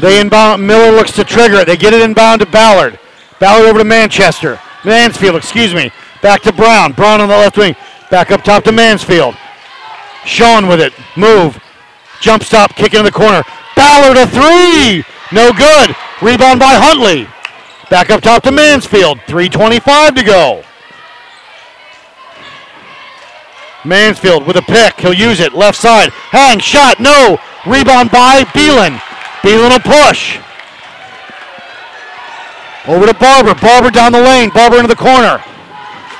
They 0.00 0.20
inbound. 0.20 0.66
Miller 0.66 0.90
looks 0.90 1.12
to 1.12 1.24
trigger 1.24 1.58
it. 1.58 1.66
They 1.66 1.76
get 1.76 1.94
it 1.94 2.02
inbound 2.02 2.40
to 2.40 2.46
Ballard. 2.46 2.98
Ballard 3.38 3.66
over 3.66 3.78
to 3.78 3.84
Manchester. 3.84 4.58
Mansfield, 4.84 5.36
excuse 5.36 5.74
me. 5.74 5.90
Back 6.26 6.42
to 6.42 6.52
Brown. 6.52 6.90
Brown 6.90 7.20
on 7.20 7.28
the 7.28 7.36
left 7.36 7.56
wing. 7.56 7.76
Back 8.10 8.32
up 8.32 8.42
top 8.42 8.64
to 8.64 8.72
Mansfield. 8.72 9.36
Sean 10.24 10.66
with 10.66 10.80
it. 10.80 10.92
Move. 11.16 11.56
Jump 12.20 12.42
stop. 12.42 12.74
Kick 12.74 12.94
into 12.94 13.04
the 13.04 13.12
corner. 13.12 13.44
Ballard 13.76 14.16
a 14.16 14.26
three. 14.26 15.04
No 15.30 15.52
good. 15.52 15.94
Rebound 16.20 16.58
by 16.58 16.74
Huntley. 16.74 17.28
Back 17.90 18.10
up 18.10 18.22
top 18.22 18.42
to 18.42 18.50
Mansfield. 18.50 19.18
3.25 19.28 20.16
to 20.16 20.24
go. 20.24 20.64
Mansfield 23.84 24.48
with 24.48 24.56
a 24.56 24.62
pick. 24.62 24.98
He'll 24.98 25.14
use 25.14 25.38
it. 25.38 25.52
Left 25.52 25.78
side. 25.78 26.10
Hang. 26.10 26.58
Shot. 26.58 26.98
No. 26.98 27.38
Rebound 27.68 28.10
by 28.10 28.42
Beelan. 28.46 28.98
Beelan 29.42 29.70
will 29.70 29.78
push. 29.78 30.40
Over 32.88 33.06
to 33.06 33.14
Barber. 33.14 33.54
Barber 33.54 33.92
down 33.92 34.10
the 34.10 34.20
lane. 34.20 34.50
Barber 34.50 34.78
into 34.78 34.88
the 34.88 34.96
corner. 34.96 35.40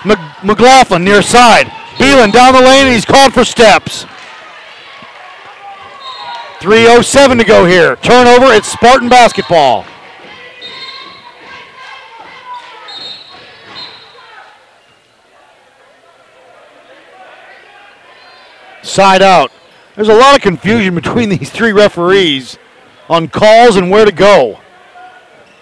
Mc- 0.07 0.45
McLaughlin 0.45 1.03
near 1.03 1.21
side. 1.21 1.67
Beelan 1.99 2.33
down 2.33 2.55
the 2.55 2.61
lane 2.61 2.87
and 2.87 2.95
he's 2.95 3.05
called 3.05 3.35
for 3.35 3.45
steps. 3.45 4.05
3.07 6.61 7.39
to 7.39 7.45
go 7.45 7.65
here. 7.65 7.97
Turnover. 7.97 8.53
It's 8.53 8.69
Spartan 8.69 9.09
basketball. 9.09 9.85
Side 18.83 19.23
out. 19.23 19.51
There's 19.97 20.09
a 20.09 20.15
lot 20.15 20.37
of 20.37 20.43
confusion 20.43 20.95
between 20.95 21.29
these 21.37 21.51
three 21.51 21.73
referees 21.73 22.59
on 23.09 23.27
calls 23.29 23.75
and 23.75 23.91
where 23.91 24.05
to 24.05 24.13
go. 24.13 24.61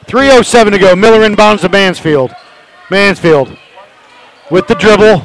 3.07 0.07 0.73
to 0.73 0.79
go. 0.79 0.95
Miller 0.95 1.27
inbounds 1.27 1.61
to 1.63 1.71
Mansfield. 1.71 2.35
Mansfield 2.91 3.57
with 4.51 4.67
the 4.67 4.75
dribble. 4.75 5.25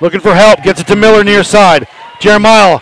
Looking 0.00 0.20
for 0.20 0.34
help. 0.34 0.62
Gets 0.62 0.80
it 0.80 0.86
to 0.88 0.96
Miller 0.96 1.24
near 1.24 1.44
side. 1.44 1.86
Jeremiah 2.20 2.80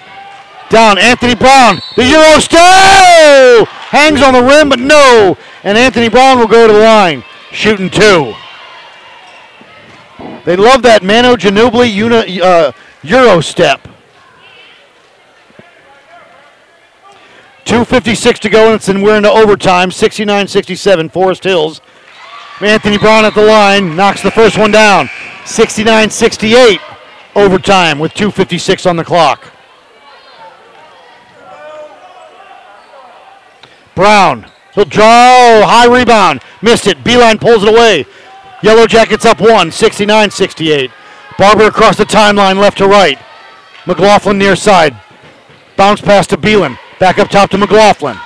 down. 0.68 0.98
Anthony 0.98 1.34
Brown. 1.34 1.80
The 1.96 2.04
Euro 2.04 2.38
step! 2.40 3.68
Hangs 3.68 4.22
on 4.22 4.34
the 4.34 4.42
rim, 4.42 4.68
but 4.68 4.78
no. 4.78 5.36
And 5.64 5.78
Anthony 5.78 6.08
Brown 6.08 6.38
will 6.38 6.46
go 6.46 6.66
to 6.66 6.72
the 6.72 6.78
line. 6.78 7.24
Shooting 7.50 7.90
two. 7.90 8.34
They 10.44 10.56
love 10.56 10.82
that 10.82 11.02
Manu 11.02 11.36
Ginobili 11.36 11.92
uni, 11.92 12.40
uh, 12.40 12.72
Euro 13.02 13.40
step. 13.40 13.86
2.56 17.64 18.38
to 18.38 18.48
go, 18.48 18.72
and 18.72 19.02
we're 19.02 19.16
into 19.16 19.30
overtime. 19.30 19.90
69 19.90 20.48
67, 20.48 21.08
Forest 21.10 21.44
Hills. 21.44 21.82
Anthony 22.60 22.98
Brown 22.98 23.24
at 23.24 23.34
the 23.34 23.44
line 23.44 23.94
knocks 23.94 24.22
the 24.22 24.30
first 24.30 24.58
one 24.58 24.70
down. 24.70 25.08
69 25.44 26.10
68, 26.10 26.80
overtime 27.36 27.98
with 27.98 28.12
2.56 28.14 28.88
on 28.88 28.96
the 28.96 29.04
clock. 29.04 29.52
Brown, 33.94 34.46
he'll 34.74 34.84
draw, 34.84 35.04
oh, 35.06 35.64
high 35.66 35.86
rebound, 35.86 36.42
missed 36.62 36.86
it. 36.86 36.98
Beelan 36.98 37.40
pulls 37.40 37.62
it 37.62 37.68
away. 37.68 38.04
Yellow 38.62 38.86
Jackets 38.86 39.24
up 39.24 39.40
one, 39.40 39.70
69 39.70 40.30
68. 40.30 40.90
Barber 41.38 41.64
across 41.64 41.96
the 41.96 42.04
timeline, 42.04 42.58
left 42.58 42.78
to 42.78 42.86
right. 42.86 43.18
McLaughlin 43.86 44.38
near 44.38 44.56
side. 44.56 44.96
Bounce 45.76 46.00
pass 46.00 46.26
to 46.26 46.36
Beelan. 46.36 46.76
Back 46.98 47.18
up 47.18 47.28
top 47.28 47.50
to 47.50 47.58
McLaughlin. 47.58 48.16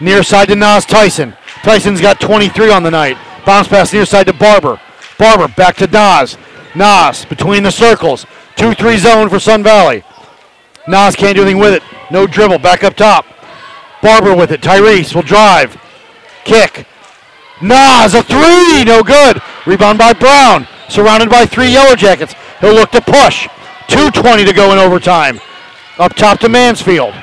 Near 0.00 0.22
side 0.22 0.48
to 0.48 0.56
Nas 0.56 0.86
Tyson. 0.86 1.36
Tyson's 1.62 2.00
got 2.00 2.20
23 2.20 2.70
on 2.70 2.82
the 2.82 2.90
night. 2.90 3.18
Bounce 3.50 3.66
pass 3.66 3.92
near 3.92 4.06
side 4.06 4.28
to 4.28 4.32
Barber. 4.32 4.80
Barber 5.18 5.48
back 5.48 5.74
to 5.78 5.88
Nas. 5.88 6.38
Nas 6.76 7.24
between 7.24 7.64
the 7.64 7.72
circles. 7.72 8.24
2 8.54 8.74
3 8.74 8.96
zone 8.96 9.28
for 9.28 9.40
Sun 9.40 9.64
Valley. 9.64 10.04
Nas 10.86 11.16
can't 11.16 11.34
do 11.34 11.42
anything 11.42 11.58
with 11.58 11.74
it. 11.74 11.82
No 12.12 12.28
dribble. 12.28 12.60
Back 12.60 12.84
up 12.84 12.94
top. 12.94 13.26
Barber 14.02 14.36
with 14.36 14.52
it. 14.52 14.60
Tyrese 14.60 15.16
will 15.16 15.22
drive. 15.22 15.76
Kick. 16.44 16.86
Nas 17.60 18.14
a 18.14 18.22
three. 18.22 18.84
No 18.84 19.02
good. 19.02 19.42
Rebound 19.66 19.98
by 19.98 20.12
Brown. 20.12 20.68
Surrounded 20.88 21.28
by 21.28 21.44
three 21.44 21.72
Yellow 21.72 21.96
Jackets. 21.96 22.36
He'll 22.60 22.74
look 22.74 22.92
to 22.92 23.00
push. 23.00 23.48
2.20 23.88 24.46
to 24.46 24.52
go 24.52 24.72
in 24.72 24.78
overtime. 24.78 25.40
Up 25.98 26.14
top 26.14 26.38
to 26.38 26.48
Mansfield. 26.48 27.16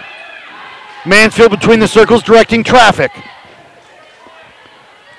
Mansfield 1.05 1.51
between 1.51 1.79
the 1.79 1.87
circles 1.87 2.21
directing 2.21 2.65
traffic. 2.65 3.13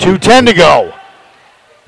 2.10 0.01 0.49
to 0.49 0.53
go. 0.53 0.98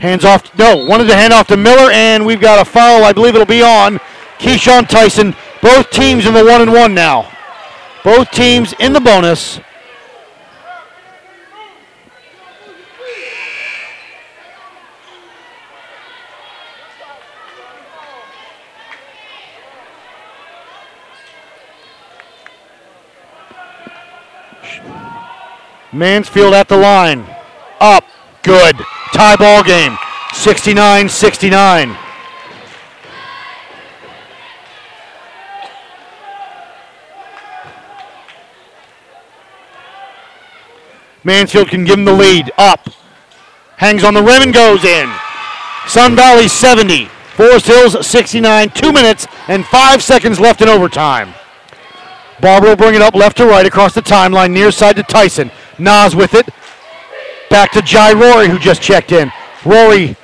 Hands 0.00 0.24
off. 0.24 0.56
No, 0.56 0.86
wanted 0.86 1.08
to 1.08 1.14
hand 1.14 1.34
off 1.34 1.46
to 1.48 1.58
Miller, 1.58 1.90
and 1.92 2.24
we've 2.24 2.40
got 2.40 2.58
a 2.58 2.64
foul. 2.64 3.04
I 3.04 3.12
believe 3.12 3.34
it'll 3.34 3.46
be 3.46 3.62
on 3.62 3.98
Keyshawn 4.38 4.88
Tyson. 4.88 5.36
Both 5.60 5.90
teams 5.90 6.24
in 6.24 6.32
the 6.32 6.42
one 6.42 6.62
and 6.62 6.72
one 6.72 6.94
now. 6.94 7.30
Both 8.02 8.30
teams 8.30 8.72
in 8.80 8.94
the 8.94 9.00
bonus. 9.00 9.60
Mansfield 25.92 26.54
at 26.54 26.68
the 26.68 26.76
line. 26.78 27.26
Up. 27.80 28.04
Good. 28.42 28.76
Tie 29.12 29.36
ball 29.36 29.62
game. 29.62 29.96
69 30.32 31.08
69. 31.08 31.96
Mansfield 41.22 41.68
can 41.68 41.84
give 41.84 41.98
him 41.98 42.04
the 42.04 42.12
lead. 42.12 42.50
Up. 42.56 42.88
Hangs 43.76 44.04
on 44.04 44.14
the 44.14 44.22
rim 44.22 44.42
and 44.42 44.54
goes 44.54 44.84
in. 44.84 45.12
Sun 45.86 46.16
Valley 46.16 46.48
70. 46.48 47.06
Forest 47.34 47.66
Hills 47.66 48.06
69. 48.06 48.70
Two 48.70 48.92
minutes 48.92 49.26
and 49.48 49.66
five 49.66 50.02
seconds 50.02 50.40
left 50.40 50.62
in 50.62 50.68
overtime. 50.68 51.34
Barber 52.40 52.68
will 52.68 52.76
bring 52.76 52.94
it 52.94 53.02
up 53.02 53.14
left 53.14 53.36
to 53.36 53.46
right 53.46 53.66
across 53.66 53.94
the 53.94 54.00
timeline, 54.00 54.52
near 54.52 54.70
side 54.70 54.96
to 54.96 55.02
Tyson. 55.02 55.50
Nas 55.78 56.16
with 56.16 56.34
it. 56.34 56.48
Back 57.50 57.72
to 57.72 57.82
Jai 57.82 58.12
Rory, 58.12 58.48
who 58.48 58.58
just 58.58 58.80
checked 58.80 59.10
in. 59.12 59.30
Rory, 59.64 60.16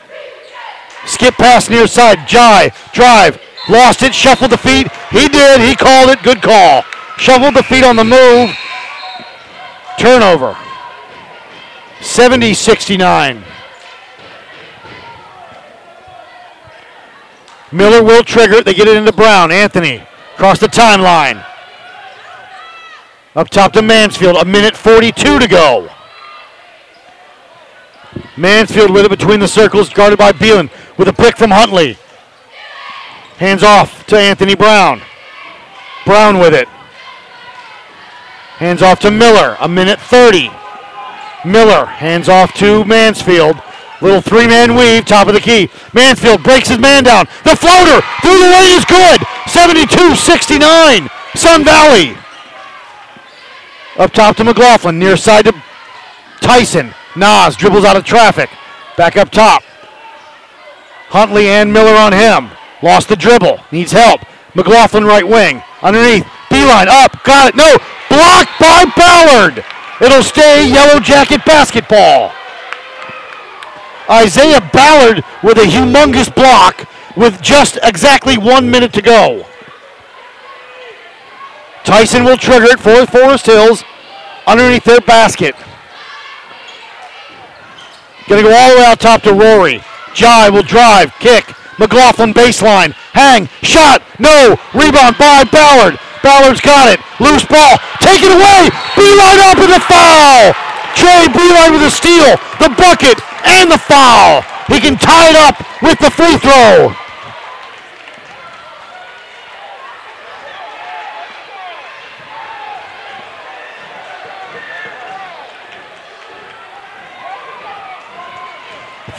skip 1.04 1.34
pass 1.34 1.68
near 1.68 1.86
side. 1.86 2.26
Jai, 2.26 2.70
drive. 2.92 3.40
Lost 3.68 4.02
it, 4.02 4.14
shuffled 4.14 4.52
the 4.52 4.56
feet. 4.56 4.86
He 5.10 5.28
did, 5.28 5.60
he 5.60 5.74
called 5.74 6.10
it. 6.10 6.22
Good 6.22 6.40
call. 6.40 6.82
Shuffled 7.18 7.54
the 7.54 7.64
feet 7.64 7.84
on 7.84 7.96
the 7.96 8.04
move. 8.04 8.56
Turnover. 9.98 10.56
70 12.00 12.54
69. 12.54 13.44
Miller 17.72 18.04
will 18.04 18.22
trigger 18.22 18.56
it. 18.56 18.64
They 18.64 18.74
get 18.74 18.86
it 18.86 18.96
into 18.96 19.12
Brown. 19.12 19.50
Anthony 19.50 20.06
across 20.34 20.60
the 20.60 20.68
timeline. 20.68 21.44
Up 23.34 23.48
top 23.50 23.72
to 23.72 23.82
Mansfield. 23.82 24.36
A 24.36 24.44
minute 24.44 24.76
42 24.76 25.40
to 25.40 25.48
go. 25.48 25.90
Mansfield 28.36 28.90
with 28.90 29.04
it 29.04 29.10
between 29.10 29.40
the 29.40 29.48
circles, 29.48 29.88
guarded 29.88 30.18
by 30.18 30.32
Beelan 30.32 30.70
with 30.98 31.08
a 31.08 31.12
pick 31.12 31.36
from 31.36 31.50
Huntley. 31.50 31.96
Hands 33.38 33.62
off 33.62 34.06
to 34.06 34.18
Anthony 34.18 34.54
Brown. 34.54 35.02
Brown 36.04 36.38
with 36.38 36.54
it. 36.54 36.68
Hands 38.58 38.80
off 38.80 39.00
to 39.00 39.10
Miller. 39.10 39.56
A 39.60 39.68
minute 39.68 40.00
30. 40.00 40.50
Miller 41.44 41.86
hands 41.86 42.28
off 42.28 42.52
to 42.54 42.84
Mansfield. 42.84 43.60
Little 44.00 44.20
three 44.20 44.46
man 44.46 44.74
weave, 44.74 45.06
top 45.06 45.28
of 45.28 45.34
the 45.34 45.40
key. 45.40 45.70
Mansfield 45.94 46.42
breaks 46.42 46.68
his 46.68 46.78
man 46.78 47.04
down. 47.04 47.26
The 47.44 47.56
floater 47.56 48.00
through 48.20 48.38
the 48.38 48.50
lane 48.50 48.76
is 48.76 48.84
good. 48.84 49.20
72 49.46 50.16
69. 50.16 51.08
Sun 51.34 51.64
Valley. 51.64 52.16
Up 53.98 54.12
top 54.12 54.36
to 54.36 54.44
McLaughlin. 54.44 54.98
Near 54.98 55.16
side 55.16 55.46
to 55.46 55.54
Tyson. 56.40 56.92
Nas 57.16 57.56
dribbles 57.56 57.84
out 57.84 57.96
of 57.96 58.04
traffic. 58.04 58.50
Back 58.96 59.16
up 59.16 59.30
top. 59.30 59.62
Huntley 61.08 61.48
and 61.48 61.72
Miller 61.72 61.96
on 61.96 62.12
him. 62.12 62.50
Lost 62.82 63.08
the 63.08 63.16
dribble. 63.16 63.60
Needs 63.72 63.92
help. 63.92 64.20
McLaughlin 64.54 65.04
right 65.04 65.26
wing. 65.26 65.62
Underneath. 65.82 66.24
Beelan 66.50 66.88
up. 66.88 67.22
Got 67.24 67.48
it. 67.48 67.56
No. 67.56 67.76
Blocked 68.08 68.58
by 68.60 68.84
Ballard. 68.96 69.64
It'll 70.00 70.22
stay 70.22 70.70
Yellow 70.70 71.00
Jacket 71.00 71.44
basketball. 71.44 72.32
Isaiah 74.10 74.60
Ballard 74.72 75.24
with 75.42 75.58
a 75.58 75.62
humongous 75.62 76.32
block 76.32 76.88
with 77.16 77.40
just 77.40 77.78
exactly 77.82 78.36
one 78.38 78.70
minute 78.70 78.92
to 78.92 79.02
go. 79.02 79.46
Tyson 81.84 82.24
will 82.24 82.36
trigger 82.36 82.66
it 82.66 82.80
for 82.80 83.06
Forest 83.06 83.46
Hills 83.46 83.84
underneath 84.46 84.84
their 84.84 85.00
basket. 85.00 85.54
Gonna 88.28 88.42
go 88.42 88.52
all 88.54 88.70
the 88.70 88.76
way 88.76 88.84
out 88.84 89.00
top 89.00 89.22
to 89.22 89.32
Rory. 89.32 89.82
Jai 90.14 90.50
will 90.50 90.62
drive, 90.62 91.14
kick. 91.18 91.54
McLaughlin 91.78 92.32
baseline. 92.32 92.92
Hang. 93.12 93.48
Shot. 93.62 94.02
No. 94.18 94.56
Rebound 94.72 95.18
by 95.18 95.44
Ballard. 95.44 96.00
Ballard's 96.22 96.60
got 96.60 96.88
it. 96.88 96.98
Loose 97.20 97.44
ball. 97.44 97.76
Take 98.00 98.24
it 98.24 98.32
away. 98.32 98.72
Beelan 98.96 99.38
up 99.46 99.58
in 99.60 99.70
the 99.70 99.82
foul. 99.84 100.56
Trey 100.96 101.28
Beelan 101.30 101.76
with 101.76 101.86
a 101.86 101.92
steal. 101.92 102.40
The 102.58 102.72
bucket 102.74 103.20
and 103.44 103.70
the 103.70 103.78
foul. 103.78 104.42
He 104.66 104.80
can 104.80 104.96
tie 104.96 105.30
it 105.30 105.36
up 105.36 105.60
with 105.82 105.98
the 106.00 106.10
free 106.10 106.36
throw. 106.40 106.96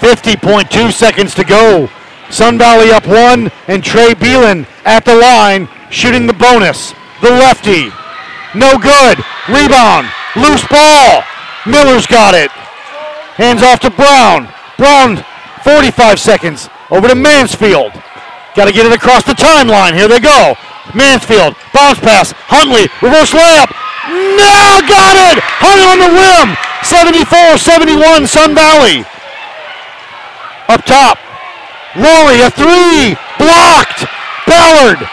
Fifty 0.07 0.37
point 0.37 0.71
two 0.71 0.89
seconds 0.89 1.35
to 1.35 1.43
go. 1.43 1.89
Sun 2.29 2.57
Valley 2.57 2.91
up 2.91 3.05
one, 3.05 3.51
and 3.67 3.83
Trey 3.83 4.15
Beelan 4.15 4.65
at 4.85 5.03
the 5.03 5.13
line, 5.13 5.67
shooting 5.91 6.25
the 6.25 6.31
bonus. 6.31 6.93
The 7.21 7.27
lefty. 7.27 7.91
No 8.55 8.79
good. 8.79 9.19
Rebound. 9.51 10.07
Loose 10.37 10.65
ball. 10.71 11.27
Miller's 11.67 12.07
got 12.07 12.33
it. 12.33 12.49
Hands 13.35 13.61
off 13.63 13.81
to 13.81 13.89
Brown. 13.91 14.47
Brown, 14.77 15.25
45 15.65 16.21
seconds. 16.21 16.69
Over 16.89 17.09
to 17.09 17.15
Mansfield. 17.15 17.91
Got 18.55 18.71
to 18.71 18.71
get 18.71 18.85
it 18.85 18.93
across 18.93 19.25
the 19.25 19.35
timeline. 19.35 19.91
Here 19.91 20.07
they 20.07 20.21
go. 20.21 20.55
Mansfield, 20.95 21.57
bounce 21.73 21.99
pass. 21.99 22.31
Huntley, 22.47 22.87
reverse 23.03 23.35
layup. 23.35 23.75
No, 24.07 24.87
got 24.87 25.35
it. 25.35 25.43
Huntley 25.43 25.83
on 25.83 25.99
the 25.99 26.15
rim. 26.15 26.55
74 26.87 27.57
71, 27.57 28.25
Sun 28.25 28.55
Valley. 28.55 29.03
Up 30.67 30.83
top. 30.85 31.17
Rory, 31.95 32.41
a 32.41 32.51
three. 32.51 33.15
Blocked. 33.39 34.05
Ballard. 34.45 35.07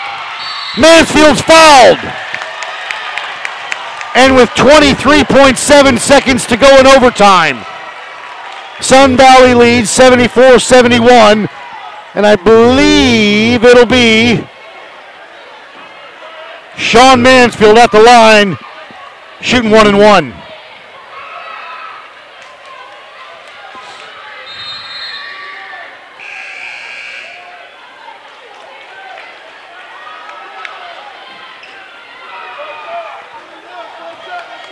Mansfield's 0.79 1.41
fouled. 1.43 1.99
And 4.17 4.37
with 4.37 4.49
23.7 4.51 5.99
seconds 5.99 6.47
to 6.47 6.57
go 6.57 6.79
in 6.79 6.87
overtime, 6.87 7.65
Sun 8.81 9.17
Valley 9.17 9.55
leads 9.55 9.91
74 9.91 10.59
71. 10.59 11.49
And 12.15 12.27
I 12.27 12.37
believe 12.37 13.65
it'll 13.65 13.87
be 13.87 14.45
Sean 16.77 17.23
Mansfield 17.23 17.79
at 17.79 17.93
the 17.93 18.01
line, 18.01 18.57
shooting 19.41 19.71
one 19.71 19.87
and 19.87 19.99
one. 19.99 20.44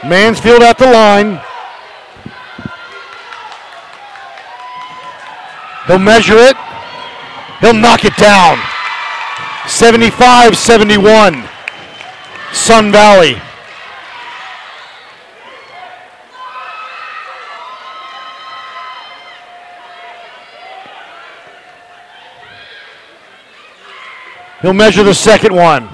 Mansfield 0.04 0.62
at 0.62 0.78
the 0.78 0.86
line. 0.86 1.40
He'll 5.86 5.98
measure 5.98 6.36
it. 6.36 6.56
He'll 7.60 7.72
knock 7.72 8.04
it 8.04 8.16
down. 8.16 8.58
75 9.68 10.56
71. 10.56 11.44
Sun 12.52 12.90
Valley. 12.90 13.40
He'll 24.62 24.72
measure 24.72 25.02
the 25.02 25.14
second 25.14 25.54
one. 25.54 25.88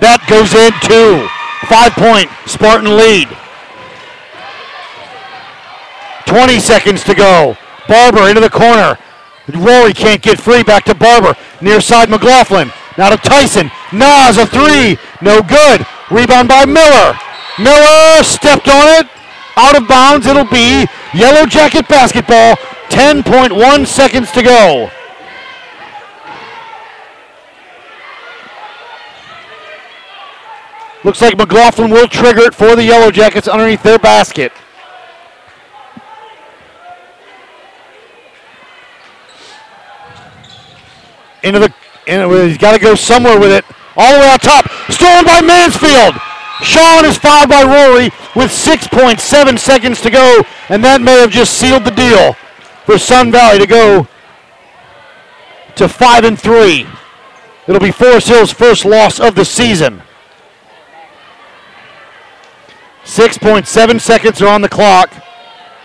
That 0.00 0.24
goes 0.28 0.54
in 0.54 0.72
too. 0.84 1.37
Five 1.66 1.92
point 1.92 2.30
Spartan 2.46 2.96
lead. 2.96 3.28
20 6.26 6.60
seconds 6.60 7.02
to 7.04 7.14
go. 7.14 7.56
Barber 7.88 8.28
into 8.28 8.40
the 8.40 8.50
corner. 8.50 8.98
Rory 9.54 9.94
can't 9.94 10.22
get 10.22 10.40
free. 10.40 10.62
Back 10.62 10.84
to 10.84 10.94
Barber. 10.94 11.34
Near 11.60 11.80
side 11.80 12.10
McLaughlin. 12.10 12.70
Now 12.98 13.08
to 13.10 13.16
Tyson. 13.16 13.70
Nas 13.92 14.36
a 14.36 14.46
three. 14.46 14.98
No 15.22 15.42
good. 15.42 15.86
Rebound 16.10 16.48
by 16.48 16.66
Miller. 16.66 17.18
Miller 17.58 18.22
stepped 18.22 18.68
on 18.68 18.88
it. 19.00 19.08
Out 19.56 19.80
of 19.80 19.88
bounds. 19.88 20.26
It'll 20.26 20.44
be 20.44 20.86
Yellow 21.14 21.46
Jacket 21.46 21.88
basketball. 21.88 22.56
10.1 22.90 23.86
seconds 23.86 24.30
to 24.32 24.42
go. 24.42 24.90
Looks 31.04 31.22
like 31.22 31.36
McLaughlin 31.36 31.90
will 31.90 32.08
trigger 32.08 32.42
it 32.42 32.54
for 32.54 32.74
the 32.74 32.82
Yellow 32.82 33.10
Jackets 33.10 33.46
underneath 33.46 33.82
their 33.82 33.98
basket. 33.98 34.52
Into 41.44 41.60
the, 41.60 41.72
he's 42.48 42.58
got 42.58 42.72
to 42.72 42.80
go 42.80 42.96
somewhere 42.96 43.38
with 43.38 43.52
it. 43.52 43.64
All 43.96 44.12
the 44.12 44.18
way 44.18 44.28
out 44.28 44.42
top. 44.42 44.68
Stolen 44.90 45.24
by 45.24 45.40
Mansfield. 45.40 46.14
Sean 46.62 47.04
is 47.04 47.16
fouled 47.16 47.48
by 47.48 47.62
Rory 47.62 48.10
with 48.34 48.50
6.7 48.50 49.58
seconds 49.58 50.00
to 50.00 50.10
go, 50.10 50.42
and 50.68 50.82
that 50.82 51.00
may 51.00 51.20
have 51.20 51.30
just 51.30 51.54
sealed 51.54 51.84
the 51.84 51.92
deal 51.92 52.32
for 52.84 52.98
Sun 52.98 53.30
Valley 53.30 53.60
to 53.60 53.66
go 53.66 54.08
to 55.76 55.88
5 55.88 56.24
and 56.24 56.40
3. 56.40 56.86
It'll 57.68 57.80
be 57.80 57.92
Forest 57.92 58.28
Hill's 58.28 58.50
first 58.50 58.84
loss 58.84 59.20
of 59.20 59.36
the 59.36 59.44
season. 59.44 60.02
6.7 63.08 64.00
seconds 64.02 64.42
are 64.42 64.48
on 64.48 64.60
the 64.60 64.68
clock. 64.68 65.10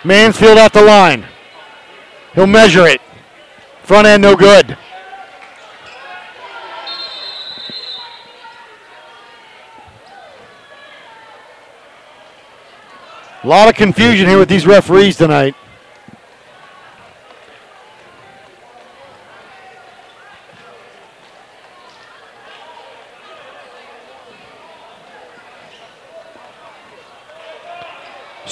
Mansfield 0.04 0.58
at 0.58 0.74
the 0.74 0.82
line. 0.82 1.26
He'll 2.36 2.48
measure 2.48 2.86
it. 2.86 3.00
Front 3.84 4.08
end 4.08 4.22
no 4.22 4.36
good. 4.36 4.78
A 13.42 13.48
lot 13.48 13.70
of 13.70 13.76
confusion 13.76 14.28
here 14.28 14.38
with 14.38 14.50
these 14.50 14.68
referees 14.68 15.16
tonight. 15.16 15.56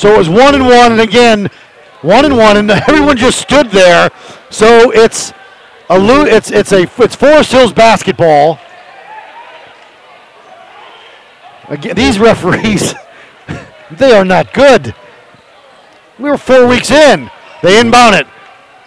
So 0.02 0.15
it 0.15 0.18
was 0.18 0.30
one 0.30 0.56
and 0.56 0.65
one, 0.65 0.94
and 0.94 0.99
again, 0.99 1.48
one 2.02 2.26
and 2.26 2.36
one, 2.36 2.57
and 2.57 2.72
everyone 2.90 3.18
just 3.18 3.38
stood 3.40 3.69
there. 3.69 4.10
So 4.49 4.90
it's 4.90 5.32
a 5.91 6.26
it's 6.26 6.49
it's 6.49 6.72
a 6.72 6.90
it's 6.98 7.15
Forest 7.15 7.52
Hills 7.52 7.72
basketball. 7.72 8.60
Again, 11.68 11.95
these 11.95 12.18
referees, 12.18 12.95
they 13.91 14.11
are 14.14 14.26
not 14.26 14.53
good. 14.53 14.95
We 16.18 16.32
were 16.32 16.38
four 16.40 16.65
weeks 16.65 16.90
in. 16.90 17.30
They 17.61 17.80
inbound 17.80 18.15
it. 18.15 18.26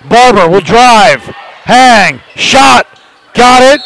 Barber 0.09 0.49
will 0.49 0.63
drive, 0.63 1.21
hang, 1.63 2.23
shot, 2.35 2.89
got 3.35 3.63
it. 3.63 3.81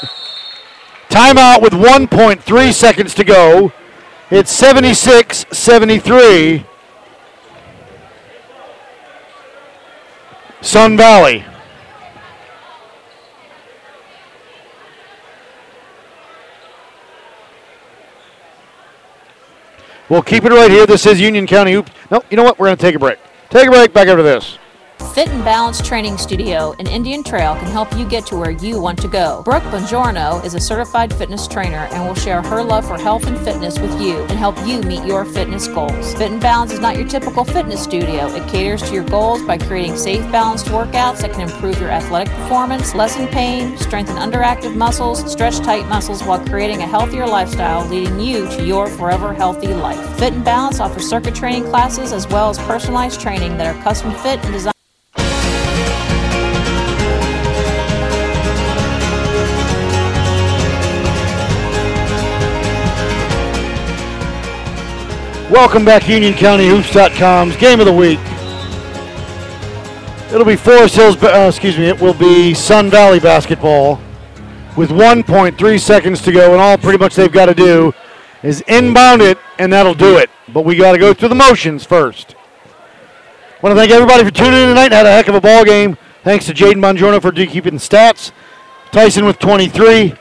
Timeout 1.11 1.61
with 1.61 1.75
1.3 1.75 2.73
seconds 2.73 3.13
to 3.17 3.25
go. 3.25 3.71
It's 4.31 4.51
76 4.51 5.45
73. 5.53 6.65
Sun 10.60 10.97
Valley. 10.97 11.44
We'll 20.09 20.22
keep 20.22 20.44
it 20.44 20.52
right 20.52 20.70
here. 20.70 20.86
This 20.86 21.05
is 21.05 21.20
Union 21.20 21.47
County 21.47 21.72
Hoop. 21.72 21.90
No, 22.10 22.24
you 22.30 22.36
know 22.36 22.43
what? 22.43 22.59
We're 22.59 22.68
going 22.68 22.78
to 22.78 22.82
take 22.82 22.94
a 22.94 22.98
break. 22.98 23.18
Take 23.51 23.68
a 23.68 23.70
break. 23.70 23.93
Back 23.93 24.09
after 24.09 24.22
this. 24.22 24.59
Fit 25.19 25.31
and 25.31 25.45
Balance 25.45 25.83
Training 25.83 26.16
Studio 26.16 26.77
in 26.79 26.87
Indian 26.87 27.25
Trail 27.25 27.57
can 27.57 27.66
help 27.73 27.93
you 27.97 28.09
get 28.09 28.25
to 28.27 28.37
where 28.37 28.53
you 28.53 28.81
want 28.81 29.01
to 29.01 29.09
go. 29.09 29.43
Brooke 29.43 29.65
Bongiorno 29.65 30.45
is 30.45 30.55
a 30.55 30.61
certified 30.61 31.12
fitness 31.12 31.49
trainer 31.49 31.89
and 31.91 32.07
will 32.07 32.15
share 32.15 32.41
her 32.41 32.62
love 32.62 32.87
for 32.87 32.97
health 32.97 33.27
and 33.27 33.37
fitness 33.39 33.81
with 33.81 34.01
you 34.01 34.23
and 34.23 34.39
help 34.39 34.57
you 34.65 34.81
meet 34.83 35.05
your 35.05 35.25
fitness 35.25 35.66
goals. 35.66 36.15
Fit 36.15 36.31
and 36.31 36.41
Balance 36.41 36.73
is 36.73 36.79
not 36.79 36.97
your 36.97 37.09
typical 37.09 37.45
fitness 37.45 37.83
studio. 37.83 38.33
It 38.33 38.49
caters 38.49 38.83
to 38.83 38.95
your 38.95 39.03
goals 39.03 39.43
by 39.43 39.59
creating 39.59 39.97
safe, 39.97 40.20
balanced 40.31 40.66
workouts 40.66 41.23
that 41.23 41.33
can 41.33 41.41
improve 41.41 41.81
your 41.81 41.91
athletic 41.91 42.33
performance, 42.35 42.95
lessen 42.95 43.27
pain, 43.27 43.77
strengthen 43.77 44.15
underactive 44.16 44.77
muscles, 44.77 45.29
stretch 45.31 45.59
tight 45.59 45.89
muscles 45.89 46.23
while 46.23 46.45
creating 46.47 46.83
a 46.83 46.87
healthier 46.87 47.27
lifestyle, 47.27 47.85
leading 47.89 48.20
you 48.20 48.49
to 48.51 48.65
your 48.65 48.87
forever 48.89 49.35
healthy 49.35 49.75
life. 49.75 50.19
Fit 50.19 50.33
and 50.33 50.45
Balance 50.45 50.79
offers 50.79 51.09
circuit 51.09 51.35
training 51.35 51.65
classes 51.65 52.12
as 52.12 52.29
well 52.29 52.51
as 52.51 52.59
personalized 52.59 53.20
training 53.20 53.57
that 53.59 53.75
are 53.75 53.83
custom 53.83 54.12
fit 54.12 54.39
and 54.45 54.53
designed. 54.53 54.75
Welcome 65.59 65.85
back, 65.85 66.05
UnionCountyHoops.com's 66.05 67.56
game 67.56 67.80
of 67.80 67.86
the 67.86 67.93
week. 67.93 68.20
It'll 70.32 70.47
be 70.47 70.55
Forest 70.55 70.94
Hills, 70.94 71.20
uh, 71.20 71.47
excuse 71.48 71.76
me, 71.76 71.86
it 71.86 72.01
will 72.01 72.14
be 72.14 72.55
Sun 72.55 72.90
Valley 72.90 73.18
basketball 73.18 74.01
with 74.76 74.90
1.3 74.90 75.80
seconds 75.80 76.22
to 76.22 76.30
go, 76.30 76.52
and 76.52 76.60
all 76.60 76.78
pretty 76.78 76.97
much 76.97 77.16
they've 77.16 77.32
got 77.32 77.47
to 77.47 77.55
do 77.55 77.93
is 78.44 78.60
inbound 78.68 79.20
it, 79.20 79.36
and 79.59 79.72
that'll 79.72 79.94
do 79.94 80.16
it. 80.16 80.30
But 80.55 80.64
we 80.64 80.76
got 80.76 80.93
to 80.93 80.98
go 80.98 81.12
through 81.12 81.30
the 81.30 81.35
motions 81.35 81.85
first. 81.85 82.36
Want 83.60 83.74
to 83.74 83.76
thank 83.76 83.90
everybody 83.90 84.22
for 84.22 84.30
tuning 84.30 84.60
in 84.60 84.68
tonight. 84.68 84.93
Had 84.93 85.06
a 85.06 85.10
heck 85.10 85.26
of 85.26 85.35
a 85.35 85.40
ball 85.40 85.64
game. 85.64 85.98
Thanks 86.22 86.47
to 86.47 86.55
Jaden 86.55 86.74
Bongiorno 86.74 87.20
for 87.20 87.32
keeping 87.32 87.74
the 87.74 87.80
stats. 87.80 88.30
Tyson 88.93 89.24
with 89.24 89.40
23. 89.40 90.14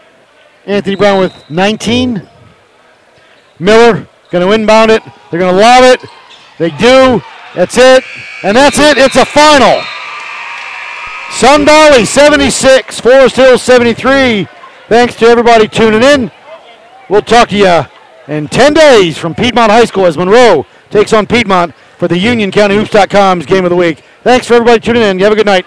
Anthony 0.65 0.95
Brown 0.95 1.19
with 1.19 1.47
19. 1.51 2.27
Miller 3.59 4.07
going 4.31 4.45
to 4.45 4.53
inbound 4.53 4.91
it. 4.91 5.03
They're 5.29 5.39
going 5.39 5.53
to 5.53 5.59
lob 5.59 5.83
it. 5.83 6.05
They 6.57 6.69
do. 6.71 7.21
That's 7.55 7.77
it. 7.77 8.03
And 8.43 8.55
that's 8.55 8.77
it. 8.79 8.97
It's 8.97 9.15
a 9.15 9.25
final. 9.25 9.83
Sun 11.31 11.65
Valley 11.65 12.05
76, 12.05 12.99
Forest 12.99 13.35
Hills 13.35 13.61
73. 13.61 14.47
Thanks 14.87 15.15
to 15.15 15.25
everybody 15.25 15.67
tuning 15.67 16.01
in. 16.01 16.31
We'll 17.09 17.21
talk 17.21 17.49
to 17.49 17.57
you 17.57 18.33
in 18.33 18.47
10 18.47 18.73
days 18.73 19.17
from 19.17 19.35
Piedmont 19.35 19.71
High 19.71 19.85
School 19.85 20.05
as 20.05 20.17
Monroe 20.17 20.65
takes 20.89 21.13
on 21.13 21.27
Piedmont 21.27 21.73
for 21.97 22.07
the 22.07 22.15
UnionCountyHoops.com's 22.15 23.45
game 23.45 23.65
of 23.65 23.69
the 23.69 23.75
week. 23.75 24.03
Thanks 24.23 24.47
for 24.47 24.55
everybody 24.55 24.79
tuning 24.79 25.03
in. 25.03 25.19
You 25.19 25.25
have 25.25 25.33
a 25.33 25.35
good 25.35 25.45
night. 25.45 25.65